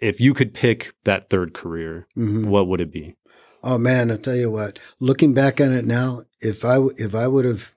if 0.00 0.20
you 0.20 0.34
could 0.34 0.54
pick 0.54 0.92
that 1.04 1.28
third 1.28 1.52
career 1.54 2.06
Mhm. 2.16 2.46
what 2.46 2.68
would 2.68 2.80
it 2.80 2.92
be 2.92 3.14
Oh 3.64 3.76
man, 3.76 4.12
I 4.12 4.16
tell 4.16 4.36
you 4.36 4.52
what. 4.52 4.78
Looking 5.00 5.34
back 5.34 5.60
on 5.60 5.72
it 5.72 5.84
now, 5.84 6.22
if 6.40 6.64
I 6.64 6.78
if 6.96 7.12
I 7.12 7.26
would 7.26 7.44
have 7.44 7.74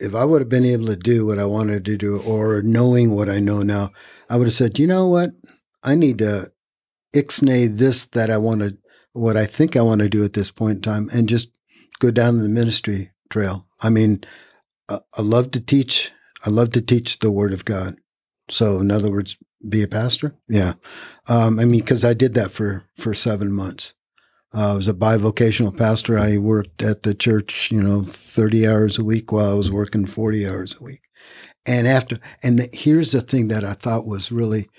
if 0.00 0.14
I 0.14 0.24
would 0.24 0.40
have 0.40 0.48
been 0.48 0.64
able 0.64 0.86
to 0.86 0.96
do 0.96 1.26
what 1.26 1.38
I 1.38 1.44
wanted 1.44 1.84
to 1.84 1.96
do, 1.98 2.18
or 2.20 2.62
knowing 2.62 3.14
what 3.14 3.28
I 3.28 3.38
know 3.38 3.62
now, 3.62 3.90
I 4.30 4.36
would 4.36 4.46
have 4.46 4.54
said, 4.54 4.78
you 4.78 4.86
know 4.86 5.06
what, 5.06 5.30
I 5.82 5.94
need 5.94 6.18
to 6.18 6.52
ixnay 7.14 7.76
this 7.76 8.06
that 8.06 8.30
I 8.30 8.38
want 8.38 8.60
to, 8.60 8.78
what 9.12 9.36
I 9.36 9.44
think 9.44 9.76
I 9.76 9.82
want 9.82 10.00
to 10.00 10.08
do 10.08 10.24
at 10.24 10.32
this 10.34 10.50
point 10.50 10.76
in 10.76 10.82
time, 10.82 11.10
and 11.12 11.28
just 11.28 11.50
go 11.98 12.10
down 12.10 12.38
the 12.38 12.48
ministry 12.48 13.10
trail. 13.28 13.66
I 13.80 13.90
mean, 13.90 14.24
I, 14.88 15.00
I 15.14 15.22
love 15.22 15.50
to 15.52 15.60
teach. 15.60 16.12
I 16.46 16.50
love 16.50 16.70
to 16.72 16.80
teach 16.80 17.18
the 17.18 17.30
Word 17.32 17.52
of 17.52 17.64
God. 17.64 17.98
So, 18.48 18.78
in 18.78 18.90
other 18.90 19.10
words, 19.10 19.36
be 19.66 19.82
a 19.82 19.88
pastor. 19.88 20.34
Yeah, 20.48 20.74
um, 21.26 21.58
I 21.58 21.64
mean, 21.64 21.80
because 21.80 22.04
I 22.04 22.14
did 22.14 22.34
that 22.34 22.50
for 22.50 22.84
for 22.96 23.14
seven 23.14 23.52
months. 23.52 23.94
Uh, 24.54 24.72
I 24.72 24.74
was 24.74 24.88
a 24.88 24.94
bivocational 24.94 25.76
pastor. 25.76 26.18
I 26.18 26.38
worked 26.38 26.82
at 26.82 27.02
the 27.02 27.14
church, 27.14 27.70
you 27.70 27.82
know, 27.82 28.02
30 28.02 28.66
hours 28.66 28.98
a 28.98 29.04
week 29.04 29.30
while 29.30 29.50
I 29.50 29.54
was 29.54 29.70
working 29.70 30.06
40 30.06 30.48
hours 30.48 30.74
a 30.80 30.82
week. 30.82 31.02
And 31.66 31.86
after, 31.86 32.18
and 32.42 32.58
the, 32.58 32.70
here's 32.72 33.12
the 33.12 33.20
thing 33.20 33.48
that 33.48 33.62
I 33.62 33.74
thought 33.74 34.06
was 34.06 34.32
really, 34.32 34.70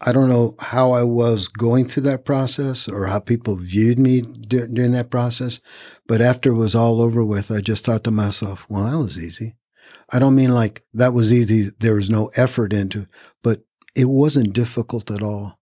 I 0.00 0.12
don't 0.12 0.28
know 0.28 0.54
how 0.60 0.92
I 0.92 1.02
was 1.02 1.48
going 1.48 1.88
through 1.88 2.04
that 2.04 2.24
process 2.24 2.86
or 2.86 3.06
how 3.06 3.18
people 3.18 3.56
viewed 3.56 3.98
me 3.98 4.22
dur- 4.22 4.68
during 4.68 4.92
that 4.92 5.10
process. 5.10 5.60
But 6.06 6.20
after 6.20 6.50
it 6.50 6.56
was 6.56 6.76
all 6.76 7.02
over 7.02 7.24
with, 7.24 7.50
I 7.50 7.60
just 7.60 7.84
thought 7.84 8.04
to 8.04 8.12
myself, 8.12 8.66
well, 8.68 8.84
that 8.84 8.98
was 8.98 9.18
easy. 9.18 9.56
I 10.12 10.20
don't 10.20 10.36
mean 10.36 10.54
like 10.54 10.84
that 10.94 11.12
was 11.12 11.32
easy. 11.32 11.70
There 11.78 11.94
was 11.94 12.08
no 12.08 12.30
effort 12.36 12.72
into 12.72 13.06
but 13.42 13.62
it 13.94 14.06
wasn't 14.06 14.52
difficult 14.52 15.10
at 15.10 15.22
all. 15.22 15.58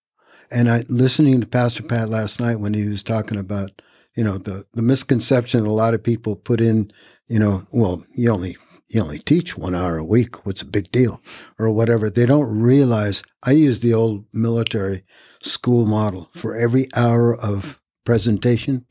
And 0.51 0.71
I 0.71 0.85
listening 0.89 1.41
to 1.41 1.47
Pastor 1.47 1.83
Pat 1.83 2.09
last 2.09 2.41
night 2.41 2.61
when 2.61 2.75
he 2.75 2.89
was 2.89 3.03
talking 3.03 3.39
about, 3.39 3.83
you 4.17 4.25
know, 4.25 4.39
the 4.39 4.67
the 4.75 4.83
misconception 4.83 5.67
a 5.67 5.73
lot 5.73 5.95
of 5.95 6.03
people 6.03 6.37
put 6.37 6.61
in, 6.61 6.91
you 7.27 7.39
know, 7.39 7.67
well, 7.71 8.05
you 8.13 8.31
only 8.31 8.57
you 8.89 9.03
only 9.03 9.19
teach 9.19 9.59
one 9.59 9.75
hour 9.75 9.99
a 9.99 10.05
week. 10.05 10.47
What's 10.47 10.63
a 10.63 10.67
big 10.67 10.91
deal, 10.91 11.21
or 11.59 11.71
whatever? 11.71 12.09
They 12.09 12.27
don't 12.27 12.59
realize. 12.59 13.23
I 13.43 13.51
use 13.51 13.81
the 13.81 13.93
old 13.93 14.25
military 14.33 15.05
school 15.43 15.87
model 15.87 16.31
for 16.33 16.57
every 16.57 16.89
hour 16.97 17.37
of 17.37 17.81
presentation. 18.05 18.87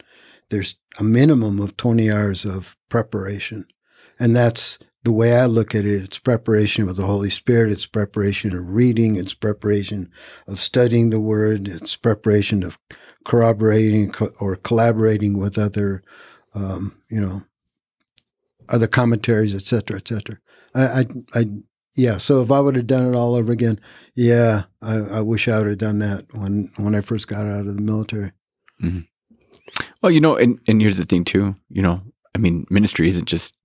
There's 0.49 0.75
a 0.99 1.03
minimum 1.03 1.59
of 1.59 1.75
twenty 1.75 2.11
hours 2.11 2.45
of 2.45 2.77
preparation, 2.89 3.65
and 4.19 4.35
that's 4.35 4.77
the 5.07 5.13
way 5.13 5.39
I 5.39 5.45
look 5.45 5.73
at 5.73 5.85
it, 5.85 6.03
it's 6.03 6.19
preparation 6.19 6.85
with 6.85 6.97
the 6.97 7.05
Holy 7.05 7.29
Spirit. 7.29 7.71
It's 7.71 7.85
preparation 7.85 8.53
of 8.53 8.75
reading. 8.75 9.15
It's 9.15 9.33
preparation 9.33 10.11
of 10.47 10.59
studying 10.59 11.11
the 11.11 11.19
Word. 11.21 11.69
It's 11.69 11.95
preparation 11.95 12.61
of 12.61 12.77
corroborating 13.23 14.11
co- 14.11 14.33
or 14.41 14.57
collaborating 14.57 15.37
with 15.39 15.57
other, 15.57 16.03
um, 16.53 16.97
you 17.09 17.21
know, 17.21 17.43
other 18.67 18.85
commentaries, 18.85 19.55
et 19.55 19.61
cetera, 19.61 19.95
et 19.95 20.09
cetera. 20.09 20.39
I, 20.75 20.83
I, 20.83 21.05
I 21.33 21.45
yeah. 21.95 22.17
So 22.17 22.41
if 22.41 22.51
I 22.51 22.59
would 22.59 22.75
have 22.75 22.87
done 22.87 23.07
it 23.07 23.15
all 23.15 23.35
over 23.35 23.53
again, 23.53 23.79
yeah, 24.13 24.63
I, 24.81 24.95
I 24.97 25.21
wish 25.21 25.47
I 25.47 25.59
would 25.59 25.67
have 25.67 25.77
done 25.77 25.99
that 25.99 26.25
when 26.33 26.69
when 26.75 26.95
I 26.95 26.99
first 26.99 27.29
got 27.29 27.45
out 27.45 27.65
of 27.65 27.77
the 27.77 27.81
military. 27.81 28.33
Well, 30.01 30.11
you 30.11 30.19
know, 30.19 30.35
and, 30.35 30.59
and 30.67 30.81
here's 30.81 30.97
the 30.97 31.05
thing 31.05 31.23
too, 31.23 31.55
you 31.69 31.81
know, 31.81 32.01
I 32.35 32.39
mean, 32.39 32.67
ministry 32.69 33.07
isn't 33.07 33.29
just 33.29 33.55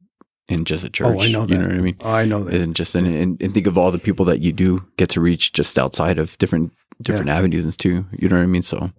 in 0.48 0.64
just 0.64 0.84
a 0.84 0.90
church. 0.90 1.16
Oh, 1.16 1.20
I 1.20 1.30
know 1.30 1.42
You 1.42 1.46
that. 1.46 1.54
know 1.58 1.66
what 1.68 1.76
I 1.76 1.80
mean? 1.80 1.96
Oh, 2.00 2.12
I 2.12 2.24
know 2.24 2.44
that. 2.44 2.60
And 2.60 2.74
just 2.74 2.94
in, 2.94 3.06
and, 3.06 3.40
and 3.40 3.54
think 3.54 3.66
of 3.66 3.78
all 3.78 3.90
the 3.90 3.98
people 3.98 4.24
that 4.26 4.40
you 4.40 4.52
do 4.52 4.84
get 4.96 5.08
to 5.10 5.20
reach 5.20 5.52
just 5.52 5.78
outside 5.78 6.18
of 6.18 6.36
different 6.38 6.72
different 7.00 7.30
avenues 7.30 7.76
too. 7.76 8.06
You 8.12 8.28
know 8.28 8.36
what 8.36 8.42
I 8.42 8.46
mean? 8.46 8.62
So, 8.62 8.90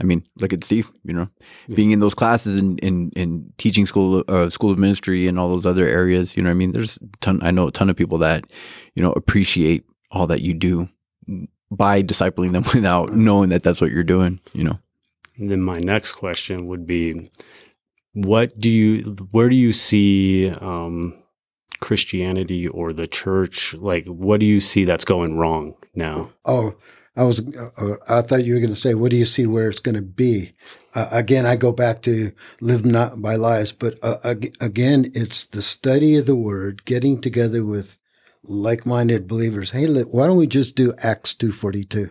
I 0.00 0.04
mean, 0.04 0.24
look 0.36 0.52
at 0.52 0.64
Steve. 0.64 0.90
You 1.04 1.12
know, 1.12 1.28
being 1.74 1.90
in 1.92 2.00
those 2.00 2.14
classes 2.14 2.58
and 2.58 2.78
in, 2.80 3.10
in, 3.14 3.52
teaching 3.58 3.86
school, 3.86 4.24
uh, 4.28 4.48
school 4.48 4.70
of 4.70 4.78
ministry, 4.78 5.28
and 5.28 5.38
all 5.38 5.48
those 5.48 5.66
other 5.66 5.86
areas. 5.86 6.36
You 6.36 6.42
know 6.42 6.48
what 6.50 6.54
I 6.54 6.58
mean? 6.58 6.72
There's 6.72 6.96
a 6.98 7.06
ton. 7.20 7.40
I 7.42 7.50
know 7.50 7.68
a 7.68 7.72
ton 7.72 7.90
of 7.90 7.96
people 7.96 8.18
that 8.18 8.44
you 8.94 9.02
know 9.02 9.12
appreciate 9.12 9.84
all 10.10 10.26
that 10.26 10.42
you 10.42 10.54
do 10.54 10.88
by 11.70 12.02
discipling 12.02 12.52
them 12.52 12.64
without 12.74 13.12
knowing 13.12 13.50
that 13.50 13.62
that's 13.62 13.80
what 13.80 13.90
you're 13.90 14.04
doing. 14.04 14.40
You 14.52 14.64
know. 14.64 14.78
And 15.36 15.50
then 15.50 15.62
my 15.62 15.78
next 15.78 16.12
question 16.12 16.66
would 16.66 16.86
be 16.86 17.30
what 18.14 18.58
do 18.60 18.70
you 18.70 19.02
where 19.30 19.48
do 19.48 19.56
you 19.56 19.72
see 19.72 20.50
um 20.50 21.14
Christianity 21.80 22.68
or 22.68 22.92
the 22.92 23.06
church 23.06 23.74
like 23.74 24.06
what 24.06 24.40
do 24.40 24.46
you 24.46 24.60
see 24.60 24.84
that's 24.84 25.04
going 25.04 25.36
wrong 25.36 25.74
now? 25.94 26.30
Oh, 26.44 26.74
I 27.16 27.24
was. 27.24 27.40
Uh, 27.56 27.96
I 28.08 28.22
thought 28.22 28.44
you 28.44 28.54
were 28.54 28.60
going 28.60 28.70
to 28.70 28.76
say, 28.76 28.94
"What 28.94 29.10
do 29.10 29.16
you 29.16 29.24
see 29.24 29.46
where 29.46 29.68
it's 29.68 29.80
going 29.80 29.96
to 29.96 30.02
be?" 30.02 30.52
Uh, 30.94 31.08
again, 31.10 31.44
I 31.44 31.56
go 31.56 31.72
back 31.72 32.02
to 32.02 32.32
live 32.60 32.84
not 32.86 33.20
by 33.20 33.34
lies, 33.34 33.72
but 33.72 33.98
uh, 34.02 34.16
ag- 34.24 34.56
again, 34.60 35.10
it's 35.14 35.44
the 35.44 35.62
study 35.62 36.16
of 36.16 36.26
the 36.26 36.36
Word, 36.36 36.84
getting 36.84 37.20
together 37.20 37.64
with 37.64 37.98
like-minded 38.44 39.28
believers. 39.28 39.70
Hey, 39.70 39.86
why 39.86 40.26
don't 40.26 40.38
we 40.38 40.46
just 40.46 40.74
do 40.74 40.94
Acts 41.02 41.34
two 41.34 41.52
forty 41.52 41.84
two? 41.84 42.10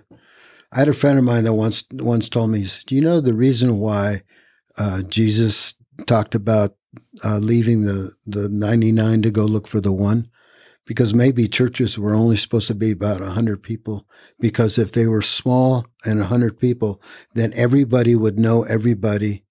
I 0.72 0.80
had 0.80 0.88
a 0.88 0.94
friend 0.94 1.18
of 1.18 1.26
mine 1.26 1.46
that 1.46 1.54
once 1.54 1.84
once 1.92 2.30
told 2.30 2.52
me, 2.52 2.66
said, 2.66 2.86
"Do 2.86 2.96
you 2.96 3.02
know 3.02 3.22
the 3.22 3.34
reason 3.34 3.80
why 3.80 4.22
uh, 4.78 5.02
Jesus 5.02 5.74
talked 6.06 6.36
about 6.36 6.76
uh, 7.24 7.38
leaving 7.38 7.84
the 7.84 8.14
the 8.26 8.50
ninety 8.50 8.92
nine 8.92 9.22
to 9.22 9.32
go 9.32 9.46
look 9.46 9.68
for 9.68 9.82
the 9.82 9.92
one?" 9.92 10.26
because 10.86 11.14
maybe 11.14 11.48
churches 11.48 11.98
were 11.98 12.14
only 12.14 12.36
supposed 12.36 12.68
to 12.68 12.76
be 12.76 12.92
about 12.92 13.22
100 13.22 13.62
people 13.62 14.06
because 14.40 14.78
if 14.78 14.92
they 14.92 15.06
were 15.06 15.22
small 15.22 15.86
and 16.04 16.20
100 16.20 16.60
people 16.60 17.02
then 17.36 17.54
everybody 17.56 18.16
would 18.16 18.40
know 18.40 18.64
everybody 18.64 19.46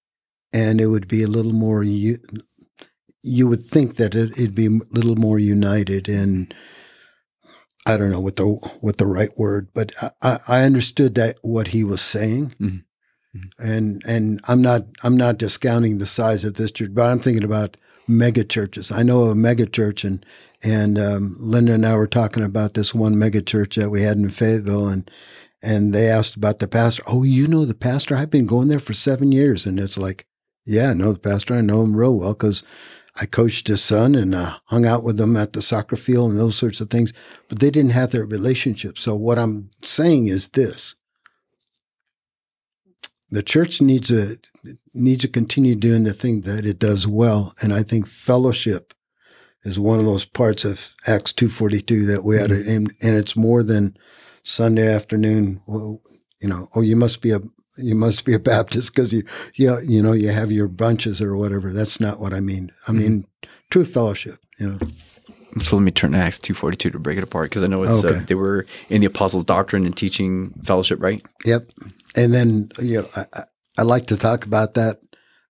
and 0.52 0.80
it 0.80 0.88
would 0.88 1.06
be 1.06 1.22
a 1.22 1.28
little 1.28 1.52
more 1.52 1.82
you, 1.82 2.18
you 3.22 3.48
would 3.48 3.64
think 3.64 3.96
that 3.96 4.14
it, 4.14 4.36
would 4.38 4.54
be 4.54 4.66
a 4.66 4.80
little 4.90 5.16
more 5.16 5.38
united 5.38 6.08
and 6.08 6.52
I 7.86 7.96
don't 7.96 8.10
know 8.10 8.20
what 8.20 8.36
the 8.36 8.44
what 8.82 8.98
the 8.98 9.06
right 9.06 9.30
word, 9.38 9.68
but 9.72 9.92
I, 10.20 10.38
I 10.46 10.62
understood 10.64 11.14
that 11.14 11.38
what 11.40 11.68
he 11.68 11.82
was 11.82 12.02
saying, 12.02 12.50
mm-hmm. 12.60 12.76
And 13.58 14.02
and 14.06 14.40
I'm 14.48 14.60
not 14.60 14.86
I'm 15.02 15.16
not 15.16 15.38
discounting 15.38 15.98
the 15.98 16.06
size 16.06 16.44
of 16.44 16.54
this 16.54 16.72
church, 16.72 16.90
but 16.92 17.06
I'm 17.06 17.20
thinking 17.20 17.44
about 17.44 17.76
mega 18.08 18.44
churches. 18.44 18.90
I 18.90 19.02
know 19.02 19.22
of 19.22 19.30
a 19.30 19.34
mega 19.34 19.66
church, 19.66 20.04
and 20.04 20.24
and 20.62 20.98
um, 20.98 21.36
Linda 21.38 21.74
and 21.74 21.86
I 21.86 21.96
were 21.96 22.06
talking 22.06 22.42
about 22.42 22.74
this 22.74 22.94
one 22.94 23.18
mega 23.18 23.40
church 23.40 23.76
that 23.76 23.90
we 23.90 24.02
had 24.02 24.16
in 24.16 24.30
Fayetteville, 24.30 24.88
and 24.88 25.10
and 25.62 25.94
they 25.94 26.08
asked 26.08 26.36
about 26.36 26.58
the 26.58 26.68
pastor. 26.68 27.02
Oh, 27.06 27.22
you 27.22 27.46
know 27.46 27.64
the 27.64 27.74
pastor? 27.74 28.16
I've 28.16 28.30
been 28.30 28.46
going 28.46 28.68
there 28.68 28.80
for 28.80 28.94
seven 28.94 29.30
years, 29.32 29.66
and 29.66 29.78
it's 29.78 29.98
like, 29.98 30.26
yeah, 30.64 30.90
I 30.90 30.94
know 30.94 31.12
the 31.12 31.18
pastor. 31.18 31.54
I 31.54 31.60
know 31.60 31.82
him 31.82 31.96
real 31.96 32.18
well 32.18 32.32
because 32.32 32.62
I 33.16 33.26
coached 33.26 33.68
his 33.68 33.82
son 33.82 34.14
and 34.14 34.34
uh, 34.34 34.58
hung 34.66 34.86
out 34.86 35.02
with 35.04 35.20
him 35.20 35.36
at 35.36 35.52
the 35.52 35.62
soccer 35.62 35.96
field 35.96 36.30
and 36.30 36.40
those 36.40 36.56
sorts 36.56 36.80
of 36.80 36.90
things. 36.90 37.12
But 37.48 37.58
they 37.60 37.70
didn't 37.70 37.92
have 37.92 38.12
that 38.12 38.24
relationship. 38.26 38.98
So 38.98 39.14
what 39.14 39.38
I'm 39.38 39.70
saying 39.82 40.26
is 40.26 40.48
this: 40.48 40.94
the 43.30 43.42
church 43.42 43.80
needs 43.80 44.08
to 44.08 44.38
needs 44.94 45.22
to 45.22 45.28
continue 45.28 45.74
doing 45.74 46.04
the 46.04 46.12
thing 46.12 46.42
that 46.42 46.66
it 46.66 46.78
does 46.78 47.06
well, 47.06 47.54
and 47.62 47.72
I 47.72 47.82
think 47.82 48.06
fellowship 48.06 48.92
is 49.62 49.78
one 49.78 49.98
of 49.98 50.04
those 50.04 50.24
parts 50.24 50.64
of 50.64 50.94
Acts 51.06 51.32
two 51.32 51.48
forty 51.48 51.80
two 51.80 52.06
that 52.06 52.24
we 52.24 52.36
mm-hmm. 52.36 52.54
had, 52.54 52.66
and, 52.66 52.94
and 53.00 53.16
it's 53.16 53.36
more 53.36 53.62
than 53.62 53.96
Sunday 54.42 54.92
afternoon. 54.92 55.62
Well, 55.66 56.00
you 56.40 56.48
know, 56.48 56.68
oh, 56.74 56.80
you 56.80 56.96
must 56.96 57.20
be 57.20 57.30
a 57.30 57.40
you 57.76 57.94
must 57.94 58.24
be 58.24 58.34
a 58.34 58.38
Baptist 58.52 58.94
because 58.94 59.12
you, 59.12 59.22
you, 59.54 59.78
you 59.80 60.02
know, 60.02 60.12
you 60.12 60.28
have 60.28 60.50
your 60.50 60.68
bunches 60.68 61.20
or 61.20 61.36
whatever. 61.36 61.72
That's 61.72 62.00
not 62.00 62.20
what 62.20 62.34
I 62.34 62.40
mean. 62.40 62.72
I 62.88 62.92
mean 62.92 63.22
mm-hmm. 63.22 63.50
true 63.70 63.84
fellowship. 63.84 64.38
You 64.58 64.70
know. 64.70 64.78
So 65.60 65.76
let 65.76 65.82
me 65.82 65.90
turn 65.90 66.12
to 66.12 66.18
Acts 66.18 66.38
two 66.38 66.54
forty 66.54 66.76
two 66.76 66.90
to 66.90 66.98
break 66.98 67.18
it 67.18 67.24
apart 67.24 67.50
because 67.50 67.64
I 67.64 67.66
know 67.66 67.82
it's 67.82 68.04
uh, 68.04 68.08
okay. 68.08 68.16
uh, 68.18 68.24
they 68.26 68.34
were 68.34 68.66
in 68.88 69.00
the 69.00 69.06
apostles' 69.06 69.44
doctrine 69.44 69.84
and 69.84 69.96
teaching 69.96 70.52
fellowship, 70.64 71.00
right? 71.00 71.22
Yep. 71.44 71.70
And 72.16 72.34
then 72.34 72.68
you 72.80 73.02
know, 73.02 73.08
I, 73.16 73.44
I 73.78 73.82
like 73.82 74.06
to 74.06 74.16
talk 74.16 74.44
about 74.44 74.74
that. 74.74 75.00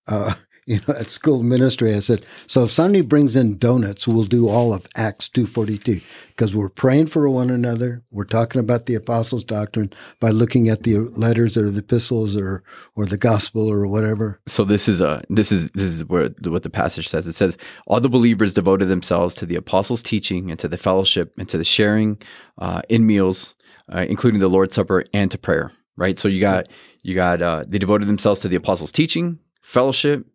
Uh, 0.06 0.34
you 0.70 0.78
know, 0.86 0.94
at 0.94 1.10
school 1.10 1.42
ministry, 1.42 1.94
I 1.94 1.98
said, 1.98 2.24
so 2.46 2.62
if 2.62 2.70
somebody 2.70 3.00
brings 3.00 3.34
in 3.34 3.58
donuts, 3.58 4.06
we'll 4.06 4.24
do 4.24 4.48
all 4.48 4.72
of 4.72 4.86
Acts 4.94 5.28
2.42 5.28 6.00
because 6.28 6.54
we're 6.54 6.68
praying 6.68 7.08
for 7.08 7.28
one 7.28 7.50
another. 7.50 8.04
We're 8.12 8.22
talking 8.22 8.60
about 8.60 8.86
the 8.86 8.94
apostles' 8.94 9.42
doctrine 9.42 9.92
by 10.20 10.30
looking 10.30 10.68
at 10.68 10.84
the 10.84 10.98
letters 10.98 11.56
or 11.56 11.70
the 11.70 11.80
epistles 11.80 12.36
or, 12.36 12.62
or 12.94 13.06
the 13.06 13.16
gospel 13.16 13.68
or 13.68 13.84
whatever. 13.88 14.40
So 14.46 14.62
this 14.62 14.86
is 14.86 15.00
a, 15.00 15.24
this 15.28 15.50
is, 15.50 15.70
this 15.72 15.90
is 15.90 16.04
where, 16.04 16.28
what 16.44 16.62
the 16.62 16.70
passage 16.70 17.08
says. 17.08 17.26
It 17.26 17.34
says, 17.34 17.58
all 17.88 18.00
the 18.00 18.08
believers 18.08 18.54
devoted 18.54 18.86
themselves 18.86 19.34
to 19.36 19.46
the 19.46 19.56
apostles' 19.56 20.04
teaching 20.04 20.52
and 20.52 20.60
to 20.60 20.68
the 20.68 20.76
fellowship 20.76 21.32
and 21.36 21.48
to 21.48 21.58
the 21.58 21.64
sharing 21.64 22.20
uh, 22.58 22.82
in 22.88 23.08
meals, 23.08 23.56
uh, 23.92 24.06
including 24.08 24.38
the 24.38 24.48
Lord's 24.48 24.76
Supper 24.76 25.04
and 25.12 25.32
to 25.32 25.38
prayer, 25.38 25.72
right? 26.00 26.18
So 26.18 26.26
you 26.26 26.40
got, 26.40 26.68
you 27.02 27.14
got, 27.14 27.42
uh, 27.42 27.62
they 27.68 27.78
devoted 27.78 28.08
themselves 28.08 28.40
to 28.40 28.48
the 28.48 28.56
apostles' 28.56 28.90
teaching, 28.90 29.38
fellowship, 29.60 30.26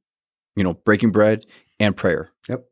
you 0.55 0.63
know, 0.63 0.75
breaking 0.75 1.11
bread 1.11 1.45
and 1.79 1.97
prayer. 1.97 2.29
Yep. 2.47 2.65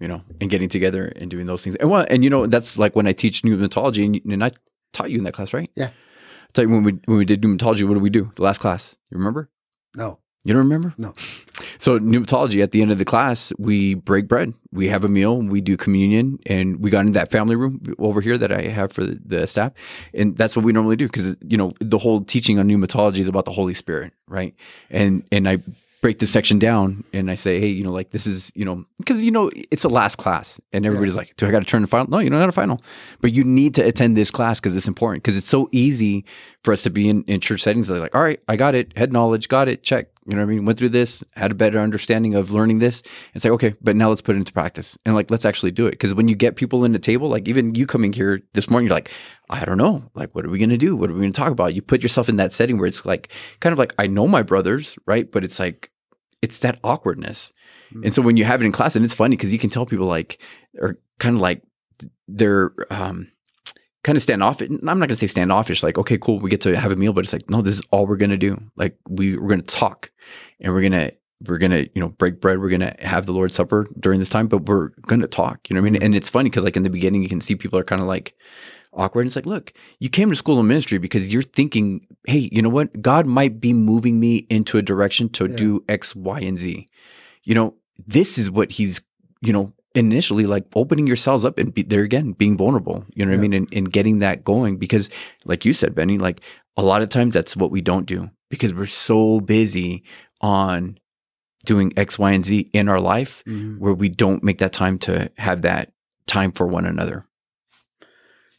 You 0.00 0.08
know, 0.08 0.22
and 0.40 0.48
getting 0.48 0.70
together 0.70 1.12
and 1.16 1.30
doing 1.30 1.44
those 1.44 1.62
things. 1.62 1.76
And 1.76 1.90
well, 1.90 2.06
and 2.08 2.24
you 2.24 2.30
know, 2.30 2.46
that's 2.46 2.78
like 2.78 2.96
when 2.96 3.06
I 3.06 3.12
teach 3.12 3.42
pneumatology, 3.42 4.06
and, 4.06 4.32
and 4.32 4.42
I 4.42 4.50
taught 4.94 5.10
you 5.10 5.18
in 5.18 5.24
that 5.24 5.34
class, 5.34 5.52
right? 5.52 5.70
Yeah. 5.74 5.88
I 5.88 6.52
tell 6.54 6.64
you 6.64 6.70
when 6.70 6.82
we 6.82 6.92
when 7.04 7.18
we 7.18 7.26
did 7.26 7.42
pneumatology, 7.42 7.86
what 7.86 7.94
did 7.94 8.02
we 8.02 8.08
do? 8.08 8.32
The 8.34 8.42
last 8.42 8.58
class, 8.58 8.96
you 9.10 9.18
remember? 9.18 9.50
No. 9.94 10.18
You 10.42 10.54
don't 10.54 10.62
remember? 10.62 10.94
No. 10.96 11.12
So 11.80 11.98
pneumatology, 11.98 12.62
at 12.62 12.72
the 12.72 12.82
end 12.82 12.90
of 12.90 12.98
the 12.98 13.06
class, 13.06 13.54
we 13.58 13.94
break 13.94 14.28
bread, 14.28 14.52
we 14.70 14.88
have 14.88 15.02
a 15.02 15.08
meal, 15.08 15.38
we 15.38 15.62
do 15.62 15.78
communion, 15.78 16.38
and 16.44 16.78
we 16.78 16.90
got 16.90 17.06
in 17.06 17.12
that 17.12 17.30
family 17.30 17.56
room 17.56 17.82
over 17.98 18.20
here 18.20 18.36
that 18.36 18.52
I 18.52 18.64
have 18.64 18.92
for 18.92 19.02
the, 19.02 19.18
the 19.24 19.46
staff, 19.46 19.72
and 20.12 20.36
that's 20.36 20.54
what 20.54 20.62
we 20.62 20.72
normally 20.72 20.96
do 20.96 21.06
because 21.06 21.38
you 21.42 21.56
know 21.56 21.72
the 21.80 21.96
whole 21.96 22.20
teaching 22.20 22.58
on 22.58 22.68
pneumatology 22.68 23.20
is 23.20 23.28
about 23.28 23.46
the 23.46 23.52
Holy 23.52 23.72
Spirit, 23.72 24.12
right? 24.28 24.54
And 24.90 25.24
and 25.32 25.48
I 25.48 25.58
break 26.02 26.18
this 26.18 26.30
section 26.30 26.58
down 26.58 27.04
and 27.12 27.30
I 27.30 27.34
say, 27.34 27.60
hey, 27.60 27.68
you 27.68 27.84
know, 27.84 27.92
like 27.92 28.10
this 28.10 28.26
is, 28.26 28.50
you 28.54 28.64
know, 28.64 28.86
because 28.98 29.22
you 29.22 29.30
know 29.30 29.50
it's 29.70 29.84
a 29.84 29.88
last 29.88 30.16
class, 30.16 30.60
and 30.74 30.84
everybody's 30.84 31.14
yeah. 31.14 31.20
like, 31.20 31.36
do 31.36 31.46
I 31.46 31.50
got 31.50 31.60
to 31.60 31.64
turn 31.64 31.82
the 31.82 31.88
final? 31.88 32.08
No, 32.08 32.18
you 32.18 32.28
don't 32.28 32.40
have 32.40 32.48
a 32.48 32.52
final, 32.52 32.78
but 33.22 33.32
you 33.32 33.42
need 33.42 33.74
to 33.76 33.82
attend 33.82 34.18
this 34.18 34.30
class 34.30 34.60
because 34.60 34.76
it's 34.76 34.88
important. 34.88 35.22
Because 35.22 35.36
it's 35.36 35.48
so 35.48 35.68
easy 35.72 36.24
for 36.62 36.72
us 36.72 36.82
to 36.82 36.90
be 36.90 37.08
in, 37.08 37.24
in 37.24 37.40
church 37.40 37.62
settings. 37.62 37.88
They're 37.88 37.98
Like, 37.98 38.14
all 38.14 38.22
right, 38.22 38.40
I 38.48 38.56
got 38.56 38.74
it, 38.74 38.96
head 38.96 39.12
knowledge, 39.12 39.48
got 39.48 39.68
it, 39.68 39.82
check. 39.82 40.08
You 40.26 40.36
know 40.36 40.42
what 40.42 40.52
I 40.52 40.54
mean? 40.54 40.64
Went 40.66 40.78
through 40.78 40.90
this, 40.90 41.24
had 41.34 41.50
a 41.50 41.54
better 41.54 41.80
understanding 41.80 42.34
of 42.34 42.52
learning 42.52 42.78
this. 42.78 43.02
It's 43.34 43.44
like, 43.44 43.52
okay, 43.54 43.74
but 43.80 43.96
now 43.96 44.10
let's 44.10 44.20
put 44.20 44.36
it 44.36 44.38
into 44.38 44.52
practice 44.52 44.96
and 45.04 45.14
like 45.14 45.30
let's 45.30 45.44
actually 45.44 45.72
do 45.72 45.86
it. 45.86 45.92
Because 45.92 46.14
when 46.14 46.28
you 46.28 46.36
get 46.36 46.56
people 46.56 46.84
in 46.84 46.92
the 46.92 46.98
table, 46.98 47.28
like 47.28 47.48
even 47.48 47.74
you 47.74 47.86
coming 47.86 48.12
here 48.12 48.40
this 48.52 48.70
morning, 48.70 48.88
you're 48.88 48.96
like, 48.96 49.10
I 49.48 49.64
don't 49.64 49.78
know, 49.78 50.10
like 50.14 50.34
what 50.34 50.44
are 50.44 50.50
we 50.50 50.58
gonna 50.58 50.76
do? 50.76 50.94
What 50.94 51.10
are 51.10 51.14
we 51.14 51.20
gonna 51.20 51.32
talk 51.32 51.50
about? 51.50 51.74
You 51.74 51.82
put 51.82 52.02
yourself 52.02 52.28
in 52.28 52.36
that 52.36 52.52
setting 52.52 52.78
where 52.78 52.86
it's 52.86 53.04
like 53.04 53.32
kind 53.60 53.72
of 53.72 53.78
like 53.78 53.94
I 53.98 54.06
know 54.06 54.28
my 54.28 54.42
brothers, 54.42 54.96
right? 55.06 55.30
But 55.30 55.42
it's 55.42 55.58
like 55.58 55.90
it's 56.42 56.60
that 56.60 56.78
awkwardness. 56.84 57.52
Mm-hmm. 57.92 58.04
And 58.04 58.14
so 58.14 58.22
when 58.22 58.36
you 58.36 58.44
have 58.44 58.62
it 58.62 58.66
in 58.66 58.72
class, 58.72 58.94
and 58.94 59.04
it's 59.04 59.14
funny 59.14 59.36
because 59.36 59.52
you 59.52 59.58
can 59.58 59.70
tell 59.70 59.86
people 59.86 60.06
like 60.06 60.40
are 60.80 60.98
kind 61.18 61.34
of 61.36 61.42
like 61.42 61.62
they're 62.28 62.72
um, 62.90 63.32
kind 64.02 64.16
of 64.16 64.22
standoffish. 64.22 64.68
I'm 64.68 64.80
not 64.82 64.96
going 64.96 65.08
to 65.08 65.16
say 65.16 65.26
standoffish, 65.26 65.82
like, 65.82 65.98
okay, 65.98 66.18
cool, 66.18 66.38
we 66.38 66.50
get 66.50 66.60
to 66.62 66.78
have 66.78 66.92
a 66.92 66.96
meal, 66.96 67.12
but 67.12 67.24
it's 67.24 67.32
like, 67.32 67.48
no, 67.50 67.62
this 67.62 67.74
is 67.74 67.82
all 67.90 68.06
we're 68.06 68.16
going 68.16 68.30
to 68.30 68.36
do. 68.36 68.60
Like 68.76 68.96
we, 69.08 69.36
we're 69.36 69.48
going 69.48 69.62
to 69.62 69.74
talk 69.74 70.10
and 70.60 70.72
we're 70.72 70.80
going 70.80 70.92
to, 70.92 71.12
we're 71.46 71.58
going 71.58 71.70
to, 71.70 71.88
you 71.94 72.00
know, 72.00 72.08
break 72.08 72.40
bread. 72.40 72.60
We're 72.60 72.68
going 72.68 72.80
to 72.80 72.94
have 73.00 73.26
the 73.26 73.32
Lord's 73.32 73.54
Supper 73.54 73.86
during 73.98 74.20
this 74.20 74.28
time, 74.28 74.46
but 74.46 74.66
we're 74.66 74.88
going 75.06 75.20
to 75.20 75.26
talk, 75.26 75.68
you 75.68 75.74
know 75.74 75.80
what 75.80 75.88
I 75.88 75.90
mean? 75.90 76.02
And 76.02 76.14
it's 76.14 76.28
funny 76.28 76.50
because 76.50 76.64
like 76.64 76.76
in 76.76 76.82
the 76.82 76.90
beginning, 76.90 77.22
you 77.22 77.28
can 77.28 77.40
see 77.40 77.54
people 77.54 77.78
are 77.78 77.84
kind 77.84 78.00
of 78.00 78.06
like, 78.06 78.34
awkward. 78.92 79.22
And 79.22 79.28
it's 79.28 79.36
like, 79.36 79.46
look, 79.46 79.72
you 79.98 80.08
came 80.08 80.30
to 80.30 80.36
school 80.36 80.58
of 80.58 80.66
ministry 80.66 80.98
because 80.98 81.32
you're 81.32 81.42
thinking, 81.42 82.04
hey, 82.26 82.48
you 82.52 82.62
know 82.62 82.68
what? 82.68 83.00
God 83.00 83.26
might 83.26 83.60
be 83.60 83.72
moving 83.72 84.18
me 84.18 84.46
into 84.50 84.78
a 84.78 84.82
direction 84.82 85.28
to 85.30 85.46
yeah. 85.46 85.56
do 85.56 85.84
X, 85.88 86.16
Y, 86.16 86.40
and 86.40 86.58
Z. 86.58 86.88
You 87.44 87.54
know, 87.54 87.74
this 88.04 88.38
is 88.38 88.50
what 88.50 88.72
he's, 88.72 89.00
you 89.40 89.52
know, 89.52 89.72
initially 89.94 90.46
like 90.46 90.66
opening 90.74 91.06
yourselves 91.06 91.44
up 91.44 91.58
and 91.58 91.74
be 91.74 91.82
there 91.82 92.02
again, 92.02 92.32
being 92.32 92.56
vulnerable, 92.56 93.04
you 93.14 93.24
know 93.24 93.30
what 93.30 93.36
yeah. 93.36 93.38
I 93.38 93.48
mean? 93.48 93.52
And, 93.52 93.74
and 93.74 93.92
getting 93.92 94.20
that 94.20 94.44
going 94.44 94.76
because, 94.76 95.10
like 95.44 95.64
you 95.64 95.72
said, 95.72 95.94
Benny, 95.94 96.18
like 96.18 96.40
a 96.76 96.82
lot 96.82 97.02
of 97.02 97.10
times 97.10 97.34
that's 97.34 97.56
what 97.56 97.70
we 97.70 97.80
don't 97.80 98.06
do 98.06 98.30
because 98.48 98.72
we're 98.72 98.86
so 98.86 99.40
busy 99.40 100.04
on 100.40 100.98
doing 101.64 101.92
X, 101.96 102.18
Y, 102.18 102.32
and 102.32 102.44
Z 102.44 102.66
in 102.72 102.88
our 102.88 103.00
life 103.00 103.42
mm-hmm. 103.46 103.78
where 103.78 103.94
we 103.94 104.08
don't 104.08 104.42
make 104.42 104.58
that 104.58 104.72
time 104.72 104.98
to 105.00 105.30
have 105.36 105.62
that 105.62 105.92
time 106.26 106.52
for 106.52 106.66
one 106.66 106.86
another 106.86 107.26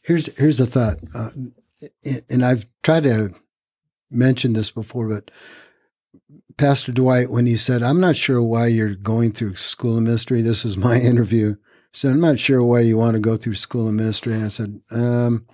here's 0.02 0.34
here's 0.36 0.58
the 0.58 0.66
thought, 0.66 0.98
uh, 1.14 1.30
and 2.28 2.44
I've 2.44 2.66
tried 2.82 3.04
to 3.04 3.34
mention 4.10 4.52
this 4.52 4.70
before, 4.70 5.08
but 5.08 5.30
Pastor 6.56 6.92
Dwight, 6.92 7.30
when 7.30 7.46
he 7.46 7.56
said, 7.56 7.82
"I'm 7.82 8.00
not 8.00 8.16
sure 8.16 8.42
why 8.42 8.66
you're 8.66 8.94
going 8.94 9.32
through 9.32 9.54
school 9.54 9.96
of 9.96 10.02
ministry," 10.02 10.42
this 10.42 10.64
was 10.64 10.76
my 10.76 10.98
interview. 11.00 11.56
Said, 11.92 12.12
"I'm 12.12 12.20
not 12.20 12.38
sure 12.38 12.62
why 12.62 12.80
you 12.80 12.96
want 12.96 13.14
to 13.14 13.20
go 13.20 13.36
through 13.36 13.54
school 13.54 13.88
of 13.88 13.94
ministry," 13.94 14.34
and 14.34 14.44
I 14.44 14.48
said, 14.48 14.80
um, 14.90 15.46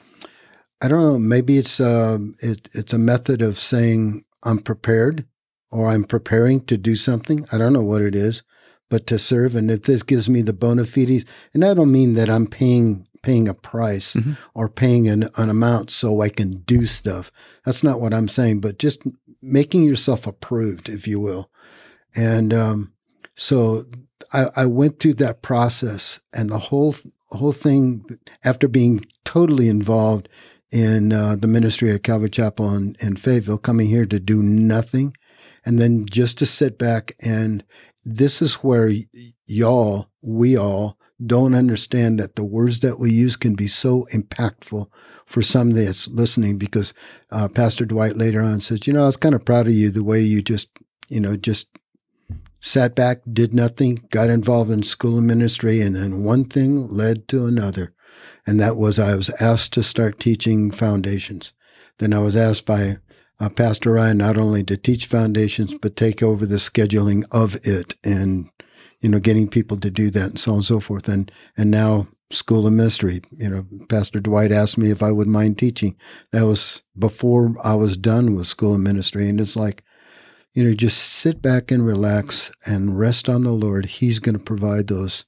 "I 0.80 0.88
don't 0.88 1.02
know. 1.02 1.18
Maybe 1.18 1.58
it's 1.58 1.80
a 1.80 1.88
uh, 1.88 2.18
it, 2.40 2.68
it's 2.74 2.92
a 2.92 2.98
method 2.98 3.42
of 3.42 3.58
saying 3.58 4.24
I'm 4.42 4.58
prepared." 4.58 5.26
Or 5.70 5.88
I'm 5.88 6.04
preparing 6.04 6.64
to 6.64 6.78
do 6.78 6.96
something. 6.96 7.46
I 7.52 7.58
don't 7.58 7.74
know 7.74 7.82
what 7.82 8.00
it 8.00 8.14
is, 8.14 8.42
but 8.88 9.06
to 9.08 9.18
serve. 9.18 9.54
And 9.54 9.70
if 9.70 9.82
this 9.82 10.02
gives 10.02 10.26
me 10.26 10.40
the 10.40 10.54
bona 10.54 10.86
fides, 10.86 11.26
and 11.52 11.62
I 11.62 11.74
don't 11.74 11.92
mean 11.92 12.14
that 12.14 12.30
I'm 12.30 12.46
paying 12.46 13.06
paying 13.22 13.48
a 13.48 13.54
price 13.54 14.14
mm-hmm. 14.14 14.32
or 14.54 14.68
paying 14.68 15.08
an, 15.08 15.28
an 15.36 15.50
amount 15.50 15.90
so 15.90 16.20
I 16.20 16.28
can 16.28 16.58
do 16.58 16.86
stuff. 16.86 17.30
That's 17.64 17.84
not 17.84 18.00
what 18.00 18.14
I'm 18.14 18.28
saying, 18.28 18.60
but 18.60 18.78
just 18.78 19.02
making 19.42 19.84
yourself 19.84 20.26
approved, 20.26 20.88
if 20.88 21.06
you 21.06 21.20
will. 21.20 21.50
And 22.16 22.52
um, 22.52 22.92
so 23.34 23.84
I, 24.32 24.46
I, 24.56 24.66
went 24.66 24.98
through 24.98 25.14
that 25.14 25.42
process, 25.42 26.20
and 26.32 26.50
the 26.50 26.58
whole 26.58 26.94
whole 27.28 27.52
thing, 27.52 28.04
after 28.44 28.66
being 28.66 29.04
totally 29.24 29.68
involved 29.68 30.28
in 30.70 31.12
uh, 31.12 31.36
the 31.36 31.46
ministry 31.46 31.92
at 31.92 32.02
Calvary 32.02 32.30
Chapel 32.30 32.74
in, 32.74 32.96
in 33.00 33.16
Fayetteville, 33.16 33.58
coming 33.58 33.88
here 33.88 34.06
to 34.06 34.18
do 34.18 34.42
nothing, 34.42 35.14
and 35.64 35.78
then 35.78 36.06
just 36.06 36.38
to 36.38 36.46
sit 36.46 36.78
back 36.78 37.12
and 37.22 37.64
this 38.04 38.40
is 38.40 38.54
where 38.54 38.88
y- 38.88 39.04
y'all, 39.46 40.08
we 40.22 40.56
all 40.56 40.97
don't 41.24 41.54
understand 41.54 42.18
that 42.20 42.36
the 42.36 42.44
words 42.44 42.80
that 42.80 42.98
we 42.98 43.10
use 43.10 43.36
can 43.36 43.54
be 43.54 43.66
so 43.66 44.06
impactful 44.12 44.86
for 45.26 45.42
somebody 45.42 45.84
that's 45.84 46.06
listening 46.08 46.58
because 46.58 46.94
uh, 47.30 47.48
Pastor 47.48 47.84
Dwight 47.84 48.16
later 48.16 48.40
on 48.40 48.60
says, 48.60 48.86
you 48.86 48.92
know, 48.92 49.02
I 49.02 49.06
was 49.06 49.16
kind 49.16 49.34
of 49.34 49.44
proud 49.44 49.66
of 49.66 49.72
you 49.72 49.90
the 49.90 50.04
way 50.04 50.20
you 50.20 50.42
just, 50.42 50.70
you 51.08 51.20
know, 51.20 51.36
just 51.36 51.68
sat 52.60 52.94
back, 52.94 53.22
did 53.32 53.52
nothing, 53.52 54.06
got 54.10 54.30
involved 54.30 54.70
in 54.70 54.82
school 54.82 55.18
and 55.18 55.26
ministry, 55.26 55.80
and 55.80 55.96
then 55.96 56.24
one 56.24 56.44
thing 56.44 56.88
led 56.88 57.26
to 57.28 57.46
another. 57.46 57.94
And 58.46 58.60
that 58.60 58.76
was 58.76 58.98
I 58.98 59.14
was 59.14 59.30
asked 59.40 59.72
to 59.74 59.82
start 59.82 60.20
teaching 60.20 60.70
foundations. 60.70 61.52
Then 61.98 62.12
I 62.12 62.20
was 62.20 62.36
asked 62.36 62.64
by 62.64 62.98
uh, 63.40 63.48
Pastor 63.48 63.92
Ryan 63.92 64.18
not 64.18 64.36
only 64.36 64.64
to 64.64 64.76
teach 64.76 65.06
foundations, 65.06 65.74
but 65.74 65.96
take 65.96 66.22
over 66.22 66.46
the 66.46 66.56
scheduling 66.56 67.24
of 67.30 67.56
it 67.66 67.96
and, 68.04 68.50
you 69.00 69.08
know, 69.08 69.18
getting 69.18 69.48
people 69.48 69.76
to 69.78 69.90
do 69.90 70.10
that 70.10 70.30
and 70.30 70.40
so 70.40 70.52
on 70.52 70.58
and 70.58 70.64
so 70.64 70.80
forth. 70.80 71.08
And, 71.08 71.30
and 71.56 71.70
now 71.70 72.08
School 72.30 72.66
of 72.66 72.72
Ministry, 72.72 73.22
you 73.30 73.48
know, 73.48 73.66
Pastor 73.88 74.20
Dwight 74.20 74.52
asked 74.52 74.76
me 74.76 74.90
if 74.90 75.02
I 75.02 75.12
would 75.12 75.28
mind 75.28 75.58
teaching. 75.58 75.96
That 76.32 76.44
was 76.44 76.82
before 76.98 77.54
I 77.64 77.74
was 77.74 77.96
done 77.96 78.34
with 78.34 78.46
School 78.46 78.74
of 78.74 78.80
Ministry. 78.80 79.28
And 79.28 79.40
it's 79.40 79.56
like, 79.56 79.82
you 80.52 80.64
know, 80.64 80.72
just 80.72 80.98
sit 80.98 81.40
back 81.40 81.70
and 81.70 81.86
relax 81.86 82.50
and 82.66 82.98
rest 82.98 83.28
on 83.28 83.42
the 83.42 83.52
Lord. 83.52 83.86
He's 83.86 84.18
going 84.18 84.36
to 84.36 84.42
provide 84.42 84.88
those 84.88 85.24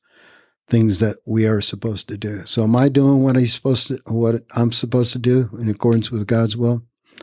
things 0.69 1.01
that 1.01 1.17
we 1.27 1.47
are 1.47 1.61
supposed 1.61 2.09
to 2.09 2.17
do. 2.17 2.45
So 2.47 2.63
am 2.63 2.77
I 2.77 2.89
doing 2.89 3.23
what 3.23 3.37
I'm 3.37 3.47
supposed 3.47 3.89
to 3.89 3.99
what 4.07 4.43
I'm 4.57 4.73
supposed 4.73 5.13
to 5.13 5.19
do 5.19 5.51
in 5.59 5.69
accordance 5.69 6.11
with 6.11 6.27
God's 6.27 6.57
will? 6.57 6.83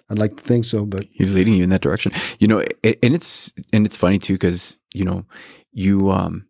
I'd 0.09 0.19
like 0.19 0.37
to 0.37 0.43
think 0.43 0.65
so, 0.65 0.85
but 0.85 1.05
he's 1.11 1.33
leading 1.33 1.55
you 1.55 1.63
in 1.63 1.69
that 1.71 1.81
direction. 1.81 2.11
You 2.39 2.47
know, 2.47 2.59
and 2.83 3.15
it's 3.15 3.51
and 3.73 3.85
it's 3.85 3.95
funny 3.95 4.19
too 4.19 4.33
because 4.33 4.79
you 4.93 5.05
know 5.05 5.25
you 5.77 6.11
um 6.11 6.43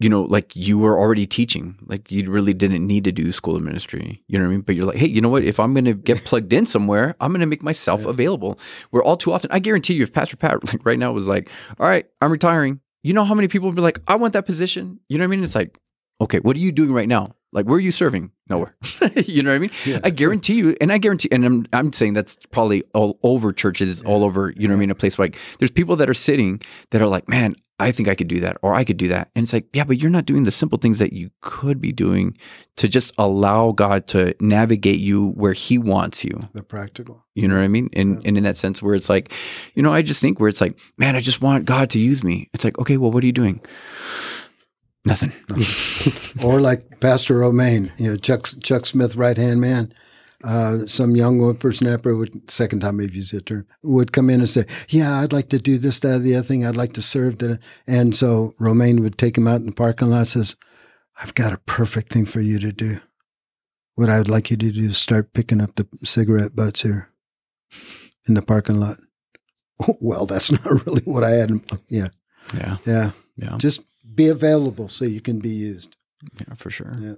you 0.00 0.08
know 0.08 0.22
like 0.22 0.54
you 0.56 0.76
were 0.78 0.98
already 0.98 1.26
teaching 1.26 1.78
like 1.86 2.10
you 2.10 2.28
really 2.28 2.52
didn't 2.52 2.84
need 2.84 3.04
to 3.04 3.12
do 3.12 3.30
school 3.30 3.54
of 3.54 3.62
ministry 3.62 4.20
you 4.26 4.36
know 4.36 4.44
what 4.44 4.48
i 4.48 4.52
mean? 4.52 4.60
But 4.62 4.74
you're 4.74 4.86
like 4.86 4.96
hey 4.96 5.06
you 5.06 5.20
know 5.20 5.28
what? 5.28 5.44
If 5.44 5.60
i'm 5.60 5.72
going 5.72 5.84
to 5.84 5.94
get 5.94 6.24
plugged 6.24 6.52
in 6.52 6.66
somewhere 6.66 7.14
i'm 7.20 7.30
going 7.30 7.40
to 7.40 7.46
make 7.46 7.62
myself 7.62 8.02
yeah. 8.02 8.10
available. 8.10 8.58
Where 8.90 9.02
all 9.02 9.16
too 9.16 9.32
often 9.32 9.50
i 9.52 9.60
guarantee 9.60 9.94
you 9.94 10.02
if 10.02 10.12
pastor 10.12 10.36
pat 10.36 10.64
like 10.66 10.84
right 10.84 10.98
now 10.98 11.12
was 11.12 11.28
like 11.28 11.50
all 11.78 11.88
right 11.88 12.06
i'm 12.20 12.32
retiring 12.32 12.80
you 13.04 13.14
know 13.14 13.24
how 13.24 13.34
many 13.34 13.46
people 13.46 13.68
would 13.68 13.76
be 13.76 13.82
like 13.82 14.00
i 14.08 14.16
want 14.16 14.32
that 14.32 14.44
position 14.44 14.98
you 15.08 15.16
know 15.16 15.22
what 15.22 15.28
i 15.28 15.36
mean? 15.36 15.44
It's 15.44 15.54
like 15.54 15.78
okay 16.20 16.40
what 16.40 16.56
are 16.56 16.60
you 16.60 16.72
doing 16.72 16.92
right 16.92 17.08
now 17.08 17.36
like, 17.54 17.66
where 17.66 17.76
are 17.76 17.80
you 17.80 17.92
serving? 17.92 18.32
Nowhere. 18.48 18.74
you 19.26 19.42
know 19.42 19.50
what 19.50 19.56
I 19.56 19.58
mean? 19.60 19.70
Yeah. 19.86 20.00
I 20.04 20.10
guarantee 20.10 20.54
you, 20.54 20.76
and 20.80 20.92
I 20.92 20.98
guarantee, 20.98 21.28
and 21.32 21.44
I'm, 21.44 21.66
I'm 21.72 21.92
saying 21.92 22.12
that's 22.12 22.36
probably 22.50 22.82
all 22.92 23.18
over 23.22 23.52
churches, 23.52 24.02
yeah. 24.02 24.10
all 24.10 24.24
over, 24.24 24.52
you 24.56 24.68
know 24.68 24.74
what 24.74 24.78
I 24.78 24.80
mean? 24.80 24.90
A 24.90 24.94
place 24.94 25.18
like 25.18 25.38
there's 25.58 25.70
people 25.70 25.96
that 25.96 26.10
are 26.10 26.14
sitting 26.14 26.60
that 26.90 27.00
are 27.00 27.06
like, 27.06 27.28
man, 27.28 27.54
I 27.80 27.90
think 27.90 28.08
I 28.08 28.14
could 28.14 28.28
do 28.28 28.40
that, 28.40 28.56
or 28.62 28.72
I 28.72 28.84
could 28.84 28.96
do 28.96 29.08
that. 29.08 29.30
And 29.34 29.42
it's 29.42 29.52
like, 29.52 29.66
yeah, 29.72 29.82
but 29.82 30.00
you're 30.00 30.10
not 30.10 30.26
doing 30.26 30.44
the 30.44 30.52
simple 30.52 30.78
things 30.78 31.00
that 31.00 31.12
you 31.12 31.30
could 31.40 31.80
be 31.80 31.90
doing 31.90 32.36
to 32.76 32.86
just 32.86 33.12
allow 33.18 33.72
God 33.72 34.06
to 34.08 34.34
navigate 34.40 35.00
you 35.00 35.30
where 35.30 35.54
He 35.54 35.76
wants 35.76 36.24
you. 36.24 36.48
The 36.52 36.62
practical. 36.62 37.24
You 37.34 37.48
know 37.48 37.56
what 37.56 37.62
I 37.62 37.68
mean? 37.68 37.88
And, 37.94 38.22
yeah. 38.22 38.28
and 38.28 38.36
in 38.36 38.44
that 38.44 38.56
sense, 38.56 38.80
where 38.80 38.94
it's 38.94 39.08
like, 39.08 39.32
you 39.74 39.82
know, 39.82 39.92
I 39.92 40.02
just 40.02 40.20
think 40.20 40.38
where 40.38 40.48
it's 40.48 40.60
like, 40.60 40.78
man, 40.98 41.16
I 41.16 41.20
just 41.20 41.42
want 41.42 41.64
God 41.64 41.90
to 41.90 41.98
use 41.98 42.22
me. 42.22 42.48
It's 42.52 42.64
like, 42.64 42.78
okay, 42.78 42.96
well, 42.96 43.10
what 43.10 43.24
are 43.24 43.26
you 43.26 43.32
doing? 43.32 43.60
Nothing. 45.04 45.32
or 46.44 46.60
like 46.60 47.00
Pastor 47.00 47.38
Romaine, 47.38 47.92
you 47.98 48.10
know, 48.10 48.16
Chuck 48.16 48.48
Chuck 48.62 48.86
Smith, 48.86 49.16
right 49.16 49.36
hand 49.36 49.60
man. 49.60 49.92
Uh, 50.42 50.86
some 50.86 51.16
young 51.16 51.38
whippersnapper 51.38 52.14
would 52.14 52.50
second 52.50 52.80
time 52.80 53.00
I've 53.00 53.14
used 53.14 53.32
that 53.32 53.46
term 53.46 53.66
would 53.82 54.12
come 54.12 54.28
in 54.28 54.40
and 54.40 54.48
say, 54.48 54.66
"Yeah, 54.88 55.20
I'd 55.20 55.32
like 55.32 55.48
to 55.50 55.58
do 55.58 55.78
this, 55.78 55.98
that, 56.00 56.22
the 56.22 56.36
other 56.36 56.46
thing. 56.46 56.66
I'd 56.66 56.76
like 56.76 56.92
to 56.94 57.02
serve 57.02 57.38
that." 57.38 57.58
And 57.86 58.14
so 58.14 58.52
Romaine 58.58 59.02
would 59.02 59.16
take 59.16 59.38
him 59.38 59.48
out 59.48 59.60
in 59.60 59.66
the 59.66 59.72
parking 59.72 60.10
lot. 60.10 60.26
Says, 60.26 60.56
"I've 61.20 61.34
got 61.34 61.54
a 61.54 61.58
perfect 61.58 62.12
thing 62.12 62.26
for 62.26 62.40
you 62.40 62.58
to 62.58 62.72
do. 62.72 63.00
What 63.94 64.10
I 64.10 64.18
would 64.18 64.28
like 64.28 64.50
you 64.50 64.56
to 64.58 64.72
do 64.72 64.84
is 64.84 64.98
start 64.98 65.32
picking 65.32 65.62
up 65.62 65.76
the 65.76 65.86
cigarette 66.04 66.54
butts 66.54 66.82
here 66.82 67.10
in 68.26 68.34
the 68.34 68.42
parking 68.42 68.80
lot." 68.80 68.98
well, 70.00 70.26
that's 70.26 70.52
not 70.64 70.86
really 70.86 71.02
what 71.02 71.24
I 71.24 71.30
had. 71.30 71.50
In, 71.50 71.64
yeah, 71.88 72.08
yeah, 72.54 72.76
yeah, 72.84 73.10
yeah. 73.36 73.56
Just 73.58 73.82
be 74.14 74.28
available 74.28 74.88
so 74.88 75.04
you 75.04 75.20
can 75.20 75.38
be 75.38 75.50
used. 75.50 75.96
Yeah, 76.40 76.54
for 76.54 76.70
sure. 76.70 76.94
Yeah. 76.98 77.14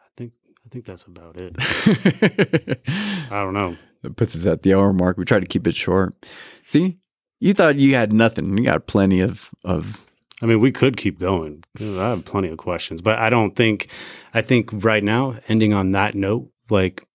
I 0.00 0.08
think 0.16 0.32
I 0.64 0.68
think 0.70 0.84
that's 0.84 1.04
about 1.04 1.40
it. 1.40 1.56
I 3.30 3.42
don't 3.42 3.54
know. 3.54 3.76
It 4.02 4.16
puts 4.16 4.36
us 4.36 4.46
at 4.46 4.62
the 4.62 4.74
hour 4.74 4.92
mark. 4.92 5.16
We 5.16 5.24
try 5.24 5.40
to 5.40 5.46
keep 5.46 5.66
it 5.66 5.74
short. 5.74 6.14
See, 6.66 6.98
you 7.40 7.54
thought 7.54 7.76
you 7.76 7.94
had 7.94 8.12
nothing. 8.12 8.56
You 8.56 8.64
got 8.64 8.86
plenty 8.86 9.20
of 9.20 9.50
of. 9.64 10.00
I 10.42 10.46
mean, 10.46 10.60
we 10.60 10.72
could 10.72 10.96
keep 10.96 11.20
going. 11.20 11.64
I 11.80 11.84
have 11.84 12.24
plenty 12.24 12.48
of 12.48 12.58
questions, 12.58 13.00
but 13.00 13.18
I 13.18 13.30
don't 13.30 13.56
think. 13.56 13.88
I 14.34 14.42
think 14.42 14.70
right 14.72 15.02
now, 15.02 15.36
ending 15.48 15.72
on 15.72 15.92
that 15.92 16.14
note, 16.14 16.50
like, 16.68 17.06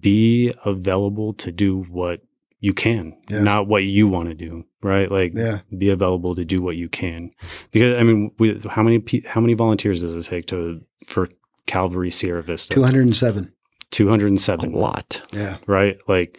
be 0.00 0.52
available 0.64 1.32
to 1.34 1.52
do 1.52 1.82
what 1.82 2.22
you 2.60 2.72
can, 2.72 3.16
yeah. 3.28 3.40
not 3.40 3.66
what 3.66 3.84
you 3.84 4.08
want 4.08 4.28
to 4.28 4.34
do, 4.34 4.64
right? 4.82 5.10
Like, 5.10 5.32
yeah. 5.34 5.60
be 5.76 5.90
available 5.90 6.34
to 6.34 6.44
do 6.44 6.62
what 6.62 6.76
you 6.76 6.88
can. 6.88 7.32
Because 7.70 7.96
I 7.98 8.02
mean, 8.02 8.32
we, 8.38 8.60
how 8.70 8.82
many 8.82 9.02
how 9.26 9.40
many 9.40 9.54
volunteers 9.54 10.00
does 10.00 10.14
it 10.14 10.28
take 10.28 10.46
to 10.46 10.80
for 11.06 11.28
Calvary 11.66 12.10
Sierra 12.10 12.42
Vista? 12.42 12.74
Two 12.74 12.82
hundred 12.82 13.02
and 13.02 13.16
seven. 13.16 13.52
Two 13.90 14.08
hundred 14.08 14.28
and 14.28 14.40
seven. 14.40 14.72
A 14.72 14.76
lot. 14.76 15.22
Yeah. 15.32 15.58
Right. 15.66 16.00
Like, 16.08 16.38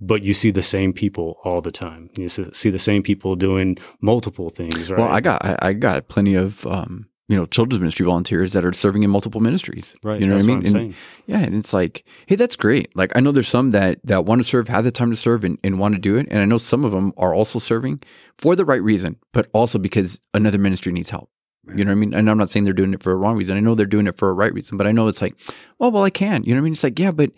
but 0.00 0.22
you 0.22 0.32
see 0.32 0.50
the 0.50 0.62
same 0.62 0.92
people 0.92 1.38
all 1.44 1.60
the 1.60 1.72
time. 1.72 2.10
You 2.16 2.28
see 2.28 2.70
the 2.70 2.78
same 2.78 3.02
people 3.02 3.36
doing 3.36 3.78
multiple 4.00 4.48
things. 4.48 4.90
Right. 4.90 4.98
Well, 4.98 5.08
I 5.08 5.20
got 5.20 5.44
I, 5.44 5.58
I 5.60 5.72
got 5.72 6.08
plenty 6.08 6.34
of 6.34 6.66
um, 6.66 7.08
you 7.32 7.38
know 7.38 7.46
children's 7.46 7.80
ministry 7.80 8.04
volunteers 8.04 8.52
that 8.52 8.62
are 8.62 8.74
serving 8.74 9.04
in 9.04 9.08
multiple 9.08 9.40
ministries. 9.40 9.96
Right. 10.02 10.20
You 10.20 10.26
know 10.26 10.34
what 10.34 10.42
i 10.42 10.46
mean? 10.46 10.62
What 10.62 10.74
and, 10.74 10.94
yeah 11.26 11.38
and 11.38 11.54
it's 11.54 11.72
like 11.72 12.04
hey 12.26 12.34
that's 12.34 12.56
great. 12.56 12.94
Like 12.94 13.16
i 13.16 13.20
know 13.20 13.32
there's 13.32 13.48
some 13.48 13.70
that 13.70 14.00
that 14.04 14.26
want 14.26 14.40
to 14.40 14.44
serve 14.44 14.68
have 14.68 14.84
the 14.84 14.90
time 14.90 15.08
to 15.08 15.16
serve 15.16 15.42
and, 15.42 15.58
and 15.64 15.78
want 15.78 15.94
to 15.94 15.98
do 16.00 16.16
it. 16.16 16.26
And 16.30 16.42
i 16.42 16.44
know 16.44 16.58
some 16.58 16.84
of 16.84 16.92
them 16.92 17.14
are 17.16 17.34
also 17.34 17.58
serving 17.58 18.02
for 18.36 18.54
the 18.54 18.66
right 18.66 18.82
reason 18.82 19.16
but 19.32 19.48
also 19.54 19.78
because 19.78 20.20
another 20.34 20.58
ministry 20.58 20.92
needs 20.92 21.08
help. 21.08 21.30
You 21.74 21.86
know 21.86 21.92
what 21.92 21.96
I 21.96 22.00
mean? 22.00 22.12
And 22.12 22.28
I'm 22.28 22.36
not 22.36 22.50
saying 22.50 22.64
they're 22.64 22.74
doing 22.74 22.92
it 22.92 23.02
for 23.02 23.12
a 23.12 23.16
wrong 23.16 23.36
reason. 23.36 23.56
I 23.56 23.60
know 23.60 23.74
they're 23.74 23.86
doing 23.86 24.08
it 24.08 24.18
for 24.18 24.28
a 24.28 24.34
right 24.34 24.52
reason, 24.52 24.76
but 24.76 24.86
I 24.86 24.92
know 24.92 25.06
it's 25.06 25.22
like, 25.22 25.36
well, 25.78 25.92
well, 25.92 26.02
I 26.02 26.10
can. 26.10 26.42
You 26.42 26.54
know 26.54 26.60
what 26.60 26.64
I 26.64 26.64
mean? 26.64 26.72
It's 26.72 26.82
like, 26.82 26.98
yeah, 26.98 27.12
but 27.12 27.30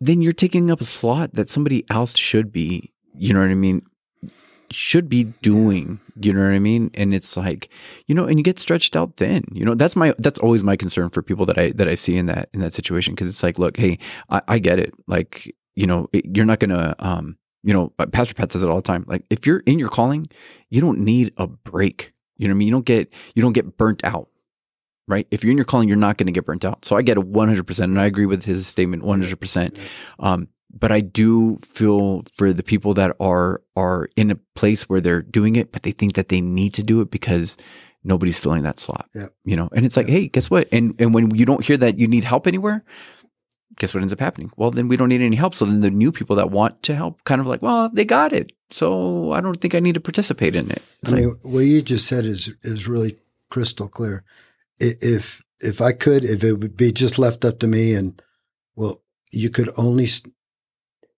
then 0.00 0.22
you're 0.22 0.32
taking 0.32 0.70
up 0.70 0.80
a 0.80 0.86
slot 0.86 1.34
that 1.34 1.50
somebody 1.50 1.84
else 1.90 2.16
should 2.16 2.50
be, 2.50 2.94
you 3.14 3.34
know 3.34 3.40
what 3.40 3.50
I 3.50 3.54
mean, 3.54 3.82
should 4.72 5.08
be 5.08 5.24
doing. 5.42 6.00
You 6.20 6.32
know 6.32 6.42
what 6.42 6.52
I 6.52 6.58
mean? 6.58 6.90
And 6.94 7.14
it's 7.14 7.36
like, 7.36 7.68
you 8.06 8.14
know, 8.14 8.24
and 8.24 8.38
you 8.38 8.42
get 8.42 8.58
stretched 8.58 8.96
out 8.96 9.16
thin. 9.16 9.44
You 9.52 9.64
know, 9.64 9.74
that's 9.74 9.96
my 9.96 10.14
that's 10.18 10.38
always 10.40 10.62
my 10.62 10.76
concern 10.76 11.10
for 11.10 11.22
people 11.22 11.46
that 11.46 11.58
I 11.58 11.70
that 11.72 11.88
I 11.88 11.94
see 11.94 12.16
in 12.16 12.26
that 12.26 12.48
in 12.52 12.60
that 12.60 12.74
situation 12.74 13.14
because 13.14 13.28
it's 13.28 13.42
like, 13.42 13.58
look, 13.58 13.76
hey, 13.76 13.98
I, 14.30 14.42
I 14.48 14.58
get 14.58 14.78
it. 14.78 14.94
Like, 15.06 15.54
you 15.74 15.86
know, 15.86 16.08
it, 16.12 16.24
you're 16.36 16.46
not 16.46 16.60
gonna, 16.60 16.94
um, 16.98 17.36
you 17.62 17.72
know, 17.72 17.90
Pastor 18.12 18.34
Pat 18.34 18.52
says 18.52 18.62
it 18.62 18.68
all 18.68 18.76
the 18.76 18.82
time. 18.82 19.04
Like, 19.06 19.24
if 19.30 19.46
you're 19.46 19.60
in 19.60 19.78
your 19.78 19.88
calling, 19.88 20.28
you 20.70 20.80
don't 20.80 21.00
need 21.00 21.32
a 21.36 21.46
break. 21.46 22.12
You 22.36 22.48
know 22.48 22.52
what 22.52 22.56
I 22.56 22.58
mean? 22.58 22.68
You 22.68 22.72
don't 22.72 22.86
get 22.86 23.12
you 23.34 23.42
don't 23.42 23.52
get 23.52 23.76
burnt 23.76 24.04
out 24.04 24.28
right? 25.08 25.26
If 25.30 25.42
you're 25.42 25.50
in 25.50 25.56
your 25.56 25.64
calling, 25.64 25.88
you're 25.88 25.96
not 25.96 26.18
going 26.18 26.26
to 26.26 26.32
get 26.32 26.44
burnt 26.44 26.64
out. 26.64 26.84
So 26.84 26.94
I 26.94 27.02
get 27.02 27.16
a 27.16 27.22
100%, 27.22 27.84
and 27.84 27.98
I 27.98 28.04
agree 28.04 28.26
with 28.26 28.44
his 28.44 28.66
statement 28.66 29.02
100%. 29.02 29.76
Um, 30.18 30.48
but 30.78 30.92
I 30.92 31.00
do 31.00 31.56
feel 31.56 32.22
for 32.32 32.52
the 32.52 32.62
people 32.62 32.94
that 32.94 33.16
are 33.20 33.62
are 33.76 34.08
in 34.16 34.30
a 34.30 34.36
place 34.54 34.88
where 34.88 35.00
they're 35.00 35.22
doing 35.22 35.56
it, 35.56 35.72
but 35.72 35.82
they 35.82 35.92
think 35.92 36.14
that 36.14 36.28
they 36.28 36.40
need 36.40 36.74
to 36.74 36.82
do 36.82 37.00
it 37.00 37.10
because 37.10 37.56
nobody's 38.04 38.38
filling 38.38 38.62
that 38.62 38.78
slot. 38.78 39.08
Yeah. 39.14 39.28
You 39.44 39.56
know, 39.56 39.68
and 39.72 39.84
it's 39.84 39.96
like, 39.96 40.08
hey, 40.08 40.28
guess 40.28 40.50
what? 40.50 40.68
And 40.72 40.94
and 41.00 41.14
when 41.14 41.34
you 41.34 41.44
don't 41.44 41.64
hear 41.64 41.76
that 41.78 41.98
you 41.98 42.06
need 42.06 42.24
help 42.24 42.46
anywhere, 42.46 42.84
guess 43.78 43.94
what 43.94 44.00
ends 44.00 44.12
up 44.12 44.20
happening? 44.20 44.50
Well, 44.56 44.70
then 44.70 44.88
we 44.88 44.96
don't 44.96 45.08
need 45.08 45.22
any 45.22 45.36
help. 45.36 45.54
So 45.54 45.64
then 45.64 45.80
the 45.80 45.90
new 45.90 46.12
people 46.12 46.36
that 46.36 46.50
want 46.50 46.82
to 46.84 46.94
help 46.94 47.24
kind 47.24 47.40
of 47.40 47.46
like, 47.46 47.62
well, 47.62 47.90
they 47.92 48.04
got 48.04 48.32
it. 48.32 48.52
So 48.70 49.32
I 49.32 49.40
don't 49.40 49.60
think 49.60 49.74
I 49.74 49.80
need 49.80 49.94
to 49.94 50.00
participate 50.00 50.56
in 50.56 50.70
it. 50.70 50.82
It's 51.02 51.12
I 51.12 51.16
like, 51.16 51.24
mean, 51.24 51.38
what 51.42 51.60
you 51.60 51.82
just 51.82 52.06
said 52.06 52.24
is 52.24 52.52
is 52.62 52.86
really 52.88 53.18
crystal 53.50 53.88
clear. 53.88 54.24
If 54.78 55.42
if 55.60 55.80
I 55.80 55.92
could, 55.92 56.24
if 56.24 56.44
it 56.44 56.54
would 56.54 56.76
be 56.76 56.92
just 56.92 57.18
left 57.18 57.44
up 57.44 57.58
to 57.60 57.66
me, 57.66 57.94
and 57.94 58.20
well, 58.76 59.02
you 59.32 59.50
could 59.50 59.70
only 59.76 60.06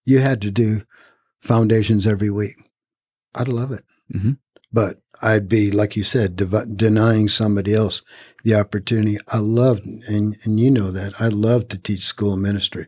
you 0.04 0.18
had 0.18 0.40
to 0.42 0.50
do 0.50 0.82
foundations 1.40 2.06
every 2.06 2.30
week, 2.30 2.56
I'd 3.34 3.48
love 3.48 3.72
it. 3.72 3.84
Mm-hmm. 4.12 4.32
But 4.72 5.00
I'd 5.22 5.48
be, 5.48 5.70
like 5.70 5.96
you 5.96 6.02
said, 6.02 6.36
dev- 6.36 6.76
denying 6.76 7.28
somebody 7.28 7.74
else 7.74 8.02
the 8.44 8.54
opportunity. 8.54 9.18
I 9.28 9.38
love, 9.38 9.80
and, 9.84 10.36
and 10.44 10.58
you 10.58 10.70
know 10.70 10.90
that, 10.90 11.20
I 11.20 11.28
love 11.28 11.68
to 11.68 11.78
teach 11.78 12.00
school 12.00 12.36
ministry. 12.36 12.86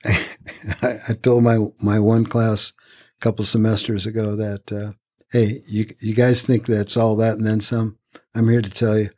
I, 0.04 0.98
I, 1.08 1.14
told 1.20 1.42
my, 1.42 1.58
my 1.82 1.98
one 1.98 2.24
class 2.24 2.72
a 3.16 3.20
couple 3.20 3.44
semesters 3.44 4.06
ago 4.06 4.36
that, 4.36 4.70
uh, 4.70 4.92
hey, 5.32 5.62
you, 5.66 5.86
you 6.00 6.14
guys 6.14 6.42
think 6.42 6.66
that's 6.66 6.96
all 6.96 7.16
that 7.16 7.36
and 7.38 7.46
then 7.46 7.60
some? 7.60 7.98
I'm 8.34 8.48
here 8.48 8.62
to 8.62 8.70
tell 8.70 8.98
you, 8.98 9.10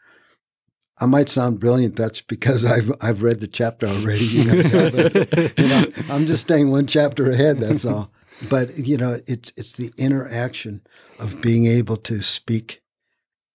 I 1.01 1.06
might 1.06 1.28
sound 1.28 1.59
brilliant. 1.59 1.97
That's 1.97 2.20
because 2.20 2.64
I've 2.64 2.93
I've 3.01 3.22
read 3.22 3.40
the 3.40 3.47
chapter 3.47 3.86
already. 3.86 4.24
You 4.24 4.44
know, 4.44 4.62
but, 4.90 5.59
you 5.59 5.68
know, 5.68 5.85
I'm 6.10 6.27
just 6.27 6.43
staying 6.43 6.70
one 6.70 6.86
chapter 6.86 7.31
ahead. 7.31 7.60
That's 7.60 7.85
all. 7.85 8.10
But 8.48 8.78
you 8.78 8.97
know, 8.97 9.18
it's 9.27 9.52
it's 9.56 9.72
the 9.72 9.93
interaction 9.97 10.82
of 11.18 11.40
being 11.40 11.66
able 11.66 11.97
to 11.98 12.22
speak 12.22 12.82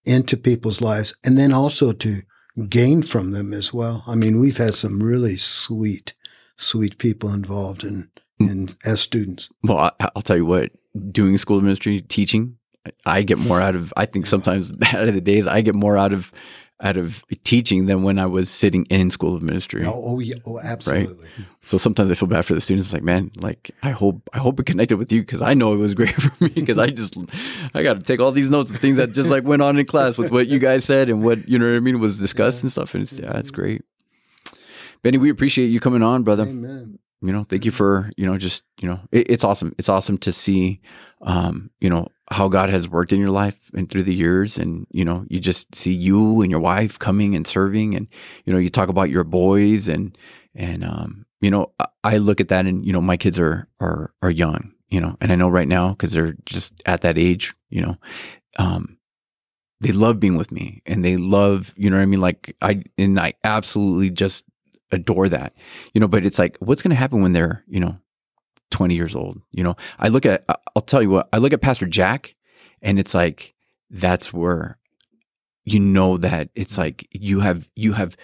into 0.04 0.36
people's 0.36 0.80
lives, 0.80 1.14
and 1.24 1.38
then 1.38 1.52
also 1.52 1.92
to 1.92 2.22
gain 2.68 3.02
from 3.02 3.32
them 3.32 3.52
as 3.52 3.72
well. 3.72 4.04
I 4.06 4.14
mean, 4.14 4.40
we've 4.40 4.56
had 4.56 4.74
some 4.74 5.02
really 5.02 5.36
sweet, 5.36 6.14
sweet 6.56 6.98
people 6.98 7.32
involved 7.32 7.84
in 7.84 8.10
in 8.38 8.68
hmm. 8.68 8.88
as 8.88 9.00
students. 9.00 9.50
Well, 9.62 9.92
I, 10.00 10.10
will 10.14 10.22
tell 10.22 10.36
you 10.36 10.46
what, 10.46 10.70
doing 11.10 11.38
school 11.38 11.60
ministry, 11.60 12.00
teaching, 12.00 12.58
I 13.04 13.22
get 13.22 13.38
more 13.38 13.60
out 13.60 13.74
of. 13.74 13.92
I 13.96 14.06
think 14.06 14.26
sometimes 14.26 14.72
out 14.92 15.08
of 15.08 15.14
the 15.14 15.20
days, 15.20 15.46
I 15.46 15.60
get 15.60 15.74
more 15.74 15.96
out 15.96 16.12
of 16.12 16.32
out 16.80 16.96
of 16.96 17.24
teaching 17.44 17.86
than 17.86 18.02
when 18.02 18.18
I 18.18 18.26
was 18.26 18.50
sitting 18.50 18.84
in 18.86 19.10
school 19.10 19.34
of 19.34 19.42
ministry. 19.42 19.84
Oh, 19.86 20.02
oh, 20.04 20.18
yeah, 20.18 20.34
oh 20.44 20.60
absolutely. 20.60 21.28
So 21.62 21.78
sometimes 21.78 22.10
I 22.10 22.14
feel 22.14 22.28
bad 22.28 22.44
for 22.44 22.54
the 22.54 22.60
students. 22.60 22.88
It's 22.88 22.94
like, 22.94 23.02
man, 23.02 23.30
like 23.36 23.70
I 23.82 23.90
hope 23.90 24.28
I 24.32 24.38
hope 24.38 24.60
it 24.60 24.66
connected 24.66 24.98
with 24.98 25.10
you 25.10 25.22
because 25.22 25.40
I 25.40 25.54
know 25.54 25.72
it 25.72 25.78
was 25.78 25.94
great 26.00 26.14
for 26.14 26.32
me 26.44 26.50
because 26.50 26.78
I 26.78 26.90
just 26.90 27.16
I 27.74 27.82
got 27.82 27.94
to 27.94 28.02
take 28.02 28.20
all 28.20 28.32
these 28.32 28.50
notes 28.50 28.70
and 28.70 28.78
things 28.78 28.98
that 28.98 29.12
just 29.12 29.30
like 29.30 29.44
went 29.44 29.62
on 29.62 29.78
in 29.78 29.86
class 29.86 30.18
with 30.18 30.30
what 30.30 30.48
you 30.48 30.58
guys 30.58 30.84
said 30.84 31.08
and 31.08 31.22
what 31.22 31.48
you 31.48 31.58
know 31.58 31.66
what 31.66 31.76
I 31.76 31.80
mean 31.80 31.98
was 31.98 32.20
discussed 32.20 32.62
and 32.62 32.70
stuff. 32.70 32.94
And 32.94 33.02
it's 33.02 33.18
yeah, 33.18 33.36
it's 33.38 33.50
great. 33.50 33.82
Benny, 35.02 35.18
we 35.18 35.30
appreciate 35.30 35.68
you 35.68 35.80
coming 35.80 36.02
on, 36.02 36.24
brother. 36.24 36.44
Amen. 36.44 36.98
You 37.22 37.32
know, 37.32 37.44
thank 37.44 37.64
you 37.64 37.70
for 37.70 38.10
you 38.16 38.26
know 38.26 38.36
just 38.36 38.62
you 38.80 38.88
know 38.88 39.00
it, 39.10 39.30
it's 39.30 39.44
awesome. 39.44 39.74
It's 39.78 39.88
awesome 39.88 40.18
to 40.18 40.32
see, 40.32 40.80
um, 41.22 41.70
you 41.80 41.88
know 41.88 42.08
how 42.30 42.48
God 42.48 42.68
has 42.70 42.88
worked 42.88 43.12
in 43.12 43.20
your 43.20 43.30
life 43.30 43.70
and 43.74 43.88
through 43.88 44.02
the 44.02 44.14
years, 44.14 44.58
and 44.58 44.86
you 44.92 45.04
know 45.04 45.24
you 45.28 45.40
just 45.40 45.74
see 45.74 45.92
you 45.92 46.42
and 46.42 46.50
your 46.50 46.60
wife 46.60 46.98
coming 46.98 47.34
and 47.34 47.46
serving, 47.46 47.94
and 47.96 48.06
you 48.44 48.52
know 48.52 48.58
you 48.58 48.68
talk 48.68 48.88
about 48.90 49.10
your 49.10 49.24
boys 49.24 49.88
and 49.88 50.16
and 50.54 50.84
um, 50.84 51.24
you 51.40 51.50
know 51.50 51.72
I- 51.80 51.86
I 52.04 52.16
look 52.18 52.40
at 52.40 52.48
that 52.48 52.66
and 52.66 52.84
you 52.86 52.92
know 52.92 53.00
my 53.00 53.16
kids 53.16 53.38
are 53.38 53.66
are 53.80 54.12
are 54.20 54.30
young, 54.30 54.72
you 54.90 55.00
know, 55.00 55.16
and 55.20 55.32
I 55.32 55.36
know 55.36 55.48
right 55.48 55.68
now 55.68 55.90
because 55.90 56.12
they're 56.12 56.36
just 56.44 56.82
at 56.84 57.00
that 57.00 57.16
age, 57.16 57.54
you 57.70 57.80
know, 57.80 57.96
um, 58.58 58.98
they 59.80 59.92
love 59.92 60.20
being 60.20 60.36
with 60.36 60.50
me 60.52 60.82
and 60.86 61.04
they 61.04 61.16
love 61.16 61.74
you 61.76 61.90
know 61.90 61.96
what 61.96 62.02
I 62.02 62.06
mean 62.06 62.20
like 62.20 62.56
I 62.62 62.82
and 62.98 63.18
I 63.20 63.34
absolutely 63.44 64.10
just 64.10 64.44
adore 64.92 65.28
that 65.28 65.54
you 65.92 66.00
know 66.00 66.08
but 66.08 66.24
it's 66.24 66.38
like 66.38 66.56
what's 66.60 66.82
going 66.82 66.90
to 66.90 66.96
happen 66.96 67.22
when 67.22 67.32
they're 67.32 67.64
you 67.66 67.80
know 67.80 67.98
20 68.70 68.94
years 68.94 69.14
old 69.14 69.40
you 69.52 69.62
know? 69.62 69.76
I 69.98 70.08
look 70.08 70.26
at 70.26 70.44
i'll 70.74 70.82
tell 70.82 71.02
you 71.02 71.10
what 71.10 71.28
i 71.32 71.38
look 71.38 71.52
at 71.52 71.60
pastor 71.60 71.86
jack 71.86 72.34
and 72.82 72.98
it's 72.98 73.14
like 73.14 73.54
that's 73.90 74.32
where 74.32 74.78
you 75.64 75.80
know 75.80 76.16
that 76.16 76.50
it's 76.54 76.78
like 76.78 77.06
you 77.10 77.40
have 77.40 77.70
you 77.74 77.94
have 77.94 78.16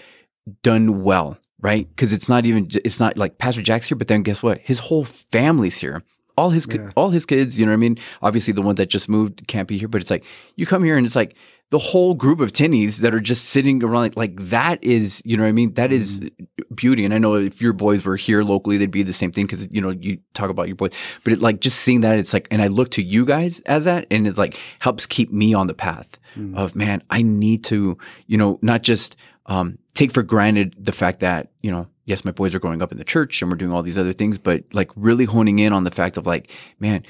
done 0.63 1.03
well 1.03 1.39
right? 1.63 1.89
Because 1.89 2.13
it's 2.13 2.29
not 2.29 2.45
even 2.45 2.69
it's 2.85 3.01
not 3.01 3.17
like 3.17 3.39
pastor 3.39 3.63
jack's 3.63 3.89
here 3.89 3.97
but 3.97 4.09
then 4.09 4.23
guess 4.23 4.43
what? 4.43 4.59
His 4.59 4.81
whole 4.81 5.05
family's 5.05 5.79
here 5.79 6.03
all 6.37 6.51
his 6.51 6.67
Yeah. 6.71 6.91
all 6.97 7.11
his 7.11 7.27
kids 7.27 7.59
you 7.59 7.67
know 7.67 7.73
what 7.73 7.77
i 7.77 7.89
mean? 7.89 7.99
Obviously 8.23 8.53
the 8.53 8.63
one 8.63 8.75
that 8.77 8.87
just 8.87 9.09
moved 9.09 9.47
can't 9.47 9.69
be 9.69 9.77
here 9.79 9.89
but 9.89 10.01
it's 10.01 10.11
like 10.11 10.25
you 10.57 10.67
come 10.67 10.83
here 10.85 10.97
and 10.97 11.05
it's 11.07 11.17
like 11.17 11.37
the 11.71 11.79
whole 11.79 12.15
group 12.15 12.41
of 12.41 12.53
tinnies 12.53 12.99
that 13.01 13.15
are 13.15 13.21
just 13.21 13.47
sitting 13.47 13.83
around 13.83 14.03
like, 14.03 14.17
like 14.17 14.37
that 14.51 14.83
is 14.85 15.23
you 15.25 15.37
know 15.37 15.43
what 15.45 15.49
i 15.49 15.53
mean? 15.53 15.73
That 15.75 15.93
is 15.93 16.29
beauty. 16.75 17.05
And 17.05 17.15
i 17.15 17.19
know 17.19 17.35
if 17.35 17.61
your 17.63 17.73
boys 17.73 18.05
were 18.05 18.17
here 18.17 18.43
locally 18.43 18.77
they'd 18.79 18.91
be 18.91 19.03
the 19.03 19.13
same 19.13 19.31
thing 19.33 19.47
because 19.47 19.69
you 19.71 19.81
know 19.81 19.91
you 19.91 20.19
talk 20.35 20.51
about 20.51 20.67
your 20.67 20.77
boys. 20.77 20.93
But 21.25 21.33
it 21.35 21.41
like 21.41 21.61
just 21.61 21.81
seeing 21.81 22.01
that 22.03 22.19
it's 22.19 22.33
like 22.33 22.49
and 22.51 22.61
i 22.63 22.67
look 22.67 22.91
to 22.93 23.03
you 23.03 23.25
guys 23.25 23.61
as 23.63 23.85
that 23.85 24.07
and 24.11 24.27
it's 24.27 24.39
like 24.39 24.59
helps 24.81 25.07
keep 25.07 25.33
me 25.33 25.55
on 25.55 25.67
the 25.67 25.75
path 25.75 26.19
of 26.55 26.75
man 26.75 27.03
i 27.11 27.21
need 27.21 27.63
to 27.65 27.99
you 28.27 28.39
know 28.39 28.59
not 28.63 28.83
just 28.83 29.17
um, 29.47 29.77
take 29.93 30.13
for 30.13 30.23
granted 30.23 30.75
the 30.79 30.93
fact 30.93 31.21
that 31.21 31.51
you 31.63 31.71
know 31.71 31.87
yes 32.05 32.25
my 32.25 32.31
boys 32.33 32.55
are 32.55 32.59
growing 32.59 32.83
up 32.83 32.93
in 32.93 32.99
the 32.99 33.05
church 33.05 33.41
and 33.43 33.51
we're 33.51 33.57
doing 33.57 33.73
all 33.73 33.83
these 33.83 33.99
other 33.99 34.13
things 34.13 34.39
but 34.39 34.65
like 34.73 34.91
really 34.97 35.25
honing 35.25 35.59
in 35.59 35.73
on 35.73 35.85
the 35.85 35.91
fact 35.91 36.17
of 36.17 36.27
like 36.27 36.51
man 36.81 37.03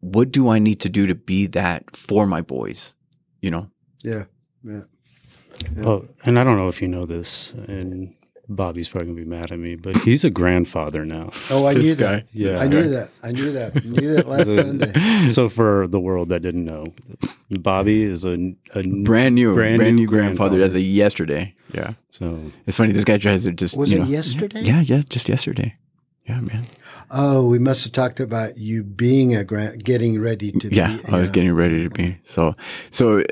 what 0.00 0.30
do 0.32 0.48
i 0.48 0.58
need 0.58 0.80
to 0.80 0.88
do 0.88 1.06
to 1.06 1.14
be 1.14 1.46
that 1.46 1.94
for 1.96 2.26
my 2.26 2.40
boys 2.40 2.94
you 3.40 3.50
know 3.50 3.70
Yeah. 4.02 4.24
Yeah. 4.64 4.80
Oh, 5.84 6.06
and 6.24 6.38
I 6.38 6.44
don't 6.44 6.56
know 6.56 6.68
if 6.68 6.80
you 6.80 6.88
know 6.88 7.04
this, 7.06 7.52
and 7.66 8.14
Bobby's 8.48 8.88
probably 8.88 9.08
gonna 9.08 9.20
be 9.24 9.28
mad 9.28 9.52
at 9.52 9.58
me, 9.58 9.74
but 9.74 9.96
he's 9.98 10.24
a 10.24 10.30
grandfather 10.30 11.04
now. 11.04 11.30
Oh, 11.50 11.66
I 11.66 11.74
This 11.74 11.84
knew 11.84 11.94
guy. 11.96 12.10
that. 12.16 12.26
Yeah. 12.32 12.58
I 12.60 12.66
knew 12.66 12.88
that. 12.88 13.10
I 13.22 13.32
knew 13.32 13.52
that. 13.52 13.76
I 13.76 13.80
knew 13.86 14.14
that 14.14 14.28
last 14.28 14.54
Sunday. 14.56 15.30
So 15.32 15.48
for 15.50 15.86
the 15.86 16.00
world 16.00 16.30
that 16.30 16.40
didn't 16.40 16.64
know, 16.64 16.86
Bobby 17.50 18.02
is 18.04 18.24
a, 18.24 18.54
a 18.74 18.82
brand 19.02 19.34
new 19.34 19.54
brand, 19.54 19.76
Brand 19.78 19.96
new, 19.96 20.02
new 20.02 20.06
grandfather 20.06 20.56
grandfather. 20.56 20.60
as 20.62 20.74
a 20.74 20.80
yesterday 20.80 21.54
yeah 21.74 21.92
So 22.10 22.38
it's 22.66 22.76
funny 22.76 22.92
this 22.92 23.04
guy 23.04 23.18
tries 23.18 23.44
to 23.44 23.52
just 23.52 23.76
Was 23.76 23.90
you 23.92 23.98
it 23.98 24.00
know- 24.02 24.06
yesterday? 24.10 24.60
yeah 24.62 24.80
yeah 24.80 25.02
just 25.08 25.28
yesterday 25.28 25.74
yeah 26.26 26.40
man 26.40 26.64
Oh, 27.12 27.44
we 27.48 27.58
must 27.58 27.82
have 27.82 27.92
talked 27.92 28.20
about 28.20 28.56
you 28.56 28.84
being 28.84 29.34
a 29.34 29.42
grand, 29.42 29.82
getting 29.84 30.20
ready 30.20 30.52
to 30.52 30.72
yeah 30.72 30.96
be. 30.98 31.12
i 31.12 31.20
was 31.20 31.30
getting 31.30 31.52
ready 31.52 31.82
to 31.84 31.90
be 31.90 32.18
so 32.22 32.54
so 32.90 33.22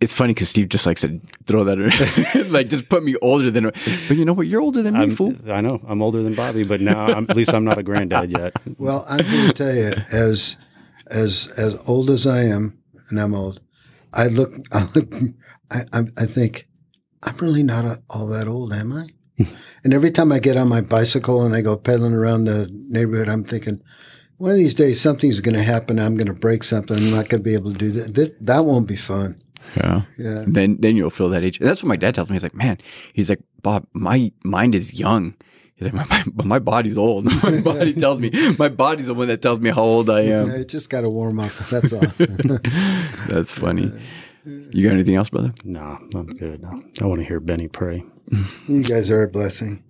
it's 0.00 0.12
funny 0.12 0.32
because 0.32 0.48
Steve 0.48 0.68
just 0.68 0.86
likes 0.86 1.00
to 1.00 1.20
throw 1.46 1.64
that 1.64 1.76
in, 1.80 2.52
like 2.52 2.68
just 2.68 2.88
put 2.88 3.02
me 3.02 3.16
older 3.20 3.50
than. 3.50 3.64
But 3.64 4.16
you 4.16 4.24
know 4.24 4.32
what? 4.32 4.46
You're 4.46 4.60
older 4.60 4.80
than 4.80 4.94
me, 4.94 5.00
I'm, 5.00 5.10
fool. 5.10 5.34
I 5.50 5.60
know 5.60 5.80
I'm 5.88 6.02
older 6.02 6.22
than 6.22 6.34
Bobby, 6.36 6.62
but 6.62 6.80
now 6.80 7.06
I'm, 7.06 7.26
at 7.28 7.34
least 7.36 7.52
I'm 7.52 7.64
not 7.64 7.78
a 7.78 7.82
granddad 7.82 8.30
yet. 8.30 8.52
Well, 8.78 9.04
I'm 9.08 9.18
going 9.28 9.48
to 9.48 9.52
tell 9.52 9.74
you, 9.74 9.90
as 10.12 10.56
as 11.08 11.48
as 11.56 11.76
old 11.84 12.10
as 12.10 12.28
I 12.28 12.42
am, 12.42 12.78
and 13.10 13.18
I'm 13.20 13.34
old, 13.34 13.60
I 14.12 14.28
look, 14.28 14.52
I 14.70 14.88
look, 14.94 15.12
I, 15.72 15.82
I, 15.92 16.04
I 16.16 16.26
think 16.26 16.67
I'm 17.22 17.36
really 17.38 17.62
not 17.62 17.84
a, 17.84 18.02
all 18.10 18.26
that 18.28 18.46
old, 18.48 18.72
am 18.72 18.92
I? 18.92 19.08
Hmm. 19.38 19.54
and 19.84 19.94
every 19.94 20.10
time 20.10 20.32
I 20.32 20.40
get 20.40 20.56
on 20.56 20.68
my 20.68 20.80
bicycle 20.80 21.44
and 21.46 21.54
I 21.54 21.60
go 21.60 21.76
pedaling 21.76 22.12
around 22.12 22.44
the 22.44 22.68
neighborhood, 22.72 23.28
I'm 23.28 23.44
thinking, 23.44 23.80
one 24.36 24.50
of 24.52 24.56
these 24.56 24.74
days 24.74 25.00
something's 25.00 25.40
going 25.40 25.56
to 25.56 25.62
happen. 25.62 25.98
I'm 26.00 26.16
going 26.16 26.26
to 26.26 26.34
break 26.34 26.64
something. 26.64 26.96
I'm 26.96 27.10
not 27.10 27.28
going 27.28 27.42
to 27.42 27.44
be 27.44 27.54
able 27.54 27.72
to 27.72 27.78
do 27.78 27.90
that. 27.92 28.14
This, 28.14 28.32
that 28.40 28.64
won't 28.64 28.88
be 28.88 28.96
fun. 28.96 29.40
Yeah. 29.76 30.02
Yeah. 30.16 30.44
Then 30.46 30.78
then 30.80 30.96
you'll 30.96 31.10
feel 31.10 31.28
that 31.30 31.44
age. 31.44 31.58
And 31.60 31.68
that's 31.68 31.82
what 31.82 31.88
my 31.88 31.96
dad 31.96 32.14
tells 32.14 32.30
me. 32.30 32.34
He's 32.34 32.42
like, 32.42 32.54
man, 32.54 32.78
he's 33.12 33.28
like, 33.28 33.40
Bob, 33.62 33.86
my 33.92 34.32
mind 34.44 34.74
is 34.74 34.94
young. 34.94 35.34
He's 35.76 35.92
like, 35.92 35.94
my, 35.94 36.04
my, 36.06 36.24
but 36.32 36.46
my 36.46 36.58
body's 36.58 36.96
old. 36.98 37.24
my 37.42 37.60
body 37.64 37.92
tells 37.92 38.18
me, 38.18 38.30
my 38.58 38.68
body's 38.68 39.06
the 39.06 39.14
one 39.14 39.28
that 39.28 39.42
tells 39.42 39.60
me 39.60 39.70
how 39.70 39.82
old 39.82 40.08
I 40.10 40.22
Yeah, 40.22 40.42
am. 40.42 40.50
it 40.50 40.68
just 40.68 40.88
got 40.90 41.02
to 41.02 41.10
warm 41.10 41.38
up. 41.38 41.52
That's 41.70 41.92
all. 41.92 42.00
That's 43.28 43.52
funny. 43.52 43.92
You 44.48 44.82
got 44.82 44.94
anything 44.94 45.14
else, 45.14 45.30
brother? 45.30 45.52
Nah, 45.64 45.98
I'm 46.14 46.26
good. 46.36 46.64
I 47.00 47.06
want 47.06 47.20
to 47.20 47.26
hear 47.26 47.40
Benny 47.40 47.68
pray. 47.68 48.04
you 48.66 48.82
guys 48.82 49.10
are 49.10 49.22
a 49.22 49.28
blessing. 49.28 49.84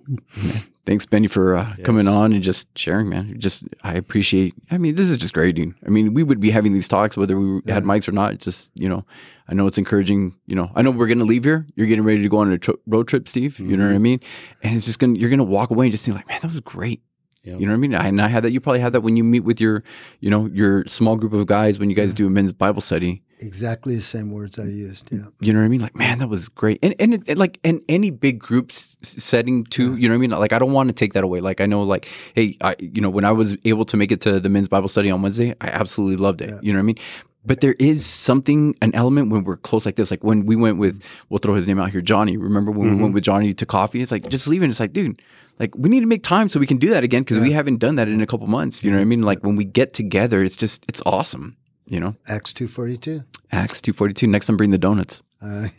Thanks, 0.86 1.04
Benny, 1.04 1.26
for 1.26 1.54
uh, 1.54 1.74
coming 1.84 2.08
on 2.08 2.32
and 2.32 2.42
just 2.42 2.66
sharing, 2.78 3.08
man. 3.08 3.38
Just 3.38 3.64
I 3.82 3.94
appreciate. 3.94 4.54
I 4.70 4.78
mean, 4.78 4.94
this 4.94 5.10
is 5.10 5.18
just 5.18 5.34
great, 5.34 5.54
dude. 5.54 5.74
I 5.86 5.90
mean, 5.90 6.14
we 6.14 6.22
would 6.22 6.40
be 6.40 6.50
having 6.50 6.72
these 6.72 6.88
talks 6.88 7.16
whether 7.16 7.38
we 7.38 7.60
had 7.70 7.84
mics 7.84 8.08
or 8.08 8.12
not. 8.12 8.38
Just 8.38 8.72
you 8.74 8.88
know, 8.88 9.04
I 9.48 9.54
know 9.54 9.66
it's 9.66 9.76
encouraging. 9.78 10.34
You 10.46 10.56
know, 10.56 10.70
I 10.74 10.82
know 10.82 10.90
we're 10.90 11.08
gonna 11.08 11.24
leave 11.24 11.44
here. 11.44 11.66
You're 11.76 11.86
getting 11.86 12.04
ready 12.04 12.22
to 12.22 12.28
go 12.28 12.38
on 12.38 12.50
a 12.50 12.58
tr- 12.58 12.72
road 12.86 13.06
trip, 13.06 13.28
Steve. 13.28 13.60
You 13.60 13.76
know 13.76 13.86
what 13.86 13.94
I 13.94 13.98
mean? 13.98 14.20
And 14.62 14.74
it's 14.74 14.86
just 14.86 14.98
gonna 14.98 15.18
you're 15.18 15.30
gonna 15.30 15.44
walk 15.44 15.70
away 15.70 15.86
and 15.86 15.92
just 15.92 16.04
think 16.06 16.16
like, 16.16 16.26
man, 16.26 16.38
that 16.40 16.48
was 16.48 16.60
great. 16.60 17.02
Yep. 17.48 17.60
You 17.60 17.66
know 17.66 17.72
what 17.72 17.78
I 17.78 17.80
mean? 17.80 17.94
I, 17.94 18.06
and 18.08 18.20
I 18.20 18.28
had 18.28 18.44
that. 18.44 18.52
You 18.52 18.60
probably 18.60 18.80
had 18.80 18.92
that 18.92 19.00
when 19.00 19.16
you 19.16 19.24
meet 19.24 19.40
with 19.40 19.60
your, 19.60 19.82
you 20.20 20.30
know, 20.30 20.46
your 20.46 20.84
small 20.86 21.16
group 21.16 21.32
of 21.32 21.46
guys 21.46 21.78
when 21.78 21.88
you 21.88 21.96
guys 21.96 22.12
do 22.12 22.26
a 22.26 22.30
men's 22.30 22.52
Bible 22.52 22.80
study. 22.82 23.22
Exactly 23.40 23.94
the 23.94 24.02
same 24.02 24.32
words 24.32 24.58
I 24.58 24.64
used. 24.64 25.08
Yeah. 25.10 25.26
You 25.40 25.52
know 25.52 25.60
what 25.60 25.64
I 25.64 25.68
mean? 25.68 25.80
Like, 25.80 25.96
man, 25.96 26.18
that 26.18 26.28
was 26.28 26.48
great. 26.48 26.78
And 26.82 26.94
and, 26.98 27.14
it, 27.14 27.28
and 27.28 27.38
like 27.38 27.58
in 27.62 27.80
any 27.88 28.10
big 28.10 28.38
group 28.38 28.70
s- 28.70 28.98
setting 29.00 29.64
too. 29.64 29.96
You 29.96 30.08
know 30.08 30.14
what 30.14 30.18
I 30.18 30.20
mean? 30.20 30.30
Like, 30.30 30.52
I 30.52 30.58
don't 30.58 30.72
want 30.72 30.88
to 30.88 30.92
take 30.92 31.14
that 31.14 31.24
away. 31.24 31.40
Like, 31.40 31.60
I 31.60 31.66
know, 31.66 31.82
like, 31.82 32.08
hey, 32.34 32.56
I, 32.60 32.76
you 32.78 33.00
know, 33.00 33.10
when 33.10 33.24
I 33.24 33.32
was 33.32 33.56
able 33.64 33.84
to 33.86 33.96
make 33.96 34.12
it 34.12 34.20
to 34.22 34.40
the 34.40 34.48
men's 34.48 34.68
Bible 34.68 34.88
study 34.88 35.10
on 35.10 35.22
Wednesday, 35.22 35.54
I 35.60 35.68
absolutely 35.68 36.16
loved 36.16 36.42
it. 36.42 36.62
You 36.62 36.72
know 36.72 36.78
what 36.78 36.82
I 36.82 36.86
mean? 36.86 36.98
But 37.46 37.60
there 37.62 37.76
is 37.78 38.04
something, 38.04 38.74
an 38.82 38.94
element 38.94 39.30
when 39.30 39.44
we're 39.44 39.56
close 39.56 39.86
like 39.86 39.96
this. 39.96 40.10
Like 40.10 40.22
when 40.22 40.44
we 40.44 40.54
went 40.54 40.76
with, 40.76 41.02
we'll 41.30 41.38
throw 41.38 41.54
his 41.54 41.66
name 41.66 41.78
out 41.78 41.90
here, 41.90 42.02
Johnny. 42.02 42.36
Remember 42.36 42.70
when 42.70 42.80
we 42.80 42.88
went 42.88 43.00
mm-hmm. 43.00 43.14
with 43.14 43.24
Johnny 43.24 43.54
to 43.54 43.64
coffee? 43.64 44.02
It's 44.02 44.12
like 44.12 44.28
just 44.28 44.48
leaving. 44.48 44.68
It's 44.68 44.80
like, 44.80 44.92
dude, 44.92 45.22
like 45.58 45.74
we 45.76 45.88
need 45.88 46.00
to 46.00 46.06
make 46.06 46.22
time 46.22 46.48
so 46.48 46.60
we 46.60 46.66
can 46.66 46.78
do 46.78 46.90
that 46.90 47.04
again 47.04 47.22
because 47.22 47.38
we 47.38 47.52
haven't 47.52 47.78
done 47.78 47.96
that 47.96 48.08
in 48.08 48.20
a 48.20 48.26
couple 48.26 48.46
months. 48.46 48.84
You 48.84 48.90
know 48.90 48.96
what 48.96 49.02
I 49.02 49.06
mean? 49.06 49.22
Like 49.22 49.42
when 49.42 49.56
we 49.56 49.64
get 49.64 49.92
together, 49.94 50.42
it's 50.42 50.56
just, 50.56 50.84
it's 50.88 51.02
awesome. 51.04 51.56
You 51.86 52.00
know, 52.00 52.16
Acts 52.28 52.52
two 52.52 52.68
forty 52.68 52.98
two. 52.98 53.24
Acts 53.50 53.80
two 53.80 53.94
forty 53.94 54.12
two. 54.12 54.26
Next 54.26 54.46
time, 54.46 54.58
bring 54.58 54.70
the 54.70 54.78
donuts. 54.78 55.22
Uh, 55.40 55.68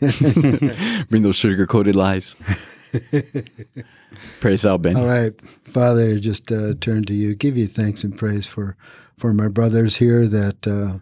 Bring 1.10 1.22
those 1.22 1.36
sugar 1.36 1.66
coated 1.66 1.94
lies. 1.94 2.34
Praise 4.40 4.64
out, 4.64 4.82
Ben. 4.82 4.96
All 4.96 5.06
right, 5.06 5.34
Father, 5.64 6.18
just 6.18 6.50
uh, 6.50 6.74
turn 6.80 7.04
to 7.04 7.12
you. 7.12 7.34
Give 7.34 7.56
you 7.56 7.66
thanks 7.66 8.02
and 8.02 8.16
praise 8.16 8.46
for 8.46 8.76
for 9.18 9.34
my 9.34 9.48
brothers 9.48 9.96
here 9.96 10.26
that 10.26 10.66
uh, 10.66 10.98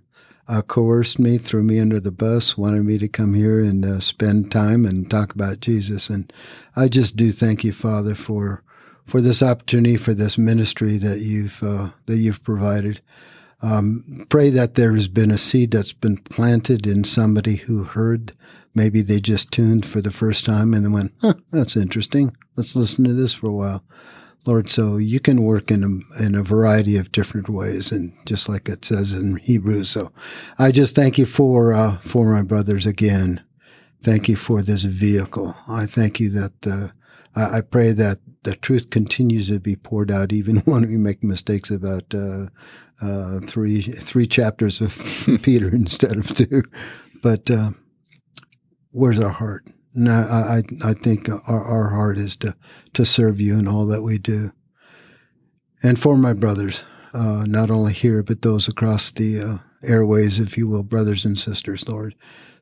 uh, 0.53 0.63
coerced 0.63 1.19
me, 1.21 1.39
threw 1.39 1.63
me 1.63 1.79
under 1.79 2.01
the 2.01 2.11
bus, 2.11 2.59
wanted 2.59 2.85
me 2.85 2.99
to 2.99 3.07
come 3.07 3.35
here 3.35 3.61
and 3.61 3.85
uh, 3.85 4.01
spend 4.01 4.51
time 4.51 4.85
and 4.85 5.09
talk 5.09 5.33
about 5.33 5.61
Jesus. 5.61 6.11
And 6.11 6.33
I 6.75 6.89
just 6.89 7.17
do 7.17 7.31
thank 7.31 7.63
you, 7.63 7.73
Father, 7.73 8.17
for 8.17 8.65
for 9.09 9.21
this 9.21 9.43
opportunity, 9.43 9.97
for 9.97 10.15
this 10.15 10.39
ministry 10.39 10.99
that 10.99 11.21
you've 11.21 11.63
uh, 11.63 11.91
that 12.07 12.19
you've 12.19 12.45
provided. 12.45 13.01
Um, 13.61 14.25
pray 14.29 14.51
that 14.51 14.77
there 14.77 14.95
has 14.95 15.09
been 15.09 15.33
a 15.33 15.39
seed 15.39 15.73
that's 15.73 15.93
been 15.93 16.19
planted 16.19 16.87
in 16.87 17.03
somebody 17.03 17.57
who 17.57 17.83
heard. 17.83 18.33
Maybe 18.75 19.03
they 19.03 19.19
just 19.19 19.51
tuned 19.51 19.85
for 19.85 20.01
the 20.01 20.13
first 20.13 20.45
time 20.45 20.73
and 20.73 20.85
then 20.85 20.93
went, 20.93 21.13
huh, 21.21 21.35
that's 21.51 21.77
interesting. 21.77 22.37
Let's 22.55 22.77
listen 22.77 23.05
to 23.05 23.13
this 23.13 23.35
for 23.35 23.49
a 23.49 23.53
while. 23.53 23.83
Lord, 24.47 24.71
so 24.71 24.97
you 24.97 25.19
can 25.19 25.43
work 25.43 25.71
in 25.71 25.83
a, 25.83 26.23
in 26.23 26.35
a 26.35 26.43
variety 26.43 26.97
of 26.97 27.11
different 27.11 27.49
ways, 27.49 27.91
and 27.91 28.15
just 28.25 28.49
like 28.49 28.69
it 28.69 28.85
says 28.85 29.13
in 29.13 29.37
Hebrews. 29.37 29.91
So 29.91 30.13
I 30.59 30.71
just 30.71 30.95
thank 30.95 31.19
you 31.19 31.27
for 31.27 31.73
uh, 31.73 31.99
for 31.99 32.33
my 32.33 32.43
brothers 32.43 32.87
again. 32.87 33.43
Thank 34.03 34.29
you 34.29 34.37
for 34.37 34.63
this 34.63 34.85
vehicle. 34.85 35.57
I 35.67 35.87
thank 35.87 36.21
you 36.21 36.31
that 36.31 36.67
uh, 36.67 36.89
I, 37.35 37.59
I 37.59 37.61
pray 37.63 37.93
that 37.93 38.21
the 38.45 38.57
truth 38.57 38.91
continues 38.91 39.49
to 39.49 39.61
be 39.61 39.77
poured 39.77 40.11
out, 40.11 40.33
even 40.33 40.57
when 40.65 40.89
we 40.89 40.97
make 40.97 41.23
mistakes 41.23 41.71
about 41.71 42.15
uh, 42.15 42.47
uh, 43.01 43.41
three 43.41 43.81
three 43.81 44.27
chapters 44.27 44.81
of 44.81 45.39
Peter 45.43 45.69
instead 45.69 46.17
of 46.17 46.35
two. 46.35 46.63
But 47.23 47.51
uh, 47.51 47.71
where's 48.91 49.19
our 49.19 49.31
heart? 49.31 49.65
I, 50.07 50.11
I, 50.11 50.63
I 50.85 50.93
think 50.93 51.29
our, 51.29 51.65
our 51.65 51.91
heart 51.91 52.19
is 52.19 52.37
to, 52.37 52.55
to 52.93 53.05
serve 53.05 53.41
you 53.41 53.59
in 53.59 53.67
all 53.67 53.87
that 53.87 54.03
we 54.03 54.19
do. 54.19 54.53
And 55.83 55.99
for 55.99 56.17
my 56.17 56.33
brothers, 56.33 56.85
uh, 57.13 57.45
not 57.47 57.71
only 57.71 57.93
here, 57.93 58.23
but 58.23 58.43
those 58.43 58.69
across 58.69 59.11
the 59.11 59.41
uh, 59.41 59.59
airways, 59.83 60.39
if 60.39 60.59
you 60.59 60.69
will, 60.69 60.83
brothers 60.83 61.25
and 61.25 61.39
sisters, 61.39 61.89
Lord. 61.89 62.15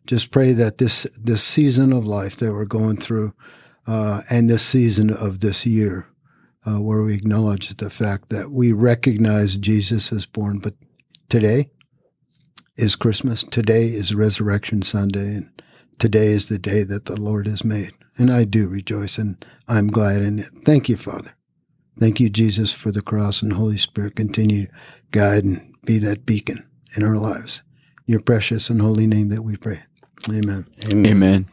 Just 0.06 0.30
pray 0.30 0.52
that 0.52 0.78
this, 0.78 1.04
this 1.20 1.42
season 1.42 1.92
of 1.92 2.06
life 2.06 2.36
that 2.36 2.52
we're 2.52 2.64
going 2.64 2.96
through 2.96 3.34
uh, 3.86 4.22
and 4.30 4.50
this 4.50 4.64
season 4.64 5.10
of 5.10 5.40
this 5.40 5.64
year, 5.64 6.08
uh, 6.66 6.80
where 6.80 7.02
we 7.02 7.14
acknowledge 7.14 7.76
the 7.76 7.90
fact 7.90 8.28
that 8.30 8.50
we 8.50 8.72
recognize 8.72 9.56
Jesus 9.56 10.10
is 10.10 10.26
born, 10.26 10.58
but 10.58 10.74
today 11.28 11.70
is 12.76 12.96
Christmas. 12.96 13.44
Today 13.44 13.86
is 13.86 14.14
Resurrection 14.14 14.82
Sunday, 14.82 15.36
and 15.36 15.62
today 15.98 16.28
is 16.28 16.48
the 16.48 16.58
day 16.58 16.82
that 16.82 17.06
the 17.06 17.20
Lord 17.20 17.46
has 17.46 17.64
made. 17.64 17.92
And 18.18 18.30
I 18.30 18.44
do 18.44 18.66
rejoice, 18.66 19.18
and 19.18 19.44
I'm 19.68 19.88
glad 19.88 20.22
in 20.22 20.40
it. 20.40 20.48
Thank 20.64 20.88
you, 20.88 20.96
Father. 20.96 21.34
Thank 21.98 22.20
you, 22.20 22.28
Jesus, 22.28 22.72
for 22.72 22.90
the 22.90 23.02
cross 23.02 23.42
and 23.42 23.52
Holy 23.52 23.78
Spirit. 23.78 24.16
Continue 24.16 24.66
to 24.66 24.72
guide 25.10 25.44
and 25.44 25.74
be 25.84 25.98
that 25.98 26.26
beacon 26.26 26.66
in 26.94 27.02
our 27.02 27.16
lives. 27.16 27.62
Your 28.06 28.20
precious 28.20 28.68
and 28.70 28.80
holy 28.80 29.06
name 29.06 29.30
that 29.30 29.42
we 29.42 29.56
pray. 29.56 29.82
Amen. 30.28 30.66
Amen. 30.92 31.46